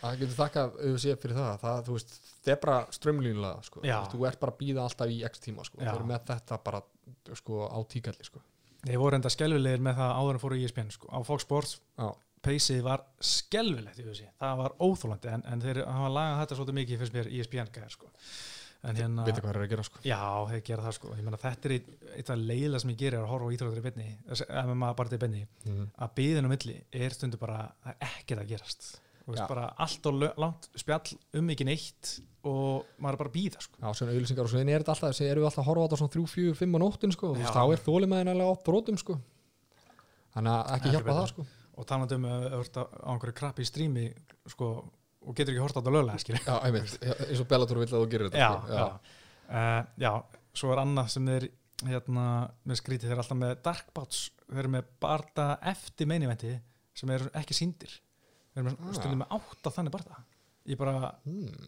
Þú 0.00 0.06
það 0.06 0.20
getur 0.22 0.36
þakkað 0.38 0.78
UFC 0.90 1.16
fyrir 1.20 1.36
það, 1.36 1.50
það 1.60 1.82
þú 1.86 1.96
veist, 1.96 2.14
það 2.40 2.52
er 2.54 2.60
bara 2.62 2.76
strömlínlega, 2.96 3.64
sko. 3.66 3.82
Þú 3.84 4.14
þú 4.14 4.22
ert 4.30 4.40
bara 4.40 4.54
að 4.54 4.62
býða 4.62 4.86
alltaf 4.86 5.12
í 5.12 5.18
x 5.28 5.42
tíma, 5.44 5.66
sko 5.68 5.82
þeir 5.82 5.92
eru 5.92 6.06
með 6.08 6.22
þetta 6.30 6.58
bara, 6.64 6.80
sko, 7.36 7.66
á 7.68 7.78
tíkalli, 7.90 8.24
sko 8.24 8.40
Þeir 8.80 9.00
voru 9.00 9.18
enda 9.18 9.32
skelvilegir 9.32 9.82
með 9.84 9.98
það 9.98 10.12
áður 10.16 10.36
en 10.36 10.42
fóru 10.42 10.56
í 10.56 10.62
ESPN 10.64 10.94
sko. 10.94 11.10
á 11.12 11.18
Fox 11.26 11.44
Sports 11.44 11.74
Já. 12.00 12.06
peysið 12.46 12.80
var 12.86 13.04
skelvilegt 13.20 14.00
það 14.40 14.62
var 14.62 14.76
óþólandi 14.80 15.34
en, 15.34 15.44
en 15.44 15.64
þeir 15.64 15.82
hafa 15.84 16.14
lagað 16.14 16.40
þetta 16.40 16.58
svolítið 16.60 16.78
mikið 16.78 17.02
fyrst 17.02 17.16
mér 17.18 17.28
í 17.28 17.42
ESPN 17.42 17.74
gæðar 17.74 17.92
sko. 17.92 18.08
en 18.88 18.96
hérna 18.96 19.26
vita 19.26 19.42
hvað 19.44 19.52
þeir 19.52 19.58
eru 19.60 19.66
að 19.66 19.74
gera, 19.74 19.84
sko 19.90 20.00
já, 20.08 20.22
þeir 20.48 20.64
gera 20.70 20.86
það 20.86 20.96
sko 20.96 21.12
ég 21.12 21.26
meina 21.26 21.42
þetta 21.44 21.68
er 21.68 21.76
eitt, 21.76 22.30
af 22.32 22.40
leiðilega 22.40 22.80
sem 22.80 22.94
ég 22.94 23.00
gerir 23.02 23.20
að 23.20 23.28
horfa 23.34 23.52
á 23.52 23.54
íþróttur 23.58 23.82
í 23.82 23.84
beinni 23.84 24.08
ef 24.32 24.72
maður 24.72 24.98
bara 25.02 25.12
til 25.12 25.20
beinni 25.20 25.44
mm. 25.68 25.86
að 26.00 26.16
byðinu 26.16 26.54
milli 26.54 26.78
er 27.04 27.18
stundu 27.18 27.40
bara 27.42 27.60
það 27.84 27.92
er 27.92 28.14
ekkert 28.14 28.44
að 28.46 28.52
gerast 28.54 28.88
Þú 28.88 29.09
veist, 29.34 29.44
Já. 29.44 29.48
bara 29.50 29.68
allt 29.84 30.08
og 30.10 30.26
langt 30.44 30.68
spjall 30.80 31.14
um 31.40 31.50
ekki 31.54 31.66
neitt 31.68 32.12
og 32.48 32.86
maður 32.96 33.16
er 33.16 33.20
bara 33.20 33.30
að 33.30 33.36
býða 33.36 33.62
sko. 33.64 33.78
Já, 33.82 33.88
svona 33.98 34.14
auðlýsingar 34.14 34.46
og 34.46 34.52
svo 34.52 34.60
er 34.62 34.70
þetta 34.70 34.94
alltaf, 34.94 35.10
þessi 35.12 35.26
erum 35.28 35.42
við 35.44 35.48
alltaf 35.50 35.62
að 35.62 35.68
horfa 35.68 35.82
á 35.82 35.86
þetta 35.86 36.00
svona 36.00 36.14
3, 36.14 36.22
4, 36.34 36.54
5 36.60 36.76
á 36.76 36.78
nóttin 36.80 37.14
sko, 37.16 37.32
og 37.34 37.40
Já. 37.42 37.50
þá 37.52 37.62
er 37.66 37.82
þólimaðin 37.84 38.32
alveg 38.32 38.48
á 38.48 38.54
brotum 38.64 39.00
sko 39.00 39.16
þannig 40.34 40.54
að 40.54 40.72
ekki 40.76 40.94
hjálpa 40.94 41.16
það 41.18 41.28
sko 41.34 41.46
og 41.80 41.88
talandi 41.88 42.16
um 42.18 42.26
að 42.28 42.46
þú 42.46 42.60
ert 42.64 42.80
á 42.80 42.84
einhverju 43.12 43.36
krabbi 43.40 43.64
í 43.64 43.68
strími 43.68 44.06
sko, 44.52 44.68
og 45.24 45.36
getur 45.36 45.54
ekki 45.54 45.64
horta 45.64 45.80
á 45.80 45.82
þetta 45.82 45.94
löglega 45.96 46.24
skilja 46.24 46.42
Já, 46.44 46.56
einmitt, 46.66 46.96
Já, 47.00 47.14
eins 47.28 47.42
og 47.44 47.48
Bellator 47.50 47.80
vill 47.80 47.88
að 47.88 47.96
þú 47.96 48.10
gerir 48.12 48.30
þetta 48.30 48.42
já, 48.42 48.50
sko. 48.56 48.80
já. 48.80 49.16
Uh, 49.50 49.80
já, 50.00 50.12
svo 50.60 50.74
er 50.74 50.82
annað 50.82 51.12
sem 51.14 51.30
þeir 51.30 51.48
hérna, 51.88 52.26
með 52.68 52.80
skrítið, 52.82 53.08
þeir 53.08 53.16
eru 53.16 53.24
alltaf 53.24 53.40
með 53.40 53.54
dark 53.64 53.92
bouts, 53.96 54.20
þeir 54.48 54.62
eru 54.64 54.72
með 54.74 54.90
barda 55.00 55.46
eftir 55.72 56.10
meiniventi 56.10 56.52
sem 57.00 57.12
eru 57.14 57.30
ekki 57.40 57.56
síndir 57.56 57.96
þeir 58.54 58.62
eru 58.64 58.70
með 58.70 58.88
Ah. 58.90 58.94
stundum 58.98 59.22
með 59.24 59.34
átta 59.38 59.72
þannig 59.76 59.94
barda 59.96 60.20
ég 60.70 60.78
bara, 60.80 61.14
hmm. 61.24 61.66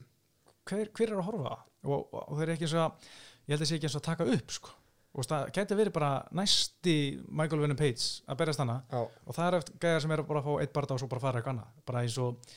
hver, 0.68 0.90
hver 0.92 1.08
er 1.12 1.18
að 1.20 1.26
horfa 1.30 1.56
og, 1.84 1.98
og, 1.98 2.22
og 2.28 2.36
þeir 2.38 2.46
eru 2.48 2.54
ekki 2.56 2.68
eins 2.68 2.74
og 2.78 2.84
að 2.86 3.10
ég 3.48 3.54
held 3.56 3.62
að 3.64 3.68
sé 3.70 3.76
ekki 3.78 3.88
eins 3.88 3.96
og 3.98 4.02
að 4.02 4.08
taka 4.10 4.26
upp 4.36 4.50
sko. 4.54 4.74
og 5.12 5.26
það 5.28 5.48
gæti 5.56 5.76
verið 5.76 5.92
bara 5.96 6.10
næsti 6.32 6.96
Michael 7.28 7.60
Venom 7.64 7.76
Page 7.76 8.04
að 8.28 8.38
berjast 8.42 8.62
hana 8.62 8.76
já, 8.90 9.00
og 9.26 9.34
það 9.36 9.46
er 9.48 9.56
eftir 9.58 9.80
gæjar 9.82 10.04
sem 10.04 10.14
eru 10.16 10.26
bara 10.28 10.40
að 10.42 10.46
fá 10.46 10.52
eitt 10.62 10.72
barda 10.76 10.94
og 10.94 11.02
svo 11.02 11.08
bara 11.12 11.20
fara 11.24 11.40
eitthvað 11.42 11.56
annað 11.56 11.82
bara 11.90 12.02
eins 12.06 12.18
og 12.22 12.54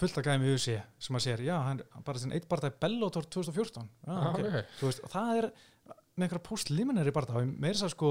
fullt 0.00 0.18
af 0.18 0.24
gæjum 0.24 0.46
í 0.48 0.54
USA 0.56 0.78
sem 0.98 1.18
að 1.18 1.24
sér, 1.26 1.42
já, 1.44 1.56
hann 1.62 1.82
bara 2.06 2.18
sinni 2.22 2.34
eitt 2.38 2.48
barda 2.48 2.70
í 2.72 2.76
Bellator 2.80 3.26
2014 3.28 3.84
já, 3.84 4.12
Já, 4.12 4.30
ok. 4.32 4.40
ok. 4.40 4.72
Þú 4.80 4.88
veist, 4.88 5.02
og 5.04 5.12
það 5.12 5.32
er 5.42 5.48
með 6.16 6.24
einhverja 6.26 6.46
post-liminary 6.48 7.12
barda 7.14 7.36
og 7.38 7.50
meira 7.52 7.74
þess 7.76 7.86
að 7.90 7.92
sko 7.94 8.10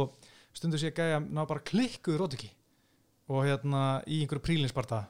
stundu 0.54 0.78
sé 0.82 0.92
gæja 0.96 1.20
ná 1.26 1.42
bara 1.50 1.64
klikkuð 1.66 2.20
rótiki 2.22 2.52
og 3.32 3.44
hérna 3.48 3.82
í 4.08 4.22
einhverju 4.24 4.46
prílinsbarda 4.46 5.02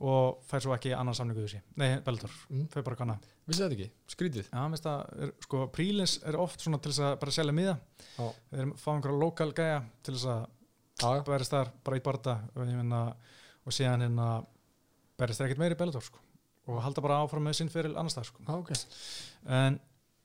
og 0.00 0.42
fær 0.44 0.60
svo 0.60 0.74
ekki 0.76 0.92
annan 0.92 1.14
samningu 1.16 1.44
þessi. 1.46 1.60
Nei, 1.80 2.00
Bellator, 2.04 2.30
Mm. 2.50 2.66
fær 2.68 2.82
bara 2.84 2.96
hana 3.00 3.18
vissi 3.48 3.62
þetta 3.62 3.76
ekki, 3.78 3.90
skrítið 4.12 4.48
já, 4.50 4.58
mér 4.58 4.74
finnst 4.74 4.84
það, 4.88 5.32
sko, 5.46 5.60
prílins 5.72 6.16
er 6.26 6.36
oft 6.36 6.60
svona 6.60 6.80
til 6.82 6.92
þess 6.92 7.00
að 7.06 7.18
bara 7.20 7.30
selja 7.32 7.52
miða. 7.56 7.78
Já. 8.18 8.32
þeir 8.52 8.72
fá 8.76 8.88
einhverja 8.92 9.20
lokal 9.22 9.52
gæja 9.52 9.78
til 10.02 10.14
þess 10.14 10.26
að 10.26 11.24
berist 11.24 11.50
þar 11.52 11.70
bara 11.84 11.96
í 11.96 12.00
barða 12.04 12.36
og, 12.56 13.72
síðan 13.72 14.00
hérna 14.04 14.28
berist 15.18 15.40
það 15.40 15.46
ekkert 15.48 15.58
meiri 15.64 15.74
Bellator 15.80 16.02
sko. 16.02 16.18
og 16.68 16.80
halda 16.82 17.00
bara 17.00 17.20
áfram 17.24 17.44
með 17.46 17.54
sinn 17.54 17.68
fyrir 17.70 17.94
annars 17.96 18.16
það 18.18 18.24
sko. 18.26 18.42
já, 18.42 18.54
ok. 18.58 18.72
En 19.46 19.80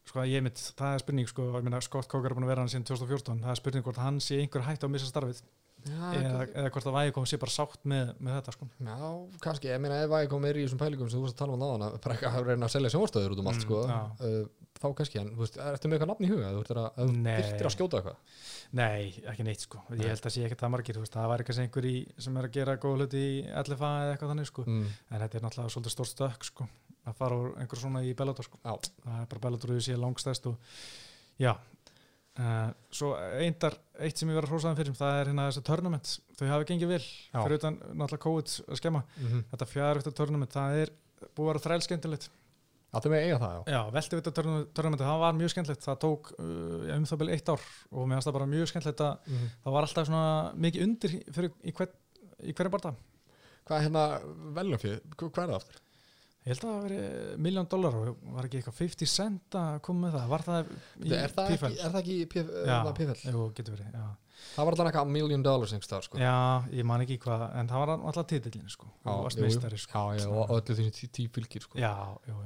sko 0.05 0.19
ég 0.26 0.41
mitt, 0.43 0.55
það 0.76 0.93
er 0.95 0.99
spurning 0.99 1.28
sko, 1.30 1.51
Scott 1.86 2.07
Coker 2.09 2.32
er 2.32 2.36
búin 2.36 2.43
að 2.43 2.47
vera 2.55 2.61
hann 2.65 2.72
síðan 2.74 2.88
2014 2.89 3.39
það 3.43 3.51
er 3.51 3.55
spurning 3.61 3.84
hvort 3.86 3.97
hann 4.01 4.19
sé 4.19 4.39
einhver 4.41 4.63
hætt 4.65 4.82
á 4.84 4.88
að 4.89 4.91
missa 4.95 5.05
starfið 5.11 5.41
Já, 5.82 6.02
eða, 6.14 6.42
eða 6.54 6.72
hvort 6.76 6.88
að 6.92 6.96
Vægum 6.98 7.26
sé 7.30 7.38
bara 7.42 7.54
sátt 7.54 7.86
með, 7.90 8.12
með 8.22 8.36
þetta 8.38 8.54
sko. 8.56 8.68
já, 8.86 8.98
kannski, 9.42 9.70
ég 9.72 9.82
meina 9.82 10.02
ef 10.06 10.16
kom 10.30 10.44
meiri 10.46 10.62
í 10.62 10.66
þessum 10.68 10.82
pælingum 10.82 11.10
sem 11.10 11.18
þú 11.18 11.24
varst 11.26 11.38
að 11.38 11.42
tala 11.42 11.56
um 11.58 11.64
náðan 11.64 11.86
að 11.88 11.96
eitthvað 11.98 12.38
að 12.38 12.50
reyna 12.52 12.68
að 12.68 12.74
selja 12.76 12.92
sjónvarstöður 12.94 13.34
út 13.36 13.42
um 13.42 13.50
allt 13.50 13.62
Mm, 13.62 13.66
sko, 13.66 13.80
já. 13.90 14.00
uh, 14.22 14.68
þá 14.82 14.88
kannski, 14.98 15.20
en 15.22 15.32
þú 15.36 15.42
veist, 15.44 15.58
ertu 15.62 15.90
með 15.90 15.98
eitthvað 15.98 16.12
nafn 16.12 16.26
í 16.26 16.30
huga, 16.32 16.52
þú 16.54 16.62
ert 16.62 16.72
að, 16.82 17.02
þyrftir 17.26 17.70
að 17.70 17.76
skjóta 17.76 18.00
eitthvað 18.02 18.38
nei, 18.72 19.02
ekki 19.32 19.46
neitt 19.46 19.66
sko. 19.66 19.82
ég 19.98 20.08
held 20.10 20.26
að 20.26 20.34
sé 20.36 20.46
ekkert 20.48 20.64
það 20.64 20.74
margir 20.76 20.98
þú 20.98 21.04
veist, 21.04 21.18
það 21.18 21.32
væri 21.34 21.46
kannski 21.50 21.66
einhver 21.66 21.88
í, 21.90 21.96
sem 22.18 22.38
er 22.40 22.48
að 22.48 22.56
gera 22.56 22.78
góð 22.82 22.96
hluti 23.02 23.22
í 23.22 23.34
LFA 23.62 23.92
eða 24.06 24.14
eitthvað 24.16 24.32
þannig 24.34 24.50
sko. 24.50 24.66
mm. 24.68 24.88
en 25.12 25.22
þetta 25.26 25.38
er 25.38 25.46
náttúrulega 25.46 25.74
svolítið 25.76 25.96
stórt 25.98 26.12
stökk 26.14 26.48
sko. 26.50 26.68
að 27.06 27.18
fara 27.18 27.38
úr 27.42 27.54
einhver 27.62 27.82
svona 27.82 28.02
í 28.06 28.14
Bellator 28.18 28.46
sko. 28.48 28.62
Já, 28.64 28.74
það 29.04 29.20
er 29.22 29.30
bara 29.34 29.44
Bellator 29.46 29.74
við 29.76 29.86
sé 29.90 29.98
langstæst 30.00 30.50
og 30.50 30.58
já 31.42 31.54
uh, 32.40 32.72
svo 32.94 33.14
eindar, 33.42 33.76
eitt 34.00 34.20
sem 34.20 34.30
ég 34.32 34.38
verið 34.38 34.50
að 34.50 34.54
hrósaðan 34.56 34.78
fyrir 34.80 34.98
það 35.00 35.18
er 35.20 35.32
hérna 35.32 35.48
þessi 35.50 35.64
tournament. 35.68 36.12
Þau 36.40 36.46
hafi 36.52 36.70
gengið 36.72 36.94
vel, 36.96 37.02
Já. 37.04 37.40
fyrir 37.40 37.58
utan 37.60 37.80
náttúrulega 37.92 38.26
COVID 38.28 38.54
að 38.68 38.80
skemma, 38.82 39.02
mm 39.18 39.48
þetta 39.52 39.72
fjárvíkta 39.74 40.14
tournament 40.18 40.56
það 40.56 40.78
er 40.84 40.94
búið 41.36 41.44
að 41.44 41.52
vera 41.52 41.64
þræl 41.66 41.86
skemmtilegt 41.88 42.30
það 42.92 43.06
er 43.08 43.14
með 43.14 43.26
eiga 43.26 43.38
það, 43.40 43.54
já? 43.56 43.62
Já, 43.72 43.82
velti 43.96 44.18
við 44.18 44.24
þetta 44.26 44.46
tournament, 44.76 45.04
það 45.06 45.22
var 45.22 45.38
mjög 45.38 45.52
skemmtilegt. 45.54 45.86
Það 45.86 46.00
tók 46.04 46.32
uh, 46.36 46.90
um 46.98 47.06
það 47.08 47.22
byrja 47.22 47.38
eitt 47.38 47.52
ár 47.54 47.68
og 47.92 48.08
mér 48.10 48.18
finnst 48.18 48.28
það 48.28 48.38
bara 48.40 48.50
mjög 48.52 48.72
skemmtilegt 48.72 49.06
að 49.06 49.30
mm 49.32 49.46
það 49.62 49.78
var 49.78 49.88
alltaf 49.88 50.10
svona 50.10 50.26
mikið 50.66 50.84
undir 50.88 51.16
fyrir, 51.32 51.54
í, 51.64 51.74
hver, 51.78 51.94
í 52.44 52.56
hverju 52.58 52.74
barða 52.74 52.94
Hvað 53.62 53.78
er 53.78 53.86
hérna 53.86 54.04
velumfið, 54.58 54.96
hvað 55.22 55.44
er 55.44 55.52
það 55.52 55.58
aftur? 55.60 55.82
Ég 56.42 56.50
held 56.52 56.64
að 56.64 56.66
það 56.66 56.76
hafi 56.76 56.88
verið 56.88 57.38
miljón 57.46 57.68
dólar 57.70 57.96
og 58.02 58.22
var 58.36 58.48
ekki 58.48 58.58
eitthvað 58.62 58.78
50 58.82 59.10
cent 59.12 59.58
að 59.62 59.76
koma 59.86 60.08
með 60.08 60.16
það 60.18 60.32
var 60.32 60.44
það 60.48 60.72
í 61.06 61.12
er, 61.14 61.34
það 61.36 61.52
PFL? 61.52 61.76
er 61.86 61.94
það 61.94 62.02
ekki 62.02 62.18
Já, 62.72 62.78
uh, 62.82 62.92
PFL? 62.98 63.34
jú, 63.36 63.44
getur 63.60 63.76
verið, 63.78 63.92
já 63.94 64.10
Það 64.42 64.66
var 64.66 64.74
alltaf 64.74 64.88
eitthvað 64.89 65.10
million 65.14 65.44
dollars 65.46 65.72
einhvers 65.76 65.86
staðar, 65.86 66.06
sko 66.08 66.18
Já, 66.18 66.32
ég 66.74 66.86
man 66.89 67.04
ekki 67.04 67.20
hvað, 67.22 67.44
en 67.62 67.68
það 67.70 67.84
var 67.84 67.92
alltaf 67.94 68.26
titillin 68.32 68.72
sko, 68.74 68.88
Já, 69.06 69.12
meistari 69.44 69.78
sko. 69.78 70.06
Já, 70.18 70.24
já, 70.24 70.32
og 70.34 70.54
öllu 70.56 70.78
þessi 70.80 70.96
tí- 70.98 71.10
tíu 71.20 71.30
fylgir, 71.36 71.62
sko 71.68 71.78
Já, 71.78 71.92
jú. 72.26 72.39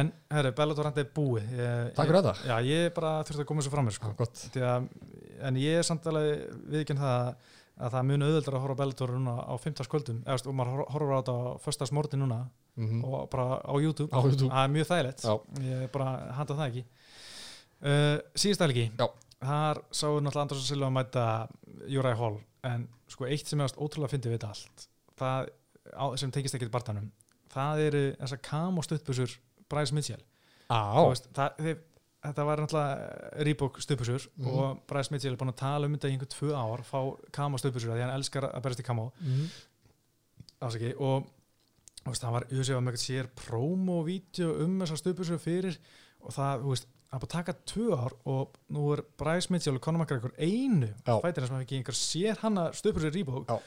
En, 0.00 0.12
herru, 0.32 0.54
Bellatorandi 0.56 1.02
er 1.04 1.10
búið 1.12 1.52
ég, 1.52 1.92
Takk 1.98 2.08
fyrir 2.08 2.22
þetta 2.22 2.48
Já, 2.48 2.56
ég 2.64 2.94
bara 2.96 3.12
þurfti 3.28 3.44
að 3.44 3.48
koma 3.50 3.60
þessu 3.60 3.74
fram 3.76 3.84
mér 3.90 3.96
sko. 3.98 4.08
Já, 4.08 4.16
gott 4.22 4.56
að, 4.56 4.88
En 5.50 5.60
ég 5.60 5.76
er 5.82 5.84
samt 5.86 6.08
alveg 6.08 6.48
viðkjörn 6.72 7.04
það 7.04 7.16
að 7.28 7.34
að 7.78 7.92
það 7.94 8.06
mun 8.08 8.22
auðvöldar 8.26 8.54
að 8.58 8.62
horfa 8.64 8.74
á 8.74 8.80
Bellator 8.80 9.10
núna 9.14 9.34
á 9.38 9.54
15. 9.62 9.86
kvöldum 9.92 10.16
eða, 10.26 10.46
og 10.50 10.54
maður 10.58 10.72
hor- 10.74 10.88
horfir 10.96 11.12
á 11.14 11.18
þetta 11.20 11.34
á 11.38 11.42
föstas 11.62 11.92
morgun 11.94 12.24
núna 12.24 12.38
mm 12.78 13.04
og 13.04 13.28
bara 13.32 13.58
á 13.60 13.74
YouTube. 13.82 14.10
Á 14.14 14.18
YouTube. 14.22 14.50
Það 14.54 14.64
er 14.64 14.72
mjög 14.76 14.88
þægilegt. 14.92 15.24
Ég 15.68 15.90
bara 15.92 16.10
handa 16.38 16.54
það 16.54 16.68
ekki. 16.70 16.84
Uh, 17.78 18.18
síðast 18.34 18.60
helgi. 18.66 18.86
Já. 18.98 19.06
þar 19.38 19.78
sáu 19.94 20.16
náttúrulega 20.18 20.42
Andrós 20.48 20.62
og 20.64 20.66
Silva 20.66 20.86
að 20.88 20.96
mæta 20.96 21.24
Júræði 21.86 22.18
Hall. 22.18 22.38
En 22.66 22.88
sko 23.08 23.26
eitt 23.30 23.46
sem 23.46 23.60
er 23.62 23.70
ótrúlega 23.78 24.10
fyndið 24.10 24.32
við 24.32 24.38
þetta 24.40 24.48
allt 24.50 24.88
það 25.18 25.50
á, 25.94 26.04
sem 26.18 26.30
tengist 26.34 26.54
ekki 26.54 26.66
til 26.66 26.74
barndanum 26.74 27.06
það 27.54 27.80
eru 27.86 28.00
þessar 28.18 28.40
kam 28.42 28.76
og 28.78 28.84
stuttbusur 28.84 29.36
Bryce 29.70 29.94
Mitchell. 29.94 30.20
Á, 30.68 31.06
veist, 31.08 31.28
það, 31.32 31.54
þeir, 31.64 31.78
þetta 32.26 32.44
var 32.50 32.60
náttúrulega 32.64 33.30
Reebok 33.46 33.78
stuttbusur 33.80 34.26
Mhm. 34.36 34.48
og 34.52 34.82
Bryce 34.90 35.10
Mitchell 35.14 35.32
er 35.32 35.38
búin 35.40 35.52
að 35.54 35.56
tala 35.62 35.86
um 35.86 35.94
þetta 35.96 36.08
í 36.10 36.12
einhver 36.18 36.30
tvö 36.34 36.50
ár 36.58 36.82
fá 36.84 37.00
kam 37.32 37.54
og 37.54 37.60
stuttbusur 37.62 37.94
því 37.94 38.02
hann 38.04 38.14
elskar 38.18 38.50
að 38.50 38.62
berast 38.66 38.80
í 38.82 38.84
kam 38.84 38.98
Mhm. 38.98 39.48
ásaki 40.60 40.92
og 40.98 41.24
veist, 42.12 42.24
það 42.24 42.36
var 42.36 42.46
UFC 42.50 42.74
var 42.74 42.84
með 42.84 42.94
eitthvað 42.94 43.04
sér 43.04 43.28
promo-vídeó 43.42 44.54
um 44.64 44.78
þessar 44.82 45.00
stuðbúsur 45.02 45.42
fyrir 45.42 45.76
og 46.22 46.34
það, 46.34 46.64
þú 46.64 46.72
veist, 46.72 46.88
það 47.08 47.18
er 47.18 47.22
bara 47.22 47.28
að 47.28 47.34
taka 47.36 47.56
tvö 47.72 47.98
ár 47.98 48.16
og 48.34 48.56
nú 48.76 48.88
er 48.94 49.04
Bryce 49.20 49.52
Mitchell 49.54 49.76
og 49.78 49.84
Conor 49.84 50.02
McGregor 50.02 50.34
einu 50.38 50.90
fætina 51.06 51.46
sem 51.46 51.56
hafa 51.56 51.66
ekki 51.66 51.78
einhver 51.78 51.98
sér 51.98 52.42
stuðbúsur 52.80 53.14
Reebok. 53.14 53.48
Já. 53.48 53.60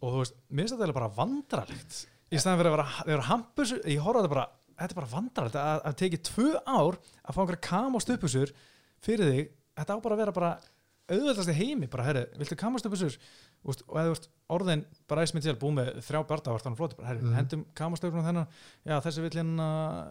og 0.00 0.14
þú 0.14 0.22
veist, 0.22 0.40
mér 0.48 0.66
finnst 0.66 0.78
þetta 0.80 0.96
bara 0.96 1.12
vandralegt 1.18 2.00
í 2.30 2.40
staðan 2.40 2.60
fyrir 2.60 2.72
að 2.72 3.06
vera, 3.10 3.28
hampus 3.28 3.72
ég 3.76 4.02
horfa 4.04 4.22
þetta 4.22 4.32
bara, 4.32 4.46
þetta 4.78 4.94
er 4.94 4.98
bara 5.00 5.12
vandralegt 5.14 5.60
að, 5.60 5.80
að 5.90 5.96
teki 6.00 6.20
tvö 6.30 6.50
ár 6.64 6.98
að 6.98 7.34
fá 7.34 7.40
einhverja 7.42 7.64
kam 7.66 7.98
á 7.98 8.00
stuðbúsur 8.04 8.52
fyrir 9.04 9.32
þig. 9.32 9.50
Þetta 9.80 9.96
á 9.96 10.04
bara 10.04 10.16
að 10.16 10.22
vera 10.22 10.36
bara 10.36 10.52
auðveldast 11.10 11.50
í 11.50 11.56
heimi 11.58 11.88
bara, 11.90 12.06
herri, 12.06 12.24
viltu 12.38 12.58
kam 12.58 12.76
á 12.76 12.80
stuðbúsur 13.64 13.82
og 13.88 13.98
eða 14.00 14.14
orðin 14.50 14.82
bara 15.10 15.22
með 15.36 15.44
til 15.46 15.54
búið 15.60 15.74
með 15.76 15.90
þrjá 16.06 16.20
barda 16.26 16.50
var 16.54 16.62
þannig 16.64 16.78
flóti, 16.80 16.96
bara 16.98 17.08
herri, 17.10 17.20
Mhm. 17.22 17.34
hendum 17.38 17.60
kamastöfnum 17.78 18.24
þennan, 18.26 18.46
já 18.86 18.96
þessi 19.04 19.22
vill 19.22 19.36
hérna 19.38 19.66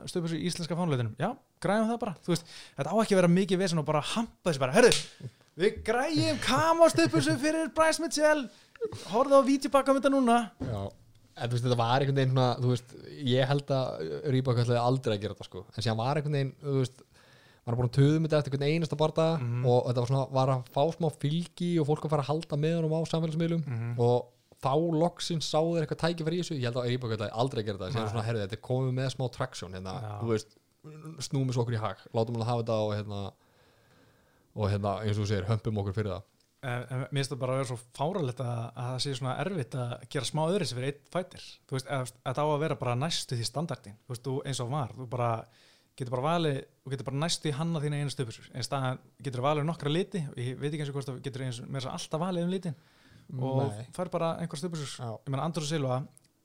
stöfum 0.08 0.28
þessu 0.30 0.40
íslenska 0.48 0.78
fánleitinum, 0.80 1.16
já, 1.20 1.36
græðum 1.60 1.90
það 1.92 2.00
bara. 2.00 2.16
Veist, 2.28 2.46
þetta 2.78 2.94
á 2.94 2.96
ekki 3.04 3.16
að 3.16 3.20
vera 3.22 3.28
mikið 3.36 3.58
vesen 3.60 3.80
og 3.82 3.86
bara 3.86 4.02
hampa 4.02 4.50
þessi 4.52 4.60
bara, 4.60 4.72
herri, 4.78 4.92
við 5.60 5.84
græjum 5.84 6.40
kamastöfnum 6.46 7.40
fyrir 7.44 7.74
Bryce 7.76 8.00
Mitchell. 8.00 8.50
Horfðu 9.12 9.36
á 9.36 9.44
vídeobakka 9.44 9.92
um 9.92 10.00
þetta 10.00 10.14
núna. 10.14 10.52
Já. 10.62 10.92
En 11.40 11.50
þú 11.50 11.52
veist, 11.56 11.64
þetta 11.66 11.78
var 11.80 12.00
einhvern 12.00 12.16
veginn 12.16 12.32
svona, 12.36 12.48
þú 12.60 12.70
veist, 12.72 12.96
ég 13.28 13.48
held 13.48 13.68
að 13.76 14.24
Rýbak 14.32 14.58
ætlaði 14.64 14.80
aldrei 14.80 15.18
að 15.18 15.22
gera 15.22 15.34
þetta 15.36 15.48
sko. 15.50 15.66
En 15.76 15.84
síðan 15.84 15.98
var 16.00 16.16
einhvern 16.20 16.36
veginn, 16.36 16.54
þú 16.64 16.74
veist 16.80 17.04
maður 17.66 17.76
er 17.76 17.80
búin 17.80 17.90
að 17.90 17.98
töðum 18.00 18.26
þetta 18.28 18.40
eftir 18.40 18.54
einhvern 18.54 18.74
einasta 18.74 18.98
barða 19.00 19.28
Mhm. 19.40 19.66
og 19.66 19.80
þetta 19.90 20.02
var 20.04 20.10
svona, 20.12 20.32
var 20.32 20.48
að 20.56 20.70
fá 20.74 20.84
smá 20.98 21.08
fylgi 21.20 21.72
og 21.82 21.88
fólk 21.88 22.06
að 22.06 22.10
fara 22.16 22.24
að 22.24 22.32
halda 22.32 22.58
með 22.58 22.76
honum 22.80 22.96
á 22.98 23.02
samfélagsmiðlum 23.12 23.64
Mhm. 23.68 24.00
og 24.00 24.28
þá 24.60 24.74
loksins 25.00 25.46
sá 25.48 25.60
þeir 25.64 25.86
eitthvað 25.86 26.04
tækifæri 26.04 26.40
í 26.40 26.42
þessu, 26.44 26.58
ég 26.60 26.66
held 26.68 26.76
að 26.76 26.90
ætlaði 26.98 27.32
aldrei 27.32 27.62
að 27.64 27.66
gera 27.66 27.78
þetta, 27.78 27.92
síðan 27.94 28.04
Nei. 28.04 28.12
svona, 28.12 28.26
herrið, 28.28 28.42
þetta 28.48 28.58
er 28.60 28.68
komið 28.70 28.94
með 29.00 29.10
smá 29.16 29.26
traksjón, 29.32 29.74
hérna, 29.74 29.94
Já. 30.02 30.20
þú 30.20 30.28
veist 30.34 30.58
snúmum 31.20 31.54
svo 31.54 31.64
okkur 31.64 31.76
í 31.76 31.80
hag, 31.80 31.98
látum 32.14 32.36
hann 32.36 32.44
að 32.44 32.50
hafa 32.52 32.64
þetta 32.64 32.78
og 32.84 32.92
hérna, 32.98 33.22
og 34.56 34.70
hérna, 34.72 34.94
eins 35.06 35.18
og 35.18 35.24
þú 35.24 35.30
segir, 35.32 35.48
hömpum 35.50 35.80
okkur 35.82 35.94
fyrir 35.96 36.12
það 36.16 36.24
en, 36.62 36.84
en 36.92 37.00
mér 37.08 37.22
finnst 37.22 37.32
það 37.32 37.40
bara 37.40 37.54
að 37.54 37.60
vera 37.62 37.70
svo 37.70 37.78
fáralegt 37.96 38.42
að, 38.44 38.74
að 38.76 38.88
það 38.90 39.00
sé 39.06 39.14
svona 39.16 39.36
erfitt 39.40 39.76
að 39.80 39.94
gera 40.12 40.26
smá 40.28 40.42
öðru 40.50 40.66
sem 40.68 40.78
fyrir 40.80 40.90
einn 40.92 41.06
fætir 41.14 41.46
þú 41.70 41.78
veist, 41.78 41.88
að, 41.88 42.12
að 42.28 42.36
það 42.36 42.44
á 42.44 42.52
að 42.56 42.60
vera 42.66 42.76
bara 42.82 42.96
næstu 43.00 43.38
því 43.40 43.46
standardin 43.48 43.96
þú 44.04 44.12
veist, 44.12 44.24
þú 44.28 44.34
eins 44.46 44.60
og 44.66 44.70
var, 44.74 44.90
þú 44.98 45.08
bara 45.14 45.30
getur 46.00 46.16
bara 46.16 46.26
valið, 46.26 46.60
þú 46.84 46.94
getur 46.94 47.08
bara 47.10 47.20
næstu 47.24 47.50
í 47.50 47.56
hanna 47.56 47.82
þína 47.84 48.00
einu 48.00 48.14
stöpusur, 48.14 48.48
en 48.54 48.66
staðan 48.66 49.02
getur 49.26 49.44
valið 49.46 49.66
um 49.66 49.70
nokkra 49.70 49.92
liti, 49.92 50.24
og 50.30 50.40
ég 50.40 50.60
veit 50.60 50.72
ekki 50.72 50.86
eins 50.86 50.92
og 50.94 50.98
hvort 50.98 51.10
það 51.10 51.20
getur 51.28 51.46
eins 51.46 51.60
með 51.66 51.80
þess 51.80 51.90
að 51.90 51.98
alltaf 52.00 52.24
valið 52.24 52.48
um 52.48 52.54
litin. 52.54 52.80
Og 53.40 53.60
Nei. 53.62 53.84
fær 53.94 54.10
bara 54.10 54.32
einhver 54.42 54.62
stöpusur 54.62 54.96
Já. 54.96 55.10
ég 55.14 55.30
meina 55.30 55.46
Andrós 55.46 55.70
Silva 55.70 56.00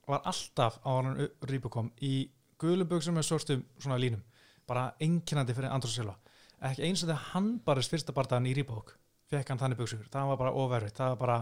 var 0.05 0.21
alltaf 0.29 0.77
á 0.85 0.89
hann 0.91 1.15
Rýbukom 1.49 1.89
í 2.05 2.27
guluböksum 2.61 3.17
með 3.17 3.25
svörstum 3.29 3.63
svona 3.79 3.97
línum. 3.97 4.21
Bara 4.69 4.91
einkennandi 5.01 5.55
fyrir 5.57 5.73
Andrós 5.73 5.97
Silva. 5.97 6.13
Ekki 6.61 6.85
eins 6.85 7.01
og 7.01 7.09
þegar 7.09 7.25
hann 7.31 7.49
barist 7.65 7.93
fyrsta 7.93 8.13
bardaðan 8.13 8.51
í 8.51 8.53
Rýbuk 8.59 8.93
fekk 9.31 9.51
hann 9.51 9.61
þannig 9.61 9.79
buksur, 9.79 10.03
það 10.11 10.31
var 10.31 10.41
bara 10.41 10.53
ofervitt 10.61 10.99
það 10.99 11.13
var 11.13 11.21
bara, 11.21 11.37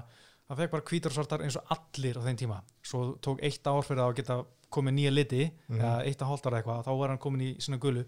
það 0.50 0.60
fekk 0.64 0.72
bara 0.76 0.88
hvítar 0.90 1.12
og 1.14 1.18
svartar 1.18 1.44
eins 1.46 1.56
og 1.60 1.72
allir 1.78 2.20
á 2.20 2.22
þeim 2.28 2.38
tíma, 2.44 2.60
svo 2.84 3.04
tók 3.24 3.40
eitt 3.44 3.68
ár 3.68 3.82
fyrir 3.88 4.04
að 4.04 4.16
geta 4.22 4.42
komið 4.74 4.94
nýja 4.98 5.14
liti 5.14 5.44
Mhm. 5.70 5.80
eða 5.80 6.06
eitt 6.10 6.22
að 6.22 6.30
hóltar 6.34 6.54
eitthvað, 6.60 6.84
þá 6.86 6.92
var 7.00 7.10
hann 7.14 7.18
komin 7.22 7.42
í 7.42 7.50
svona 7.62 7.80
gulu, 7.80 8.06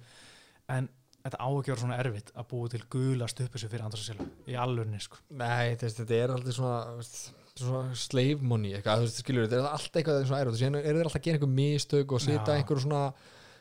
en 0.69 0.89
þetta 1.25 1.37
á 1.41 1.47
ekki 1.49 1.69
að 1.69 1.73
vera 1.73 1.81
svona 1.81 1.99
erfitt 2.03 2.31
að 2.35 2.47
búa 2.49 2.69
til 2.69 2.81
gula 2.89 3.25
stöpusu 3.27 3.69
fyrir 3.69 3.85
Andrós 3.85 4.05
Silva, 4.05 4.25
í 4.47 4.53
allurni 4.57 4.99
sko. 5.01 5.17
Nei, 5.31 5.75
þess, 5.75 5.95
þetta 6.01 6.19
er 6.23 6.29
alltaf 6.35 6.53
svona, 6.53 7.03
svona 7.55 7.95
slave 7.95 8.41
money 8.41 8.73
eitthvað, 8.73 8.97
þú 8.99 9.05
veist, 9.07 9.21
skilur, 9.23 9.47
þetta 9.47 9.61
er 9.61 9.71
alltaf 9.71 10.01
eitthvað 10.01 10.25
svona 10.27 10.41
erfitt, 10.43 10.59
síðan 10.59 10.79
eru 10.83 10.97
þeir 10.99 11.05
alltaf 11.07 11.21
að 11.21 11.25
gera 11.29 11.37
einhver 11.39 11.55
mistök 11.55 12.11
og 12.11 12.21
setja 12.21 12.55
einhver 12.59 12.81
svona 12.83 13.13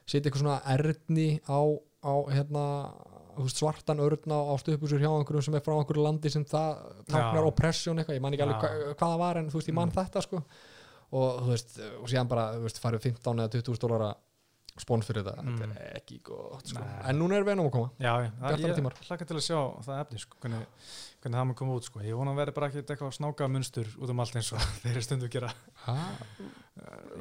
setja 0.05 0.29
einhver 0.31 0.43
svona 0.43 0.61
erni 0.75 1.29
á, 1.49 1.61
á 2.05 2.13
hérna, 2.35 2.65
svartan 3.51 4.01
örn 4.05 4.31
á, 4.35 4.39
stöðbúsur 4.63 5.01
hjá 5.03 5.11
einhverjum 5.11 5.43
sem 5.49 5.55
er 5.59 5.65
frá 5.65 5.75
einhverju 5.79 6.05
landi 6.05 6.31
sem 6.31 6.45
það 6.45 6.77
táknar 7.11 7.43
Já. 7.43 7.49
oppression 7.51 7.99
eitthvað, 7.99 8.17
ég 8.19 8.23
man 8.25 8.33
ekki 8.37 8.43
alveg 8.47 8.61
hva, 8.61 8.71
hvað 8.95 9.09
það 9.15 9.19
var 9.25 9.37
en 9.41 9.51
þú 9.51 9.59
veist, 9.61 9.69
ég 9.69 9.75
man 9.75 9.89
Mm. 9.91 9.97
þetta 9.99 10.23
sko 10.23 10.43
og 11.15 11.41
þú 11.45 11.49
veist, 11.55 11.79
og 12.03 12.09
síðan 12.09 12.29
bara, 12.29 12.45
þú 12.59 12.63
veist, 12.69 12.81
farið 12.83 13.01
15 13.11 13.39
eða 13.45 13.51
20 13.55 13.75
stólara 13.79 14.15
spóns 14.83 15.07
fyrir 15.07 15.23
þetta, 15.23 15.43
Mm. 15.45 15.59
þetta 15.61 15.77
er 15.85 15.99
ekki 16.01 16.17
gott 16.27 16.67
sko. 16.67 16.83
En 17.07 17.19
núna 17.21 17.37
er 17.39 17.45
við 17.47 17.53
ennum 17.55 17.69
að 17.69 17.75
koma 17.77 17.91
Já, 18.03 18.13
það, 18.41 18.55
ég 18.65 18.75
tímar. 18.75 18.95
hlakka 19.07 19.27
til 19.29 19.37
að 19.37 19.45
sjá 19.47 19.59
það 19.87 20.01
efni 20.03 20.19
sko, 20.19 20.37
hvernig, 20.43 20.65
hvernig 21.23 21.39
það 21.39 21.47
mun 21.47 21.55
koma 21.61 21.77
út 21.79 21.85
sko. 21.87 22.01
ég 22.03 22.17
vona 22.19 22.33
að 22.35 22.41
vera 22.41 22.53
bara 22.57 22.69
ekkert 22.73 22.91
eitthvað 22.91 23.13
snáka 23.15 23.49
munstur 23.49 23.87
út 24.03 24.11
um 24.11 24.21
allt 24.25 24.35
eins 24.41 24.51
og 24.53 24.59
þeir 24.83 24.91
eru 24.97 25.05
stundu 25.07 25.29
að 25.29 25.35
gera 25.37 25.53
ah, 25.87 26.11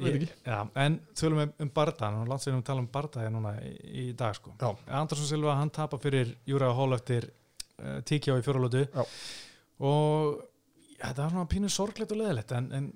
veit 0.02 0.14
ekki 0.18 0.28
Já, 0.44 0.58
en 0.82 0.98
tölum 1.14 1.38
við 1.44 1.52
um 1.62 1.70
bardaðan 1.78 2.20
og 2.34 2.42
sér 2.42 2.56
um 2.56 2.62
að 2.64 2.66
tala 2.72 2.82
um 2.82 2.90
bardaði 2.98 3.30
núna 3.36 3.54
í, 3.62 3.72
í 4.02 4.04
dag 4.18 4.34
sko. 4.34 4.56
Andersson 4.88 5.30
Silva, 5.30 5.54
hann 5.60 5.70
tapar 5.70 6.02
fyrir 6.02 6.34
Júra 6.50 6.72
Hól 6.74 6.92
eftir 6.98 7.30
uh, 7.78 8.00
tíkjá 8.02 8.34
í 8.40 8.42
fjóralótu 8.42 8.82
og 9.78 10.42
ja, 10.98 11.06
þetta 11.10 11.22
var 11.22 11.30
svona 11.36 11.50
pínu 11.54 11.70
sorglegt 11.70 12.12
og 12.14 12.18
leðilegt 12.18 12.52
en, 12.58 12.68
en 12.72 12.90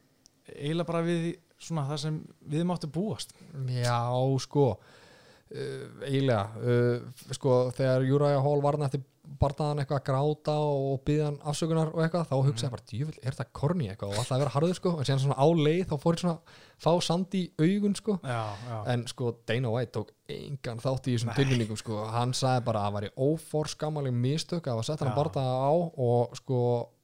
eiginlega 0.50 0.88
bara 0.90 1.02
við 1.06 1.36
svona 1.62 1.86
það 1.88 2.00
sem 2.04 2.16
við 2.54 2.64
máttu 2.68 2.90
búast. 2.92 3.34
Já, 3.74 4.00
sko 4.44 4.70
uh, 4.74 5.84
eiginlega 6.06 6.42
uh, 6.62 7.28
sko, 7.34 7.60
þegar 7.76 8.06
Júræja 8.08 8.42
Hall 8.44 8.64
varna 8.64 8.88
eftir 8.90 9.04
barnaðan 9.38 9.82
eitthvað 9.82 9.98
að 10.00 10.06
gráta 10.08 10.54
og 10.64 11.02
byggðan 11.06 11.36
afsökunar 11.50 11.90
og 11.92 12.00
eitthvað, 12.04 12.30
þá 12.30 12.36
hugsaði 12.46 12.66
ég 12.68 12.74
bara, 12.74 12.86
djúvill, 12.92 13.18
er 13.20 13.34
þetta 13.36 13.58
korni 13.58 13.90
eitthvað? 13.90 14.14
Og 14.14 14.22
alltaf 14.22 14.36
að 14.36 14.42
vera 14.44 14.54
harður 14.54 14.78
sko, 14.78 14.92
en 14.96 15.08
síðan 15.08 15.22
svona 15.26 15.36
á 15.36 15.46
leið 15.58 15.82
þá 15.90 15.94
fór 16.00 16.16
ég 16.16 16.22
svona 16.22 16.56
fá 16.78 16.92
sand 17.02 17.34
í 17.34 17.48
augun 17.58 17.94
sko 17.98 18.18
Já, 18.22 18.44
já, 18.68 18.76
en 18.94 19.06
sko 19.10 19.32
Dana 19.48 19.70
White 19.74 19.92
tók 19.98 20.12
engan 20.28 20.76
þátt 20.78 21.06
í 21.08 21.14
þessum 21.16 21.30
tilvinningum 21.34 21.76
sko, 21.80 22.02
hann 22.12 22.34
sagði 22.36 22.64
bara 22.66 22.82
að 22.84 22.88
það 22.90 22.96
væri 22.98 23.08
óforskamaleg 23.24 24.12
mistök 24.12 24.66
að 24.68 24.82
sett 24.84 25.00
hann 25.00 25.14
Já. 25.14 25.16
barða 25.16 25.44
á 25.48 25.72
og 25.72 26.34
sko 26.36 26.58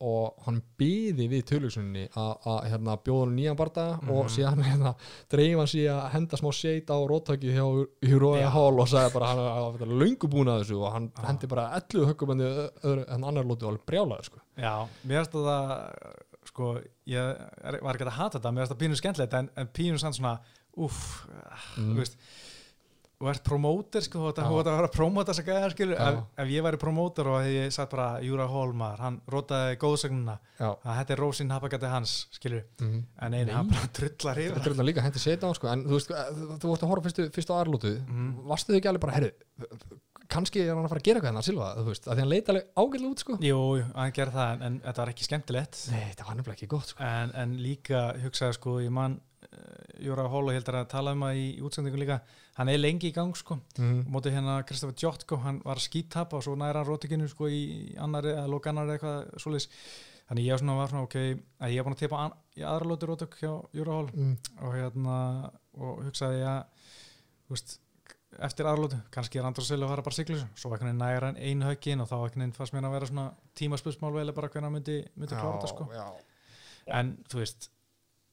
og 0.05 0.43
hann 0.45 0.59
byði 0.79 1.29
við 1.33 1.45
tölugsunni 1.49 2.03
að 2.13 2.67
hérna, 2.69 2.99
bjóða 3.01 3.23
hann 3.25 3.37
nýjan 3.39 3.57
barða 3.57 3.87
og 4.05 4.27
Mhm. 4.27 4.33
síðan 4.35 4.63
hérna, 4.69 4.93
dreif 5.33 5.57
hann 5.57 5.71
síðan 5.73 6.03
að 6.05 6.11
henda 6.19 6.37
smá 6.37 6.53
seit 6.53 6.93
á 6.93 6.97
róttökið 7.01 7.57
hjá 7.57 7.65
Júrója 8.05 8.45
Já. 8.45 8.51
Hall 8.53 8.81
og 8.81 8.89
sagði 8.93 9.13
bara 9.15 9.27
hann 9.33 9.79
var 9.79 9.89
löngu 10.05 10.29
búin 10.29 10.53
að 10.53 10.61
þessu 10.65 10.83
og 10.85 10.93
hann 10.93 11.09
Já. 11.17 11.25
hendi 11.31 11.47
bara 11.49 11.71
11 11.81 12.07
höggubendi 12.13 12.45
öðru 12.85 13.09
en 13.09 13.25
annar 13.25 13.45
lóti 13.49 13.65
og 13.65 13.73
alveg 13.73 13.87
brjálaður 13.89 14.25
sko 14.29 14.39
já 14.59 14.87
mér 15.09 15.25
finnst 15.25 15.33
það 15.33 16.23
sko, 16.55 16.73
ég 17.11 17.19
er, 17.19 17.81
var 17.83 17.99
ekki 17.99 18.07
að 18.07 18.17
hata 18.23 18.39
þetta 18.39 18.55
mér 18.55 18.63
finnst 18.65 18.77
það 18.77 18.83
pínu 18.87 18.99
skemmtilegt 19.03 19.39
en, 19.43 19.51
en 19.59 19.71
pínu 19.75 19.99
sann 20.01 20.15
svona 20.15 20.39
uff, 20.79 21.01
Mm. 21.75 21.93
þú 21.95 22.01
veist 22.01 22.15
þú 23.15 23.29
ert 23.31 23.45
promóter 23.47 24.03
sko, 24.05 24.19
þú 24.21 24.29
ert 24.33 24.39
að 24.43 24.49
þú 24.51 24.57
vera 24.59 24.87
að 24.89 24.93
promóta 24.97 25.33
þess 25.33 25.43
að 25.45 25.47
gæða 25.49 25.69
skilur, 25.73 26.01
ef, 26.03 26.17
ef 26.43 26.49
ég 26.51 26.65
væri 26.67 26.81
promóter 26.83 27.29
og 27.31 27.47
ég 27.47 27.71
satt 27.73 27.93
bara 27.95 28.09
Júra 28.27 28.47
Hólmar, 28.51 28.99
hann 29.01 29.21
rótaði 29.31 29.79
góðsögnuna 29.81 30.35
að 30.59 30.91
þetta 30.99 31.15
er 31.15 31.23
Rósin 31.23 31.53
Hapagati 31.55 31.91
hans 31.93 32.15
skilur, 32.35 32.65
mm 32.83 32.99
en 33.25 33.37
einu 33.39 33.55
hann 33.55 33.71
bara 33.71 33.87
drullar 33.97 34.41
Þetta 34.41 34.51
yfir. 34.51 34.59
Er 34.61 34.75
þetta 34.75 34.89
líka 34.91 35.05
hendi 35.07 35.23
seta 35.23 35.47
á 35.47 35.53
sko 35.57 35.71
en 35.73 35.87
þú 35.87 35.95
veist, 35.99 36.11
þú, 36.11 36.49
þú 36.59 36.73
vorst 36.73 36.85
að 36.87 36.91
horfa 36.95 37.07
fyrstu, 37.09 37.29
fyrstu 37.39 37.55
á 37.55 37.59
aðrlótu 37.63 37.95
Mhm. 38.03 38.33
varstu 38.51 38.75
þau 38.75 38.79
ekki 38.83 38.91
alveg 38.93 39.07
bara, 39.07 39.17
herri 39.19 39.33
kannski 40.33 40.63
er 40.63 40.73
hann 40.73 40.87
að 40.87 40.93
fara 40.93 41.03
að 41.03 41.09
gera 41.09 41.21
eitthvað 41.21 41.33
hennar 41.33 41.47
Silva, 41.47 41.69
þú 41.79 41.85
veist, 41.91 42.07
að 42.09 42.15
því 42.15 42.23
hann 42.25 42.33
leita 42.33 42.53
alveg 42.53 42.65
ágætlega 42.81 43.11
út 43.11 43.23
sko. 43.25 43.37
Jú, 43.45 43.59
hann 43.95 44.15
gerði 44.17 44.35
það 44.39 44.49
en, 44.55 44.61
en 44.67 44.75
þetta 44.85 45.03
var 45.03 45.13
ekki 45.13 45.27
skemmtilegt. 45.29 45.75
Nei, 45.93 46.07
það 46.15 46.27
var 46.29 46.39
nefnilega 46.39 46.59
ekki 46.59 46.71
gott 46.75 46.89
sko. 46.93 46.99
En, 47.09 47.35
en 47.43 47.51
líka 47.61 48.01
hugsaði 48.23 48.57
sko 48.59 48.71
ég 48.85 48.95
man 48.95 49.19
uh, 49.19 49.51
Júra 50.05 50.25
Hól 50.33 50.47
og 50.49 50.57
heldur 50.57 50.81
að 50.81 50.91
tala 50.95 51.15
um 51.17 51.25
það 51.27 51.35
í, 51.43 51.45
í 51.51 51.61
útsendingu 51.69 52.01
líka 52.01 52.19
hann 52.59 52.71
er 52.73 52.81
lengi 52.81 53.11
í 53.11 53.15
gang 53.17 53.35
sko. 53.39 53.55
Mm. 53.79 54.01
mótið 54.15 54.37
hérna 54.39 54.55
Kristoffer 54.69 54.99
Jotko, 55.05 55.41
hann 55.45 55.61
var 55.67 55.77
að 55.81 55.87
skítapa 55.89 56.39
og 56.39 56.45
svo 56.47 56.55
næra 56.59 56.81
hann 56.83 56.91
rótikinu 56.91 57.27
sko 57.31 57.45
í 57.51 57.63
annari 58.01 58.31
eða 58.35 58.51
lók 58.51 58.65
annari 58.71 58.97
eitthvað 58.97 59.19
svoleiðis. 59.43 59.69
Þannig 60.25 60.47
ég 60.47 60.57
svona 60.57 60.79
var 60.79 60.89
svona 60.89 61.05
ok 61.05 61.17
að 61.21 61.73
ég 61.75 61.79
er 61.83 61.85
búin 61.85 61.97
að 61.99 62.01
eftir 68.43 68.67
aðra 68.67 68.83
lóti, 68.85 68.99
kannski 69.15 69.39
er 69.39 69.45
Andrós 69.49 69.69
Silva 69.69 69.87
að 69.87 69.93
fara 69.95 70.03
bara 70.09 70.15
siglu 70.19 70.39
svo 70.59 70.73
ekki 70.75 70.93
næra 70.93 71.31
hann 71.31 71.37
einu 71.39 71.67
höggin 71.69 72.01
og 72.05 72.09
þá 72.11 72.17
ekki 72.29 72.49
fannst 72.57 72.75
mér 72.75 72.89
að 72.89 72.97
vera 72.99 73.07
svona 73.11 73.27
tímaspörsmál 73.61 74.13
vel 74.15 74.33
bara 74.33 74.49
hvernig 74.49 74.65
hann 74.69 74.73
myndi, 74.79 74.99
myndi 75.17 75.35
klára 75.35 75.59
þetta 75.61 75.73
sko 75.75 75.89
já. 75.95 76.07
en 76.99 77.17
þú 77.29 77.43
veist 77.43 77.71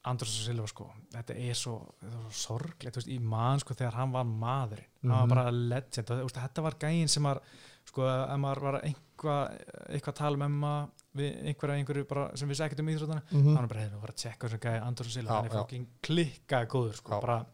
Andrós 0.03 0.33
og 0.33 0.45
Silva 0.47 0.65
sko, 0.67 0.87
þetta 1.13 1.35
er 1.37 1.53
svo, 1.53 1.75
svo 2.01 2.29
sorglegt, 2.33 2.95
þú 2.95 3.01
veist, 3.03 3.11
í 3.13 3.19
mann 3.21 3.59
sko 3.61 3.75
þegar 3.77 3.99
hann 3.99 4.11
var 4.15 4.23
maðurinn, 4.25 4.87
hann 5.03 5.11
Mhm. 5.11 5.19
var 5.19 5.27
bara 5.35 5.51
legend 5.51 6.09
og 6.15 6.31
þetta 6.33 6.61
var 6.65 6.73
gæinn 6.81 7.07
sem 7.09 7.23
var 7.23 7.39
sko, 7.85 8.07
ef 8.07 8.39
maður 8.41 8.61
var 8.61 8.79
einhvað 8.81 9.59
eitthvað 9.89 10.13
að 10.13 10.17
tala 10.23 10.37
með 10.37 10.49
maður 10.57 10.89
við 11.13 11.37
einhverja, 11.51 11.75
einhverju 11.77 12.07
bara 12.07 12.25
sem 12.37 12.49
við 12.49 12.61
ekkert 12.65 12.79
um 12.79 12.87
íþróttana 12.89 13.21
mm 13.31 13.55
hann 13.55 13.63
er 13.63 13.67
bara, 13.67 13.79
hefur 13.85 14.01
bara 14.01 14.13
að 14.13 14.21
tjekka 14.23 14.47
þessum 14.47 14.59
gæði 14.65 14.81
Andrós 14.87 15.05
og 15.07 15.13
Silva, 15.13 15.29
Já, 15.31 15.35
hann 15.37 15.45
er 15.45 15.51
já. 15.51 15.61
fokking 15.61 15.87
klikkað 16.01 16.67
góður 16.73 16.95
sko, 16.97 17.11
Já. 17.13 17.21
bara 17.21 17.45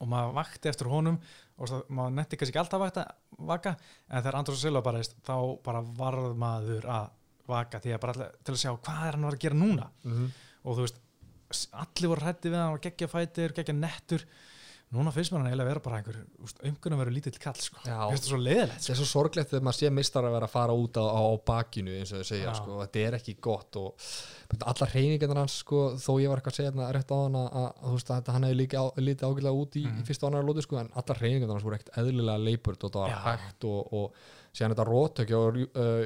og 0.00 0.08
maður 0.08 0.34
vakti 0.34 0.68
eftir 0.68 0.88
honum 0.88 1.18
og 1.60 1.92
maður 1.92 2.14
netti 2.16 2.38
kannski 2.38 2.54
ekki 2.54 2.62
alltaf 2.62 2.80
að 2.80 2.84
vakta, 2.86 3.04
vaka 3.50 3.72
en 4.08 4.22
þegar 4.22 4.38
Andrós 4.38 4.62
Silva 4.64 4.82
bara 4.84 5.02
veist, 5.02 5.16
þá 5.26 5.36
bara 5.64 5.82
varð 5.98 6.30
maður 6.40 6.86
að 6.88 7.10
vaka 7.50 7.80
því 7.82 7.94
að 7.94 8.02
bara 8.04 8.14
allir, 8.16 8.32
til 8.46 8.54
að 8.54 8.62
sjá 8.62 8.70
hvað 8.72 9.02
er 9.06 9.18
hann 9.18 9.26
var 9.28 9.36
að 9.36 9.44
gera 9.44 9.58
núna 9.58 9.90
-hmm. 10.04 10.30
og 10.64 10.78
þú 10.78 10.86
veist, 10.86 11.00
allir 11.84 12.12
voru 12.12 12.24
hrætti 12.24 12.52
við 12.52 12.60
hann 12.60 12.76
og 12.76 12.84
geggja 12.86 13.10
fætir, 13.10 13.54
geggja 13.56 13.74
nettur 13.74 14.26
núna 14.90 15.12
finnst 15.14 15.30
mér 15.30 15.38
hann 15.44 15.48
eiginlega 15.52 15.68
vera 15.70 15.80
bara 15.84 15.98
einhver 16.00 16.16
umkunum 16.66 16.98
verið 16.98 17.14
lítill 17.14 17.38
kall 17.38 17.58
sko. 17.62 17.78
Það 17.84 18.16
svo 18.24 18.38
leiðilegt 18.40 18.80
þetta 18.80 18.92
er 18.94 18.98
svo 18.98 19.06
sorglegt 19.06 19.50
þegar 19.52 19.62
maður 19.68 19.78
sé 19.78 19.90
mistar 19.94 20.26
að 20.26 20.34
vera 20.34 20.48
að 20.48 20.54
fara 20.56 20.74
út 20.74 20.98
á, 20.98 21.04
á 21.06 21.24
bakinu 21.46 21.94
eins 22.00 22.10
og 22.12 22.24
þau 22.24 22.28
segja 22.32 22.54
sko, 22.58 22.78
þetta 22.82 23.04
er 23.06 23.16
ekki 23.20 23.34
gott 23.46 23.78
og 23.78 24.08
allar 24.66 24.90
reyningarnar 24.96 25.42
hans 25.44 25.60
sko, 25.62 25.82
þó 25.94 26.10
ég 26.18 26.32
var 26.32 26.42
eitthvað 26.42 26.54
að 26.56 26.58
segja 26.58 26.72
þetta 26.74 26.90
rétt 26.98 27.14
á 27.14 27.18
hann 27.22 27.38
að, 27.38 27.48
að, 27.62 27.88
veist, 27.94 28.10
að 28.16 28.30
hann 28.34 28.46
hefði 28.48 28.58
líka 28.64 28.84
lítið 28.98 29.26
ágætlega 29.30 29.62
út 29.62 29.78
í, 29.78 29.84
Mhm. 29.86 30.00
í 30.02 30.06
fyrsta 30.10 30.26
og 30.26 30.32
annar 30.32 30.48
lóti 30.50 30.66
sko, 30.66 30.80
en 30.82 30.90
allar 30.98 31.22
reyningarnar 31.22 31.54
hans 31.60 31.64
voru 31.68 31.78
ekkert 31.78 31.96
eðlilega 32.02 32.44
leipurt 32.50 32.84
og 32.84 32.90
það 32.96 33.04
var 33.06 33.14
Já. 33.14 33.20
hægt 33.30 33.64
og, 33.70 33.92
og 33.94 34.14
síðan 34.50 34.74
þetta 34.74 34.88
róttökja 34.90 35.38
og 35.38 35.60
uh, 35.70 36.04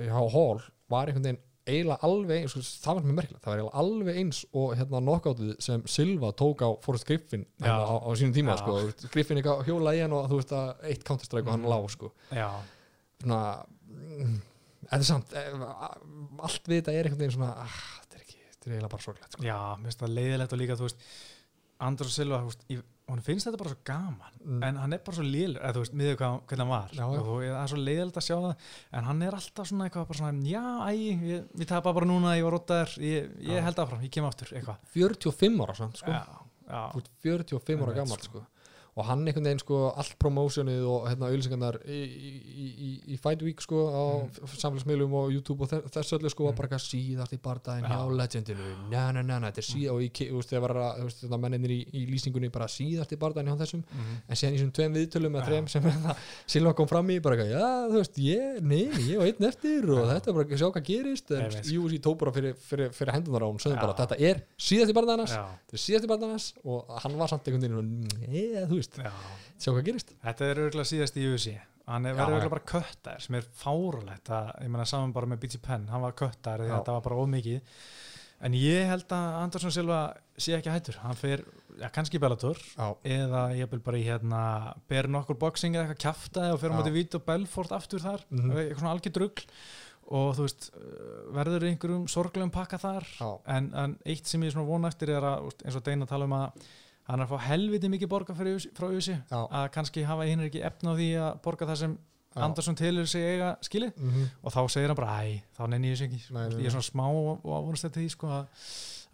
hjá 0.00 0.20
hól 0.32 0.62
var 0.88 1.06
einhvern 1.12 1.28
veginn 1.28 1.42
eiginlega 1.66 1.98
alveg 2.04 2.42
eins, 2.44 2.54
það 2.84 2.98
var 2.98 3.04
mjög 3.08 3.16
merkilegt 3.18 3.44
það 3.44 3.50
var 3.52 3.58
eiginlega 3.60 3.82
alveg 3.82 4.18
eins 4.20 4.40
og 4.52 4.74
hérna 4.76 5.00
knockouttið 5.00 5.52
sem 5.64 5.84
Silva 5.88 6.32
tók 6.36 6.60
á 6.60 6.68
Forrest 6.84 7.06
Griffin 7.08 7.46
hérna, 7.62 7.84
á, 7.88 7.94
á 8.04 8.10
sínum 8.20 8.34
tíma 8.36 8.56
sko, 8.60 8.74
Griffin 9.14 9.40
eitthvað 9.40 9.64
hjóla 9.70 9.94
í 9.96 10.02
hann 10.04 10.12
og 10.12 10.26
þú 10.28 10.40
veist 10.42 10.52
að 10.52 10.84
eitt 10.90 11.04
counterstrike 11.08 11.46
og 11.48 11.54
hann 11.56 11.64
Mhm. 11.64 11.72
lá 11.72 11.78
sko. 11.94 12.10
Svona 13.24 13.40
mm, 13.88 14.34
er 14.92 15.04
samt 15.08 15.32
eh, 15.32 15.52
allt 16.44 16.68
við 16.68 16.82
þetta 16.82 16.92
er 16.98 17.06
einhvern 17.08 17.22
veginn 17.24 17.36
svona 17.38 17.52
ah, 17.64 17.78
þetta 18.02 18.18
er 18.18 18.24
ekki, 18.26 18.40
þetta 18.50 18.66
er 18.68 18.74
eiginlega 18.74 18.92
bara 18.96 19.06
sorglegt 19.06 19.32
sko. 19.38 19.42
já, 19.46 19.58
mér 19.78 19.88
finnst 19.88 20.02
það 20.04 20.14
leiðilegt 20.18 20.52
og 20.52 20.60
líka 20.60 20.76
þú 20.80 20.88
veist, 20.90 21.06
Andrós 21.88 22.14
Silva 22.18 22.42
þú 22.42 22.50
veist, 22.52 22.66
ég, 23.04 23.12
hún 23.14 23.20
finnst 23.22 23.46
þetta 23.48 23.60
bara 23.60 23.70
svo 23.74 23.80
gaman 23.84 24.30
Mm. 24.44 24.62
en 24.62 24.76
hann 24.76 24.92
er 24.92 24.98
bara 25.00 25.16
svo 25.16 25.24
lélur, 25.24 25.56
eða 25.64 25.72
þú 25.72 25.80
veist, 25.80 25.94
miður 25.96 26.16
hvað, 26.20 26.34
hvernig 26.50 26.64
hann 26.64 26.68
var 26.68 26.90
Já, 26.92 27.04
og 27.06 27.14
þú, 27.24 27.36
það 27.48 27.62
er 27.62 27.70
svo 27.72 27.78
leiðilegt 27.80 28.16
að 28.20 28.24
sjá 28.26 28.34
það 28.36 28.56
en 28.98 29.04
hann 29.08 29.22
er 29.24 29.36
alltaf 29.38 29.68
svona 29.70 29.86
eitthvað 29.88 30.08
bara 30.10 30.18
svona 30.18 30.48
já, 30.50 30.64
æ, 30.84 30.90
ég, 31.24 31.44
ég 31.62 31.66
tapa 31.70 31.92
bara 31.96 32.06
núna, 32.10 32.34
ég 32.36 32.44
var 32.44 32.52
rótaður 32.58 32.92
ég, 33.00 33.30
ég 33.40 33.62
held 33.64 33.80
áfram, 33.80 34.02
ég 34.04 34.12
kem 34.12 34.24
aftur, 34.28 34.52
eitthvað 34.52 34.76
45 34.92 35.62
ára 35.64 35.74
samt 35.80 35.96
sko. 36.02 36.10
já, 36.12 36.24
já, 36.68 36.82
Þú 36.92 37.00
ert 37.00 37.10
45 37.24 37.86
ára 37.86 37.94
gammal 37.96 38.20
sko. 38.20 38.44
Og 38.94 39.06
hann 39.08 39.24
einhvern 39.26 39.42
veginn 39.48 39.58
sko, 39.58 39.78
allt 39.98 40.12
promósionið 40.22 40.84
og 40.86 41.08
hérna 41.10 41.26
auðlýsingarnar 41.32 41.80
í, 41.90 41.96
í, 42.14 42.66
í, 42.70 42.90
í, 43.14 43.16
Fight 43.18 43.40
Week 43.42 43.58
sko, 43.64 43.80
á 43.90 44.02
mm. 44.22 44.52
samfélagsmiðlum 44.54 45.16
og 45.18 45.32
YouTube 45.34 45.64
og 45.66 45.70
þe- 45.72 45.80
þess 45.96 46.14
öllu 46.18 46.30
sko, 46.30 46.44
var 46.46 46.52
Mm. 46.54 46.58
bara 46.60 46.68
eitthvað 46.68 46.84
síðast 46.84 47.32
í 47.34 47.38
bardaginn 47.42 47.88
Já. 47.88 47.90
hjá 47.90 48.14
legendinu, 48.20 48.68
na 48.92 49.02
na 49.12 49.22
na 49.22 49.38
na 49.42 49.50
þetta 49.50 49.58
er 49.64 49.66
síðast 49.66 49.94
og 49.96 50.02
í, 50.04 50.08
ki- 50.14 50.28
þú 50.30 50.36
veist, 50.38 50.52
þegar 50.52 50.62
var 50.62 51.10
þetta 51.10 51.40
menninir 51.42 51.70
í, 51.74 51.80
í 51.90 52.04
lýsingunni 52.12 52.50
bara 52.54 52.68
síðast 52.70 53.12
í 53.12 53.18
bardaginn 53.18 53.50
hjá 53.50 53.58
þessum 53.64 53.82
mhm, 53.82 54.14
en 54.28 54.36
síðan 54.38 54.54
í 54.54 54.58
þessum 54.60 54.72
tveim 54.78 54.94
viðtölum 55.00 55.34
Já. 55.40 55.44
þreim 55.48 55.68
sem 55.74 55.82
það, 55.90 56.22
Silva 56.54 56.72
kom 56.78 56.86
fram 56.94 57.10
í 57.10 57.18
bara 57.24 57.34
eitthvað, 57.34 57.50
já, 57.50 57.90
þú 57.90 57.98
veist, 57.98 58.22
ég, 58.22 58.62
nei, 58.62 58.84
ég 59.10 59.18
var 59.18 59.26
einn 59.32 59.48
eftir 59.50 59.90
og 59.90 60.06
þetta 60.12 60.30
er 60.30 60.38
bara 60.38 60.46
að 60.46 60.62
sjá 60.62 60.70
hvað 60.70 60.86
gerist 60.92 61.34
en 61.34 61.50
Ég. 61.50 61.74
UFC 61.82 61.98
tók 62.06 62.18
bara 62.22 62.32
fyrir, 62.38 62.54
fyrir, 62.54 62.94
fyrir 62.94 63.12
hendunar 63.18 63.42
á 63.42 63.48
hún 63.50 63.58
sögðum 63.58 63.82
bara, 63.82 63.98
þetta 63.98 64.20
er 64.22 64.44
síðast 64.54 64.94
í 64.94 64.96
barðanars 64.96 65.34
er 68.98 69.06
já. 69.08 69.12
Sjá 69.58 69.70
hvað 69.72 69.84
gerist. 69.84 70.14
Þetta 70.24 70.44
er 70.50 70.60
örgulega 70.66 70.90
síðast 70.90 71.16
í 71.16 71.28
UFC 71.30 71.54
hann 71.84 72.06
er 72.08 72.16
verið 72.16 72.38
örgulega 72.38 72.54
bara 72.54 72.68
köttar 72.70 73.20
sem 73.20 73.36
er 73.36 73.44
fárulegt 73.60 74.30
að, 74.32 74.54
ég 74.64 74.72
meina 74.72 74.86
saman 74.88 75.12
bara 75.12 75.28
með 75.28 75.42
BT 75.42 75.60
Penn 75.64 75.88
hann 75.92 76.04
var 76.04 76.16
köttar 76.16 76.62
að 76.64 76.72
þetta 76.72 76.94
var 76.96 77.04
bara 77.04 77.18
ómikið 77.20 77.60
en 78.44 78.56
ég 78.56 78.88
held 78.88 79.12
að 79.12 79.36
Andersson 79.42 79.74
Silva 79.74 79.98
sé 80.40 80.56
ekki 80.56 80.72
hættur, 80.72 80.96
hann 81.04 81.16
fer 81.18 81.44
ja, 81.80 81.88
kannski 81.92 82.20
Bellator 82.22 82.58
já, 82.58 82.88
eða 83.16 83.44
ég 83.58 83.70
vil 83.72 83.80
bara 83.84 84.00
í 84.00 84.04
hérna 84.06 84.42
ber 84.90 85.08
nokkur 85.12 85.38
boxing 85.40 85.76
eða 85.76 85.86
eitthvað 85.86 86.02
kjafta 86.06 86.46
og 86.52 86.60
fer 86.62 86.72
á 86.72 86.74
Já. 86.74 86.78
móti 86.80 86.94
Vít 86.94 87.16
og 87.18 87.24
Belfort 87.26 87.74
aftur 87.76 88.02
þar. 88.04 88.24
Mhm. 88.30 88.52
eitthvað 88.52 88.82
svona 88.82 88.94
algjör 88.96 89.16
drugl. 89.18 89.48
Og 90.14 90.34
þú 90.36 90.44
veist, 90.44 90.66
uh, 90.76 91.20
verður 91.32 91.64
einhverjum 91.64 92.02
sorglegum 92.12 92.50
pakka 92.52 92.76
þar. 92.76 93.06
En, 93.48 93.70
en 93.72 93.94
eitt 94.04 94.28
sem 94.28 94.42
ég 94.44 94.52
svona 94.52 94.68
vona 94.68 94.90
eftir 94.92 95.14
er 95.14 95.24
að 95.24 95.46
eins 95.64 95.78
og 95.78 95.84
Deina 95.86 96.06
tala 96.06 96.28
um 96.28 96.34
að 96.36 96.66
hann 97.08 97.20
er 97.20 97.26
að 97.26 97.34
fá 97.34 97.38
helviti 97.50 97.88
mikið 97.92 98.08
borga 98.08 98.34
frá 98.74 98.88
já, 99.30 99.38
að 99.50 99.70
kannski 99.76 100.04
hafa 100.08 100.24
hinn 100.28 100.40
ekki 100.48 100.62
efna 100.64 100.92
á 100.92 100.98
því 100.98 101.08
að 101.20 101.42
borga 101.44 101.66
það 101.68 101.76
sem 101.84 101.94
já. 102.34 102.42
Andersson 102.42 102.74
tilur 102.80 103.06
sig 103.06 103.22
eiga 103.34 103.56
skili 103.62 103.92
Mhm. 103.96 104.24
og 104.42 104.52
þá 104.52 104.60
segir 104.70 104.88
hann 104.88 104.96
bara 104.96 105.20
æ, 105.22 105.42
þá 105.58 105.68
nenni 105.68 105.92
ég 105.92 105.98
þessu 105.98 106.08
ekki 106.10 106.32
Nei, 106.34 106.48
nei, 106.48 106.58
ég 106.64 106.66
er 106.66 106.74
svona 106.74 106.90
smá 106.90 107.06
og 107.12 107.44
ávunast 107.44 107.84
þetta 107.86 108.00
því 108.02 108.10
sko, 108.10 108.26
að 108.26 108.46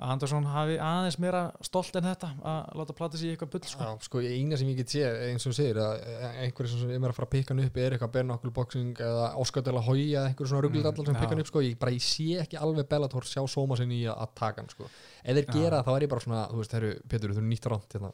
Andersson 0.01 0.47
hafi 0.49 0.79
aðeins 0.81 1.19
meira 1.21 1.43
stolt 1.61 1.95
en 1.99 2.07
þetta 2.09 2.31
að 2.41 2.69
láta 2.79 2.95
plata 2.97 3.19
sig 3.21 3.29
í 3.29 3.33
eitthvað 3.37 3.51
bull 3.53 3.67
sko. 3.69 3.85
Já, 3.85 3.99
sko, 4.07 4.21
eina 4.25 4.57
sem 4.57 4.69
ég 4.71 4.79
get 4.79 4.89
sé, 4.89 5.03
eins 5.29 5.45
og 5.47 5.53
segir 5.53 5.77
að 5.77 6.01
einhverju 6.41 6.71
sem 6.81 6.89
er 7.05 7.11
að 7.11 7.17
fara 7.19 7.27
að 7.29 7.33
pikka 7.35 7.53
hann 7.53 7.61
upp 7.67 7.77
er 7.77 7.97
eitthvað 7.99 8.13
Bernokul 8.15 8.51
boxing 8.57 8.95
eða 8.97 9.27
la 9.77 9.83
Hoya 9.85 10.23
eða 10.23 10.31
einhverju 10.33 10.49
svona 10.55 10.63
sem 11.05 11.15
Mm, 11.15 11.21
pikka 11.21 11.35
hann 11.37 11.41
upp 11.45 11.47
sko, 11.53 11.61
ég, 11.61 11.77
bara, 11.79 11.93
ég 11.93 12.01
sé 12.01 12.41
ekki 12.41 12.57
alveg 12.57 12.89
Bellator 12.89 13.29
sjá 13.29 13.45
sóma 13.45 13.77
sinni 13.77 14.01
í 14.01 14.09
að 14.09 14.33
taka 14.41 14.63
hann 14.63 14.71
sko. 14.73 14.89
Ef 15.23 15.37
þeir 15.37 15.47
gera 15.53 15.83
þá 15.87 15.91
er 15.95 16.07
ég 16.07 16.13
bara 16.13 16.25
svona 16.25 16.43
þú 16.51 16.61
veist, 16.61 16.75
herru, 16.77 16.91
Pétur, 17.11 17.35
þú 17.37 17.43
er 17.43 17.49
nýtt 17.51 17.69
ránt 17.71 17.97
hérna, 17.97 18.11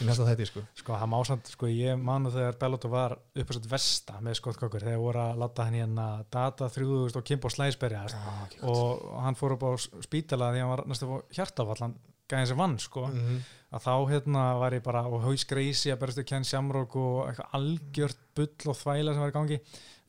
í 0.00 0.08
næsta 0.08 0.28
þætti 0.28 0.48
sko. 0.50 0.64
sko, 0.82 0.96
það 1.00 1.12
má 1.14 1.18
samt 1.28 1.52
sko, 1.54 1.70
ég 1.72 1.98
manu 2.10 2.32
þegar 2.34 2.60
Bellator 2.60 2.92
var 2.92 3.16
upp 3.16 3.50
á 3.50 3.52
svo 3.56 3.64
vesta 3.72 4.20
með 4.20 4.38
Scott 4.40 4.60
Coker 4.60 4.86
þegar 4.86 5.02
voru 5.02 5.24
að 5.24 5.42
láta 5.42 5.66
hann 5.68 5.78
hérna 5.80 6.06
data 6.30 6.68
3000 6.68 7.20
og 7.20 7.28
Kimbo 7.28 7.52
Slæsberja 7.52 8.06
Já, 8.12 8.22
og 8.68 9.04
hann 9.24 9.38
fór 9.38 9.56
upp 9.56 9.68
á 9.68 9.70
spítala 10.04 10.52
því 10.52 10.64
hann 10.64 10.74
var 10.74 10.86
næstu 10.90 11.10
fór 11.10 11.28
hjartafall 11.32 11.86
hann 11.86 11.98
gæði 12.32 12.52
sem 12.52 12.60
vann 12.60 12.78
sko. 12.80 13.06
Mm 13.08 13.22
-hmm. 13.22 13.40
að 13.72 13.84
þá 13.86 13.94
hérna 14.10 14.42
var 14.60 14.74
ég 14.74 14.82
bara 14.82 15.02
og 15.08 15.22
haus 15.22 15.44
greisi 15.44 15.92
að 15.92 16.00
berjast 16.00 16.18
við 16.18 16.28
Ken 16.30 16.44
Shamrock 16.44 16.96
og 16.96 17.28
eitthvað 17.28 17.54
algjört 17.58 18.20
bull 18.36 18.70
og 18.72 18.76
þvæla 18.76 19.12
sem 19.12 19.22
var 19.22 19.32
í 19.32 19.38
gangi 19.38 19.58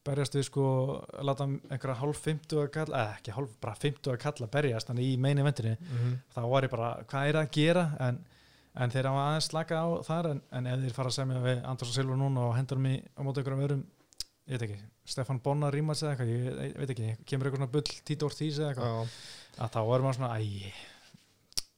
berjast 0.03 0.35
við 0.35 0.45
sko 0.49 0.65
að 1.13 1.25
láta 1.29 1.47
einhverja 1.47 1.95
hálf 2.01 2.21
50 2.25 2.61
að 2.63 2.69
kalla, 2.75 3.01
eða 3.03 3.17
ekki 3.17 3.35
hálf, 3.37 3.55
bara 3.63 3.75
50 3.79 4.13
að 4.13 4.21
kalla 4.25 4.47
berjast 4.57 4.89
þannig 4.91 5.09
í 5.09 5.17
meini 5.17 5.45
vendinni 5.45 5.75
þá 6.35 6.41
var 6.51 6.67
ég 6.67 6.73
bara, 6.73 6.91
hvað 7.09 7.27
er 7.29 7.39
að 7.41 7.51
gera? 7.57 7.85
En, 7.99 8.19
en 8.73 8.93
þeir 8.93 9.09
hafa 9.09 9.25
aðeins 9.29 9.49
slakað 9.51 9.83
á 9.83 9.87
þar 10.09 10.31
en, 10.33 10.41
en 10.51 10.67
ef 10.67 10.79
þeir 10.83 10.95
fara 10.97 11.11
að 11.13 11.17
semja 11.19 11.43
við 11.43 11.59
András 11.63 11.89
og 11.89 11.97
Silva 11.97 12.15
núna 12.19 12.47
og 12.49 12.55
hendur 12.57 12.81
mig 12.81 13.03
á 13.15 13.21
móti 13.23 13.39
einhverjum 13.43 13.65
öðrum 13.67 13.83
ég 14.43 14.57
veit 14.59 14.65
ekki, 14.67 14.79
Stefan 15.07 15.39
Bonnar 15.43 15.71
Rímars 15.73 16.01
eða 16.03 16.15
eitthvað, 16.15 16.31
ég, 16.33 16.47
ég 16.67 16.79
veit 16.81 16.91
ekki, 16.95 17.11
kemur 17.29 17.53
svona 17.53 17.69
bull 17.71 18.25
Ortiz 18.27 18.57
eða 18.59 18.73
eitthvað, 18.73 19.13
að 19.63 19.69
þá 19.71 19.79
er 19.83 20.03
maður 20.03 20.17
svona, 20.19 20.31
æ, 20.35 20.73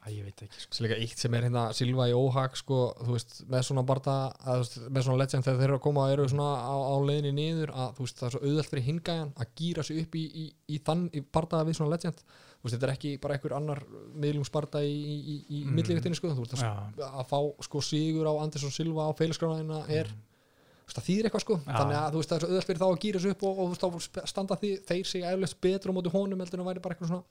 æ, 0.05 0.09
ég 0.13 0.23
veit 0.27 0.41
ekki 0.45 0.61
sko. 0.61 0.83
Líka 0.85 0.97
eitt 1.01 1.17
sem 1.17 1.33
er 1.33 1.47
hérna 1.47 1.63
Silva 1.73 2.05
í 2.07 2.13
óhag 2.13 2.55
sko, 2.59 2.79
þú 3.01 3.15
veist, 3.15 3.35
með 3.49 3.63
svona 3.65 3.83
barða 3.89 4.15
að, 4.53 4.65
með 4.93 5.05
svona 5.07 5.19
legend 5.23 5.45
þegar 5.47 5.59
þeir 5.61 5.69
eru 5.71 5.77
að 5.79 5.83
koma 5.87 6.07
eru 6.13 6.27
svona 6.29 6.49
á, 6.61 6.75
á 6.77 6.95
leiðinni 7.09 7.31
niður 7.39 7.73
að 7.73 7.93
þú 7.97 8.05
veist, 8.05 8.19
það 8.21 8.27
er 8.29 8.35
svo 8.35 8.41
auðvelt 8.45 8.71
fyrir 8.73 8.87
hingæjan 8.91 9.31
að 9.41 9.53
gýra 9.61 9.85
sig 9.87 10.01
upp 10.03 10.15
í, 10.19 10.25
í, 10.29 10.45
í 10.75 10.81
þann 10.85 11.07
í 11.17 11.23
bardaða 11.25 11.67
við 11.71 11.79
svona 11.79 11.95
legend 11.95 12.21
þú 12.25 12.69
veist, 12.69 12.75
þetta 12.77 12.87
er 12.89 12.93
ekki 12.95 13.15
bara 13.25 13.35
einhver 13.39 13.55
annar 13.57 13.81
miðlungsbarda 14.25 14.83
í, 14.85 14.93
í, 14.93 15.15
í, 15.17 15.35
í 15.49 15.63
Mm. 15.65 15.73
millivíktinni 15.79 16.17
sko, 16.21 16.31
þú 16.37 16.45
veist, 16.45 16.61
að, 16.65 17.01
að 17.09 17.27
fá 17.33 17.39
sko 17.67 17.81
sigur 17.85 18.29
á 18.29 18.33
Andersson 18.45 18.73
Silva 18.73 19.09
á 19.09 19.11
feilaskránaðina 19.17 19.83
er 19.89 20.09
þú 20.09 20.89
veist, 20.89 20.97
það 20.99 21.07
þýðir 21.09 21.27
eitthvað 21.29 21.43
sko, 21.45 21.55
Já. 21.65 21.71
þannig 21.79 21.97
að 21.99 22.11
þú 22.15 22.19
veist, 22.21 22.29
það 22.29 22.35
er 22.37 22.43
svo 22.45 22.49
auðvelt 22.51 22.69
fyrir 22.69 22.81
þá 22.81 22.87
að 22.91 22.99
gýra 23.05 23.21
sig 23.25 23.33
upp 23.35 23.43
og, 23.49 23.59
og 23.65 23.73
þú 23.81 23.89
veist, 23.97 24.17
þá 24.19 24.29
standa 24.33 24.57
því, 24.61 24.71
þeir 24.89 25.09
sig 25.09 25.25
eflust 25.31 25.57
betur 25.65 25.93
á 25.93 25.95
móti 25.97 26.13
honum 26.13 26.43
heldur 26.45 26.59
en 26.59 26.65
að 26.65 26.69
væri 26.71 26.83
bara 26.85 26.93
eitthvað 26.97 27.11
svona 27.13 27.23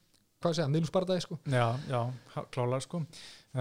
hvað 0.45 0.57
segja, 0.59 0.69
miðlungsbardaði 0.75 1.25
sko. 1.25 1.39
Já, 1.51 1.67
já, 1.89 2.01
klálega 2.55 2.85
sko. 2.85 3.03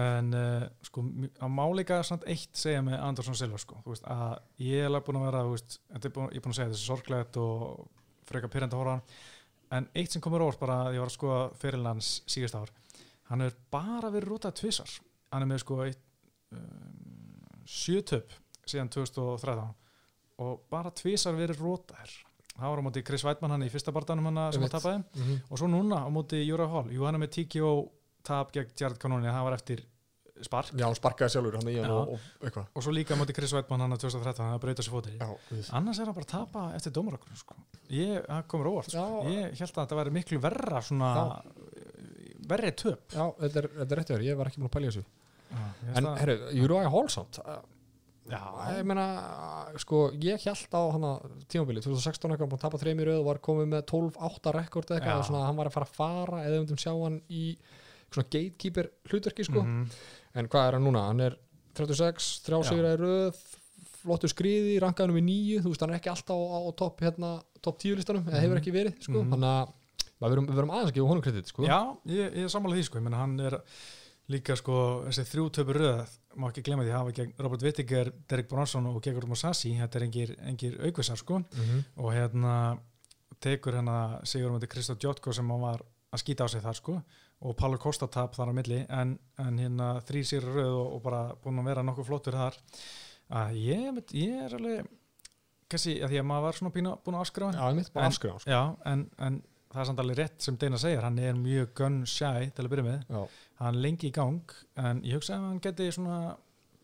En 0.04 0.30
uh, 0.36 0.68
sko 0.84 1.04
að 1.04 1.52
máleika 1.54 2.00
samt 2.06 2.28
eitt 2.30 2.54
segja 2.58 2.84
með 2.84 3.00
Andersson 3.00 3.38
Silva 3.38 3.60
sko. 3.62 3.80
Veist 3.88 4.06
að 4.10 4.38
ég 4.62 4.84
er 4.84 4.90
alveg 4.90 5.08
búin 5.08 5.20
að 5.22 5.28
vera 5.30 5.44
veist, 5.48 5.78
búin, 6.06 6.30
ég 6.30 6.40
er 6.40 6.44
búin 6.44 6.54
að 6.54 6.60
segja 6.60 6.72
þessi 6.74 6.88
sorglegt 6.90 7.40
og 7.42 7.84
freka 8.28 8.50
að 8.52 8.76
á 8.76 8.92
hann. 8.92 9.04
En 9.74 9.86
eitt 9.96 10.12
sem 10.12 10.22
komur 10.22 10.44
óvart 10.44 10.60
bara 10.60 10.82
að 10.84 10.96
ég 10.98 11.02
var 11.02 11.10
að 11.10 11.16
skoða 11.16 11.44
fyrirlega 11.58 11.96
hans 11.96 12.14
síðust 12.30 12.58
ár 12.60 12.70
hann 13.30 13.44
er 13.44 13.54
bara 13.72 14.10
verið 14.12 14.34
rútað 14.34 14.58
tvisar 14.60 14.90
hann 15.32 15.44
er 15.44 15.50
með 15.50 15.62
sko 15.64 15.80
eitt 15.86 16.02
um, 16.54 17.64
sjötöp 17.64 18.34
síðan 18.68 18.92
2013 18.92 19.72
og 20.44 20.64
bara 20.72 20.92
tvisar 20.94 21.36
verið 21.38 21.62
rútaðir 21.62 22.14
það 22.58 22.70
var 22.70 22.82
á 22.82 22.86
móti 22.86 23.02
Chris 23.06 23.24
Weidmann 23.26 23.54
hann 23.56 23.66
í 23.66 23.70
fyrsta 23.72 23.94
barndanum 23.94 24.30
hann 24.30 24.40
sem 24.52 24.62
að 24.62 24.68
Einmitt. 24.68 24.76
tapaði. 24.76 25.02
Mm 25.02 25.24
-hmm. 25.24 25.40
og 25.50 25.58
svo 25.58 25.68
núna 25.70 26.04
á 26.04 26.08
móti 26.10 26.44
Júra 26.44 26.68
Hall. 26.70 26.92
Jú 26.92 27.04
hann 27.04 27.14
er 27.14 27.22
með 27.24 27.34
TKO 27.36 27.72
tap 28.22 28.52
gegn 28.52 28.70
Jared 28.78 28.98
Cannonier 28.98 29.32
það 29.32 29.44
var 29.44 29.58
eftir 29.58 29.84
spark. 30.42 30.72
Já, 30.74 30.86
hann 30.86 30.94
sparkaði 30.98 31.30
sjálfur 31.30 31.56
hann 31.58 31.68
í 31.70 31.76
hann 31.78 31.90
og, 31.90 32.14
og 32.14 32.46
eitthvað. 32.46 32.66
Og 32.74 32.82
svo 32.82 32.92
líka 32.92 33.14
á 33.14 33.20
móti 33.20 33.34
Chris 33.36 33.52
Weidmann 33.54 33.80
hann 33.80 33.94
á 33.94 33.98
2013 33.98 34.52
það 34.52 34.60
breyta 34.60 34.82
sér 34.82 34.94
fótið 34.94 35.72
annars 35.72 35.98
er 35.98 36.06
hann 36.10 36.14
bara 36.14 36.26
að 36.26 36.32
tapa 36.34 36.64
eftir 36.74 36.92
dómarakun 36.92 37.36
sko. 37.36 37.54
ég, 37.90 38.24
það 38.26 38.46
komur 38.48 38.70
óvart 38.72 38.90
sko. 38.90 39.24
Ég 39.30 39.54
held 39.58 39.70
að 39.70 39.82
þetta 39.82 40.00
væri 40.00 40.10
miklu 40.10 40.40
verra 40.40 40.82
svona 40.82 41.42
verri 42.48 42.72
töp. 42.76 43.12
Já, 43.12 43.28
þetta 43.40 43.60
er, 43.60 43.68
þetta 43.78 43.94
er 43.94 44.00
rétt 44.00 44.10
verið, 44.14 44.26
ég 44.28 44.40
var 44.40 44.50
ekki 44.50 44.60
búin 44.60 44.70
að 44.70 44.76
pælja 44.76 44.90
þessu. 44.90 45.04
En 45.94 46.08
herru, 46.18 46.36
Uriah 46.64 46.90
Hall 46.90 47.08
samt 47.12 47.38
já, 48.30 48.40
Ég 48.78 48.84
meina, 48.88 49.04
sko, 49.82 50.10
ég 50.20 50.40
held 50.44 50.74
á 50.76 50.82
hana 50.94 51.10
tímabili, 51.50 51.82
2016 51.84 52.30
eitthvað 52.32 52.48
búin 52.50 52.58
að 52.58 52.64
tapa 52.66 52.78
þreymir 52.80 53.06
röð 53.10 53.20
og 53.20 53.26
var 53.28 53.38
komið 53.44 53.68
með 53.74 53.82
12-8 53.90 54.54
rekord 54.56 54.90
eða 54.90 55.00
eitthvað, 55.00 55.24
svona 55.28 55.46
hann 55.46 55.56
var 55.60 55.66
að 55.70 55.76
fara 55.76 55.88
að 55.90 55.96
fara 55.98 56.44
eða 56.48 56.60
um 56.64 56.76
sjá 56.80 56.92
hann 57.02 57.20
í 57.30 57.42
svona 58.14 58.28
gatekeeper 58.30 58.90
hlutverki, 59.10 59.44
sko 59.44 59.62
Mhm. 59.64 59.90
En 60.34 60.48
hvað 60.48 60.66
er 60.68 60.72
hann 60.72 60.84
núna? 60.84 61.06
Hann 61.06 61.20
er 61.20 61.36
36, 61.74 62.40
þrjá 62.46 62.58
Já. 62.62 62.68
sigur 62.70 62.84
að 62.90 62.98
röð 63.04 63.44
flottu 64.04 64.28
skriði, 64.28 64.80
rankaðanum 64.82 65.18
í 65.20 65.24
nýju 65.24 65.62
þú 65.62 65.70
veist, 65.72 65.80
hann 65.80 65.90
er 65.94 65.98
ekki 66.00 66.10
alltaf 66.10 66.36
á, 66.36 66.58
á 66.58 66.70
topp 66.76 67.00
hérna, 67.00 67.42
top 67.62 67.78
10 67.78 67.96
listanum, 67.96 68.24
eða 68.26 68.40
hefur 68.42 68.56
Mhm. 68.56 68.62
ekki 68.62 68.72
verið 68.74 68.94
sko. 69.00 69.22
Mhm. 69.22 69.30
þannig 69.30 69.52
að 69.54 69.68
við 70.24 70.54
verum 70.56 70.70
aðeins 70.70 70.90
að 70.90 70.94
gefa 70.94 71.08
honum 71.08 71.22
kredit 71.22 71.46
sko. 71.46 71.62
Já, 71.66 71.96
ég, 72.06 72.34
ég 72.34 72.50
sammála 72.50 72.74
því 72.76 72.84
sko, 72.84 72.98
ég 72.98 73.02
menna 73.04 73.16
hann 73.18 73.40
er 73.40 73.60
líka 74.32 74.56
sko, 74.56 74.74
þessi 75.08 75.24
þrjú 75.28 75.50
töpur 75.58 75.76
röð 75.82 76.12
má 76.40 76.48
ekki 76.48 76.62
glemma 76.64 76.82
því 76.86 76.92
að 76.94 76.98
hafa 76.98 77.12
gegn 77.18 77.34
Robert 77.44 77.62
Whittaker 77.62 78.12
Derek 78.28 78.48
Bronson 78.48 78.86
og 78.90 79.02
Gegard 79.04 79.28
Mossasi 79.28 79.74
þetta 79.78 80.00
er 80.00 80.06
engir, 80.08 80.32
engir 80.48 80.78
aukvissar 80.86 81.16
sko 81.20 81.42
Mhm. 81.44 81.84
og 81.96 82.12
hérna 82.14 82.78
tekur 83.40 83.74
hérna 83.76 84.20
Sigur 84.24 84.50
um 84.50 84.58
þetta 84.60 84.72
Kristó 84.72 84.94
Djótko 84.96 85.34
sem 85.34 85.48
hann 85.50 85.60
var 85.60 85.80
að 86.12 86.22
skýta 86.22 86.44
á 86.46 86.48
sig 86.48 86.62
þar 86.62 86.74
sko 86.80 87.02
og 87.44 87.56
Pála 87.56 87.76
Kosta 87.78 88.06
tap 88.08 88.34
þar 88.34 88.48
á 88.50 88.54
milli 88.56 88.86
en, 88.88 89.18
en 89.38 89.58
hérna 89.58 90.00
þrý 90.06 90.24
sigur 90.24 90.54
röð 90.54 90.74
og, 90.80 90.92
og 90.94 91.02
bara 91.02 91.34
búin 91.44 91.58
að 91.60 91.64
vera 91.64 91.82
nokkuð 91.82 92.06
flottur 92.06 92.32
þar 92.32 92.54
að 93.30 93.56
ég, 93.60 94.04
ég 94.14 94.44
er 94.46 94.54
alveg 94.56 94.86
kannski, 95.68 95.98
að 96.02 96.10
því 96.14 96.18
að 96.20 96.26
maður 96.28 96.42
var 96.46 96.52
svona 96.58 96.72
búin 96.72 96.86
að 97.16 97.20
afskrifa 97.20 97.50
hann 97.52 97.60
Já, 97.60 97.68
En- 98.06 98.12
sko. 98.12 98.34
En, 98.86 99.10
en 99.18 99.42
það 99.74 99.82
er 99.82 99.88
samt 99.90 100.02
alveg 100.04 100.20
rétt 100.20 100.44
sem 100.46 100.58
Deina 100.60 100.78
segir, 100.80 101.02
hann 101.04 101.18
er 101.18 101.38
mjög 101.38 101.72
gun 101.80 102.02
shy 102.06 102.50
til 102.54 102.64
að 102.66 102.70
byrja 102.74 102.86
með, 102.86 103.00
Já. 103.10 103.24
hann 103.62 103.80
lengi 103.82 104.10
í 104.10 104.14
gang 104.14 104.54
en 104.80 105.02
ég 105.06 105.18
hugsa 105.18 105.36
að 105.36 105.48
hann 105.48 105.64
geti 105.64 105.90
svona 105.94 106.20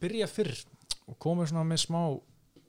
byrja 0.03 0.29
fyrr 0.31 0.53
og 1.11 1.19
komið 1.23 1.53
svona 1.53 1.67
með 1.71 1.83
smá 1.85 2.03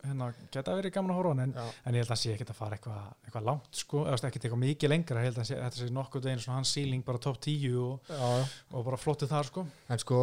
hérna, 0.02 0.30
geta 0.54 0.76
verið 0.78 0.94
gaman 0.96 1.14
að 1.14 1.20
horfa 1.20 1.34
hann 1.36 1.44
en, 1.44 1.56
en 1.58 1.98
ég 1.98 2.02
held 2.02 2.10
að 2.10 2.14
hann 2.16 2.22
sé 2.22 2.36
ekkert 2.36 2.54
að 2.54 2.58
fara 2.58 2.78
eitthvað 2.78 3.02
eitthva 3.28 3.44
langt 3.46 3.82
sko, 3.82 4.06
eða 4.08 4.30
ekkert 4.30 4.48
eitthvað 4.48 4.64
mikið 4.64 4.94
lengra 4.94 5.22
ég 5.22 5.30
held 5.30 5.38
að 5.38 5.44
hann 5.44 5.50
sé, 5.52 5.60
þetta 5.62 5.82
sé 5.82 5.90
nokkuð 5.98 6.28
veginn 6.28 6.42
svona 6.46 6.62
hans 6.62 6.74
síling 6.78 7.04
bara 7.06 7.22
top 7.22 7.38
10 7.46 7.76
og, 7.82 8.16
og 8.72 8.88
bara 8.88 9.00
flottið 9.02 9.34
þar 9.36 9.52
sko. 9.52 9.66
En 9.94 10.02
sko 10.02 10.22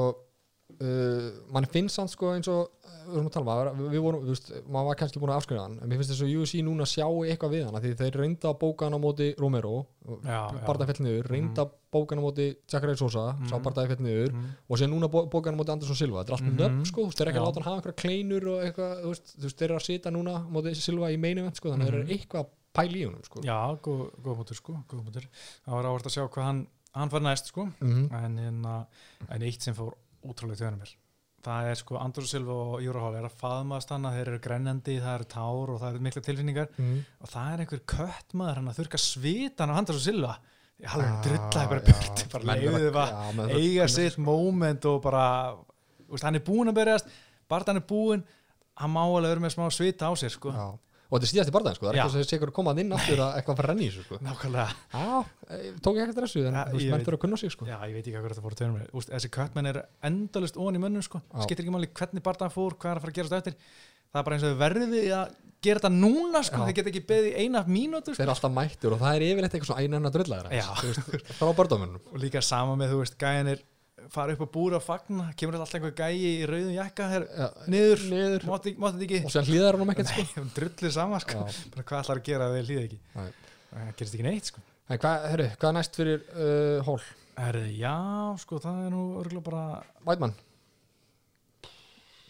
uh, 0.80 1.30
mann 1.54 1.66
finnst 1.72 1.98
hann 2.00 2.08
sko 2.12 2.32
eins 2.34 2.48
og 2.52 2.68
uh, 2.68 2.96
við 3.08 3.14
vorum 3.16 3.28
að 3.30 3.34
tala 3.38 3.44
um, 3.72 3.78
maður- 3.78 3.92
við 3.94 4.02
vorum, 4.04 4.24
þú 4.26 4.32
veist, 4.34 4.50
maður 4.68 4.88
var 4.90 4.98
kannski 5.00 5.20
búin 5.22 5.32
að 5.32 5.38
afskrifa 5.40 5.62
hann 5.64 5.76
en 5.82 5.88
mér 5.88 6.00
finnst 6.00 6.12
þess 6.12 6.24
að 6.26 6.34
UFC 6.38 6.60
núna 6.66 6.86
sjá 6.88 7.06
eitthvað 7.08 7.54
við 7.56 7.64
hann 7.68 7.78
því 7.84 7.92
þeir 8.02 8.18
reynda 8.20 8.50
að 8.52 8.58
bóka 8.62 8.84
hann 8.88 8.96
á 8.98 9.00
móti 9.00 9.28
Romero 9.40 9.74
já. 10.28 10.40
barðað 10.68 10.90
fell 10.92 11.04
niður, 11.06 11.30
reynda 11.32 11.64
að 11.64 11.72
bóka 11.96 12.14
hann 12.14 12.22
á 12.22 12.26
móti 12.28 12.46
Jacare 12.68 12.96
Sosa, 13.00 13.24
sá 13.48 13.56
Mhm. 13.56 13.64
barðað 13.64 13.88
fell 13.94 14.04
niður 14.08 14.32
mm. 14.36 14.46
og 14.68 14.78
sér 14.82 14.90
núna 14.92 15.08
bó- 15.08 15.26
bóka 15.32 15.48
hann 15.50 15.56
á 15.56 15.60
móti 15.62 15.72
Andersson 15.72 15.96
Silva 15.96 16.20
þetta 16.24 16.28
er 16.28 16.36
allt 16.36 16.46
með 16.48 16.52
Mhm. 16.52 16.60
nöfn 16.62 16.86
sko, 16.92 17.00
þú 17.00 17.08
veist, 17.08 17.18
þeir 17.18 17.26
eru 17.28 17.32
ekki 17.32 17.40
að 17.42 17.48
láta 17.48 17.58
hann 17.62 17.68
hafa 17.68 17.76
einhverja 17.80 18.00
kleinur 18.02 18.48
og 18.52 18.58
eitthvað, 18.68 18.92
þú 19.02 19.08
veist, 19.14 19.56
þeir 19.58 19.68
eru 19.70 19.78
að 19.80 19.86
sita 19.88 20.10
núna 20.10 20.32
á 20.36 20.40
móti 20.52 20.74
Silva 20.76 21.10
í 21.10 21.18
main 21.18 21.38
event, 21.38 21.56
sko, 21.56 21.70
þannig 21.72 21.88
að 21.88 21.92
þeir 21.92 22.04
Mhm. 22.04 22.12
sko 23.24 23.40
sko 26.28 26.40
það 26.42 26.66
hann 26.94 27.08
var 27.08 27.20
næst 27.20 27.46
sko 27.52 27.64
Mhm. 27.80 28.12
en, 28.12 28.36
hérna, 28.38 28.86
en 29.30 29.42
eitt 29.42 29.62
sem 29.62 29.74
fór 29.74 29.92
útrúlega 30.32 30.60
tjóðanum 30.62 30.82
mér 30.84 30.94
það 31.48 31.68
er 31.70 31.78
sko 31.78 31.98
Andrú 32.02 32.26
Silva 32.26 32.52
og 32.52 32.80
Júra 32.82 33.00
Hall 33.04 33.14
er 33.20 33.26
að 33.28 33.36
faðmaðast 33.40 33.92
hana, 33.94 34.10
þeir 34.10 34.28
eru 34.32 34.38
grennandi 34.42 34.96
það 35.00 35.14
eru 35.14 35.26
tár 35.32 35.70
og 35.72 35.78
það 35.80 35.90
eru 35.94 36.00
mikla 36.06 36.22
tilfinningar. 36.26 36.68
Mhm. 36.76 36.96
og 37.22 37.28
það 37.30 37.52
er 37.52 37.62
einhver 37.64 37.82
kött 37.94 38.34
maður 38.34 38.54
hann 38.58 38.68
að 38.72 38.78
þurka 38.80 38.98
svitan 38.98 39.70
á 39.70 39.78
Andrú 39.78 39.98
Silva. 40.02 40.34
Ég 40.82 40.88
halveg 40.92 41.10
Ah, 41.10 41.22
drullaði 41.22 41.68
bara 41.70 41.80
burt 41.86 42.24
bara 42.32 42.44
leiðið 42.44 42.90
að- 42.90 43.14
það 43.14 43.38
að 43.44 43.54
eiga 43.58 43.88
sitt 43.88 44.18
moment 44.18 44.84
og 44.84 45.00
bara 45.02 45.24
úst, 46.10 46.22
hann 46.22 46.34
er 46.34 46.40
búinn 46.40 46.68
að 46.70 46.74
berjast 46.74 47.06
bara 47.48 47.64
hann 47.66 47.76
er 47.76 47.86
búinn 47.86 48.22
hann 48.76 48.90
má 48.92 49.00
alveg 49.06 49.30
vera 49.30 49.40
með 49.40 49.54
smá 49.56 49.70
svita 49.70 50.06
á 50.10 50.12
sér 50.18 50.30
sko. 50.30 50.50
Já. 50.52 50.78
Og 51.08 51.14
þetta 51.16 51.24
er 51.26 51.30
síðast 51.32 51.50
í 51.50 51.54
barðaðin, 51.56 51.76
sko, 51.78 51.86
það 51.86 51.92
er 51.92 51.98
Já. 51.98 52.04
ekki 52.04 52.18
að 52.20 52.28
segja 52.28 52.46
að 52.48 52.52
koma 52.58 52.74
inn 52.78 52.92
aftur 52.92 53.22
að 53.24 53.36
eitthvað 53.38 53.56
fara 53.58 53.68
að 53.68 53.72
renni 53.72 53.84
í 53.86 53.90
þessu, 53.90 54.04
sko. 54.04 54.18
Nákvæmlega. 54.28 54.68
Já, 54.92 55.24
eh, 55.48 55.68
tók 55.80 55.96
ég 55.96 56.02
ekkert 56.04 56.20
þessu, 56.22 56.42
en 56.48 56.58
þú 56.58 56.76
veist, 56.78 56.90
menn 56.92 57.04
fyrir 57.08 57.18
að 57.18 57.22
kunna 57.24 57.36
sig, 57.40 57.50
sko. 57.54 57.64
Já, 57.68 57.76
ég 57.88 57.94
veit 57.96 58.04
ekki 58.06 58.16
hvað 58.18 58.28
þetta 58.34 58.44
fór 58.44 58.56
tjóðanum 58.58 58.78
mér 58.78 58.90
úst, 58.92 59.08
þessi 59.14 59.30
köttmenn 59.38 59.70
er 59.72 59.80
endalist 60.04 60.56
ón 60.60 60.76
í 60.76 60.82
mönnum 60.84 61.02
sko. 61.02 61.22
Já. 61.32 61.42
skiptir 61.46 61.64
ekki 61.64 61.74
máli 61.74 61.88
hvernig 61.88 62.22
barðan 62.28 62.52
fór, 62.52 62.76
hvað 62.76 62.90
er 62.92 63.00
að 63.00 63.06
fara 63.06 63.12
að 63.12 63.18
gerast 63.22 63.38
eftir. 63.40 63.56
Það 64.08 64.20
er 64.20 64.24
bara 64.28 64.36
eins 64.38 64.44
og 64.48 64.58
verði 64.60 65.00
að 65.12 65.32
gera 65.60 65.80
þetta 65.82 65.90
núna 65.92 66.40
sko, 66.46 66.60
þeir 66.64 66.76
geta 66.78 66.90
ekki 66.92 67.02
beðið 67.08 67.34
eina 67.42 67.64
mínútu 67.66 68.12
Þeir 68.12 68.14
sko. 68.14 68.22
eru 68.24 68.32
alltaf 68.36 68.52
mættur 68.54 68.94
og 68.94 69.00
það 69.02 69.16
er 69.18 69.24
yfirleitt 69.26 69.56
eitthvað 69.56 69.68
svona 69.72 69.82
einan 69.84 70.08
að 70.08 70.14
drullaðir 70.14 70.54
Já. 70.54 70.68
frá 71.40 71.50
barðamennum 71.58 72.00
og 72.12 72.20
líka 72.22 72.40
sama 72.46 72.76
með, 72.78 72.94
þú 72.94 73.00
veist, 73.02 73.18
gæjan 73.20 73.50
er 73.52 73.64
fara 74.14 74.34
upp 74.34 74.42
á 74.44 74.48
búra 74.54 74.78
og 74.78 74.84
fagna, 74.84 75.26
kemur 75.38 75.58
alltaf 75.58 75.74
einhver 75.78 75.94
gæji 75.98 76.30
í 76.40 76.46
rauðum 76.48 76.74
jakka, 76.76 77.08
her, 77.12 77.26
niður, 77.68 78.02
niður. 78.12 78.46
Mátti 78.48 78.74
ekki? 79.04 79.20
Og 79.28 79.34
sér 79.34 79.46
hlýðar 79.48 79.76
hann 79.78 79.84
um 79.84 79.92
ekkert, 79.94 80.12
sko. 80.12 80.24
Nei, 80.44 80.52
drullið 80.56 80.94
sama 80.96 81.20
sko, 81.24 81.44
bara 81.74 81.86
hvað 81.90 82.02
ætlar 82.04 82.20
að 82.22 82.26
gera 82.30 82.48
að 82.48 82.56
við 82.58 82.70
hlýða 82.72 82.84
ekki? 82.88 82.98
Nei. 83.14 83.30
það 83.70 83.94
gerist 84.00 84.16
ekki 84.18 84.26
neitt 84.28 84.50
sko. 84.52 84.64
En 84.88 85.00
hvað, 85.02 85.26
herru, 85.32 85.48
hvað 85.60 85.70
er 85.70 85.76
næst 85.78 85.98
fyrir 86.00 86.22
uh, 86.32 86.86
hól? 86.88 87.00
Herri, 87.38 87.64
já, 87.78 87.94
sko, 88.42 88.58
það 88.64 88.78
er 88.86 88.94
nú 88.94 89.02
örgulega 89.20 89.44
bara 89.50 89.64
Vætmann, 90.08 90.32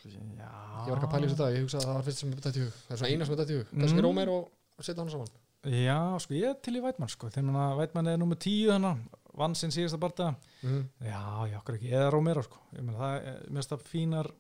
já, 0.05 0.51
ég 0.85 0.91
var 0.91 0.99
ekki 0.99 1.07
að 1.09 1.13
pæla 1.13 1.25
í 1.25 1.29
þessu 1.29 1.39
dag 1.41 1.55
ég 1.57 1.65
hugsa 1.65 1.79
að 1.81 1.87
það 1.89 1.97
var 1.99 2.07
fyrst 2.09 2.23
sem 2.23 2.33
er 2.33 2.43
dætt 2.45 2.59
í 2.59 2.65
hug. 2.65 2.75
Það 2.87 2.95
er 2.95 3.01
svona 3.03 3.13
eina 3.13 3.29
sem 3.29 3.35
er 3.35 3.41
dætt 3.43 3.53
í 3.53 3.59
hug, 3.59 3.69
Mm. 3.73 3.81
kannski 3.83 4.05
Rómer 4.05 4.29
og 4.33 4.85
setja 4.85 5.03
hann 5.03 5.11
saman. 5.13 5.33
Já, 5.69 5.99
sko, 6.23 6.35
ég 6.39 6.49
er 6.49 6.59
til 6.63 6.77
í 6.79 6.83
Vætmann 6.85 7.11
sko, 7.13 7.31
þegar 7.35 7.59
að 7.65 7.79
Vætmann 7.83 8.11
er 8.13 8.17
nummer 8.21 8.37
tíu 8.39 8.71
þannig, 8.73 9.01
vann 9.39 9.57
sinn 9.59 9.73
síðasta 9.75 10.01
barða 10.03 10.33
mm. 10.63 10.83
já, 11.07 11.23
já, 11.53 11.57
okkur 11.61 11.79
ekki, 11.79 11.93
eða 11.95 12.11
Romero 12.15 12.45
sko. 12.47 12.61
Ég 12.77 12.85
meina 12.85 12.99
það, 12.99 13.17
er- 13.33 13.41
finnst 13.49 13.73
það 13.75 13.87
fínar 13.93 14.31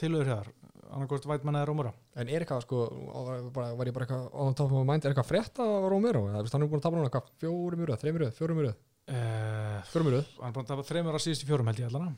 tilöður 0.00 0.30
hér, 0.32 0.50
annarkort 0.90 1.28
Vætmann 1.30 1.58
eða 1.60 1.68
Romero. 1.70 1.92
En 2.18 2.30
er 2.32 2.44
eitthvað, 2.44 2.64
sko, 2.66 2.82
á- 3.14 3.50
bara, 3.54 3.74
var 3.78 3.90
ég 3.90 3.96
bara 3.96 4.06
eitthvað 4.06 4.54
top 4.58 4.70
of 4.70 4.76
my 4.78 4.84
mind, 4.92 5.04
er 5.04 5.14
eitthvað 5.14 5.30
frétt 5.30 5.60
af 5.62 5.88
Rómero? 5.92 6.24
Það 6.30 6.40
er 6.40 6.54
hann 6.54 6.64
er 6.66 6.70
búin 6.72 6.80
að 6.80 6.86
tapa 6.86 7.00
núna, 7.00 7.12
hvað, 7.14 7.32
fjórum 7.42 7.84
röð, 7.86 8.00
þreymur 8.04 8.24
röð, 8.26 8.32
fjórum 8.38 8.62
röð, 8.64 8.76
uh, 9.14 9.80
fjórum 9.92 10.12
röð? 10.16 10.30
hann 10.40 10.50
er 10.50 10.56
búin 10.56 10.66
að 10.66 10.72
tapa 10.72 10.86
þreymur 10.90 11.18
á 11.18 11.20
síðustu 11.20 11.50
fjórum 11.50 11.70
held 11.70 11.82
ég 11.82 11.90
allana 11.90 12.14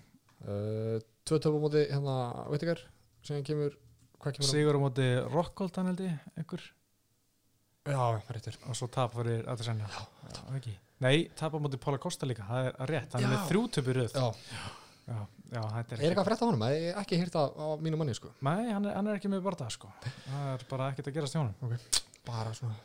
uh, 0.47 1.01
Tvö 1.23 1.39
töpa 1.39 1.59
á 1.59 1.63
móti, 1.63 1.83
hérna, 1.91 2.15
veit 2.51 2.65
ykkar 2.67 2.85
sem 3.27 3.43
kemur, 3.47 3.75
hvað 4.23 4.39
kemur 4.39 4.49
Sigur 4.51 4.79
á 4.79 4.81
móti 4.83 5.11
Rockholtan 5.31 5.91
held 5.91 6.07
ég, 6.07 6.31
einhver. 6.39 6.65
Já, 7.83 7.99
réttir 8.31 8.57
og 8.71 8.77
svo 8.79 8.87
tap 8.95 9.15
fyrir 9.17 9.43
ekki. 10.55 10.75
Nei, 11.03 11.17
tap 11.39 11.55
á 11.55 11.59
móti 11.63 11.81
Pála 11.83 11.99
Kosta 12.03 12.29
líka 12.29 12.47
það 12.49 12.69
er 12.71 12.93
rétt, 12.93 13.15
hann 13.17 13.25
er 13.25 13.29
Já. 13.29 13.33
með 13.35 13.49
þrjú 13.51 13.63
töpur 13.77 13.99
röð 13.99 14.15
Já, 14.15 14.27
já, 15.09 15.19
já, 15.57 15.63
þetta 15.77 15.97
er 15.97 16.05
eitthvað 16.07 16.29
frétt 16.29 16.43
af 16.45 16.49
honum? 16.51 16.65
Ég 16.71 16.85
hef 16.89 17.01
ekki 17.03 17.19
hýrt 17.23 17.37
það 17.39 17.57
á 17.59 17.67
mínu 17.87 17.99
manni, 18.01 18.15
sko 18.19 18.31
Nei, 18.47 18.71
hann 18.71 18.87
er, 18.87 18.95
hann 18.99 19.11
er 19.11 19.19
ekki 19.19 19.33
með 19.33 19.43
barða 19.49 19.69
sko. 19.75 19.91
það 20.07 20.49
er 20.53 20.65
bara 20.71 20.91
ekkert 20.93 21.11
að 21.11 21.19
gerast 21.19 21.37
hjá 21.37 21.43
honum 21.43 21.77
Bara 22.29 22.55
svona, 22.55 22.77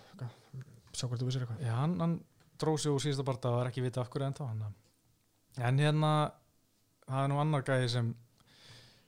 sjá 0.97 1.05
hvort 1.05 1.21
þú 1.21 1.29
vissir 1.29 1.45
eitthvað 1.45 1.61
Já, 1.67 1.73
hann, 1.77 1.97
hann 2.01 2.15
dróð 2.57 2.79
sig 2.81 2.95
úr 2.95 3.03
síðasta 3.05 3.27
barða 3.27 3.53
og 3.53 3.61
er 3.61 3.69
ekki 3.71 3.85
vita 3.85 4.01
af 4.01 4.09
hverju 4.13 4.31
ennþá 4.31 4.47
hann, 4.49 4.63
en 5.69 5.83
hérna 5.83 6.13
það 7.07 7.21
er 7.23 7.29
nú 7.31 7.41
annar 7.43 7.65
gæði 7.67 7.91
sem 7.93 8.15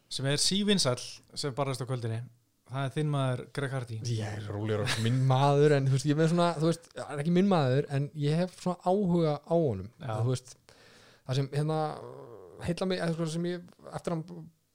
sem 0.09 0.25
er 0.29 0.41
sívinsæll 0.41 1.01
sem 1.37 1.53
barðast 1.57 1.81
á 1.81 1.89
kvöldinni 1.89 2.21
það 2.69 2.85
er 2.85 2.93
þinn 2.95 3.11
maður 3.13 3.43
Greg 3.57 3.73
Hardy 3.75 3.99
Ég 4.13 4.37
er 4.37 4.47
rólegur 4.53 4.85
og 4.85 5.03
minn 5.05 5.19
maður 5.29 5.75
en 5.77 5.89
þú 5.89 5.95
veist, 5.97 6.07
ég 6.09 6.19
með 6.19 6.31
svona, 6.33 6.49
þú 6.59 6.69
veist, 6.69 6.89
hann 6.99 7.15
er 7.15 7.23
ekki 7.23 7.35
minn 7.39 7.49
maður 7.51 7.89
en 7.97 8.07
ég 8.21 8.41
hef 8.43 8.55
svona 8.61 8.77
áhuga 8.85 9.35
á 9.41 9.55
honum 9.55 9.89
Já. 9.99 10.13
þú 10.19 10.29
veist, 10.33 10.55
það 11.25 11.39
sem 11.39 11.49
hérna 11.55 11.79
heilla 12.67 12.89
mig, 12.91 13.01
eða 13.01 13.15
sko 13.15 13.29
sem 13.33 13.49
ég 13.49 13.67
eftir 13.95 14.15
hann 14.15 14.25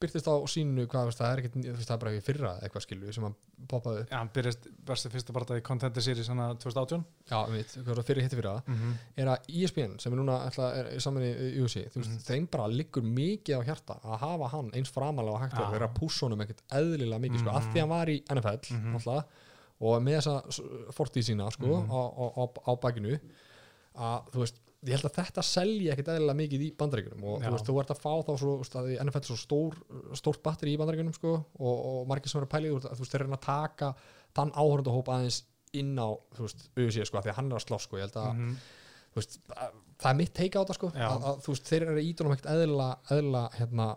byrtist 0.05 0.29
á 0.31 0.35
sínu, 0.53 0.85
hvað 0.93 1.09
veist, 1.11 1.19
það 1.21 1.33
er 1.33 1.41
ekkert, 1.43 1.55
þú 1.65 1.75
veist, 1.75 1.89
það 1.89 1.95
er 1.97 2.03
bara 2.05 2.13
í 2.15 2.21
fyrra 2.29 2.53
eitthvað 2.63 2.85
skilu 2.85 3.13
sem 3.17 3.25
hann 3.27 3.35
poppaði 3.71 4.03
upp 4.05 4.11
Já, 4.13 4.17
hann 4.21 4.31
byrjast 4.37 4.69
versti 4.91 5.11
fyrsta 5.15 5.33
barða 5.37 5.57
í 5.59 5.65
Contender 5.65 6.05
Series 6.05 6.29
hann 6.33 6.43
2018 6.63 7.05
Já, 7.31 7.39
mitt, 7.53 7.75
hvað 7.81 7.91
var 7.99 8.07
fyrir 8.11 8.23
hitti 8.27 8.37
fyrir 8.39 8.51
það 8.51 8.69
mm 8.69 8.75
-hmm. 8.81 8.95
er 9.25 9.31
að 9.35 9.49
ESPN 9.63 9.99
sem 9.99 10.13
er 10.13 10.19
núna 10.21 10.37
ætla, 10.49 10.69
er 10.77 11.01
saman 11.01 11.23
í 11.23 11.33
UFC, 11.65 11.87
þú 11.91 11.97
veist, 12.03 12.11
Mhm. 12.11 12.25
þeim 12.29 12.47
bara 12.51 12.67
liggur 12.69 13.03
mikið 13.03 13.57
á 13.59 13.61
hjarta 13.65 13.95
að 14.05 14.19
hafa 14.19 14.49
hann 14.51 14.71
eins 14.75 14.91
framalega 14.91 15.33
og 15.35 15.41
hægt 15.41 15.73
vera 15.73 15.89
að 15.89 15.95
pússa 15.99 16.27
honum 16.29 16.41
ekkert 16.41 16.63
eðlilega 16.71 17.21
mikið, 17.21 17.39
sko, 17.41 17.51
Mhm. 17.51 17.57
af 17.57 17.65
því 17.75 17.81
hann 17.81 17.89
var 17.89 18.07
í 18.07 18.23
NFL 18.29 18.71
Mhm. 18.71 18.93
náttúrulega, 18.95 19.25
og 19.81 20.03
með 20.03 20.19
þessa 20.21 20.93
fortíð 20.93 21.25
sína, 21.29 21.51
sko, 21.53 21.67
Mhm. 21.67 21.91
á, 21.91 22.01
á, 22.15 22.25
á, 22.37 22.45
á 22.69 22.81
bakinu 22.81 23.19
að, 23.97 24.31
þú 24.33 24.39
veist, 24.43 24.55
ég 24.85 24.95
held 24.99 25.07
að 25.09 25.17
þetta 25.19 25.43
selji 25.49 25.89
ekkert 25.93 26.11
eðlilega 26.15 26.39
mikið 26.43 26.65
í 26.67 26.71
bandaríkjunum 26.81 27.25
og 27.31 27.39
Já. 27.41 27.47
þú 27.49 27.53
veist, 27.57 27.69
þú 27.71 27.77
ert 27.81 27.93
að 27.95 28.03
fá 28.05 28.13
þá 28.27 28.33
svo, 28.43 28.55
í 28.91 28.99
NFL 29.05 29.21
er 29.23 29.29
svo 29.31 29.39
stór, 29.41 29.79
stórt 30.21 30.43
batteri 30.45 30.75
í 30.75 30.79
bandaríkjunum, 30.81 31.15
sko, 31.17 31.35
og, 31.59 31.77
og 31.91 32.07
margir 32.11 32.29
sem 32.33 32.41
eru 32.43 32.49
að 32.49 32.55
pæli, 32.57 32.73
þú 32.75 32.99
veist, 33.01 33.13
þeir 33.15 33.25
reyna 33.27 33.39
að 33.41 33.47
taka 33.49 33.93
þann 34.37 34.53
áhörndahóp 34.55 35.09
aðeins 35.15 35.43
inn 35.75 35.95
á, 35.99 36.09
þú 36.37 36.47
veist, 36.49 36.67
UFC, 36.77 37.07
sko, 37.09 37.23
því 37.25 37.33
að 37.33 37.39
hann 37.41 37.53
er 37.53 37.59
að 37.59 37.65
slá, 37.67 37.79
sko, 37.83 37.97
ég 37.99 38.07
held 38.09 38.19
að 38.21 38.33
Mhm. 38.35 38.57
þú 39.15 39.21
veist, 39.23 39.39
að- 39.57 39.75
það 40.05 40.11
er 40.11 40.19
mitt 40.21 40.35
teika 40.35 40.59
á 40.59 40.63
þetta 40.65 40.75
sko 40.79 40.89
að, 40.95 41.23
að, 41.31 41.41
þú 41.45 41.53
veist, 41.55 41.69
þeir 41.71 41.83
eru 41.89 42.03
ídunum 42.05 42.33
ekkert 42.35 42.51
eðla, 42.55 42.89
eðla 43.15 43.43
hérna 43.59 43.89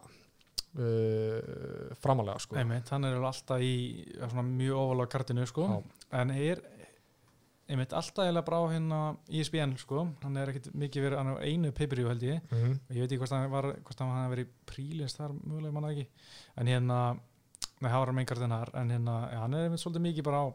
uh, 0.77 1.93
framalega 2.01 2.39
sko 2.43 2.57
Einmitt, 2.59 2.89
hann 2.93 3.05
er 3.07 3.15
alveg 3.17 3.29
alltaf 3.31 3.63
í 3.65 3.73
svona, 4.19 4.43
mjög 4.45 4.81
ofalega 4.83 5.11
kartinu 5.15 5.47
sko. 5.49 5.67
Já. 5.67 5.77
en 6.21 6.31
er 6.35 6.61
einmitt 7.67 7.93
alltaf 7.95 8.23
eiginlega 8.23 8.45
brá 8.47 8.57
hérna 8.71 8.99
ISBN 9.39 9.75
sko, 9.81 10.05
hann 10.23 10.39
er 10.39 10.51
ekkit 10.53 10.69
mikið 10.77 11.07
verið 11.07 11.21
hann 11.21 11.31
á 11.35 11.43
einu 11.43 11.71
pay-per-view 11.75 12.11
held 12.11 12.23
ég. 12.27 12.39
Mm 12.51 12.77
og 12.77 12.95
ég 12.95 13.01
veit 13.03 13.11
ekki 13.11 13.21
hvort 13.23 13.35
hann 13.35 13.51
var 13.51 13.69
hvort 13.75 14.03
hann 14.03 14.13
hafi 14.15 14.33
verið 14.35 14.53
prílins 14.71 15.17
þar 15.17 15.35
mögulega 15.41 15.75
manna 15.75 15.91
ekki. 15.91 16.07
En 16.57 16.71
hérna, 16.71 17.01
það 17.81 17.99
var 17.99 18.11
hann 18.11 18.19
meingartinn 18.21 18.55
þar. 18.55 18.73
En 18.81 18.95
hérna, 18.95 19.17
ja, 19.33 19.43
hann 19.43 19.59
er 19.59 19.77
svolítið 19.77 20.05
mikið 20.07 20.27
bara 20.29 20.41
á, 20.43 20.47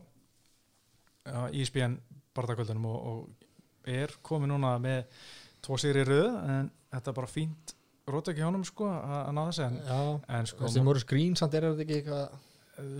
á 1.29 1.41
ISBN 1.53 1.99
barðakvöldunum 2.37 2.89
og, 2.89 2.99
og 3.13 3.89
er 3.89 4.17
komið 4.25 4.55
núna 4.55 4.77
með 4.83 5.05
tvo 5.63 5.79
sigri 5.81 6.03
í 6.05 6.09
röð 6.09 6.31
en 6.31 6.71
þetta 6.93 7.13
er 7.13 7.19
bara 7.19 7.31
fínt 7.31 7.75
rót 8.13 8.31
ekki 8.33 8.45
honum 8.45 8.65
sko 8.67 8.89
að 8.89 9.29
ná 9.37 9.43
þessi 9.49 9.65
en, 9.67 9.77
en 10.27 10.49
sko, 10.51 10.65
þessi 10.65 10.83
Morris 10.87 11.07
Green 11.09 11.37
samt 11.39 11.55
er 11.55 11.69
þetta 11.69 11.85
ekki 11.85 11.99
eitthvað 12.01 12.41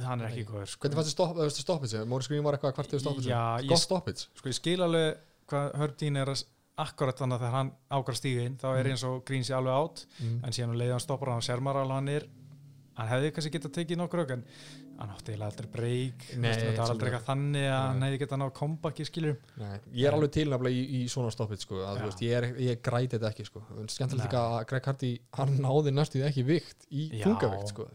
hann 0.07 0.21
er 0.21 0.29
ekki 0.29 0.45
góður 0.49 0.69
sko. 0.69 0.83
Hvernig 0.85 0.99
fannst 0.99 1.09
þið 1.11 1.17
stopp, 1.17 1.37
veistu, 1.39 1.63
stoppage? 1.65 2.03
Morris 2.09 2.29
Green 2.29 2.45
var 2.45 2.57
eitthvað 2.59 2.75
hvart 2.77 2.91
hefur 2.93 3.01
stoppage 3.07 3.31
Já, 3.31 3.43
ég- 3.63 3.69
Gott 3.73 3.79
stoppage 3.85 4.27
sko 4.37 4.49
ég 4.53 4.59
skil 4.59 4.81
alveg 4.85 5.17
hvað 5.49 5.73
Hördín 5.81 6.19
er 6.21 6.33
akkurat 6.83 7.17
þannig 7.19 7.37
að 7.39 7.43
þegar 7.45 7.57
hann 7.57 7.71
ákvar 7.91 8.17
stíga 8.17 8.45
inn 8.49 8.57
þá 8.61 8.67
er 8.79 8.85
Mm. 8.85 8.91
eins 8.93 9.05
og 9.05 9.25
Green 9.29 9.43
sé 9.45 9.55
alveg 9.55 9.75
átt 9.77 10.07
mm. 10.21 10.45
en 10.45 10.53
síðan 10.53 10.71
um 10.71 10.79
leiði 10.81 10.91
hann 10.97 11.01
stoppar 11.01 11.29
hann 11.29 11.43
og 11.43 11.47
sérmar 11.49 11.77
alveg 11.77 11.95
hann 12.01 12.09
er 12.09 12.27
hann 12.97 13.09
hefði 13.09 13.33
kannski 13.33 13.53
getað 13.59 13.73
tekið 13.77 13.97
nokkur 14.01 14.21
auk 14.25 14.31
en 14.31 14.45
hann 14.99 15.13
átti 15.13 15.33
eiginlega 15.33 15.49
aldrei 15.51 15.69
breyk 15.73 16.25
þetta 16.31 16.73
var 16.77 16.93
aldrei 16.93 17.09
eitthvað 17.09 17.25
þannig 17.27 17.65
að 17.67 17.83
hann 17.83 18.05
hefði 18.07 18.19
getað 18.23 18.41
náð 18.43 18.53
comeback 18.59 19.01
í 19.03 19.07
skilur 19.09 19.39
Nei, 19.61 19.73
ég 19.99 20.09
er 20.09 20.17
alveg 20.17 20.33
til 20.37 20.45
nefnilega 20.51 20.79
í, 20.79 20.83
í 20.99 21.01
svona 21.13 21.33
stoppage 21.35 21.65
sko, 21.65 21.81
að, 21.89 22.01
veist, 22.05 22.23
ég, 22.27 22.37
er, 22.39 22.47
ég 22.63 22.83
græti 22.85 23.17
þetta 23.17 23.31
ekki 23.33 23.47
sko. 23.49 23.65
skemmtilegt 23.91 24.21
Nei. 24.21 24.27
líka 24.29 24.45
að 24.45 24.67
Greg 24.73 24.89
Hardy 24.91 25.13
hann 25.39 25.55
náði 25.65 25.95
næstuð 25.97 26.27
ekki 26.29 26.47
vikt 26.53 26.89
í 26.91 27.09
Já, 27.09 27.27
þungavikt 27.27 27.75
sko. 27.75 27.89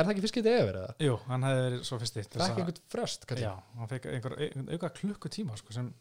er 0.00 0.10
það 0.10 0.14
ekki 0.14 0.26
fyrst 0.26 0.38
getið 0.40 0.56
eða 0.58 0.68
verið 0.70 1.06
jú, 1.06 1.18
hann 1.30 1.48
hefði 1.48 1.66
verið 1.66 1.84
svo 1.88 2.00
fyrst 2.04 2.20
það 2.20 2.46
er 2.46 2.46
ekki 2.50 2.64
einhvern 2.64 2.84
kannski? 3.34 3.46
já, 3.46 3.52
hann 3.80 3.92
fekk 3.94 4.10
einhver, 4.14 4.38
auka 4.76 4.94
klukkutíma 5.00 5.60
sko, 5.60 5.76
sem 5.76 5.92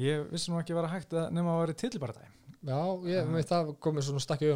ég 0.00 0.28
vissi 0.32 0.52
nú 0.52 0.60
ekki 0.62 0.76
vera 0.78 0.92
hægt 0.94 1.16
að 1.16 1.32
nema 1.36 1.58
að 1.58 1.66
vera 1.66 1.80
tillibaratæg 1.84 2.36
Já, 2.60 2.76
ég 3.08 3.28
veit 3.32 3.48
það 3.48 3.70
komið 3.80 4.04
svona 4.04 4.20
stakki 4.20 4.48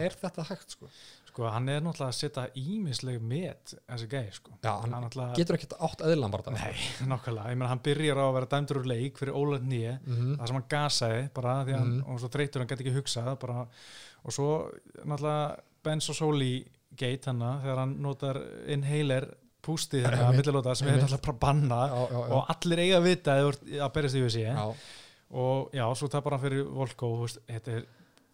Já. 0.00 0.04
er 0.06 0.14
þetta 0.16 0.44
hægt 0.48 0.72
sko? 0.72 0.86
Sko, 1.30 1.46
hann 1.54 1.68
er 1.72 1.80
náttúrulega 1.84 2.12
að 2.12 2.18
setja 2.18 2.44
ímisleg 2.60 3.20
met 3.22 3.74
þessi 3.88 4.08
gæði 4.12 4.34
sko. 4.36 4.52
Já, 4.62 4.72
hann 4.82 4.92
hann 4.96 5.06
náttúrulega 5.06 5.38
getur 5.40 5.58
ekkert 5.58 5.76
átt 5.88 6.04
eðlan 6.10 6.34
bara 6.34 6.54
Nei, 6.56 6.74
nákvæmlega, 7.12 7.54
ég 7.54 7.60
meina 7.60 7.70
hann 7.72 7.82
byrjar 7.86 8.20
á 8.20 8.24
að 8.26 8.34
vera 8.38 8.50
dæmdur 8.54 8.80
úr 8.82 8.90
leik 8.92 9.18
fyrir 9.22 9.38
Óla 9.40 9.58
nýja 9.62 9.96
mm 9.98 10.16
-hmm. 10.16 10.36
það 10.40 10.46
sem 10.52 10.58
hann 10.60 10.68
gasaði 10.76 11.22
bara 11.34 11.56
því 11.64 11.74
að 11.74 11.78
hann, 11.78 11.96
Mhm. 12.00 12.10
og 12.12 12.20
svo 12.20 12.28
þreytur 12.28 12.60
hann 12.60 12.68
gæti 12.68 12.84
ekki 12.84 12.96
hugsað 12.98 13.38
bara, 13.40 13.66
og 14.24 14.32
svo 14.32 14.48
náttúrulega 15.04 15.56
Benz 15.82 16.08
og 16.10 16.16
Soli 16.16 16.66
gate 16.96 17.26
hann 17.30 17.40
þegar 17.40 17.78
hann 17.78 17.94
notar 18.02 18.36
inhaler 18.66 19.30
pústið 19.62 20.04
þetta 20.06 20.26
Einmitt. 20.26 20.40
millilóta 20.46 20.74
sem 20.74 20.88
er 20.88 20.98
náttúrulega 21.00 21.26
bara 21.26 21.38
banna 21.38 21.80
já, 21.88 22.00
já, 22.10 22.18
já. 22.20 22.32
og 22.34 22.50
allir 22.54 22.78
eiga 22.78 22.98
að 22.98 23.06
vita 23.08 23.36
að 23.36 23.80
að 23.80 23.92
berjast 23.92 24.16
í 24.16 24.42
já. 24.42 24.74
og 25.30 25.70
já, 25.72 25.84
svo 25.94 26.08
tapar 26.08 26.32
hann 26.36 26.40
fyrir 26.40 26.64
Volko 26.64 27.12
og 27.22 27.28
þetta 27.46 27.76
er 27.76 27.86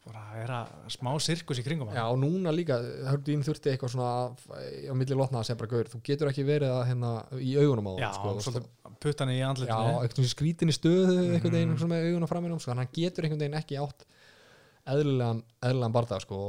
bara 0.07 0.23
er 0.43 0.53
að 0.55 0.73
smá 0.95 1.11
sirkus 1.23 1.59
í 1.61 1.65
kringum 1.67 1.89
hann 1.91 1.99
Já, 1.99 2.05
og 2.13 2.19
núna 2.23 2.53
líka, 2.55 2.77
Hördín 3.11 3.43
þurfti 3.47 3.73
eitthvað 3.73 3.93
svona 3.97 4.11
á 4.31 4.93
milli 4.97 5.19
lotna 5.19 5.41
að 5.43 5.49
segja 5.51 5.59
bara 5.63 5.73
gaur, 5.75 5.91
þú 5.93 6.01
getur 6.07 6.31
ekki 6.31 6.45
verið 6.47 6.75
að 6.77 6.85
hérna 6.93 7.13
í 7.43 7.57
augunum 7.61 7.91
á 7.91 7.95
já, 7.99 8.09
hann, 8.13 8.21
sko, 8.21 8.37
svolítið 8.47 8.97
puttan 9.03 9.33
í 9.35 9.39
Já, 9.41 9.49
andlitinu 9.51 9.99
eitthvað 10.01 10.21
svona 10.23 10.35
skrítinni 10.37 10.77
stöðu 10.77 11.19
einhvern 11.35 11.57
veginn 11.59 11.75
Mhm. 11.75 11.81
svona 11.83 11.95
með 11.97 12.07
augun 12.13 12.25
á 12.27 12.33
framinum 12.33 12.63
sko, 12.63 12.75
hann 12.79 12.89
getur 12.95 13.27
einhvern 13.27 13.43
veginn 13.45 13.61
ekki 13.61 13.81
átt 13.83 14.07
eðlilegan, 14.87 15.43
eðlilegan 15.67 15.95
barða 15.97 16.21
sko, 16.23 16.41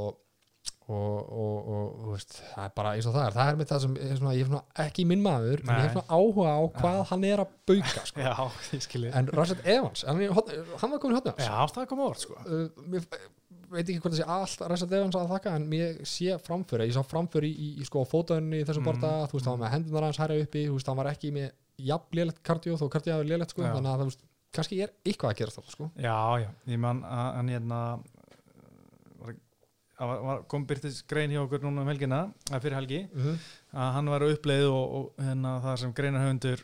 og, 0.88 1.18
og, 1.28 1.56
og, 1.68 1.88
og 2.08 2.12
veist, 2.14 2.38
það 2.54 2.64
er 2.64 2.74
bara 2.78 2.92
eins 2.96 3.08
og 3.10 3.16
það 3.16 3.26
er. 3.28 3.34
Það 3.36 3.50
er 3.52 3.58
með 3.60 3.70
það 3.72 3.82
sem 3.84 3.96
er 4.06 4.20
svona, 4.20 4.34
ég 4.38 4.46
er 4.46 4.52
svona 4.52 4.86
ekki 4.86 5.04
minn 5.10 5.24
maður 5.26 5.64
en 5.64 5.68
ég 5.68 5.74
Nei. 5.74 5.82
hef 5.84 5.96
svona 5.98 6.16
áhuga 6.16 6.54
á 6.56 6.62
hvað 6.78 7.00
hann 7.10 7.26
er 7.28 7.42
að 7.44 7.56
bauka 7.68 8.04
sko. 8.08 8.22
já, 8.24 9.10
en 9.20 9.32
Rashad 9.36 9.66
Evans, 9.66 10.06
hann, 10.08 10.22
er, 10.22 10.30
í 10.32 10.78
hann 10.80 10.94
var 10.94 11.02
komin 11.04 11.18
í 11.18 11.20
hotnið 11.20 11.44
já, 11.44 11.58
það 11.76 11.90
kom 11.92 12.04
orð 12.08 12.24
sko. 12.24 12.38
Uh, 12.48 13.02
veit 13.72 13.84
ekki 13.84 14.00
hvort 14.02 14.14
það 14.14 14.20
sé 14.22 14.28
allt 14.38 14.64
Rashad 14.72 14.94
Evans 14.98 15.18
að 15.20 15.32
þakka 15.34 15.54
en 15.58 15.68
mér 15.72 15.98
sé 16.08 16.38
framföri 16.44 16.88
ég 16.88 16.96
sá 16.96 17.04
framföri 17.04 17.50
í, 17.52 17.56
í, 17.68 17.70
í 17.82 17.88
sko 17.88 18.04
fótaunni 18.08 18.62
í 18.62 18.68
þessum 18.68 18.86
Mhm, 18.86 19.02
barða, 19.02 19.28
þú 19.28 19.38
veist, 19.38 19.48
hann 19.48 19.60
var 19.60 19.64
með 19.66 19.74
hendunar 19.76 20.08
hans 20.08 20.20
hæra 20.22 20.40
uppi, 20.42 20.66
þú 20.68 20.78
veist, 20.78 20.88
hann 20.92 21.00
var 21.02 21.12
ekki 21.12 21.32
með 21.36 21.48
jafn 21.78 22.20
lélegt 22.20 22.44
kardió, 22.44 22.78
þó 22.80 22.90
kardió 22.90 23.20
er 23.20 23.32
lélegt 23.32 23.54
sko, 23.54 23.62
Já. 23.66 23.74
þannig 23.76 23.92
að 23.92 23.98
það, 23.98 24.12
veist, 24.12 24.24
kannski 24.58 24.82
er 24.82 24.94
eitthvað 25.06 25.34
að 25.34 25.38
gera 25.42 25.56
þetta 25.58 25.76
sko. 25.76 25.90
Já, 25.96 26.18
já, 26.44 26.50
ég 26.72 26.80
man 26.80 27.04
að 27.04 27.34
hann 27.38 27.52
hérna 27.56 27.82
kom 30.48 30.66
byrtist 30.70 31.08
grein 31.10 31.32
hjá 31.34 31.42
okkur 31.42 31.64
núna 31.64 31.82
um 31.82 31.90
helgina, 31.90 32.20
fyrir 32.62 32.78
helgi 32.78 33.00
mm 33.08 33.22
-hmm. 33.24 33.38
að 33.74 33.94
hann 33.96 34.10
var 34.14 34.22
uppleið 34.28 34.68
og, 34.70 34.86
og 34.98 35.24
hérna 35.26 35.60
það 35.64 35.80
sem 35.82 35.94
greinarhöndur 35.94 36.64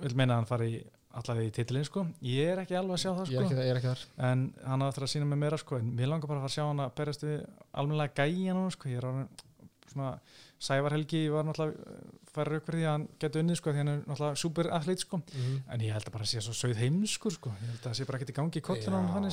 vil 0.00 0.14
meina 0.16 0.34
að 0.34 0.36
hann 0.36 0.46
fari 0.46 0.84
allavega 1.18 1.48
í 1.48 1.54
titilin 1.56 1.86
sko. 1.86 2.04
Ég 2.26 2.52
er 2.52 2.62
ekki 2.62 2.76
alveg 2.78 2.96
að 2.96 3.02
sjá 3.02 3.10
það 3.10 3.22
er 3.22 3.30
sko. 3.30 3.42
ekki, 3.44 3.58
ég 3.58 3.72
er 3.72 3.80
ekki 3.80 3.90
þar. 3.90 4.04
En 4.30 4.44
hann 4.68 4.84
á 4.84 4.86
eftir 4.88 5.06
að 5.06 5.12
sína 5.14 5.28
mig 5.28 5.40
meira 5.42 5.58
sko. 5.60 5.80
En 5.82 5.90
mér 5.98 6.10
langar 6.12 6.30
bara 6.30 6.40
að 6.40 6.46
fara 6.46 6.52
að 6.52 6.56
sjá 6.56 6.64
hann 6.68 6.84
að 6.84 6.94
berjast 7.00 7.26
við 7.26 7.38
almennilega 7.82 8.26
gæja 8.26 8.56
núna 8.56 8.74
sko. 8.76 8.92
Ég 8.92 9.00
er 9.02 9.08
orðinn 9.10 9.28
svona 9.92 10.12
Sævar 10.62 10.94
Helgi 10.94 11.24
var 11.32 11.42
náttúrulega 11.48 11.94
færri 12.32 12.56
upp 12.60 12.66
fyrir 12.68 12.78
því 12.78 12.84
að 12.86 12.92
hann 12.94 13.04
geti 13.20 13.40
unnið 13.42 13.56
sko 13.58 13.72
því 13.74 13.80
hann 13.82 13.88
er 13.92 14.02
náttúrulega 14.06 14.38
super 14.40 14.68
athlete 14.76 15.02
sko 15.04 15.18
en 15.74 15.82
ég 15.82 15.92
held 15.92 16.06
að 16.06 16.12
bara 16.14 16.28
sé 16.30 16.40
svo 16.44 16.54
sögð 16.54 16.78
heimskur 16.80 17.34
sko. 17.34 17.50
Ég 17.60 17.72
held 17.72 17.80
að 17.82 17.88
það 17.88 17.96
sé 17.98 18.06
bara 18.08 18.18
ekkert 18.20 18.30
í 18.32 18.36
gangi 18.36 18.60
í 18.60 18.64
kollinu 18.68 19.00
hann 19.00 19.08
hann 19.12 19.26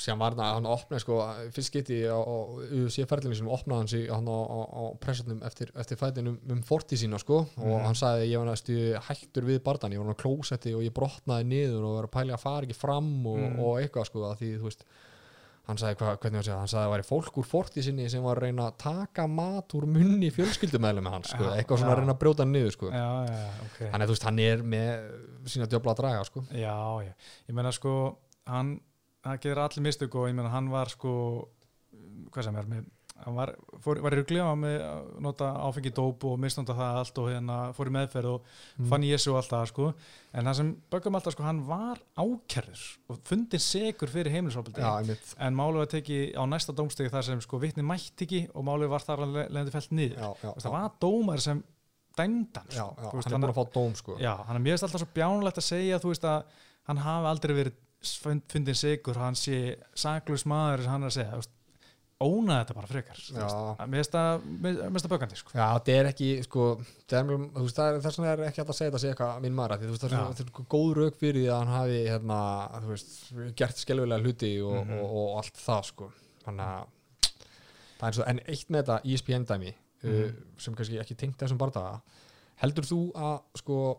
sem 0.00 0.18
var 0.18 0.34
það 0.34 0.42
að 0.48 0.54
hann 0.58 0.66
opnaði 0.72 1.00
sko, 1.04 1.16
fyrst 1.54 1.72
geti 1.76 1.98
á, 2.10 2.18
á 2.18 2.36
UFC-ferðinu 2.80 3.36
sem 3.38 3.48
opnaði 3.52 3.78
hann 3.80 3.90
sig 3.92 4.06
hann 4.10 4.26
á, 4.26 4.38
á, 4.42 4.58
á 4.74 4.82
pressunum 5.00 5.42
eftir, 5.46 5.70
eftir 5.76 6.00
fætinum 6.00 6.38
um 6.50 6.62
forti 6.66 6.96
sína 6.98 7.18
sko. 7.20 7.46
Og 7.56 7.66
Mhm. 7.70 7.84
hann 7.86 7.94
sagði 7.94 8.30
ég 8.32 8.38
var 8.42 8.50
næstu 8.50 8.76
hættur 9.06 9.44
við 9.46 9.62
bardan 9.62 9.92
ég 9.92 10.02
var 10.02 10.14
á 10.14 10.18
klósetti 10.18 10.74
og 10.74 10.82
ég 10.82 10.90
brotnaði 10.92 11.46
niður 11.46 11.84
og 11.84 11.94
var 12.00 12.08
að 12.08 12.14
pæli 12.16 12.32
að 12.34 12.40
fara 12.40 12.66
ekki 12.66 12.74
fram 12.76 13.26
og, 13.26 13.38
Mhm. 13.38 13.60
og 13.60 13.78
eitthvað 13.80 14.06
sko 14.06 14.18
að 14.32 14.38
því 14.40 14.58
þú 14.58 14.62
veist 14.66 14.84
hann 15.70 15.80
sagði 15.80 15.98
hvað, 16.00 16.16
hvernig 16.22 16.38
hann 16.40 16.46
sagði, 16.46 16.58
hann 16.60 16.70
sagði 16.72 16.80
að 16.80 16.86
það 16.88 16.94
væri 16.96 17.06
fólk 17.10 17.38
úr 17.40 17.46
forti 17.50 17.84
sinni 17.86 18.08
sem 18.12 18.24
var 18.26 18.40
að 18.40 18.46
reyna 18.46 18.66
að 18.70 18.76
taka 18.82 19.26
mat 19.30 19.74
úr 19.78 19.86
munni 19.94 20.30
fjölskyldumæðlum 20.34 21.06
með 21.08 21.16
hann 21.16 21.26
sko, 21.30 21.46
Já, 21.46 21.52
eitthvað 21.60 21.80
svona 21.82 21.90
já. 21.90 21.94
að 21.96 22.00
reyna 22.02 22.14
að 22.16 22.20
brjóta 22.24 22.44
hann 22.46 22.54
niður 22.56 22.74
sko. 22.76 22.90
Já, 22.90 23.08
já, 23.30 23.38
já, 23.40 23.50
ok. 23.66 23.78
Þannig 23.80 24.04
að 24.04 24.10
þú 24.10 24.16
veist, 24.16 24.28
hann 24.28 24.40
er 24.46 24.64
með 24.74 25.50
sína 25.54 25.68
djöfla 25.70 25.94
að 25.94 26.00
draga 26.02 26.24
sko. 26.28 26.44
Já, 26.60 26.76
ég 27.48 27.56
meina 27.60 27.72
sko 27.76 27.94
hann, 28.50 28.72
það 29.24 29.42
gerir 29.46 29.62
allir 29.64 29.86
mistök 29.86 30.16
og 30.20 30.28
ég 30.30 30.36
meina 30.40 30.52
hann 30.52 30.70
var 30.72 30.90
sko 30.92 31.14
hvað 32.30 32.46
sem 32.46 32.58
er 32.60 32.68
með 32.70 32.88
hann 33.24 33.34
var, 33.36 33.52
fór, 33.84 34.00
var 34.04 34.12
í 34.12 34.18
rugli 34.20 34.38
á 34.40 34.48
með 34.56 34.76
að 34.86 35.08
nota 35.26 35.48
áfengi 35.66 35.92
dóp 35.96 36.24
og 36.24 36.38
misnóta 36.40 36.74
það 36.78 36.98
allt 37.00 37.18
og 37.22 37.28
hérna 37.30 37.56
fór 37.76 37.90
í 37.90 37.94
meðferð 37.96 38.30
og 38.34 38.44
Mm. 38.78 38.88
fann 38.88 39.02
Jésu 39.02 39.30
og 39.32 39.36
allt 39.40 39.50
það 39.50 39.66
sko. 39.72 39.88
En 40.32 40.44
það 40.46 40.54
sem 40.60 40.70
böggum 40.90 41.14
alltaf 41.18 41.32
sko 41.34 41.42
hann 41.42 41.60
var 41.66 41.98
ákærður 42.16 42.84
og 43.10 43.18
fundin 43.24 43.60
segur 43.60 44.08
fyrir 44.08 44.30
heimilisofbildi 44.32 44.80
einmitt. 44.84 45.34
En 45.38 45.54
málið 45.58 45.82
var 45.82 45.90
tekið 45.94 46.22
á 46.38 46.42
næsta 46.48 46.72
dómstegi 46.76 47.10
þar 47.10 47.22
sem 47.24 47.40
sko 47.40 47.58
vitni 47.58 47.82
mætti 47.82 48.24
ekki 48.26 48.40
og 48.54 48.64
málið 48.64 48.88
var 48.94 49.00
þar 49.04 49.24
að 49.26 49.36
leðandi 49.50 49.74
fælt 49.74 49.90
niður. 49.92 50.16
Já, 50.18 50.30
já, 50.42 50.54
það 50.64 50.72
var 50.76 50.90
dómar 51.00 51.40
sem 51.40 51.62
dæmdan 52.16 52.66
sko. 52.70 52.88
veist, 53.14 53.30
hann 53.30 53.44
er 53.44 53.48
búin 53.48 53.54
að 53.54 53.60
fá 53.60 53.72
dóm 53.74 53.94
sko. 53.96 54.16
Hann 54.20 54.56
er 54.56 54.64
mjög 54.64 54.82
alltaf 54.82 55.00
svo 55.00 55.08
bjánulegt 55.14 55.58
að 55.60 55.68
segja 55.68 55.98
þú 56.02 56.10
veist 56.14 56.24
að 56.24 56.44
hann 56.88 56.96
hafi 57.04 57.26
aldrei 57.30 57.54
verið 57.54 57.72
fund- 58.02 58.42
fundin 58.48 58.74
sigur, 58.74 59.14
hann 59.20 59.34
sé 59.34 59.76
saklus 59.94 60.44
maður 60.48 60.82
sem 60.82 60.90
hann 60.90 61.02
er 61.04 61.10
að 61.12 61.18
segja, 61.18 61.42
óna 62.20 62.56
þetta 62.60 62.74
bara 62.76 62.86
frekar 62.90 63.16
veist. 63.16 63.32
Að 63.34 63.50
það- 63.50 63.76
það 63.80 65.12
bögandi 65.14 65.36
sko. 65.40 65.52
Já, 65.56 65.66
þetta 65.78 65.94
er 65.96 66.08
ekki, 66.10 66.28
sko, 66.44 66.64
það 67.08 67.18
er, 67.20 67.30
veist, 67.56 67.76
það 67.78 67.88
er, 67.94 68.00
þess 68.04 68.18
vegna 68.20 68.32
er 68.34 68.42
ekki 68.50 68.60
hægt 68.60 68.72
að 68.74 68.78
segja 68.78 68.90
þetta 68.90 69.00
sé 69.00 69.10
eitthvað 69.14 69.40
minn 69.46 69.54
maður, 69.56 69.78
því 69.80 69.88
veist, 69.90 70.02
það 70.04 70.10
er, 70.10 70.16
svona- 70.16 70.66
góð 70.74 70.94
rauk 71.00 71.16
fyrir 71.20 71.38
því 71.40 71.46
að 71.48 71.58
hann 71.60 71.74
hafi, 71.74 72.00
hérna, 72.10 72.40
veist, 72.90 73.56
gert 73.56 73.76
skelvilega 73.80 74.20
hluti 74.24 74.52
og, 74.62 74.86
Mhm. 74.86 74.98
og, 75.00 75.10
og, 75.16 75.36
allt 75.40 75.54
það, 75.64 75.84
sko, 75.84 76.10
þannig 76.44 76.66
að 76.66 76.86
það 78.00 78.08
er 78.08 78.12
svo, 78.12 78.24
en 78.26 78.40
eitt 78.46 78.68
með 78.70 78.84
þetta 78.84 79.00
E 79.04 79.12
ESPN 79.14 79.44
dæmi, 79.46 79.74
uh, 80.04 80.08
Mhm. 80.10 80.36
sem 80.58 80.74
kannski 80.74 80.98
ekki 81.00 81.16
tengt 81.16 81.38
þessum 81.38 81.58
bardaga, 81.58 82.00
heldur 82.62 82.84
þú 82.84 83.12
að, 83.14 83.40
sko, 83.56 83.98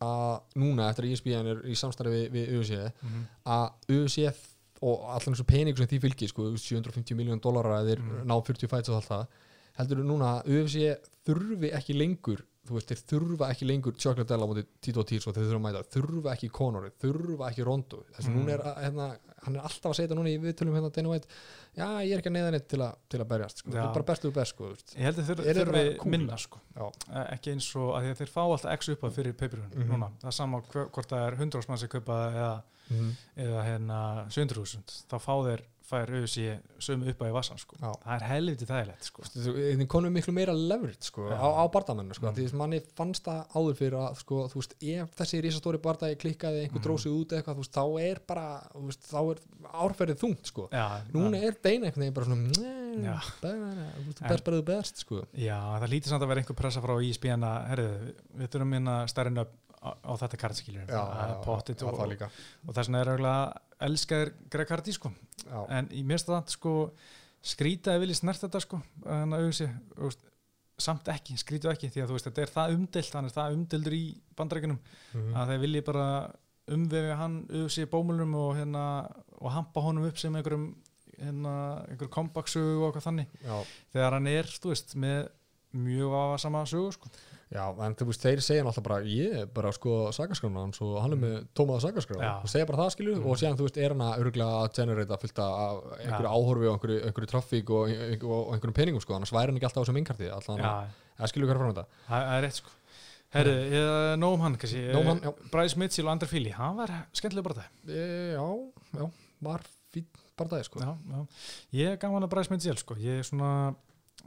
að 0.00 0.42
núna 0.56 0.90
eftir 0.90 1.04
að 1.06 1.12
ESPN 1.12 1.46
er 1.46 1.62
í 1.64 1.72
samstarfi 1.72 2.28
við, 2.28 2.30
við 2.32 2.48
UFC, 2.58 2.92
að 3.46 3.72
UFC 3.88 4.28
og 4.84 5.04
allan 5.16 5.34
þessu 5.36 5.46
peningur 5.48 5.82
sem 5.82 5.90
því 5.94 6.00
fylgir 6.04 6.28
sko, 6.32 6.48
750 6.60 7.16
miljón 7.18 7.40
dólarar 7.44 7.80
að 7.80 7.92
þeir 7.92 8.00
Mm. 8.04 8.24
ná 8.28 8.34
40 8.44 8.68
fæts 8.68 8.88
og 8.92 9.00
allt 9.00 9.10
það 9.12 9.26
heldur 9.78 10.02
þú 10.02 10.08
núna 10.12 10.32
að 10.42 10.50
UFC 10.54 10.98
þurfi 11.26 11.70
ekki 11.74 11.94
lengur 11.96 12.42
þú 12.64 12.78
veist, 12.78 12.88
þeir 12.88 13.00
þurfa 13.10 13.48
ekki 13.52 13.66
lengur 13.68 13.92
Chocolate 14.00 14.28
Della 14.30 14.46
mútið 14.48 14.66
Tito 14.80 15.02
Týrs 15.04 15.26
og 15.28 15.34
þeir 15.36 15.48
þurfa 15.50 15.58
að 15.60 15.64
mæta 15.66 15.80
þurfa 15.92 16.30
ekki 16.32 16.48
Conor, 16.50 16.86
þurfa 17.02 17.48
ekki 17.50 17.64
Rondo 17.66 17.98
þess 18.14 18.24
að 18.24 18.30
Mm. 18.30 18.38
núna 18.38 18.52
er 18.54 18.62
hérna, 18.84 19.08
hann 19.44 19.56
er 19.56 19.60
alltaf 19.60 19.90
að 19.90 19.94
segja 19.98 20.08
þetta 20.08 20.16
núna 20.20 20.32
í 20.32 20.38
viðtölum 20.40 20.72
hérna 20.78 20.90
Dana 20.94 21.08
White, 21.10 21.26
já 21.76 21.86
ég 22.00 22.12
er 22.14 22.18
ekki 22.22 22.30
að 22.30 22.36
neyða 22.38 22.50
neitt 22.54 22.68
til, 22.68 22.78
að- 22.80 22.96
til 23.10 23.20
að 23.20 23.28
berjast, 23.28 23.58
sko, 23.58 23.68
er 23.68 23.92
bara 23.92 24.02
bestu 24.08 24.28
og 24.28 24.34
best 24.34 24.54
sko. 24.54 24.64
Ég 24.96 25.04
held 25.04 25.16
að 25.18 25.26
þeir 25.28 25.98
cool? 25.98 26.10
minna 26.10 26.36
sko. 26.38 26.60
Já. 26.74 26.86
Eh, 27.12 27.34
ekki 27.36 27.52
eins 27.52 27.68
og 27.76 27.94
að 28.00 28.14
þeir 28.16 28.32
fá 28.32 28.40
alltaf 28.48 28.72
x 28.78 28.88
upp 28.88 29.00
að 29.02 29.12
fyrir 29.12 29.32
peipirugun 29.34 29.74
Mhm. 29.84 29.88
núna, 29.92 30.08
það 30.22 30.26
er 30.26 30.32
sama 30.32 30.60
hver- 30.62 30.88
hvort 30.90 31.08
það 31.08 31.26
er 31.28 31.36
100 31.36 31.68
mann 31.68 31.78
sem 31.78 31.88
kaupa 31.88 32.62
það 32.88 32.98
eða, 33.36 33.46
eða 33.48 33.62
hérna 33.68 34.00
700.000 34.28 35.04
þá 35.10 35.16
fá 35.20 35.34
þeir 35.48 35.62
fær 35.84 36.08
auðvitað 36.08 36.60
sömu 36.80 37.10
upp 37.12 37.18
að 37.20 37.28
í 37.28 37.32
vassan 37.34 37.58
sko. 37.60 37.76
Það 37.76 38.12
er 38.14 38.22
helviti 38.24 38.64
þægilegt 38.64 39.04
sko. 39.04 39.22
þið 39.34 39.82
konum 39.92 40.14
miklu 40.16 40.32
meira 40.32 40.54
leverage 40.56 41.04
sko, 41.04 41.26
Já. 41.28 41.36
á, 41.36 41.44
á 41.60 41.64
bardamennu 41.68 42.14
sko, 42.16 42.30
Mm. 42.30 42.34
því 42.38 42.46
að 42.48 42.54
manni 42.56 42.78
fannst 42.96 43.24
það 43.28 43.42
áður 43.52 43.76
fyrir 43.76 43.96
að 44.00 44.16
sko, 44.16 44.48
veist, 44.54 44.74
ef 44.80 45.12
þessi 45.20 45.42
risastóri 45.44 45.78
bardagi 45.84 46.16
klikkaði 46.16 46.62
einhver 46.64 46.80
Mhm. 46.80 46.86
drósið 46.88 47.12
út 47.20 47.28
eitthvað, 47.36 47.56
veist, 47.60 47.72
þá 47.76 47.84
er 48.00 48.20
bara 48.26 48.46
veist, 48.80 49.02
þá 49.12 49.20
er 49.30 49.38
árferðið 49.84 50.18
þungt 50.24 50.46
sko. 50.46 50.68
Já, 50.72 51.02
núna 51.12 51.36
já, 51.36 51.44
er 51.48 51.56
deina 51.62 51.86
einhvern 51.86 52.00
veginn 52.00 52.14
bara 52.14 52.26
svona 52.26 52.48
best 54.28 54.44
bara 54.44 54.56
þú 54.56 54.64
best 54.64 54.96
sko. 55.04 55.22
já, 55.36 55.58
það 55.80 55.88
lítur 55.92 56.08
samt 56.14 56.22
að 56.24 56.28
vera 56.32 56.40
einhver 56.40 56.56
pressa 56.56 56.80
frá 56.80 56.96
ISBN 57.04 57.44
að 57.44 57.68
herðu, 57.68 58.14
við 58.38 58.48
þurfum 58.54 58.72
minna 58.74 58.96
stærri 59.10 59.30
nöfn 59.34 59.52
á, 59.84 60.12
þetta 60.22 60.40
kartskiljur 60.40 60.92
pottit 61.44 61.80
já, 61.82 61.86
og, 61.90 61.98
það 61.98 62.10
líka 62.14 62.28
og 62.68 62.74
þess 62.76 62.88
vegna 62.88 63.00
er 63.04 63.10
auðvitað 63.12 63.88
elskaðir 63.88 64.30
Greg 64.54 64.70
Hardy 64.74 64.92
sko. 64.96 65.10
já, 65.44 65.58
en 65.78 65.88
í 65.92 66.04
mér 66.08 66.22
stað 66.22 66.52
sko, 66.54 66.72
skrýta 67.44 67.94
að 67.94 68.04
vilja 68.06 68.16
snert 68.22 68.40
þetta 68.46 68.60
sko, 68.64 68.80
en 69.04 69.34
að 69.36 69.44
auðvitað 69.48 70.30
samt 70.84 71.06
ekki, 71.12 71.36
skrýtu 71.38 71.68
ekki 71.70 71.86
því 71.92 72.00
að 72.02 72.08
þú 72.10 72.16
veist 72.16 72.26
þetta 72.30 72.42
er 72.42 72.50
það 72.54 72.72
umdilt, 72.78 73.12
hann 73.14 73.28
er 73.28 73.34
það 73.36 73.52
umdildur 73.58 73.94
í 73.94 74.04
bandarækjunum 74.36 74.80
Mhm. 75.14 75.34
að 75.38 75.52
þeir 75.52 75.60
vilji 75.66 75.84
bara 75.86 76.06
umvefja 76.74 77.16
hann 77.20 77.36
auðvitað 77.50 77.90
bómulum 77.92 78.34
og 78.40 78.56
hérna 78.56 78.82
og 79.38 79.52
hampa 79.52 79.80
honum 79.84 80.08
upp 80.08 80.18
sem 80.18 80.34
einhverjum 80.34 80.74
hérna, 81.20 81.52
einhver 81.92 82.08
kompaksu 82.10 82.58
og 82.80 82.88
eitthvað 82.88 83.06
þannig 83.06 83.26
já, 83.44 83.58
þegar 83.92 84.16
hann 84.16 84.26
er, 84.32 84.44
þú 84.44 84.72
veist, 84.72 84.96
með 84.96 85.28
mjög 85.74 86.10
vafasama 86.10 86.64
sögu 86.66 86.92
sko. 86.96 87.08
Já, 87.54 87.64
en 87.86 87.94
þú 87.94 88.06
veist, 88.10 88.24
þeir 88.24 88.40
segja 88.42 88.64
náttúrulega 88.66 88.86
bara, 88.88 88.98
ég 89.06 89.34
er 89.40 89.46
bara 89.54 89.70
sko 89.76 89.92
sagaskrána 90.16 90.64
hans 90.64 90.80
og 90.82 90.96
hann 91.04 91.14
er 91.14 91.20
með 91.22 91.34
tómaða 91.54 91.84
sagaskrána 91.86 92.24
Já. 92.26 92.32
og 92.42 92.50
segja 92.50 92.66
bara 92.66 92.80
það 92.82 92.92
skilju 92.96 93.14
Mhm. 93.20 93.26
og 93.30 93.38
síðan 93.38 93.58
þú 93.60 93.66
veist, 93.68 93.78
er 93.78 93.94
hann 93.94 94.04
að 94.04 94.18
örgulega 94.24 94.56
að 94.64 94.72
generata 94.80 95.18
fullt 95.22 95.38
af 95.38 95.82
einhverju 96.00 96.28
Já. 96.28 96.34
áhorfi 96.34 96.66
og 96.68 96.74
einhverju, 96.74 97.00
einhverju 97.06 97.30
trafík 97.30 97.70
og, 97.70 97.82
og, 98.26 98.54
einhverjum 98.54 98.74
peningum 98.80 99.00
sko, 99.00 99.14
annars 99.14 99.32
væri 99.32 99.46
hann 99.52 99.56
ekki 99.60 99.68
alltaf 99.70 99.82
á 99.82 99.86
þessum 99.86 100.58
Já, 100.58 100.72
að 101.18 101.30
skilju 101.30 101.46
hverja 101.46 101.62
frá 101.62 101.70
þetta 101.70 101.86
það 102.08 102.24
það 102.24 102.38
er 102.38 102.42
rétt 102.48 102.58
sko 102.58 102.70
Herri, 103.34 103.52
ég, 103.74 104.18
nóg 104.22 104.34
um 104.36 104.40
hann 104.44 104.56
kannski 104.56 104.82
Nóg 104.94 105.00
um 105.00 105.06
hann. 105.10 105.32
Bryce 105.50 105.76
Mitchell 105.78 106.06
og 106.06 106.12
Andri 106.12 106.28
Fili, 106.30 106.50
hann 106.54 106.76
var 106.76 106.90
skemmtilega 107.12 107.42
bara 107.42 107.54
það 107.54 107.90
e, 107.90 108.34
já, 108.34 108.44
já, 109.00 109.08
var 109.42 109.64
fín 109.94 110.04
bara 110.38 110.62
sko 110.62 110.78
já, 110.82 110.92
já. 111.10 111.26
Ég 111.72 111.88
er 111.94 111.96
gaman 112.02 112.22
að 112.22 112.30
Bryce 112.30 112.50
Mitchell 112.54 112.78
sko 112.78 112.94
Ég 112.94 113.18
er 113.18 113.26
svona 113.26 113.74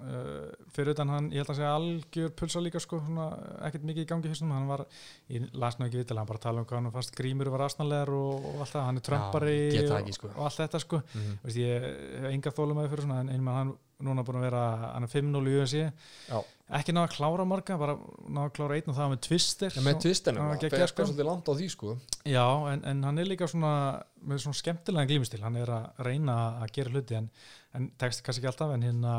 uh, 0.04 0.52
fyrir 0.74 0.94
utan 0.94 1.14
hann, 1.14 1.30
ég 1.34 1.42
held 1.42 1.54
að 1.54 1.60
segja 1.60 1.74
algjör 1.78 2.34
pulsa 2.40 2.64
líka 2.64 2.82
sko, 2.84 3.00
svona, 3.06 3.28
ekkert 3.68 3.88
mikið 3.90 4.06
í 4.06 4.10
gangi 4.12 4.32
hérstum, 4.32 4.54
hann 4.56 4.70
var, 4.70 4.86
ég 5.34 5.50
las 5.58 5.80
nú 5.80 5.88
ekki 5.88 6.02
vitil 6.02 6.20
hann 6.20 6.30
bara 6.30 6.44
tala 6.44 6.64
um 6.64 6.70
hvað 6.70 6.82
hann 6.82 6.94
fannst 6.96 7.16
grímur 7.18 7.52
var 7.54 7.66
asnalegar 7.68 8.14
og, 8.18 8.48
og 8.52 8.62
allt 8.66 8.76
það, 8.76 8.88
hann 8.90 9.02
er 9.02 9.08
trömpari 9.10 9.58
það 9.78 9.98
og, 10.00 10.14
sko. 10.20 10.32
og 10.36 10.48
allt 10.50 10.62
þetta 10.64 10.84
sko 10.84 11.02
mm 11.02 11.20
-hmm. 11.22 11.42
Veist, 11.44 11.58
ég 11.58 11.90
hef 12.22 12.32
enga 12.32 12.56
þólum 12.60 12.82
að 12.84 12.90
fyrir 12.90 13.06
svona 13.08 13.20
en 13.22 13.30
einmann 13.30 13.58
hann 13.58 13.76
núna 14.04 14.24
búin 14.26 14.38
að 14.38 14.46
vera 14.46 14.64
hann 14.94 15.08
er 15.08 15.10
5-0 15.10 15.42
í 15.50 15.82
Já. 15.82 16.38
ekki 16.78 16.94
náða 16.94 17.08
að 17.08 17.16
klára 17.16 17.46
marga, 17.50 17.78
bara 17.82 17.96
náða 18.30 18.44
að 18.44 18.54
klára 18.54 18.78
einn 18.78 18.92
og 18.92 18.98
það 18.98 19.10
með 19.14 19.22
twister 19.28 19.74
ja, 19.74 19.82
með 19.82 20.04
hann 20.28 20.52
var 20.52 20.60
það 20.62 20.76
fer 20.76 20.92
sko. 20.92 21.06
svolítið 21.08 21.30
langt 21.30 21.50
á 21.50 21.54
því 21.58 21.70
sko 21.74 21.96
Já, 22.28 22.46
en, 22.74 22.84
en 22.92 23.04
hann 23.08 23.18
er 23.18 23.30
líka 23.32 23.50
svona 23.50 23.74
með 24.22 24.44
svona 24.44 24.60
skemmtilega 24.62 25.10
glímustil, 25.10 25.42
hann 25.42 25.58
er 25.58 25.72
að 25.74 26.04
reyna 26.06 26.38
að 26.62 26.74
gera 26.78 26.94
hluti 26.94 27.18
en, 27.18 27.32
en 27.74 27.90
tekst 27.98 28.22
kannski 28.26 28.44
ekki 28.44 28.52
alltaf 28.52 28.76
en 28.76 28.86
hérna 28.86 29.16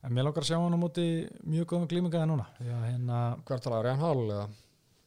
en 0.00 0.16
mér 0.16 0.26
langar 0.26 0.44
að 0.44 0.50
sjá 0.50 0.58
hann 0.58 0.76
á 0.76 0.80
móti 0.80 1.06
mjög 1.44 1.68
góðum 1.72 1.90
glímingaði 1.90 2.30
núna. 2.30 2.48
Að 2.60 2.86
hérna, 2.88 3.20
hvert 3.48 3.66
talaður, 3.66 3.88
Ryan 3.88 4.04
Hall 4.04 4.24
eða? 4.26 4.48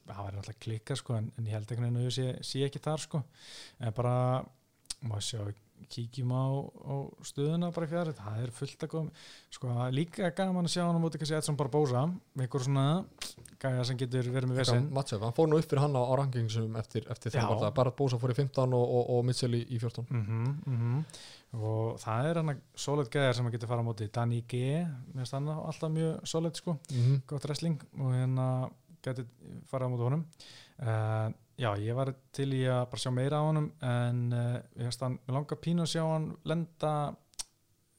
Það 0.04 0.22
var 0.22 0.38
alltaf 0.38 0.60
klikka 0.60 0.96
sko 1.00 1.16
en, 1.16 1.30
en 1.38 1.46
ég 1.48 1.56
held 1.56 1.70
veginn 1.70 2.00
að 2.00 2.10
sé, 2.12 2.26
sé 2.44 2.64
ekki 2.66 2.82
þar 2.84 3.04
sko. 3.06 3.22
En 3.80 3.94
bara, 3.96 4.16
má 5.08 5.16
sjá 5.24 5.40
kíkjum 5.90 6.32
á, 6.32 6.44
á 6.64 6.94
stöðuna 7.26 7.70
bara 7.74 7.86
í 7.86 7.90
fjárið, 7.90 8.20
það 8.20 8.42
er 8.44 8.52
fullt 8.56 8.84
að 8.84 8.92
góðum 8.94 9.10
sko 9.52 9.88
líka 9.94 10.30
gaman 10.36 10.68
að 10.68 10.74
sjá 10.74 10.82
hann 10.86 10.98
á 10.98 11.02
móti 11.02 11.20
kannski 11.20 11.36
Edson 11.38 11.58
Barbosa, 11.58 12.04
einhver 12.38 12.64
svona 12.64 12.86
gæja 13.60 13.84
sem 13.88 13.98
getur 14.00 14.30
verið 14.32 14.52
með 14.52 14.90
Mattsef, 14.94 15.22
hann 15.24 15.36
fór 15.36 15.50
nú 15.50 15.60
upp 15.60 15.68
fyrir 15.68 15.84
hann 15.84 15.96
á, 15.98 16.02
á 16.02 16.12
rankingsum 16.20 16.76
eftir, 16.80 17.06
eftir 17.12 17.34
Já. 17.34 17.42
þannig 17.42 17.68
að 17.68 17.76
bara 17.78 17.94
Bósa 17.96 18.20
fór 18.20 18.34
í 18.34 18.38
15 18.38 18.76
og, 18.76 18.84
og, 18.84 19.10
og 19.16 19.24
Mitchell 19.28 19.54
í, 19.56 19.62
í 19.68 19.80
14 19.82 20.06
mm 20.08 20.24
-hmm, 20.64 21.04
og 21.54 21.98
það 22.02 22.28
er 22.28 22.40
hann 22.40 22.52
að 22.52 22.62
solid 22.84 23.10
gæðar 23.12 23.36
sem 23.38 23.48
að 23.48 23.56
geta 23.56 23.70
fara 23.70 23.84
á 23.84 23.86
móti. 23.86 24.10
Danny 24.14 24.40
G, 24.50 24.82
mér 25.14 25.30
hann 25.32 25.50
alltaf 25.54 25.92
mjög 25.94 26.26
solid 26.26 26.56
sko, 26.58 26.76
mm 26.90 27.02
-hmm. 27.04 27.22
gott 27.26 27.44
wrestling 27.44 27.80
og 27.98 28.12
hérna 28.12 28.70
geti 29.02 29.24
fara 29.70 29.86
á 29.86 29.90
móti 29.90 30.06
honum. 30.06 30.26
Uh, 30.78 31.30
já, 31.56 31.70
ég 31.78 31.94
var 31.94 32.14
til 32.32 32.50
í 32.52 32.64
að 32.66 32.88
bara 32.90 33.02
sjá 33.02 33.10
meira 33.14 33.38
á 33.38 33.46
honum 33.46 33.72
en 33.80 34.32
uh, 34.32 34.58
ég 34.76 34.82
finnst 34.82 35.00
hann, 35.00 35.18
mér 35.26 35.34
langar 35.34 35.60
pínu 35.62 35.82
að 35.82 35.92
sjá 35.92 36.02
hann 36.02 36.36
lenda 36.44 37.14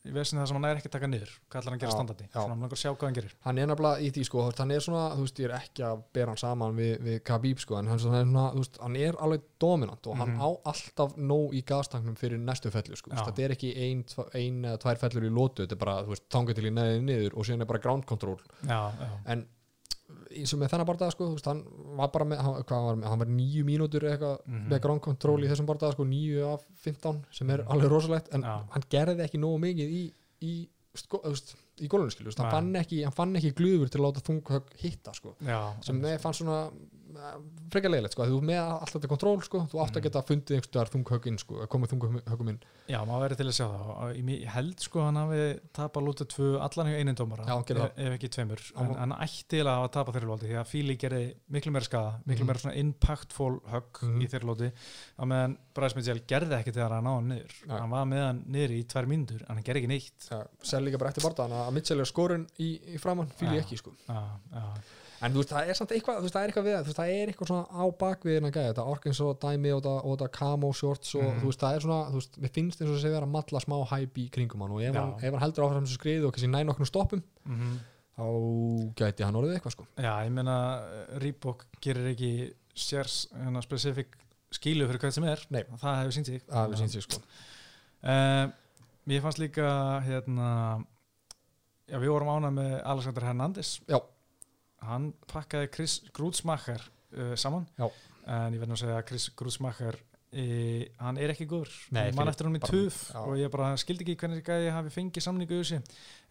í 0.05 0.13
vesinni 0.15 0.41
það 0.41 0.47
sem 0.51 0.57
hann 0.59 0.65
er 0.69 0.79
ekki 0.79 0.89
að 0.89 0.93
taka 0.95 1.07
niður 1.11 1.31
hvað 1.49 1.59
ætlar 1.59 1.71
hann 1.71 1.77
að 1.79 1.83
gera 1.85 1.95
standandi, 1.95 2.25
já. 2.25 2.33
svona 2.35 2.53
hann 2.55 2.61
langar 2.65 2.77
að 2.77 2.81
sjá 2.83 2.89
hvað 2.95 3.07
hann 3.09 3.17
gerir. 3.17 3.33
Hann 3.45 3.57
er 3.63 3.67
nefnilega 3.71 4.01
í 4.05 4.11
því 4.15 4.25
sko, 4.29 4.43
hann 4.59 4.71
er 4.75 4.83
svona 4.85 5.03
þú 5.15 5.25
veist, 5.25 5.39
ég 5.41 5.49
er 5.49 5.55
ekki 5.59 5.85
að 5.89 6.03
bera 6.17 6.33
hann 6.35 6.41
saman 6.43 6.75
við, 6.79 6.93
við 7.07 7.17
Khabib 7.29 7.59
sko, 7.63 7.77
en 7.79 7.89
hann, 7.91 7.97
er 7.99 8.03
svona, 8.05 8.45
þú 8.55 8.61
veist, 8.63 8.79
hann 8.85 8.95
er 9.01 9.19
alveg 9.25 9.41
dominant 9.65 10.07
og 10.11 10.17
hann 10.21 10.35
Mhm. 10.35 10.41
á 10.45 10.49
alltaf 10.73 11.15
nóg 11.17 11.53
í 11.57 11.63
gastanknum 11.65 12.15
fyrir 12.19 12.37
næstu 12.39 12.71
fellu 12.71 12.95
sko, 12.95 13.11
þetta 13.11 13.43
er 13.45 13.55
ekki 13.57 13.73
ein, 13.75 14.05
ein 14.33 14.61
eða 14.63 14.77
tvær 14.85 14.97
fellur 15.05 15.23
í 15.25 15.33
lótu, 15.33 15.65
þetta 15.65 15.71
er 15.79 15.83
bara, 15.85 15.97
þú 16.03 16.13
veist, 16.15 16.29
tanga 16.29 16.53
til 16.53 16.65
í 16.65 16.73
neðið 16.75 17.01
niður 17.03 17.37
og 17.37 17.45
síðan 17.45 17.61
er 17.61 17.65
bara 17.65 17.79
ground 17.79 18.05
control. 18.05 18.37
Já, 18.63 18.91
já, 18.99 19.09
en 19.27 19.45
eins 20.35 20.53
og 20.55 20.59
með 20.61 20.71
þennan 20.73 20.87
bardaða 20.89 21.11
sko, 21.15 21.27
hann 21.45 21.61
var 21.97 22.11
bara 22.13 22.25
með, 22.29 22.41
hann, 22.45 22.63
var 22.69 22.95
með, 22.99 23.09
hann 23.11 23.19
var 23.23 23.27
nýju 23.31 23.63
mínútur 23.67 24.05
eitthvað 24.09 24.37
Mhm. 24.45 24.69
með 24.71 24.81
ground 24.85 25.01
control 25.01 25.39
í 25.43 25.49
þessum 25.51 25.65
bardaða 25.69 25.93
sko, 25.97 26.03
nýju 26.05 26.45
af 26.53 26.65
15 26.83 27.21
sem 27.31 27.49
er 27.49 27.63
alveg 27.63 27.89
rosalegt, 27.91 28.33
en 28.33 28.41
Já. 28.41 28.55
hann 28.71 28.83
gerði 28.89 29.23
ekki 29.27 29.39
nógu 29.39 29.59
mikið 29.59 29.89
í, 29.99 30.03
í, 30.41 30.67
sko, 30.95 31.21
í 31.81 31.87
gólunum 31.91 32.11
hann 32.37 32.45
Nei. 32.45 32.51
fann 32.51 32.73
ekki, 32.83 33.03
hann 33.03 33.11
fann 33.15 33.35
ekki 33.35 33.53
glöfur 33.53 33.89
til 33.89 33.99
að 33.99 34.05
láta 34.07 34.21
þunghögg 34.23 34.75
hitta 34.79 35.13
sko 35.13 35.35
sem 35.81 36.01
með 36.01 36.19
fann 36.19 36.33
svona 36.33 36.71
frekar 37.71 37.91
leiðilegt 37.91 38.13
sko, 38.15 38.23
að 38.25 38.31
þú 38.35 38.39
með 38.49 38.61
allt 38.75 38.93
þetta 38.95 39.09
kontról 39.11 39.41
sko, 39.45 39.61
þú 39.71 39.81
átt 39.83 39.95
að 39.99 40.03
geta 40.05 40.21
fundið 40.25 40.55
einhverstaðar 40.57 40.91
þunghögginn 40.95 41.39
sko, 41.41 41.59
að 41.63 41.69
koma 41.73 41.87
þunghöggum 41.91 42.49
inn. 42.53 42.59
Já, 42.87 42.99
maður 43.05 43.23
verið 43.25 43.37
til 43.41 43.47
að 43.49 43.55
sjá 43.57 43.65
það. 43.65 43.89
Og 43.95 44.31
ég 44.35 44.47
held 44.55 44.79
sko 44.85 44.99
að 44.99 45.05
hann 45.09 45.19
hafi 45.21 45.45
tapað 45.79 46.05
lútið 46.05 46.29
tvö 46.35 46.49
allan 46.65 46.89
hjá 46.91 46.97
einum 47.01 47.15
dómara 47.19 47.45
hann 47.49 47.63
gerði 47.65 47.85
ef, 47.85 47.97
ef 48.05 48.15
ekki 48.17 48.29
tveimur, 48.35 48.61
en 48.83 48.93
hann 49.01 49.15
ætti 49.25 49.57
eiginlega 49.59 49.75
að 49.75 49.81
hafa 49.81 49.93
tapað 49.97 50.15
þeirri 50.19 50.29
lóti 50.31 50.49
því 50.49 50.57
að 50.61 50.69
Fíli 50.75 50.97
gerði 51.01 51.23
miklu 51.55 51.71
meira 51.75 51.85
skada 51.89 52.11
miklu 52.25 52.43
Mhm. 52.45 52.47
meira 52.51 52.59
svona 52.59 52.75
impactful 52.83 53.59
högg 53.71 54.01
Mhm. 54.05 54.21
í 54.21 54.27
þeirri 54.29 54.49
lóti 54.51 54.71
á 55.19 55.23
meðan 55.25 55.57
Bryce 55.75 55.95
Mitchell 55.95 56.19
gerði 56.27 56.55
ekki 56.61 56.71
þegar 56.75 56.89
hann 56.95 57.07
á 57.07 57.13
hann 57.15 57.27
niður. 57.29 57.53
Nei. 57.67 57.79
hann 57.79 57.89
var 57.89 58.05
með 58.05 58.25
hann 58.25 58.43
niður 58.47 58.71
í 58.75 58.83
tvær 58.85 59.05
en 59.05 59.45
hann 59.47 59.63
gerði 59.63 59.81
ekki 59.81 59.87
neitt. 59.87 60.29
Ja, 64.07 64.63
ég 65.25 65.29
en 65.29 65.35
þú 65.35 65.41
veist, 65.41 65.51
það 65.55 65.69
er 65.73 65.77
samt 65.79 65.93
eitthvað, 65.95 66.17
þú 66.19 66.25
veist, 66.27 66.35
það 66.35 66.43
er 66.45 66.51
eitthvað 66.53 66.65
við 66.67 66.75
það, 66.75 66.83
þú 66.85 66.91
veist, 66.91 66.99
það 66.99 67.13
er 67.15 67.31
eitthvað 67.33 67.49
svona 67.51 67.65
á 67.73 67.83
bakvið 68.03 68.37
en 68.39 68.47
að 68.49 68.53
gæða, 68.55 68.69
þetta 68.71 68.85
Orkins 68.93 69.21
og 69.25 69.39
dæmi 69.45 69.71
og 69.75 69.81
þetta, 69.85 70.29
camo 70.37 70.71
shorts 70.73 71.15
og 71.15 71.23
Mhm. 71.25 71.39
þú 71.41 71.49
veist, 71.49 71.63
það 71.65 71.75
er 71.75 71.81
svona, 71.85 71.99
þú 72.11 72.19
veist, 72.21 72.37
mér 72.45 72.53
finnst 72.55 72.81
eins 72.81 72.89
og 72.91 72.95
þessi 72.99 73.11
vera 73.15 73.25
að 73.25 73.33
matla 73.35 73.59
smá 73.65 73.77
hæp 73.89 74.17
í 74.21 74.29
kringum 74.31 74.61
hann 74.65 74.71
og 74.71 74.81
ef, 74.85 74.95
hann, 74.95 75.13
ef 75.19 75.33
hann 75.33 75.43
heldur 75.45 75.65
áfram 75.67 75.85
þessu 75.85 75.97
skriði 75.99 76.25
og 76.25 76.33
kannski 76.33 76.51
næ 76.53 76.63
nokkrum 76.69 76.85
stoppum 76.89 77.23
mm 77.45 77.75
þá 78.15 78.23
gæti 78.95 79.25
hann 79.27 79.35
orðið 79.35 79.57
eitthvað 79.57 79.73
sko. 79.75 79.85
Já 79.99 80.23
ég 80.23 80.31
meina 80.31 80.53
Reebok 81.19 81.65
gerir 81.83 82.05
ekki 82.13 82.53
sérs 82.73 83.27
hérna, 83.35 83.59
spesifik 83.61 84.15
skilu 84.55 84.87
fyrir 84.87 85.01
hvað 85.03 85.11
sem 85.11 85.25
er. 85.27 85.41
Nei. 85.51 85.63
það 85.81 85.97
hefur 85.99 86.15
sínt 86.15 86.25
sig. 86.31 86.41
Það 86.47 86.71
er 86.71 86.79
sínt 86.79 86.91
sig 86.95 87.03
sko. 87.03 87.19
Uh, 88.05 88.47
mér 89.05 89.19
fannst 89.25 89.41
líka 89.43 89.67
hérna 90.07 90.85
já, 91.91 91.97
við 91.99 92.07
vorum 92.13 92.31
ánað 92.37 92.55
með 92.55 92.71
Alexander 92.85 93.27
Hernandez. 93.27 93.73
Já. 93.89 93.99
Hann 94.89 95.11
pakkaði 95.31 95.71
Chris 95.73 95.99
Grútsmacher 96.15 96.83
uh, 97.15 97.33
saman. 97.39 97.67
Já. 97.79 97.87
en 98.25 98.55
ég 98.55 98.61
verð 98.61 98.71
nú 98.71 98.77
að 98.77 98.83
segja 98.83 98.99
að 98.99 99.07
Chris 99.11 99.29
Grútsmacher 99.37 99.99
e, 100.35 100.45
hann 100.99 101.19
er 101.21 101.31
ekki 101.33 101.47
góður. 101.49 101.71
Nei, 101.93 102.07
ég 102.09 102.15
man 102.15 102.25
fyrir- 102.25 102.31
eftir 102.33 102.47
hún 102.49 102.57
í 102.57 102.61
já. 102.61 103.19
og 103.21 103.35
ég 103.39 103.51
bara 103.53 103.75
skildi 103.77 104.03
ekki 104.05 104.17
hvernig 104.23 104.43
gæði 104.43 104.71
hafi 104.73 104.89
fengið 104.93 105.25
samningu 105.25 105.61
en 105.61 105.83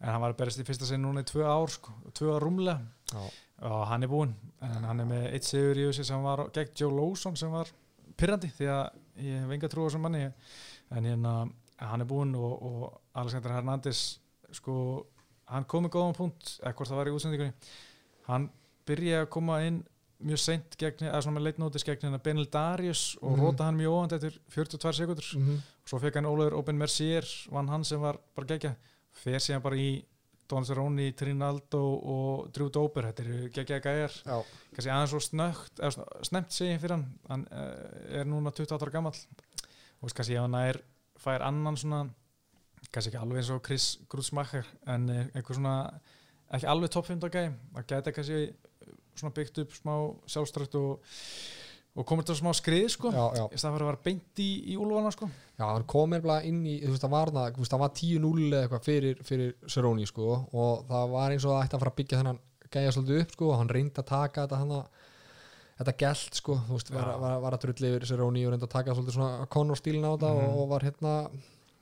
hann 0.09 0.21
var 0.21 0.33
að 0.33 0.37
berast 0.41 0.59
í 0.59 0.65
fyrsta 0.67 0.85
sinn 0.85 1.01
núna 1.01 1.23
í 1.23 1.29
tvö 1.29 1.45
ár 1.47 1.71
sko, 1.71 1.95
tvö 2.13 2.35
ár 2.35 2.43
rúmlega. 2.43 2.79
Já. 3.11 3.23
og 3.61 3.87
hann 3.87 4.03
er 4.03 4.11
búinn. 4.11 4.35
En 4.61 4.83
hann 4.83 4.99
er 4.99 5.05
með 5.05 5.27
eitt 5.33 5.47
sigur 5.47 5.77
í 5.79 5.87
þessi 5.87 6.03
sem 6.03 6.21
var 6.23 6.49
gegn 6.51 6.75
Joe 6.75 6.91
Lawson 6.91 7.35
sem 7.39 7.51
var 7.51 7.71
pyrrandi 8.17 8.51
því 8.51 8.67
að 8.67 8.85
ég 9.23 9.41
hef 9.41 9.51
enga 9.55 9.69
trú 9.71 9.85
á 9.85 9.87
þessum 9.87 10.03
manni. 10.03 10.25
En 10.91 11.05
hérna 11.07 11.33
hann 11.79 12.01
er 12.03 12.09
búinn 12.09 12.35
og, 12.35 12.53
og 12.61 13.01
Alexander 13.15 13.55
Hernandez 13.55 14.19
sko, 14.51 15.05
hann 15.51 15.67
kom 15.69 15.85
með 15.85 15.95
góðan 15.95 16.17
punkt 16.17 16.57
eða 16.61 16.75
hvort 16.75 16.91
það 16.91 16.99
var 16.99 17.09
í 17.09 17.15
útsendingunni 17.15 17.53
hann 18.27 18.49
byrjaði 18.87 19.25
að 19.25 19.29
koma 19.33 19.59
inn 19.65 19.83
mjög 20.25 20.39
seint 20.39 20.75
gegn, 20.79 21.05
eða 21.09 21.21
svona 21.21 21.39
með 21.39 21.47
leitnótis 21.49 21.83
gegn 21.85 22.05
hérna 22.07 22.21
Benil 22.23 22.47
Darius 22.51 23.17
og 23.21 23.35
Mhm. 23.37 23.41
róta 23.43 23.65
hann 23.67 23.77
mjög 23.77 23.91
óvand 23.97 24.13
eftir 24.13 24.39
42 24.49 24.93
sekundur 24.93 25.25
mm 25.35 25.45
-hmm. 25.47 25.61
svo 25.85 25.99
fekk 25.99 26.15
hann 26.15 26.25
Ólafur 26.25 26.53
Open 26.57 26.77
Mercier 26.77 27.25
vann 27.51 27.67
hann 27.69 27.83
sem 27.83 27.99
var 28.01 28.17
bara 28.35 28.47
gegja 28.47 28.75
fer 29.11 29.39
síðan 29.39 29.61
bara 29.61 29.75
í 29.75 30.03
Don 30.47 30.63
Cerrone, 30.65 31.11
Trinaldo 31.13 31.79
og 32.05 32.51
Drew 32.53 32.69
Dober 32.69 33.01
þetta 33.03 33.23
eru 33.23 33.49
geggjaði 33.49 33.81
gæjar. 33.81 34.11
Kannski 34.75 34.91
aðeins 34.91 35.09
svo 35.09 35.19
snögt 35.19 35.79
eða 35.79 36.05
snemt 36.21 36.51
segi 36.53 36.77
fyrir 36.77 36.91
hann. 36.91 37.05
Hann 37.29 37.47
uh, 37.51 38.19
er 38.19 38.25
núna 38.25 38.51
28 38.51 38.81
ára 38.85 38.91
gamall. 38.91 39.15
Og 40.03 40.13
kannski 40.13 40.35
ef 40.35 40.41
hann 40.41 40.53
er 40.53 40.77
fær 41.17 41.41
annan 41.41 41.75
svona 41.75 42.09
kannski 42.91 43.09
ekki 43.09 43.17
alveg 43.23 43.37
eins 43.37 43.49
og 43.49 43.63
Chris 43.65 43.97
Grútsmacher 44.07 44.65
en 44.85 45.09
eh, 45.09 45.25
einhver 45.33 45.55
svona 45.55 45.99
ekki 46.53 46.67
alveg 46.69 46.91
topp 46.93 47.07
15 47.09 47.29
gæi 47.33 47.45
það 47.75 47.85
gæti 47.91 48.13
kannski 48.15 48.39
eh, 48.45 48.95
svona 49.15 49.33
byggt 49.35 49.61
upp 49.63 49.71
smá 49.73 49.93
sjálfströkt 50.29 50.75
og, 50.79 51.15
og 51.95 52.05
komið 52.09 52.27
til 52.29 52.35
smá 52.41 52.51
skrið 52.53 52.89
sko 52.91 53.11
já, 53.15 53.23
já. 53.39 53.45
í 53.49 53.57
staðan 53.57 53.77
fyrir 53.77 53.85
að 53.87 53.91
vera 53.93 54.03
beint 54.05 54.41
í, 54.43 54.49
í 54.73 54.77
úlfana 54.77 55.11
sko 55.15 55.29
Já, 55.55 55.65
hann 55.71 55.85
kom 55.87 56.11
nefnilega 56.11 56.43
inn 56.49 56.61
í, 56.67 56.75
þú 56.83 56.91
veist, 56.91 57.05
það 57.05 57.13
var, 57.15 57.29
það, 57.31 57.59
það 57.71 57.81
var 57.85 57.91
10-0 57.95 58.31
eða 58.51 58.61
eitthvað 58.65 58.85
fyrir, 58.89 59.21
fyrir 59.23 59.53
Cerrone, 59.71 60.05
sko, 60.09 60.25
og 60.51 60.81
það 60.89 61.13
var 61.15 61.31
eins 61.31 61.45
og 61.47 61.53
það 61.55 61.61
ætti 61.63 61.77
að 61.77 61.83
fara 61.85 61.93
að 61.93 61.99
byggja 62.01 62.19
þennan 62.19 62.39
gæja 62.75 62.91
svolítið 62.91 63.21
upp, 63.23 63.31
sko, 63.37 63.47
og 63.53 63.59
hann 63.61 63.71
reyndi 63.71 64.01
að 64.03 64.09
taka 64.09 64.43
þetta 64.43 64.59
hann 64.59 64.73
þetta 65.79 65.93
gælt, 66.03 66.35
sko, 66.41 66.57
þú 66.67 66.75
veist, 66.75 66.91
var, 66.91 67.07
var, 67.23 67.37
var 67.45 67.55
að 67.55 67.63
drulli 67.65 67.93
yfir 67.93 68.07
Cerrone 68.11 68.43
og 68.47 68.51
reyndi 68.53 68.67
að 68.67 68.73
taka 68.75 68.95
svolítið 68.99 69.15
svona 69.15 69.47
Conor 69.55 69.79
stílin 69.79 70.03
á 70.07 70.11
þetta 70.17 70.33
Mhm. 70.35 70.43
og, 70.51 70.59
og 70.65 70.69
var 70.75 70.85
hérna 70.89 71.15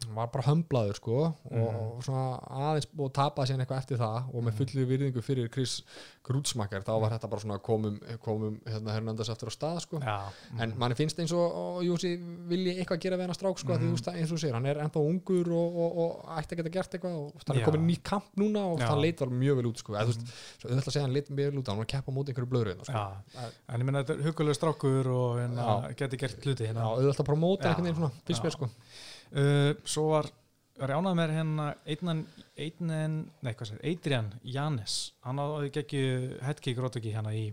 var 0.05 0.27
bara 0.33 0.43
hömblaður, 0.43 0.95
sko, 0.95 1.17
og, 1.25 1.51
Mhm. 1.51 1.75
og 1.75 2.03
svona 2.03 2.39
aðeins 2.49 2.87
og 2.99 3.13
tapaði 3.13 3.47
sér 3.53 3.59
eitthvað 3.65 3.77
eftir 3.83 3.97
það 3.97 4.29
og 4.33 4.43
með 4.43 4.51
Mhm. 4.53 4.57
fullu 4.57 4.85
virðingu 4.87 5.21
fyrir 5.23 5.51
Chris 5.51 5.81
Grútsmakkar, 6.23 6.83
þá 6.83 7.01
var 7.01 7.09
þetta 7.11 7.29
bara 7.29 7.41
svona 7.41 7.59
komum, 7.59 7.99
komum 8.23 8.59
hérna 8.65 8.93
Hernandez 8.93 9.27
eftir 9.29 9.47
á 9.47 9.51
stað, 9.51 9.81
sko 9.81 9.99
já, 9.99 10.31
en 10.59 10.73
manni 10.77 10.95
finnst 10.95 11.17
eins 11.19 11.31
og, 11.33 11.51
og 11.51 11.83
Júsi 11.83 12.17
vilji 12.47 12.77
eitthvað 12.79 12.99
gera 13.01 13.17
við 13.17 13.21
hennar 13.27 13.35
strák 13.35 13.59
sko, 13.59 13.73
mm. 13.73 13.79
því 13.79 13.83
Mhm. 13.83 13.95
þú 13.95 14.07
að 14.07 14.15
eins 14.19 14.31
og 14.31 14.37
þú 14.37 14.41
segir, 14.41 14.53
hann 14.53 14.65
er 14.65 14.75
ennþá 14.75 14.99
ungur 15.03 15.47
og, 15.51 15.75
og, 15.75 15.97
og 15.97 16.25
ætti 16.37 16.55
að 16.55 16.57
geta 16.63 16.69
gert 16.71 16.91
eitthvað 16.93 17.15
og 17.17 17.33
hann 17.47 17.57
er 17.57 17.61
Já. 17.61 17.65
komin 17.65 17.87
nýtt 17.87 18.03
kamp 18.03 18.23
núna 18.37 18.59
og 18.73 18.79
Já. 18.79 18.87
hann 18.87 19.01
leit 19.01 19.19
var 19.19 19.27
mjög 19.29 19.55
vel 19.55 19.65
út 19.71 19.77
sko, 19.77 19.93
þú 19.93 20.05
veist, 20.07 20.27
svo 20.59 20.69
auðvitað 20.69 20.87
að 20.87 20.93
segja 20.93 21.01
hann 21.01 21.13
leit 21.13 21.29
mjög 21.29 21.51
vel 21.51 21.59
út 21.61 21.67
hann 21.67 21.77
var 21.77 21.85
að 21.85 21.93
keppa 21.93 22.11
á 22.11 22.15
móti 22.15 22.29
einhverju 22.33 22.49
blöðru 22.49 22.71
hérna, 22.71 22.85
sko. 22.85 23.51
en 23.69 23.79
ég 23.81 23.85
menna 23.85 24.03
þetta 24.03 24.13
er 24.19 24.23
hugulega 24.23 24.55
strákur 24.55 25.05
og 25.07 25.37
hérna, 25.39 25.95
geti 25.95 26.17
gert 26.17 26.39
hluti 26.43 26.65
hérna 26.67 26.83
uh, 29.39 29.73
svo 29.85 30.07
var 30.13 30.29
rjánað 30.83 31.17
með 31.19 31.33
hérna 31.37 31.67
einnan, 31.85 32.23
einnan, 32.57 33.17
nei 33.45 33.53
hvað 33.53 33.73
sér, 33.73 33.83
Adrian 33.91 34.31
Janis, 34.55 34.97
hann 35.25 35.41
áði 35.41 35.73
geggi 35.75 36.05
headkick 36.43 36.81
rótöki 36.81 37.13
hérna 37.13 37.35
í 37.37 37.51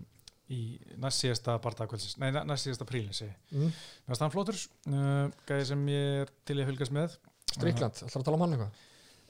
í 0.51 0.61
næst 0.99 1.23
síðasta 1.23 1.55
bardagkvöldsins, 1.63 2.17
nei 2.19 2.31
næst 2.35 2.67
síðasta 2.67 2.87
prílin 2.87 3.15
segi, 3.15 3.31
mm. 3.53 3.67
mér 3.71 4.11
finnst 4.11 4.23
hann 4.25 4.33
flótur 4.33 4.57
uh, 4.57 5.27
gæði 5.47 5.67
sem 5.69 5.83
ég 5.93 6.23
er 6.25 6.31
til 6.47 6.57
að 6.59 6.71
fylgast 6.71 6.95
með. 6.95 7.19
Strikland, 7.51 8.01
ætlar 8.03 8.23
að 8.23 8.27
tala 8.27 8.39
um 8.39 8.43
hann 8.45 8.55
eitthvað? 8.57 8.81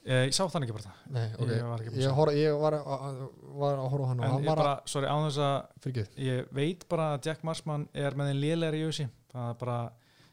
uh, 0.02 0.24
ég 0.26 0.34
sá 0.36 0.42
þann 0.50 0.66
ekki 0.66 0.76
bara 0.76 0.88
það. 0.88 1.00
Nei, 1.14 1.24
ok, 1.36 1.52
Ég 1.52 1.64
var 1.68 1.84
ég, 1.86 1.96
sjá. 1.96 2.12
hor, 2.18 2.32
ég 2.36 2.58
var, 2.62 2.78
að, 2.96 3.22
var 3.62 3.82
að 3.82 3.90
horfa 3.94 4.10
hann 4.10 4.24
en 4.26 4.36
ég 4.36 4.50
bara, 4.50 4.74
sorry, 4.90 5.10
á 5.10 5.16
þess 5.28 5.42
að 5.46 6.22
ég 6.26 6.54
veit 6.58 6.86
bara 6.90 7.12
að 7.14 7.28
Jack 7.30 7.46
Marsman 7.46 7.88
er 7.94 8.18
með 8.18 8.32
þeim 8.32 8.42
lélegri 8.46 8.82
í 8.82 8.88
auðsi 8.88 9.08
það 9.32 9.50
er 9.52 9.60
bara, 9.62 9.78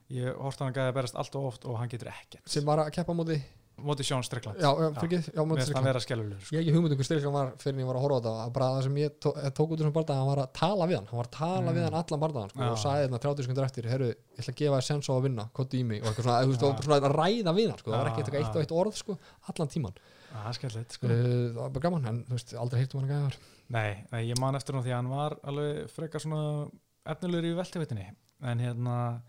ég 0.10 0.36
horfði 0.42 0.66
hann 0.68 0.74
gæði 0.74 0.92
að 0.92 0.98
berast 1.00 1.16
allt 1.22 1.36
og 1.40 1.48
oft 1.54 1.66
og 1.70 1.78
hann 1.80 1.90
getur 1.92 2.10
ekkert. 2.14 2.44
Sem 2.50 2.66
var 2.66 2.82
að 2.86 2.92
keppa 2.96 3.14
móti 3.18 3.40
móti 3.80 4.04
Sjón 4.04 4.26
Strickland, 4.28 4.58
Já, 4.60 4.74
já, 4.76 4.90
fyrir 5.00 5.22
já, 5.24 5.40
mér 5.40 5.48
móti 5.48 5.72
hann 5.72 6.00
skellulegur 6.04 6.42
sko. 6.44 6.56
Ég 6.56 6.66
ekki 6.66 6.74
hugmynd 6.76 6.92
um 6.92 7.00
hver 7.00 7.08
Strikland 7.08 7.36
var 7.38 7.52
fyrir 7.62 7.76
en 7.78 7.80
ég 7.80 7.88
var 7.88 7.96
að 7.96 8.04
horfa 8.04 8.18
á 8.18 8.20
þetta. 8.20 8.34
Að 8.44 8.50
bara 8.58 8.68
það 8.74 8.82
sem 8.84 8.98
ég 9.00 9.14
tó, 9.24 9.32
eh, 9.40 9.52
tók 9.56 9.72
út 9.72 9.80
þessum 9.80 9.94
barndag 9.96 10.18
hann 10.20 10.28
var 10.28 10.42
að 10.44 10.50
tala 10.60 10.88
við 10.90 10.96
hann, 11.00 11.08
hann 11.08 11.20
var 11.22 11.30
að 11.30 11.38
tala 11.38 11.70
Mm. 11.72 11.78
við 11.78 11.84
hann 11.88 11.98
allan 12.02 12.20
barndagan 12.20 12.50
sko, 12.52 12.60
Já. 12.60 12.72
og 12.74 12.78
sagði 12.84 13.06
þarna 13.08 13.20
30 13.24 13.44
sekundur 13.48 13.64
eftir 13.70 13.88
herru, 13.88 14.10
ég 14.10 14.40
ætla 14.44 14.52
að 14.52 14.60
gefa 14.60 14.76
þér 14.80 14.88
sens 14.90 15.08
á 15.08 15.14
að 15.16 15.24
vinna, 15.24 15.46
í 15.80 15.84
mig 15.86 16.02
og 16.04 16.08
eitthvað 16.10 16.26
svona, 16.28 16.40
Já. 16.44 16.60
bara 16.60 16.84
svona 16.84 17.00
að 17.08 17.16
ræða 17.16 17.56
við 17.56 17.70
hann 17.70 17.80
sko, 17.80 17.92
það 17.92 18.00
var 18.00 18.06
Já, 18.06 18.12
ekki 18.12 18.20
eitthvað 18.20 18.40
eitt 18.44 18.56
og 18.56 18.62
eitt 18.62 18.76
orð 18.76 18.96
sko, 19.00 19.18
allan 19.48 19.68
tíman 19.72 19.96
það 20.30 20.50
er 20.50 20.54
skellilegt 20.60 20.92
sko. 20.92 21.06
uh, 21.08 21.14
það 21.56 21.56
var 21.64 21.70
bara 21.70 21.84
gaman, 21.88 22.06
en 22.06 22.24
veist, 22.30 22.54
aldrei 22.54 22.80
heitum 22.84 23.00
hann 23.00 23.10
að 23.10 23.16
gæða 23.16 23.38
Nei, 23.70 24.06
nei, 24.12 24.22
ég 24.28 24.40
man 24.40 24.56
eftir 24.56 24.74
hún 24.76 24.84
því 24.84 24.92
að 24.92 25.00
hann 25.00 25.10
var 25.10 25.38
alveg 25.46 25.90
frekar 25.90 26.20
svona 26.20 26.70
efnilegur 27.06 27.48
í 27.48 27.56
veltevitinni 27.56 28.10
en 28.44 28.60
hérna 28.60 29.22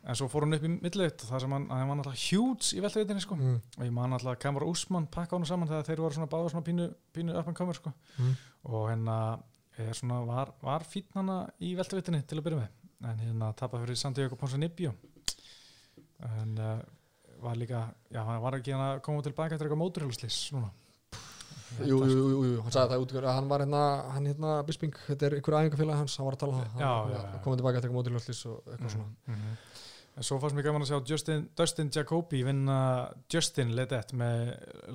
en 0.00 0.16
svo 0.16 0.28
fór 0.32 0.46
hann 0.46 0.56
upp 0.56 0.64
í 0.64 0.70
millivit 0.72 1.24
þar 1.28 1.44
sem 1.44 1.54
hann, 1.54 1.66
hann 1.68 1.88
var 1.90 1.98
náttúrulega 1.98 2.24
huge 2.30 2.72
í 2.76 2.82
veltevitinni 2.84 3.24
sko. 3.24 3.36
Mm. 3.36 3.58
og 3.76 3.84
ég 3.84 3.94
man 3.94 4.16
að 4.16 4.30
Kamar 4.40 4.64
Úsmann 4.68 5.08
pakka 5.12 5.36
hann 5.36 5.48
saman 5.48 5.68
þegar 5.68 5.88
þeir 5.88 6.04
voru 6.04 6.16
svona 6.16 6.30
báða 6.32 6.52
svona 6.54 6.66
pínu, 6.66 6.88
pínu 7.12 7.36
up 7.36 7.50
and 7.50 7.58
comer 7.58 7.76
sko. 7.76 7.92
Mm. 8.18 8.34
og 8.70 8.88
hérna 8.88 9.16
er 9.80 9.92
svona, 9.96 10.20
var, 10.28 10.54
var 10.62 10.84
fín 10.88 11.08
hana 11.14 11.42
í 11.60 11.74
veltevitinni 11.78 12.22
til 12.28 12.40
að 12.40 12.46
byrja 12.48 12.62
með. 12.62 12.76
En 13.10 13.22
hérna 13.24 13.52
tapað 13.56 13.86
fyrir 13.86 13.96
Santiago 14.00 14.36
Ponsanibio 14.36 14.92
en 16.20 16.58
uh, 16.60 16.80
var 17.40 17.56
líka 17.56 17.86
já, 18.12 18.20
hann 18.24 18.42
var 18.42 18.58
ekki 18.58 18.74
hann 18.74 18.84
að 18.84 19.02
koma 19.06 19.24
tilbaka 19.24 19.56
eftir 19.56 19.68
eitthvað 19.68 19.80
móturhjóluslis 19.80 20.40
núna. 20.56 20.68
Jú, 21.86 22.00
jú, 22.02 22.14
jú, 22.18 22.38
jú, 22.44 22.62
hann 22.64 22.74
sagði 22.74 22.96
það 22.96 23.04
út 23.04 23.12
að 23.20 23.28
hann 23.30 23.48
var 23.48 23.62
hérna, 23.62 23.82
hann 24.10 24.26
hérna 24.26 24.54
Bisping, 24.66 24.96
þetta 25.06 25.28
er 25.28 25.36
einhver 25.36 25.56
æfingafélag 25.60 26.00
hans, 26.00 26.16
hann 26.18 26.26
var 26.26 26.36
að 26.36 26.42
tala 26.42 26.56
um 26.56 26.62
það, 26.64 26.80
Já, 26.82 26.90
hann 26.90 27.12
já, 27.14 27.42
komið 27.44 27.60
tilbaka 27.60 27.78
eftir 27.78 27.88
eitthvað 27.88 28.00
mótiljóðslis 28.00 28.40
og 28.50 28.72
eitthvað 28.72 28.94
svona. 28.96 29.12
-hmm. 29.30 29.54
En 30.20 30.26
svo 30.28 30.36
fannst 30.42 30.56
mér 30.58 30.66
gaman 30.68 30.84
að 30.84 30.90
sjá 30.90 30.98
Justin, 31.08 31.46
Dustin 31.56 31.88
Jacobi 31.94 32.42
vinna 32.44 32.74
Justin 33.32 33.70
Ledett 33.76 34.10
með 34.20 34.50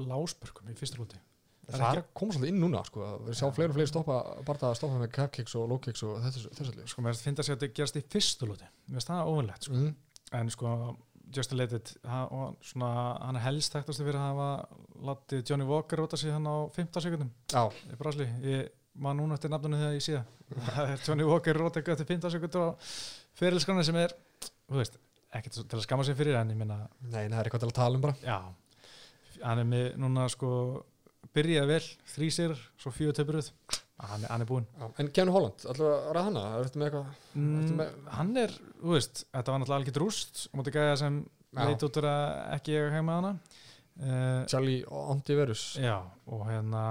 lásbörgum 0.06 0.70
í 0.70 0.76
fyrsta 0.78 1.00
lúti. 1.02 1.18
Það 1.66 1.74
er 1.74 1.82
Það 1.82 1.96
ekki- 1.98 2.14
kom 2.20 2.30
svolítið 2.36 2.52
inn 2.54 2.60
núna 2.62 2.84
sko, 2.86 3.02
að 3.02 3.24
við 3.26 3.38
sjá 3.40 3.48
fleiri 3.56 3.72
og 3.72 3.78
fleiri 3.80 3.90
stoppa 3.90 4.18
bara 4.46 4.68
að 4.70 4.76
stoppa 4.78 5.00
með 5.02 5.12
cap 5.18 5.32
kicks 5.34 5.56
og 5.58 5.66
low 5.72 5.80
kicks 5.82 6.04
og 6.06 6.20
þessu, 6.22 6.52
þessu 6.54 6.74
allir 6.76 6.92
Sko 6.92 7.02
mér 7.02 7.18
finnst 7.18 7.40
að 7.42 7.48
sjá 7.48 7.54
að 7.56 7.64
þetta 7.64 7.78
gerast 7.80 7.98
í 7.98 8.04
fyrsta 8.14 8.46
lúti. 8.52 8.68
Mér 8.86 9.00
finnst 9.00 9.10
það 9.10 9.32
óvinnlegt. 9.34 9.64
Sko. 9.66 9.74
mm. 9.74 9.96
En 10.38 10.50
sko 10.54 10.74
Justin 11.36 11.58
Ledett, 11.58 11.96
hann, 12.06 12.56
er 13.36 13.42
helst 13.48 13.74
þekktast 13.74 14.04
fyrir 14.06 14.20
að 14.22 14.28
hafa 14.30 14.68
látið 15.10 15.42
Johnny 15.50 15.66
Walker 15.66 15.98
róta 15.98 16.18
sig 16.22 16.32
hann 16.32 16.46
á 16.46 16.70
15 16.70 17.02
sekundum 17.02 17.32
Já, 17.50 17.66
í 17.90 17.98
Brasli. 17.98 18.28
Ég 18.46 18.70
man 18.94 19.18
núna 19.18 19.34
eftir 19.34 19.50
nafnunni 19.50 19.82
þegar 19.82 19.98
ég 19.98 20.06
sé 20.06 20.20
það. 20.20 20.26
Það 20.70 20.92
er 20.94 21.02
Johnny 21.10 21.26
Walker 21.26 21.58
róta 21.58 21.82
eitthvað 21.82 21.98
eftir 21.98 22.12
15 22.14 22.36
sekundur 22.38 22.62
á 22.62 22.70
fyrirlskrana 23.42 23.84
sem 23.84 23.98
er, 24.00 24.14
þú 24.70 24.78
veist, 24.80 25.00
ekkert 25.34 25.58
til 25.70 25.78
að 25.80 25.84
skamma 25.88 26.04
sig 26.08 26.16
fyrir 26.20 26.36
en 26.40 26.52
ég 26.54 26.58
minna 26.60 26.78
nei, 27.02 27.26
það 27.28 27.40
er 27.40 27.48
eitthvað 27.50 27.64
til 27.66 27.70
að 27.72 27.78
tala 27.80 27.96
um 27.96 28.02
bara 28.02 28.16
Já, 28.24 28.38
hann 29.44 29.60
er 29.60 29.68
með 29.72 29.88
núna 30.00 30.28
sko 30.32 30.50
byrjaði 31.36 31.68
vel, 31.68 31.88
þrý 32.14 32.28
sér 32.32 32.54
svo 32.80 32.92
fjögur 32.96 33.18
töpuruð, 33.18 33.50
hann, 34.00 34.24
er- 34.24 34.30
hann 34.32 34.42
er 34.42 34.48
búinn. 34.48 34.68
En 35.02 35.10
Kevin 35.12 35.34
Holland, 35.34 35.66
að 35.68 35.82
ræða 36.16 36.24
hana? 36.30 36.44
Þetta 36.64 36.80
með 36.80 36.86
eitthvað? 36.88 37.10
mm, 37.36 37.74
með- 37.82 38.10
Hann 38.16 38.38
er, 38.38 38.54
þú 38.80 38.94
veist, 38.94 39.26
þetta 39.34 39.52
var 39.52 39.60
náttúrulega 39.60 39.80
algjört 39.82 40.00
rúst 40.06 40.46
og 40.54 40.60
mútið 40.62 40.78
gæða 40.78 40.98
sem 41.02 41.18
leit 41.56 41.84
út 41.84 41.98
úr 42.00 42.08
að 42.08 42.56
ekki 42.56 42.76
eiga 42.78 42.94
heima 42.96 43.18
hana 43.20 43.34
uh, 43.36 44.46
Charlie 44.48 44.86
Antiverus 44.88 45.66
Já, 45.80 45.98
og 46.28 46.46
hérna 46.48 46.86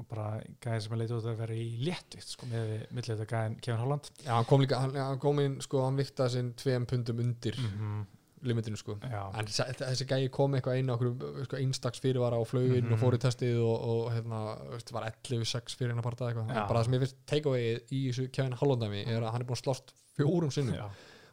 og 0.00 0.06
bara 0.10 0.28
gæði 0.64 0.84
sem 0.86 0.94
leit 1.00 1.10
út 1.14 1.26
úr 1.26 1.34
að 1.34 1.42
vera 1.44 1.56
í 1.56 1.66
léttvitt 1.86 2.32
sko, 2.34 2.48
með 2.50 3.10
þetta 3.10 3.26
gæðin 3.30 3.58
Kevin 3.60 3.82
Holland. 3.84 4.08
Já, 4.24 4.32
hann 4.36 4.48
kom 4.48 4.64
líka, 4.64 4.80
hann, 4.80 4.96
hann 4.96 5.20
kom 5.22 5.42
inn, 5.44 5.58
sko, 5.64 5.84
hann 5.86 6.00
viktaði 6.00 6.34
sinn 6.36 6.54
tveim 6.60 6.86
pundum 6.90 7.20
undir 7.22 7.58
-hmm. 7.60 8.06
limitinu, 8.48 8.76
sko. 8.80 8.96
Já, 9.04 9.22
En 9.36 9.46
þessi, 9.46 10.06
gæi 10.08 10.30
kom 10.32 10.54
eitthvað 10.56 10.80
á 10.88 10.94
okkur 10.96 11.44
sko, 11.44 11.56
einstaks 11.60 12.00
fyrirvara 12.00 12.40
á 12.40 12.44
flugin 12.48 12.84
Mhm. 12.88 12.92
og 12.94 12.98
fór 12.98 13.14
í 13.14 13.20
testið 13.20 13.60
og, 13.60 13.78
og 13.90 14.12
hérna, 14.12 14.40
veist, 14.72 14.92
var 14.92 15.04
11-6 15.12 15.76
fyrir 15.76 15.90
hennar 15.92 16.02
parta 16.02 16.24
eitthvað. 16.30 16.48
Bara 16.48 16.80
það 16.80 16.84
sem 16.84 16.94
ég 16.94 17.00
finnst 17.04 17.16
takeaway 17.26 17.80
í 17.92 18.08
þessu 18.08 18.30
Kevin 18.32 18.52
Hollandami 18.56 19.04
er 19.06 19.20
að 19.22 19.32
hann 19.32 19.42
er 19.42 19.46
búin 19.46 19.60
að 19.60 19.64
slást 19.64 19.92
fjórum 20.16 20.50
sinnum. 20.50 20.74
Já 20.74 20.88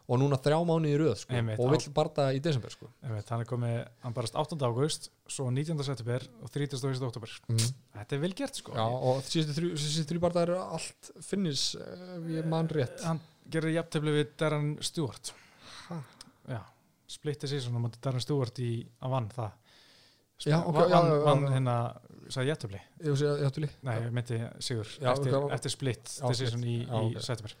og 0.08 0.20
núna 0.22 0.38
þrjá 0.40 0.58
mánuði 0.64 0.94
í 0.94 0.98
röð 1.02 1.16
sko, 1.20 1.36
Einmitt, 1.36 1.60
og 1.60 1.72
vill 1.74 1.92
barða 1.96 2.28
í 2.32 2.38
desember 2.44 2.72
sko. 2.72 2.88
Einmitt, 3.04 3.28
hann 3.28 3.42
er 3.44 3.48
komið, 3.48 3.74
hann 4.04 4.14
barast 4.16 4.38
8. 4.40 4.56
águst 4.64 5.10
svo 5.28 5.50
19. 5.52 5.82
september 5.84 6.24
og 6.40 6.52
31. 6.54 7.02
oktober 7.10 7.34
mm. 7.52 7.66
Þetta 7.98 8.16
er 8.16 8.22
vel 8.22 8.32
gert 8.38 8.60
sko 8.60 8.76
Já, 8.78 8.84
og 8.86 9.20
síðustu 9.28 10.06
þrjú, 10.08 10.22
barða 10.24 10.46
eru 10.46 10.56
allt 10.64 11.12
finnis, 11.26 11.70
ef 11.76 12.30
ég 12.32 12.48
man 12.48 12.70
rétt 12.72 13.04
hann 13.04 13.20
gerir 13.52 13.76
jafntefli 13.76 14.16
við 14.16 14.34
Darren 14.40 14.74
Stewart 14.84 15.32
já, 16.48 16.60
splitti 17.08 17.50
svona 17.52 17.84
mútið 17.84 18.04
Darren 18.08 18.24
Stewart 18.24 18.60
í 18.64 18.72
að 19.04 19.16
vann 19.16 19.32
það 19.36 19.56
Já, 20.46 20.60
ok, 20.62 20.76
vann, 20.76 20.92
já, 20.92 21.16
vann 21.24 21.40
já. 21.42 21.48
hérna, 21.56 21.76
sagði 22.30 22.52
áttu 22.54 23.62
lík 23.64 23.72
nei, 23.82 23.96
ég 24.04 24.12
myndi 24.14 24.36
Sigur, 24.62 24.90
Já, 25.02 25.08
eftir, 25.10 25.34
ok. 25.34 25.48
eftir 25.56 25.74
split 25.74 26.12
Já, 26.14 26.28
decision 26.30 26.62
í, 26.62 26.76
í 26.86 27.08
ok. 27.08 27.24
september 27.26 27.56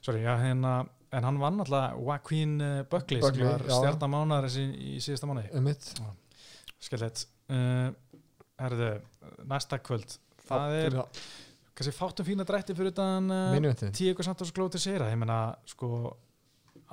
sorry, 0.00 0.22
já, 0.24 0.32
hérna 0.40 0.78
en 1.12 1.26
hann 1.28 1.40
vann 1.40 1.64
alltaf 1.64 1.96
Joaquin 1.96 2.54
uh, 2.60 2.70
Buckley, 2.90 3.22
Buckley, 3.22 3.44
sem 3.44 3.50
var 3.52 3.66
já. 3.66 3.74
stjarnamánar 3.80 4.48
í, 4.52 4.96
síðasta 5.04 5.28
mánuði. 5.30 5.52
Einmitt. 5.56 5.90
skellett. 6.82 7.26
Uh, 7.48 7.90
herðu, 8.60 8.94
næsta 9.48 9.80
kvöld. 9.80 10.18
Það 10.48 10.78
er 10.78 10.90
Fyrir 10.90 11.04
kannski 11.78 11.94
fátum 11.94 12.26
fína 12.26 12.46
drætti 12.46 12.74
fyrir 12.74 12.90
utan 12.90 13.30
uh, 13.30 13.50
Main 13.52 13.68
eventin 13.68 13.92
Tíu 13.94 14.24
Santos 14.26 14.50
Glóti 14.54 14.80
Sera, 14.82 15.12
ég 15.12 15.18
meina 15.20 15.54
sko 15.68 16.16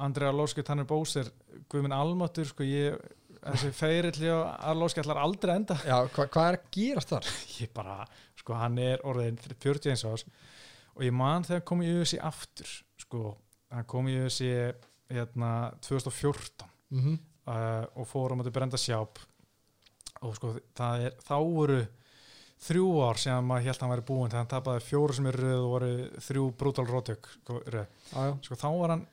Andrea 0.03 0.33
Lóski, 0.35 0.61
Tanner 0.65 0.85
Bóser 0.85 1.31
Guðminn 1.71 1.95
Almáttur, 1.95 2.45
sko 2.49 2.65
ég 2.67 2.99
þessi 3.39 3.71
feirill 3.73 4.29
á 4.45 4.69
Lóski 4.77 5.01
ætlar 5.01 5.21
aldrei 5.21 5.53
að 5.53 5.59
enda. 5.61 5.77
Já, 5.85 5.95
hva, 6.09 6.27
hvað 6.33 6.49
er 6.49 6.57
að 6.59 6.67
gerast 6.75 7.13
þar? 7.13 7.31
ég 7.61 7.71
bara, 7.73 7.97
sko 8.41 8.59
hann 8.59 8.77
er 8.83 9.01
orðin 9.07 9.39
41 9.41 9.95
ás 9.95 10.25
og 10.95 11.03
ég 11.03 11.15
man 11.15 11.45
þegar 11.47 11.61
hann 11.61 11.67
kom 11.71 11.83
í 11.83 11.91
UFC 11.95 12.19
aftur 12.21 12.75
sko, 13.01 13.33
hann 13.73 13.87
kom 13.89 14.07
í 14.09 14.17
UFC 14.21 14.49
hérna 15.11 15.71
2014 15.81 16.65
mm 16.89 17.01
-hmm. 17.01 17.19
uh, 17.47 17.85
og 17.95 18.07
fór 18.07 18.33
á 18.33 18.35
móti 18.35 18.51
Brenda 18.51 18.77
Sjáp 18.77 19.19
og 20.21 20.35
sko 20.35 20.55
það 20.75 21.05
er 21.05 21.13
þá 21.21 21.37
voru 21.43 21.85
þrjú 22.65 22.87
ár 23.03 23.17
sem 23.17 23.45
maður 23.45 23.65
held 23.65 23.75
að 23.75 23.81
hann 23.81 23.93
væri 23.93 24.07
búinn 24.07 24.29
þegar 24.31 24.43
hann 24.43 24.53
tapaði 24.53 24.85
fjóru 24.87 25.13
sem 25.13 25.25
er 25.25 25.37
röð 25.43 25.61
og 25.63 25.71
voru 25.75 25.91
þrjú 26.27 26.51
brútal 26.57 26.87
rótök 26.87 27.29
röð 27.67 27.87
sko 28.41 28.55
þá 28.55 28.69
var 28.79 28.89
hann 28.89 29.05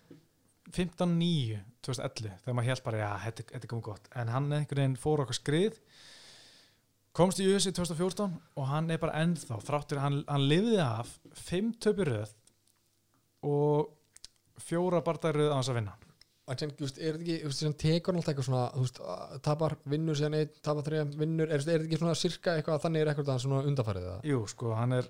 15.9 0.72 1.60
2011 1.82 2.36
þegar 2.44 2.56
maður 2.56 2.70
held 2.70 2.84
bara 2.86 3.00
já, 3.00 3.10
þetta, 3.26 3.46
er 3.58 3.70
komið 3.70 3.86
gott. 3.88 4.10
En 4.16 4.30
hann 4.32 4.52
einhvern 4.52 4.82
veginn 4.82 5.00
fór 5.00 5.24
okkar 5.24 5.36
skrið 5.36 5.80
komst 7.16 7.42
í 7.42 7.48
USA 7.50 7.72
2014 7.74 8.38
og 8.56 8.68
hann 8.70 8.92
er 8.92 9.00
bara 9.02 9.18
ennþá 9.24 9.58
þráttur, 9.66 10.00
hann, 10.00 10.22
hann 10.28 10.46
lifiði 10.46 10.78
af 10.84 11.10
5 11.48 11.74
töpur 11.82 12.12
röð 12.12 12.36
og 13.42 13.90
fjóra 14.68 15.02
barndagir 15.06 15.40
röð 15.43 15.52
á 15.55 15.56
hans 15.60 15.70
að 15.72 15.78
vinna 15.80 15.94
sem, 16.59 16.72
just, 16.76 16.98
er 16.98 17.16
þetta 17.16 17.36
ekki, 17.39 17.52
sem 17.56 17.72
tekur 17.80 18.16
alltaf 18.18 18.32
eitthvað 18.34 18.47
svona, 18.48 18.62
þú 18.74 18.82
veist, 18.84 18.98
að- 19.14 19.36
tapar, 19.47 19.76
vinnur 19.89 20.18
síðan 20.18 20.34
einn, 20.40 20.51
tapar 20.66 20.84
þrejum, 20.89 21.12
vinnur, 21.16 21.48
er, 21.55 21.62
þetta 21.64 21.86
ekki 21.86 21.98
svona 22.02 22.16
sirka 22.18 22.56
eitthvað, 22.59 22.80
þannig 22.82 23.01
er 23.05 23.10
eitthvað 23.12 23.39
svona 23.44 23.60
undarfærið 23.70 24.09
það? 24.09 24.24
Jú, 24.32 24.40
sko, 24.52 24.72
hann 24.76 24.93
er 24.98 25.09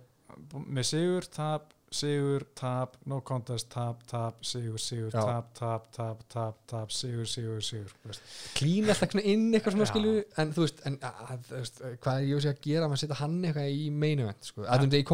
með 0.76 0.86
sigur, 0.90 1.26
tap, 1.34 1.72
sigur, 1.92 2.44
tap, 2.56 2.94
no 3.10 3.18
contest, 3.26 3.68
tap, 3.72 4.04
tap, 4.08 4.38
sigur, 4.46 4.78
sigur, 4.80 5.10
tap, 5.12 5.50
tap, 5.58 5.88
tap, 5.92 6.22
tap, 6.32 6.60
tap, 6.70 6.92
sigur, 6.94 7.26
sigur, 7.28 7.58
sigur. 7.64 7.90
veist. 8.12 8.22
Klín 8.56 8.88
alltaf 8.92 9.16
inn 9.34 9.48
eitthvað 9.52 9.74
svona 9.76 9.88
skilju, 9.90 10.14
en 10.40 10.52
þú 10.56 10.64
veist, 10.68 10.84
en 10.88 10.96
að, 11.10 11.32
þú 11.50 11.58
veist, 11.58 11.82
hvað 12.06 12.20
er 12.22 12.28
ég 12.30 12.44
sé 12.46 12.52
að 12.54 12.62
gera 12.68 12.88
að 12.88 13.02
setja 13.02 13.18
hann 13.24 13.40
eitthvað 13.44 13.72
í 13.82 13.88
main 13.92 14.22
event, 14.24 14.44
sko, 14.52 14.62
að 14.68 14.86
þetta 14.86 14.96
er 15.00 15.02
í 15.02 15.08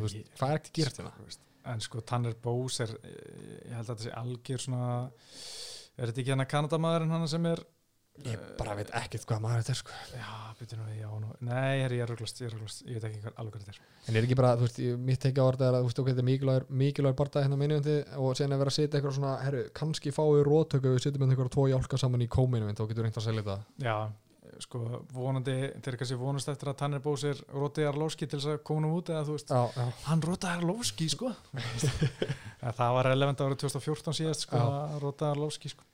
þú 0.00 0.08
veist, 0.08 0.18
ég- 0.18 0.34
hvað 0.40 0.52
er 0.56 0.60
ekki 0.60 0.72
að 0.74 0.80
gera 0.82 0.96
þetta? 0.98 1.14
Þú 1.20 1.28
veist, 1.30 1.44
En 1.68 1.80
sko, 1.84 2.00
Tanner 2.00 2.34
Bose 2.42 2.84
er, 2.86 2.94
eh, 3.04 3.64
ég 3.68 3.74
held 3.76 3.86
að 3.86 3.96
þetta 3.96 4.06
sé 4.06 4.14
algjör 4.22 4.62
svona, 4.64 5.10
er 5.98 6.06
þetta 6.12 6.22
ekki 6.22 6.32
hann 6.34 6.44
að 6.46 6.52
Kanadamaðurinn 6.54 7.10
hann 7.16 7.28
sem 7.28 7.46
er, 7.50 7.64
Ég 8.26 8.34
bara 8.58 8.72
veit 8.74 8.88
ekkert 8.98 9.22
hvað 9.30 9.42
maður 9.44 9.60
þetta 9.62 9.70
er, 9.70 9.76
sko. 9.78 9.92
já, 10.10 10.30
byrju 10.58 10.76
nú, 10.80 10.86
við, 10.88 10.96
já, 10.98 11.10
nú, 11.22 11.28
nei, 11.46 11.74
herri, 11.84 11.98
ég 12.00 12.02
er 12.02 12.10
rugglast, 12.10 12.40
ég 12.42 12.50
ég 12.82 12.96
veit 12.98 13.04
ekki 13.06 13.20
hvað 13.22 13.36
alveg 13.38 13.52
hvað 13.54 13.62
þetta 13.62 13.74
er. 13.76 13.78
En 14.08 14.16
er 14.18 14.26
ekki 14.26 14.36
bara, 14.40 14.50
þú 14.58 14.64
veist, 14.66 14.78
ég- 14.82 14.98
mitt 14.98 15.20
tekja 15.22 15.44
orðið 15.46 15.66
er 15.68 15.76
að, 15.78 15.84
þú 15.84 15.86
veist, 15.86 16.00
ok, 16.02 16.08
þetta 16.10 16.24
er 16.24 16.28
mikilvægur, 16.30 16.66
mikilvægur 16.82 17.18
barndað 17.20 17.44
hérna 17.46 17.58
eventi 17.62 17.94
og 18.18 18.34
síðan 18.34 18.56
að 18.56 18.58
vera 18.64 18.72
að 18.72 18.78
setja 18.78 18.98
eitthvað 18.98 19.14
svona, 19.20 19.34
herru, 19.44 19.62
kannski 19.78 20.10
fáið 20.18 20.42
rótöku 20.50 20.90
við 20.96 20.98
setjum 21.06 21.22
með 21.22 21.30
eitthvað 21.36 21.52
tvo 21.54 21.68
jálka 21.70 21.98
saman 22.02 22.26
í 22.26 22.28
event 22.66 22.80
og 22.82 22.88
getur 22.90 23.06
reynt 23.06 23.20
að 23.22 23.26
selja 23.28 23.42
þetta. 23.46 23.58
Já, 23.86 23.96
sko, 24.64 24.80
vonandi, 25.14 25.54
þeir 25.84 25.96
kannski 26.00 26.16
vonast 26.20 26.48
eftir 26.52 26.70
að 26.72 26.76
Tanner 26.80 27.02
Bose 27.04 27.30
er 27.34 27.40
Róti 27.54 27.84
Arlovski 27.86 28.26
til 28.26 28.38
þess 28.40 28.50
að 28.56 28.62
koma 28.66 28.90
út 28.96 29.10
eða 29.12 29.24
þú 29.28 29.36
veist, 29.36 29.52
Já, 29.54 29.62
já. 29.76 29.86
hann 30.08 30.22
Róta 30.24 30.52
Arlovski 30.56 31.08
sko 31.12 31.30
það 32.78 32.94
var 32.96 33.08
relevant 33.12 33.42
árið 33.44 33.60
2014 33.64 34.16
síðast 34.20 34.46
sko, 34.46 34.62
Róta 35.02 35.30
Arlovski 35.32 35.70
sko. 35.72 35.84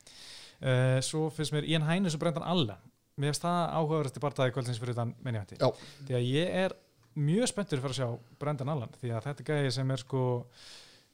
uh, 0.65 0.99
svo 1.05 1.27
finnst 1.35 1.55
mér 1.57 1.67
Ian 1.69 1.87
Hænus 1.89 2.17
og 2.17 2.23
Brendan 2.25 2.47
Allen 2.47 2.77
mér 3.21 3.31
finnst 3.33 3.45
það 3.45 3.61
áhugaverðast 3.79 4.19
í 4.19 4.23
bardaði 4.25 4.55
kvöldsins 4.57 4.81
fyrir 4.83 4.97
þann 4.99 5.13
minnivætti 5.23 5.61
Já. 5.61 5.69
því 6.09 6.17
að 6.19 6.25
ég 6.31 6.57
er 6.65 6.77
mjög 7.15 7.51
spenntur 7.53 7.83
fyrir 7.85 7.95
að 7.95 8.01
sjá 8.01 8.39
Brendan 8.43 8.73
Allen 8.73 8.95
því 9.01 9.13
að 9.15 9.29
þetta 9.29 9.47
gæði 9.53 9.75
sem 9.77 9.93
er 9.95 10.03
sko, 10.03 10.23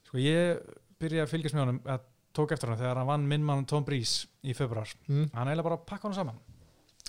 sko 0.07 0.21
ég 0.23 0.63
byrja 1.01 1.27
að 1.27 1.33
fylgjast 1.35 1.57
með 1.57 1.65
honum 1.67 1.81
að 1.93 2.07
tók 2.31 2.53
eftir 2.55 2.71
hann 2.71 2.79
þegar 2.79 3.01
hann 3.01 3.09
vann 3.11 3.27
minn 3.27 3.43
mann 3.45 3.65
Tom 3.67 3.83
Breeze 3.85 4.29
í 4.47 4.53
februar 4.57 4.87
Mm. 5.11 5.27
hann 5.35 5.49
eiginlega 5.51 5.67
bara 5.67 5.77
pakka 5.83 6.07
hann 6.07 6.15
saman 6.15 6.37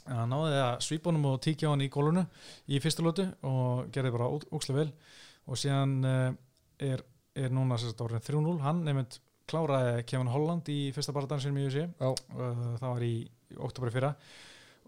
hann 0.08 0.32
náði 0.32 0.60
að 0.60 0.76
svípa 0.86 1.10
honum 1.10 1.28
og 1.32 1.40
tíkja 1.44 1.72
hann 1.72 1.84
í 1.84 1.90
gólunu 1.92 2.24
í 2.68 2.80
fyrstu 2.82 3.04
lótu 3.06 3.26
og 3.48 3.90
gerði 3.94 4.14
bara 4.14 4.30
ókslega 4.30 4.78
vel. 4.80 4.88
Og 5.50 5.58
síðan 5.58 5.94
uh, 6.06 6.32
er, 6.82 7.04
er 7.38 7.54
núna 7.54 7.78
orðin 7.78 8.26
3-0 8.26 8.56
hann 8.64 8.82
nefnd 8.86 9.20
kláraði 9.50 10.02
Kevin 10.08 10.30
Holland 10.32 10.68
í 10.72 10.80
fyrsta 10.94 11.14
barðan 11.14 11.42
sinni 11.42 11.64
í 11.64 11.70
USA 11.70 11.86
uh, 12.08 12.66
það 12.80 12.88
var 12.88 13.06
í 13.06 13.14
oktober 13.62 13.94
fyrra. 13.94 14.12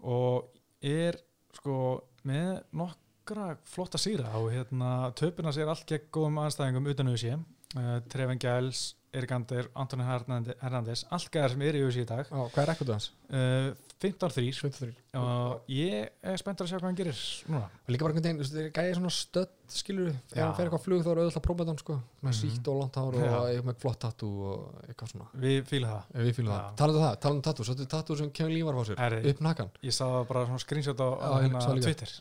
Og 0.05 0.51
er 0.85 1.17
sko 1.55 1.79
með 2.27 2.61
nokkra 2.75 3.53
flotta 3.69 3.99
síra 4.01 4.31
og 4.39 4.51
hérna 4.53 5.11
töpuna 5.17 5.53
sér 5.55 5.71
allt 5.71 5.87
gegn 5.89 6.09
góðum 6.13 6.41
aðstæðingum 6.43 6.91
utan 6.91 7.11
USA 7.13 7.37
uh, 7.37 7.99
Treven 8.11 8.41
Giles, 8.41 8.87
Erik 9.15 9.31
Ander, 9.31 9.67
Antoni 9.79 10.03
Hernandez 10.05 11.05
allt 11.15 11.29
gæðar 11.31 11.53
sem 11.53 11.61
er 11.63 11.77
í 11.79 11.83
USA 11.87 12.01
í 12.03 12.07
dag. 12.09 12.27
Já, 12.27 12.41
hvað 12.51 12.61
er 12.65 12.69
rekordið 12.73 12.95
hans? 12.97 13.11
uh, 13.31 13.73
15-3 14.03 14.51
23. 14.59 14.89
og 15.15 15.69
ég 15.71 16.09
er 16.21 16.35
spenntur 16.37 16.65
að 16.67 16.71
sjá 16.73 16.77
hvað 16.81 16.89
hann 16.89 16.97
gerir 16.99 17.19
núna. 17.47 17.69
Og 17.87 17.93
líka 17.95 18.03
bara 18.05 18.13
einhvern 18.13 18.41
veginn, 18.43 18.73
gæði 18.75 18.97
svona 18.97 19.11
stödd, 19.15 19.53
skilur 19.71 20.09
Já. 20.35 20.41
hann 20.43 20.51
fer 20.57 20.67
eitthvað 20.67 20.83
flug 20.83 21.05
þá 21.05 21.09
er 21.13 21.21
auðvitað 21.23 21.39
að 21.39 21.45
prófa 21.47 21.63
þetta, 21.65 21.77
sko, 21.85 21.95
með 22.19 22.33
Mhm. 22.33 22.39
sítt 22.41 22.67
og 22.67 22.75
langt 22.81 22.99
hár 22.99 23.15
og 23.15 23.65
með 23.69 23.79
flott 23.85 23.99
tattoo 24.03 24.33
og 24.51 24.83
eitthvað 24.89 25.11
svona. 25.13 25.27
við 25.39 25.63
fýlum 25.71 25.89
það. 25.95 26.03
Ef 26.13 26.21
við 26.27 26.33
fýlum 26.35 26.51
það. 26.53 26.75
Talandi 26.75 26.99
um 26.99 27.05
það, 27.07 27.15
talandi 27.23 27.39
um 27.39 27.47
tattoo, 27.47 27.63
svo 27.65 27.73
þetta 27.73 27.87
er 27.87 27.93
tattoo 27.95 28.15
sem 28.19 28.29
Lee 28.51 28.63
var 28.67 28.75
á 28.75 28.83
sér, 28.85 29.29
upp 29.31 29.39
nakan, 29.47 29.69
ég 29.81 29.93
sá 29.95 30.05
bara 30.27 30.45
svona 30.45 30.59
screenshot 30.59 30.99
á, 30.99 31.07
hérna. 31.41 31.81
Twitter. 31.81 32.11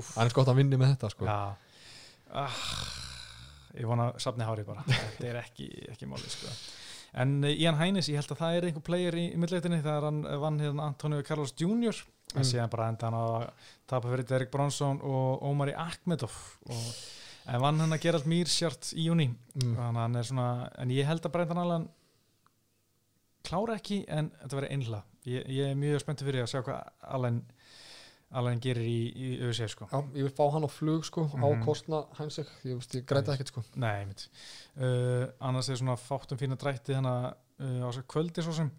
Það 0.00 0.24
er 0.24 0.32
gott 0.34 0.48
að 0.48 0.56
vinni 0.62 0.76
með 0.78 0.94
þetta, 0.96 1.10
sko. 1.10 1.26
Ah, 1.26 1.56
Ég 3.78 3.86
vona 3.86 4.10
safni 4.18 4.44
hári 4.44 4.64
bara 4.66 4.82
Þetta 4.88 5.26
er 5.30 5.36
ekki, 5.44 5.68
ekki 5.92 6.06
máli 6.10 6.30
sko. 6.32 6.50
En 7.20 7.36
uh, 7.44 7.50
Ian 7.50 7.78
Hænis, 7.78 8.08
ég 8.10 8.18
held 8.20 8.30
að 8.34 8.38
það 8.42 8.56
er 8.56 8.66
einhver 8.68 8.84
player 8.86 9.14
í, 9.18 9.24
í 9.34 9.38
millileitinni 9.38 9.80
þegar 9.82 10.04
hann 10.08 10.20
eh, 10.30 10.36
vann 10.42 10.58
hérna 10.62 10.88
Antonio 10.90 11.22
Carlos 11.26 11.54
Jr. 11.58 11.94
en 12.34 12.40
Mm. 12.40 12.44
síðan 12.46 12.70
bara 12.70 12.84
enda 12.92 13.08
hann 13.08 13.14
að 13.18 13.48
tapa 13.90 14.06
fyrir 14.12 14.26
Derek 14.30 14.50
Bronson 14.52 15.00
og 15.02 15.40
Omari 15.48 15.72
Akhmedov 15.74 16.30
og, 16.70 16.84
en 17.50 17.58
vann 17.64 17.80
hann 17.82 17.90
að 17.96 18.04
gera 18.04 18.20
allt 18.20 18.28
mýrsjart 18.30 18.92
í 18.94 19.08
júni 19.08 19.26
Mm. 19.58 20.22
svona 20.22 20.44
en 20.78 20.90
ég 20.94 21.08
held 21.10 21.26
að 21.26 21.32
Brendan 21.34 21.58
Allen 21.58 21.88
klára 23.42 23.74
ekki 23.80 24.04
en 24.06 24.30
þetta 24.42 24.58
verður 24.60 24.74
einhla 24.76 25.00
ég, 25.26 25.48
ég 25.50 25.72
er 25.72 25.78
mjög 25.80 26.02
spenntið 26.04 26.28
fyrir 26.30 26.44
að 26.44 26.50
sjá 26.52 26.60
hvað 26.62 26.92
Allen, 27.16 27.40
Allen 28.30 28.60
gerir 28.62 28.86
í, 28.86 28.98
í 29.10 29.28
ÖSF 29.48 29.72
sko 29.74 29.88
Já, 29.90 29.98
ég 30.14 30.22
vil 30.28 30.32
fá 30.36 30.44
hann 30.54 30.62
á 30.62 30.70
flug, 30.70 31.04
sko, 31.08 31.24
á 31.34 31.46
Mhm. 31.50 31.64
kostna 31.66 32.04
hansig, 32.18 32.46
ég 32.64 32.78
ég 32.94 33.04
græta 33.06 33.34
ekkert, 33.34 33.48
sko. 33.50 33.64
Nei, 33.74 34.04
mitt 34.06 34.28
uh, 34.78 35.26
annars 35.40 35.68
er 35.68 35.76
svona 35.80 35.96
fátum 35.98 36.38
fína 36.38 36.56
drætti 36.56 36.94
þannig 36.94 37.34
uh, 37.60 37.86
á 37.86 37.90
kvöldi 38.06 38.42
svo 38.46 38.52
sem 38.54 38.70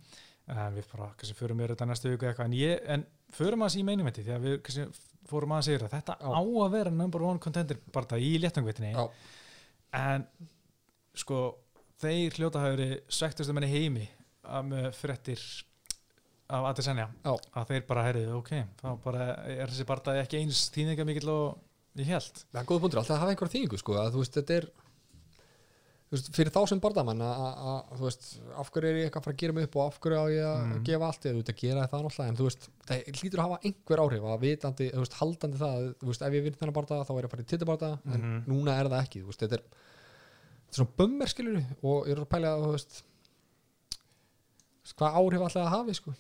en 0.52 0.74
við 0.76 0.88
bara, 0.92 1.12
kannski 1.18 1.36
förum 1.38 1.60
við 1.62 1.74
þetta 1.76 1.86
næstu 1.88 2.10
viku 2.12 2.26
eitthvað 2.28 2.46
en, 2.50 2.54
ég, 2.58 2.80
en 2.96 3.04
förum 3.32 3.62
aðeins 3.62 3.78
í 3.80 3.84
meinumvetti 3.88 4.24
því 4.26 4.34
að 4.36 4.46
við 4.48 4.56
kannski 4.66 4.88
fórum 5.30 5.52
aðeins 5.56 5.70
yfir 5.72 5.84
það 5.86 5.94
þetta 6.00 6.16
Já. 6.20 6.30
á 6.32 6.42
að 6.42 6.72
vera 6.72 6.92
number 6.92 7.22
one 7.24 7.40
contender 7.40 7.78
bara 7.94 8.06
það 8.10 8.26
í 8.26 8.32
léttangvettinni 8.42 8.94
Já. 8.96 9.06
en 10.00 10.26
sko 11.16 11.42
þeir 12.02 12.40
hljóta 12.40 12.60
hafa 12.64 12.76
verið 12.76 12.96
svektustu 13.12 13.54
menni 13.54 13.70
heimi 13.72 14.08
að 14.48 14.66
með 14.72 14.88
fréttir 14.98 15.44
af 16.52 16.68
Adesanya 16.72 17.08
Já. 17.24 17.34
að 17.56 17.68
þeir 17.72 17.88
bara 17.88 18.06
herrið, 18.10 18.30
ok, 18.38 18.52
þá 18.82 18.88
bara 19.06 19.26
er 19.48 19.68
þessi 19.72 19.86
bardaði 19.90 20.22
ekki 20.26 20.42
eins 20.44 20.66
þýninga 20.76 21.06
mikill 21.08 21.30
og 21.34 21.58
ég 22.00 22.06
held 22.12 22.46
Það 22.52 22.62
er 22.62 22.70
góða 22.72 22.82
punktur, 22.86 23.02
alltaf 23.02 23.16
að 23.18 23.22
hafa 23.26 23.34
einhverja 23.36 23.54
þýðingu, 23.58 23.80
sko, 23.82 23.98
að 24.02 24.14
þú 24.16 24.22
veist, 24.24 24.38
þetta 24.40 24.58
er, 24.62 24.68
þú 26.12 26.16
veist, 26.18 26.30
fyrir 26.36 26.52
þá 26.56 26.62
sem 26.72 26.80
bardamann 26.84 27.22
að, 27.24 27.98
þú 28.00 28.04
veist, 28.08 28.26
af 28.60 28.72
hverju 28.72 28.90
er 28.92 28.98
ég 29.00 29.06
eitthvað 29.10 29.22
að 29.22 29.28
fara 29.28 29.36
að 29.36 29.42
gera 29.44 29.56
mig 29.58 29.68
upp 29.70 29.76
og 29.80 29.86
af 29.88 30.00
hverju 30.04 30.20
á 30.20 30.26
ég 30.32 30.46
að 30.52 30.62
Mhm. 30.66 30.84
gefa 30.90 31.08
allt, 31.12 31.24
eða 31.26 31.32
þú 31.34 31.42
veist, 31.42 31.52
að 31.54 31.62
gera 31.64 31.88
það 31.92 32.04
náttúrulega, 32.06 32.28
en 32.32 32.40
þú 32.42 32.48
veist, 32.50 32.70
það 32.88 33.06
hlýtur 33.22 33.40
að 33.40 33.46
hafa 33.48 33.60
einhver 33.70 34.02
áhrif 34.06 34.24
að 34.32 34.42
vitandi, 34.46 34.90
þú 34.92 35.02
veist, 35.06 35.18
haldandi 35.22 35.58
það, 35.62 35.88
þú 36.02 36.08
veist, 36.12 36.22
ef 36.28 36.34
ég 36.34 36.44
vinn 36.44 36.58
þennan 36.60 36.78
bardaða 36.80 37.06
þá 37.08 37.12
er 37.16 37.22
ég 37.22 37.28
að 37.28 37.34
fara 37.36 37.44
í 37.46 37.52
titabardaða, 37.52 38.00
en 38.12 38.22
Mhm. 38.22 38.44
núna 38.52 38.76
er 38.80 38.90
það 38.92 39.04
ekki, 39.06 39.22
þú 39.24 39.28
veist, 39.32 39.40
þetta 39.46 39.54
er, 39.60 39.64
þetta 39.64 40.72
er 40.72 40.78
svona 40.80 40.96
bömmir, 41.00 41.28
skilur 41.32 41.64
og 41.84 42.06
ég 42.08 42.12
er 42.12 42.22
að 42.26 42.30
pæla 42.32 42.48
að, 42.56 42.66
þú 42.68 42.72
veist, 42.76 43.04
hvað 44.98 45.16
áhrif 45.22 45.42
alltaf 45.46 45.64
að 45.66 45.74
hafi, 45.76 45.94
sko. 45.96 46.14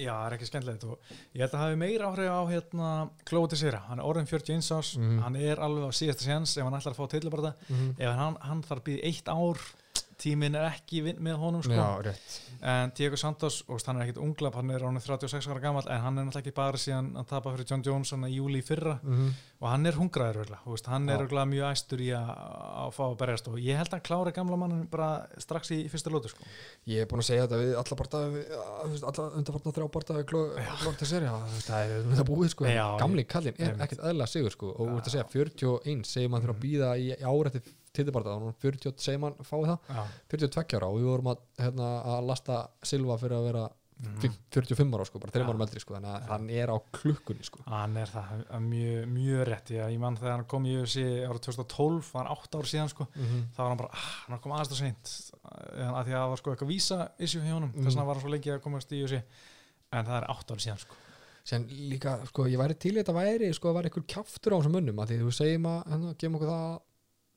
Já, 0.00 0.08
það 0.14 0.26
er 0.26 0.34
ekki 0.38 0.46
skemmtilegt. 0.48 0.84
Og 0.88 1.10
ég 1.36 1.42
held 1.44 1.52
að 1.52 1.62
hafi 1.66 1.76
meira 1.82 2.06
áhrif 2.08 2.30
á 2.32 2.40
hérna 2.48 2.90
Klóti 3.28 3.58
Sýra, 3.60 3.82
hann 3.90 4.00
er 4.00 4.06
orðin 4.08 4.28
41 4.30 4.70
árs. 4.72 4.94
Mhm. 4.96 5.18
hann 5.20 5.36
er 5.36 5.60
alveg 5.60 5.84
á 5.84 5.92
síðasta 5.92 6.24
séns 6.24 6.56
ef 6.56 6.64
hann 6.64 6.78
ætlar 6.78 6.94
að 6.94 7.00
fá 7.02 7.08
tilbarða, 7.12 7.54
ef 7.98 8.14
hann, 8.16 8.36
hann 8.40 8.62
þarf 8.62 8.80
að 8.80 8.86
býða 8.88 9.04
eitt 9.10 9.28
ár, 9.28 9.58
tíminn 10.22 10.58
er 10.58 10.68
ekki 10.70 11.02
vinn 11.06 11.22
með 11.22 11.40
honum 11.42 11.64
sko, 11.66 11.76
Já, 11.76 11.86
rétt. 12.06 12.36
en 12.72 12.92
Diego 12.98 13.18
Santos, 13.20 13.62
og 13.68 13.82
hann 13.86 13.98
er 14.00 14.06
ekkit 14.06 14.22
unglap 14.22 14.58
hann 14.58 14.70
er 14.70 14.84
orðin 14.86 15.02
36 15.02 15.50
ára 15.50 15.62
gammal, 15.64 15.84
en 15.88 16.04
hann 16.06 16.18
er 16.18 16.28
náttúrulega 16.28 16.46
ekki 16.46 16.56
bara 16.56 16.82
síðan 16.82 17.12
að 17.18 17.30
tapa 17.34 17.54
fyrir 17.56 17.70
John 17.72 18.06
hann 18.12 18.28
í 18.30 18.36
júli 18.36 18.62
fyrra. 18.66 18.98
Mm 19.02 19.32
og 19.62 19.68
hann 19.70 19.86
er 19.86 19.94
hungraður 19.94 20.48
hann 20.90 21.04
er 21.06 21.14
Já. 21.14 21.18
örugglega 21.20 21.46
mjög 21.46 21.66
æstur 21.70 22.00
í 22.02 22.08
að, 22.16 22.30
að 22.82 22.88
fá 22.96 23.02
að 23.04 23.12
berjast 23.20 23.50
og 23.52 23.58
ég 23.62 23.78
held 23.78 23.92
að 23.92 23.94
hann 23.94 24.04
klári 24.08 24.32
gamla 24.34 24.58
mannin 24.58 24.88
bara 24.90 25.10
strax 25.42 25.70
í, 25.76 25.78
fyrsta 25.92 26.10
lótu 26.10 26.32
sko. 26.32 26.48
Ég 26.90 27.04
er 27.04 27.10
búin 27.10 27.22
að 27.22 27.28
segja 27.28 27.44
þetta 27.46 27.60
við 27.60 27.76
alla 27.82 27.98
bardaði, 28.00 28.42
alla 29.12 29.26
undarfarnar 29.38 29.76
þrjá 29.76 29.86
bardaði 29.96 30.26
glógt 30.32 31.04
að 31.06 31.12
serja, 31.12 31.36
það 31.68 31.84
er 31.84 32.08
þetta 32.10 32.26
búið 32.32 32.50
sko, 32.56 32.66
Já, 32.72 32.84
gamli 33.04 33.26
kallinn 33.36 33.62
er 33.62 33.86
ekkert 33.86 34.02
eðla 34.10 34.28
sigur 34.32 34.56
sko. 34.56 34.72
Og 34.74 34.90
þú 34.90 34.98
ert 34.98 35.12
að 35.12 35.14
segja 35.14 35.28
41 35.36 36.04
segir 36.10 36.32
maður 36.34 36.48
þurfa 36.48 36.58
að 36.58 36.66
býða 36.66 36.92
í, 36.98 37.08
í 37.14 37.30
árætti 37.30 37.62
titibardaði 37.92 38.48
og 38.48 38.56
40 38.62 38.98
segir 38.98 39.20
maður 39.20 39.44
fáið 39.48 39.68
það, 39.72 39.78
Já, 39.88 40.02
42 40.32 40.76
ára 40.80 40.88
og 40.88 40.98
við 40.98 41.06
vorum 41.12 41.30
að, 41.34 41.38
hérna, 41.58 41.88
að 42.16 42.26
lasta 42.32 42.58
Silva 42.82 43.18
fyrir 43.20 43.36
að 43.38 43.46
vera 43.50 43.64
fimm- 44.18 44.38
45 44.50 44.94
ára 44.96 45.04
sko, 45.06 45.18
bara 45.22 45.30
3 45.30 45.42
Mhm. 45.42 45.46
Já. 45.46 45.52
árum 45.52 45.60
eldri 45.62 45.80
sko, 45.80 45.94
þannig 45.94 46.10
að 46.16 46.26
hann 46.32 46.50
er 46.50 46.68
á 46.74 46.76
klukkunni 46.90 47.44
sko. 47.46 47.60
hann 47.68 47.96
er 47.96 48.06
það 48.06 48.46
að 48.50 48.62
mjög, 48.66 49.04
mjög 49.12 49.42
rétt 49.46 49.68
ég, 49.70 49.92
ég 49.92 49.98
mann 50.00 50.16
þegar 50.16 50.32
hann 50.36 50.44
kom 50.50 50.64
í 50.66 50.72
UFC 50.80 50.96
árið 51.28 51.40
2012 51.46 52.02
það 52.10 52.12
var 52.18 52.30
8 52.32 52.58
ár 52.58 52.66
síðan 52.72 52.88
sko 52.90 53.06
mm 53.14 53.44
þá 53.54 53.58
var 53.62 53.68
hann 53.68 53.76
bara, 53.78 53.90
ah, 53.92 54.08
hann 54.26 54.38
kom 54.40 54.52
aðeins 54.52 54.72
og 54.72 54.80
seint 54.80 55.12
að 55.44 56.02
því 56.02 56.12
að 56.12 56.22
það 56.22 56.28
var 56.32 56.36
sko 56.42 56.50
eitthvað 56.56 56.72
vísa 56.72 56.98
issue 57.20 57.40
hjá 57.42 57.52
honum 57.54 57.70
Mhm. 57.70 57.84
þess 57.84 57.94
vegna 57.94 58.06
var 58.06 58.14
hann 58.16 58.24
svo 58.24 58.32
lengi 58.34 58.50
að 58.50 58.60
komast 58.64 58.90
í 58.90 59.02
UFC 59.04 59.22
en 59.92 60.04
það 60.06 60.22
er 60.22 60.26
8 60.30 60.50
ár 60.50 60.58
síðan 60.66 60.78
sko 60.80 60.94
Sen 61.44 61.66
líka, 61.66 62.24
sko, 62.28 62.44
ég 62.46 62.56
væri 62.56 62.78
til 62.78 62.92
í 62.94 63.02
þetta 63.02 63.14
væri 63.14 63.52
sko, 63.54 63.70
að 63.70 63.82
væri 63.82 63.90
einhver 63.90 64.06
kjaftur 64.06 64.52
á 64.54 64.58
þessum 64.62 64.74
mönnum 64.78 64.98
að 65.02 65.08
því 65.10 65.16
þú 65.22 65.30
segjum 65.34 65.64
að, 65.66 65.86
hérna, 65.90 66.14
gefum 66.18 66.36
okkur 66.38 66.50
það 66.52 66.80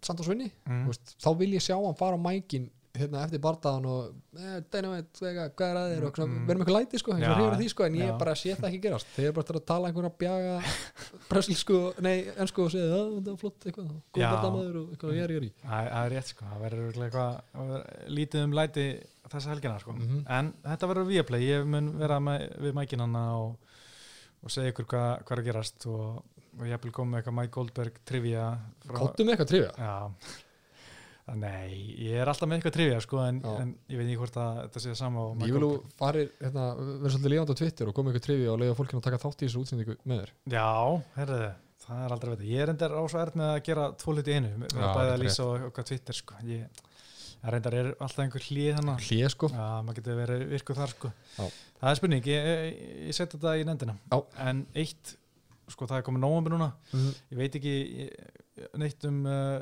Santos 0.05 0.29
vinni, 0.31 0.51
mm. 0.69 0.87
Þá 1.25 1.29
vil 1.41 1.53
ég 1.57 1.63
sjá 1.65 1.75
hann 1.81 1.97
fara 1.99 2.15
á 2.17 2.21
mækin 2.21 2.69
hérna 2.95 3.25
eftir 3.25 3.41
bardaðan 3.43 3.85
og 3.91 4.13
eh, 4.39 4.61
dynamite, 4.71 5.19
hvað 5.19 5.65
er 5.67 5.77
að 5.81 5.89
þér 5.91 6.03
og 6.07 6.19
Mm. 6.23 6.35
verðum 6.47 6.61
eitthvað 6.63 6.77
læti 6.77 6.99
sko, 7.01 7.15
því 7.17 7.65
sko, 7.73 7.83
en 7.89 7.95
ég 7.99 8.07
já. 8.07 8.13
bara 8.21 8.35
sé 8.39 8.53
það 8.55 8.67
ekki 8.69 8.79
gerast 8.85 9.09
þeir 9.17 9.25
eru 9.25 9.33
bara 9.35 9.59
að 9.59 9.65
tala 9.67 9.89
einhverja 9.89 10.11
bjaga 10.21 10.53
brasilsku, 11.29 11.79
nei, 12.05 12.13
ennsku 12.39 12.63
og 12.63 12.71
segja 12.71 12.87
að 12.95 13.09
þetta 13.17 13.33
er 13.33 13.41
flott 13.41 13.67
eitthvað, 13.67 13.89
góð 14.15 14.23
Já. 14.23 14.29
bardamaður 14.31 14.77
og 14.79 14.93
eitthvað, 14.95 15.15
ég 15.17 15.25
er, 15.25 15.33
ég 15.35 15.41
er 15.41 15.47
í 15.47 15.51
það 15.65 15.89
það 15.91 15.99
er 16.05 16.13
rétt 16.15 16.31
sko, 16.31 16.47
það 16.53 16.63
verður 16.65 17.01
eitthvað 17.09 17.35
það 17.51 17.75
lítið 18.19 18.45
um 18.47 18.55
læti 18.61 18.85
þessa 19.35 19.51
helgina 19.51 19.79
sko 19.83 19.97
Mhm. 19.99 20.23
en 20.39 20.53
þetta 20.63 20.89
verður 20.93 21.09
viðplay, 21.11 21.43
ég 21.49 21.67
mun 21.75 21.91
vera 21.99 22.19
með, 22.23 22.47
við 22.63 22.77
mækinanna 22.79 23.25
og, 23.41 23.57
og 24.45 24.55
segja 24.55 24.71
ykkur 24.71 24.87
hvað 24.93 25.11
hva 25.25 25.35
er 25.35 25.43
að 25.43 25.49
gerast 25.51 25.87
og, 25.91 26.23
og 26.59 26.65
ég 26.69 26.81
vil 26.85 26.93
koma 26.95 27.11
með 27.15 27.21
eitthvað 27.23 27.37
Mike 27.41 27.53
Goldberg 27.57 28.01
trivia 28.07 28.45
kottum 28.89 29.31
eitthvað 29.33 29.51
trivja 29.53 29.71
Já 29.77 29.93
Nei, 31.25 31.73
ég 32.05 32.19
er 32.21 32.29
alltaf 32.29 32.45
með 32.45 32.59
eitthvað 32.59 32.73
trivia 32.75 32.97
sko, 33.01 33.17
en, 33.25 33.39
en 33.49 33.69
ég 33.89 33.97
veit 33.97 34.05
ekki 34.11 34.17
hvort 34.21 34.35
að 34.37 34.57
þetta 34.67 34.81
sé 34.83 34.91
sama 34.99 35.23
og 35.31 35.39
ég 35.41 35.55
vil 35.55 35.63
Goldberg. 35.63 35.93
farir, 35.97 36.27
hérna, 36.37 36.65
vera 37.01 37.13
svolítið 37.15 37.33
lifandi 37.33 37.55
á 37.57 37.61
Twitter 37.61 37.89
og 37.89 37.95
koma 37.97 38.11
eitthvað 38.11 38.25
trivja 38.27 38.51
og 38.53 38.59
leiða 38.61 38.75
fólkinu 38.77 39.01
að 39.01 39.07
taka 39.07 39.19
þátt 39.23 39.41
í 39.41 39.47
þessu 39.47 39.63
útsendingu 39.63 39.95
með 40.05 40.19
þér 40.21 40.33
Já, 40.53 40.67
herriði, 41.15 41.47
það 41.87 42.03
er 42.05 42.13
aldrei 42.17 42.29
að 42.35 42.43
veit 42.43 42.51
Ég 42.53 42.61
er 42.67 42.73
endar 42.75 42.93
á 42.93 43.01
svo 43.09 43.23
erð 43.23 43.39
með 43.41 43.49
að 43.55 43.61
gera 43.71 43.87
tvo 44.03 44.13
hluti 44.13 44.35
einu 44.37 44.51
með 44.61 44.77
að 44.77 44.93
bæða 44.99 45.15
að 45.15 45.23
lýsa 45.25 45.47
og 45.49 45.65
okkar 45.71 45.89
Twitter 45.89 46.19
sko. 46.21 46.37
ég, 46.45 46.85
reyndar 47.55 47.79
er 47.81 47.91
alltaf 47.97 48.21
einhver 48.27 48.45
hlið 48.51 48.71
þannig 48.77 49.09
hlið 49.09 49.27
sko, 49.33 49.49
Já, 49.57 49.65
maður 49.81 49.97
getur 50.03 50.21
verið 50.21 50.45
virkuð 50.53 50.79
þar 50.83 50.93
sko. 50.93 51.11
Já. 51.39 51.49
Það 51.81 51.89
er 51.91 51.99
spurning, 52.03 52.29
ég, 52.29 52.47
ég, 52.53 52.79
ég 53.09 53.17
seti 53.17 53.37
þetta 53.39 53.57
í 53.57 53.65
nefndina 53.67 53.97
Já. 54.13 54.17
En 54.45 54.61
eitt, 54.77 55.17
sko 55.73 55.87
það 55.89 55.97
er 56.01 56.05
komið 56.09 56.23
nóvambur 56.25 56.53
núna 56.55 56.71
Mhm. 56.93 57.11
Ég 57.31 57.37
veit 57.41 57.55
ekki 57.59 57.75
neitt 58.81 59.05
um 59.09 59.21
uh, 59.25 59.59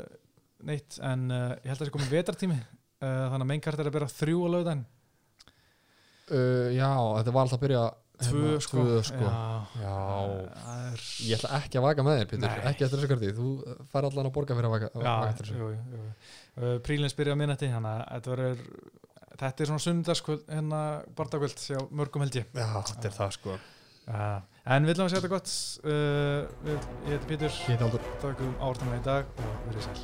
neitt 0.64 1.00
En 1.04 1.26
uh, 1.32 1.56
ég 1.64 1.70
held 1.72 1.78
að 1.78 1.84
það 1.84 1.90
sé 1.92 1.96
komið 1.98 2.14
vetartími 2.18 2.58
uh, 2.60 3.26
Þannig 3.32 3.42
að 3.46 3.50
meinkart 3.54 3.80
er 3.84 3.90
að 3.92 3.96
byrja 3.98 4.14
þrjú 4.20 4.44
á 4.44 4.50
lögðan 4.58 4.86
uh, 6.32 6.70
já, 6.76 6.90
þetta 7.20 7.36
var 7.36 7.46
alltaf 7.48 7.60
að 7.60 7.66
byrja 7.68 7.84
Tvö 8.24 8.42
hérna, 8.46 8.60
sko, 8.62 8.78
tvö, 8.86 8.98
sko. 9.04 9.26
Já, 9.26 9.82
Já. 9.82 9.94
er 10.94 11.02
ég 11.28 11.40
ætla 11.40 11.50
ekki 11.58 11.80
að 11.80 11.86
vaka 11.88 12.04
með 12.06 12.20
þér 12.20 12.28
Pétur, 12.30 12.44
Nei. 12.46 12.68
ekki 12.70 12.86
eftir 12.86 13.00
þessu 13.02 13.10
karti 13.10 13.32
þú 13.36 13.48
fær 13.92 14.06
allan 14.08 14.30
að 14.30 14.36
borga 14.38 14.56
fyrir 14.60 14.68
að 14.70 14.74
vaka, 14.76 14.90
að 14.94 15.02
Já, 15.04 15.10
vaka 15.10 15.32
eftir 15.34 15.50
þessu. 15.50 16.04
Uh, 16.54 16.76
Prílins 16.86 17.16
byrja 17.18 17.34
á 17.36 17.42
minnati 17.42 17.70
að 17.74 17.88
þetta 18.14 18.38
þetta 19.44 19.66
er 19.66 19.72
svona 19.72 19.84
sundarskvöld 19.88 20.44
hérna 20.54 20.82
bardagvöld 21.18 21.58
hjá 21.66 21.80
mörgum 21.90 22.24
held 22.24 22.38
ég 22.38 22.54
já, 22.54 22.68
þetta 22.94 23.10
er 23.10 23.16
það 23.18 23.32
sko 23.40 23.58
Ah, 24.12 24.42
en 24.68 24.84
við 24.84 24.94
ætlum 24.96 25.08
að 25.08 25.12
segja 25.14 25.22
þetta 25.24 25.32
gott. 25.32 25.50
Uh, 25.84 26.42
við, 26.66 26.78
Ég 27.08 27.12
heiti 27.16 27.28
Pítur 27.30 27.52
Ég 27.54 27.72
heiti 27.72 27.86
Aldur 27.88 28.04
Takk 28.24 28.38
um 28.44 28.54
ártunum 28.60 28.98
í 28.98 29.02
dag 29.08 29.24
og 29.40 29.52
verið 29.70 29.84
sæl. 29.88 30.00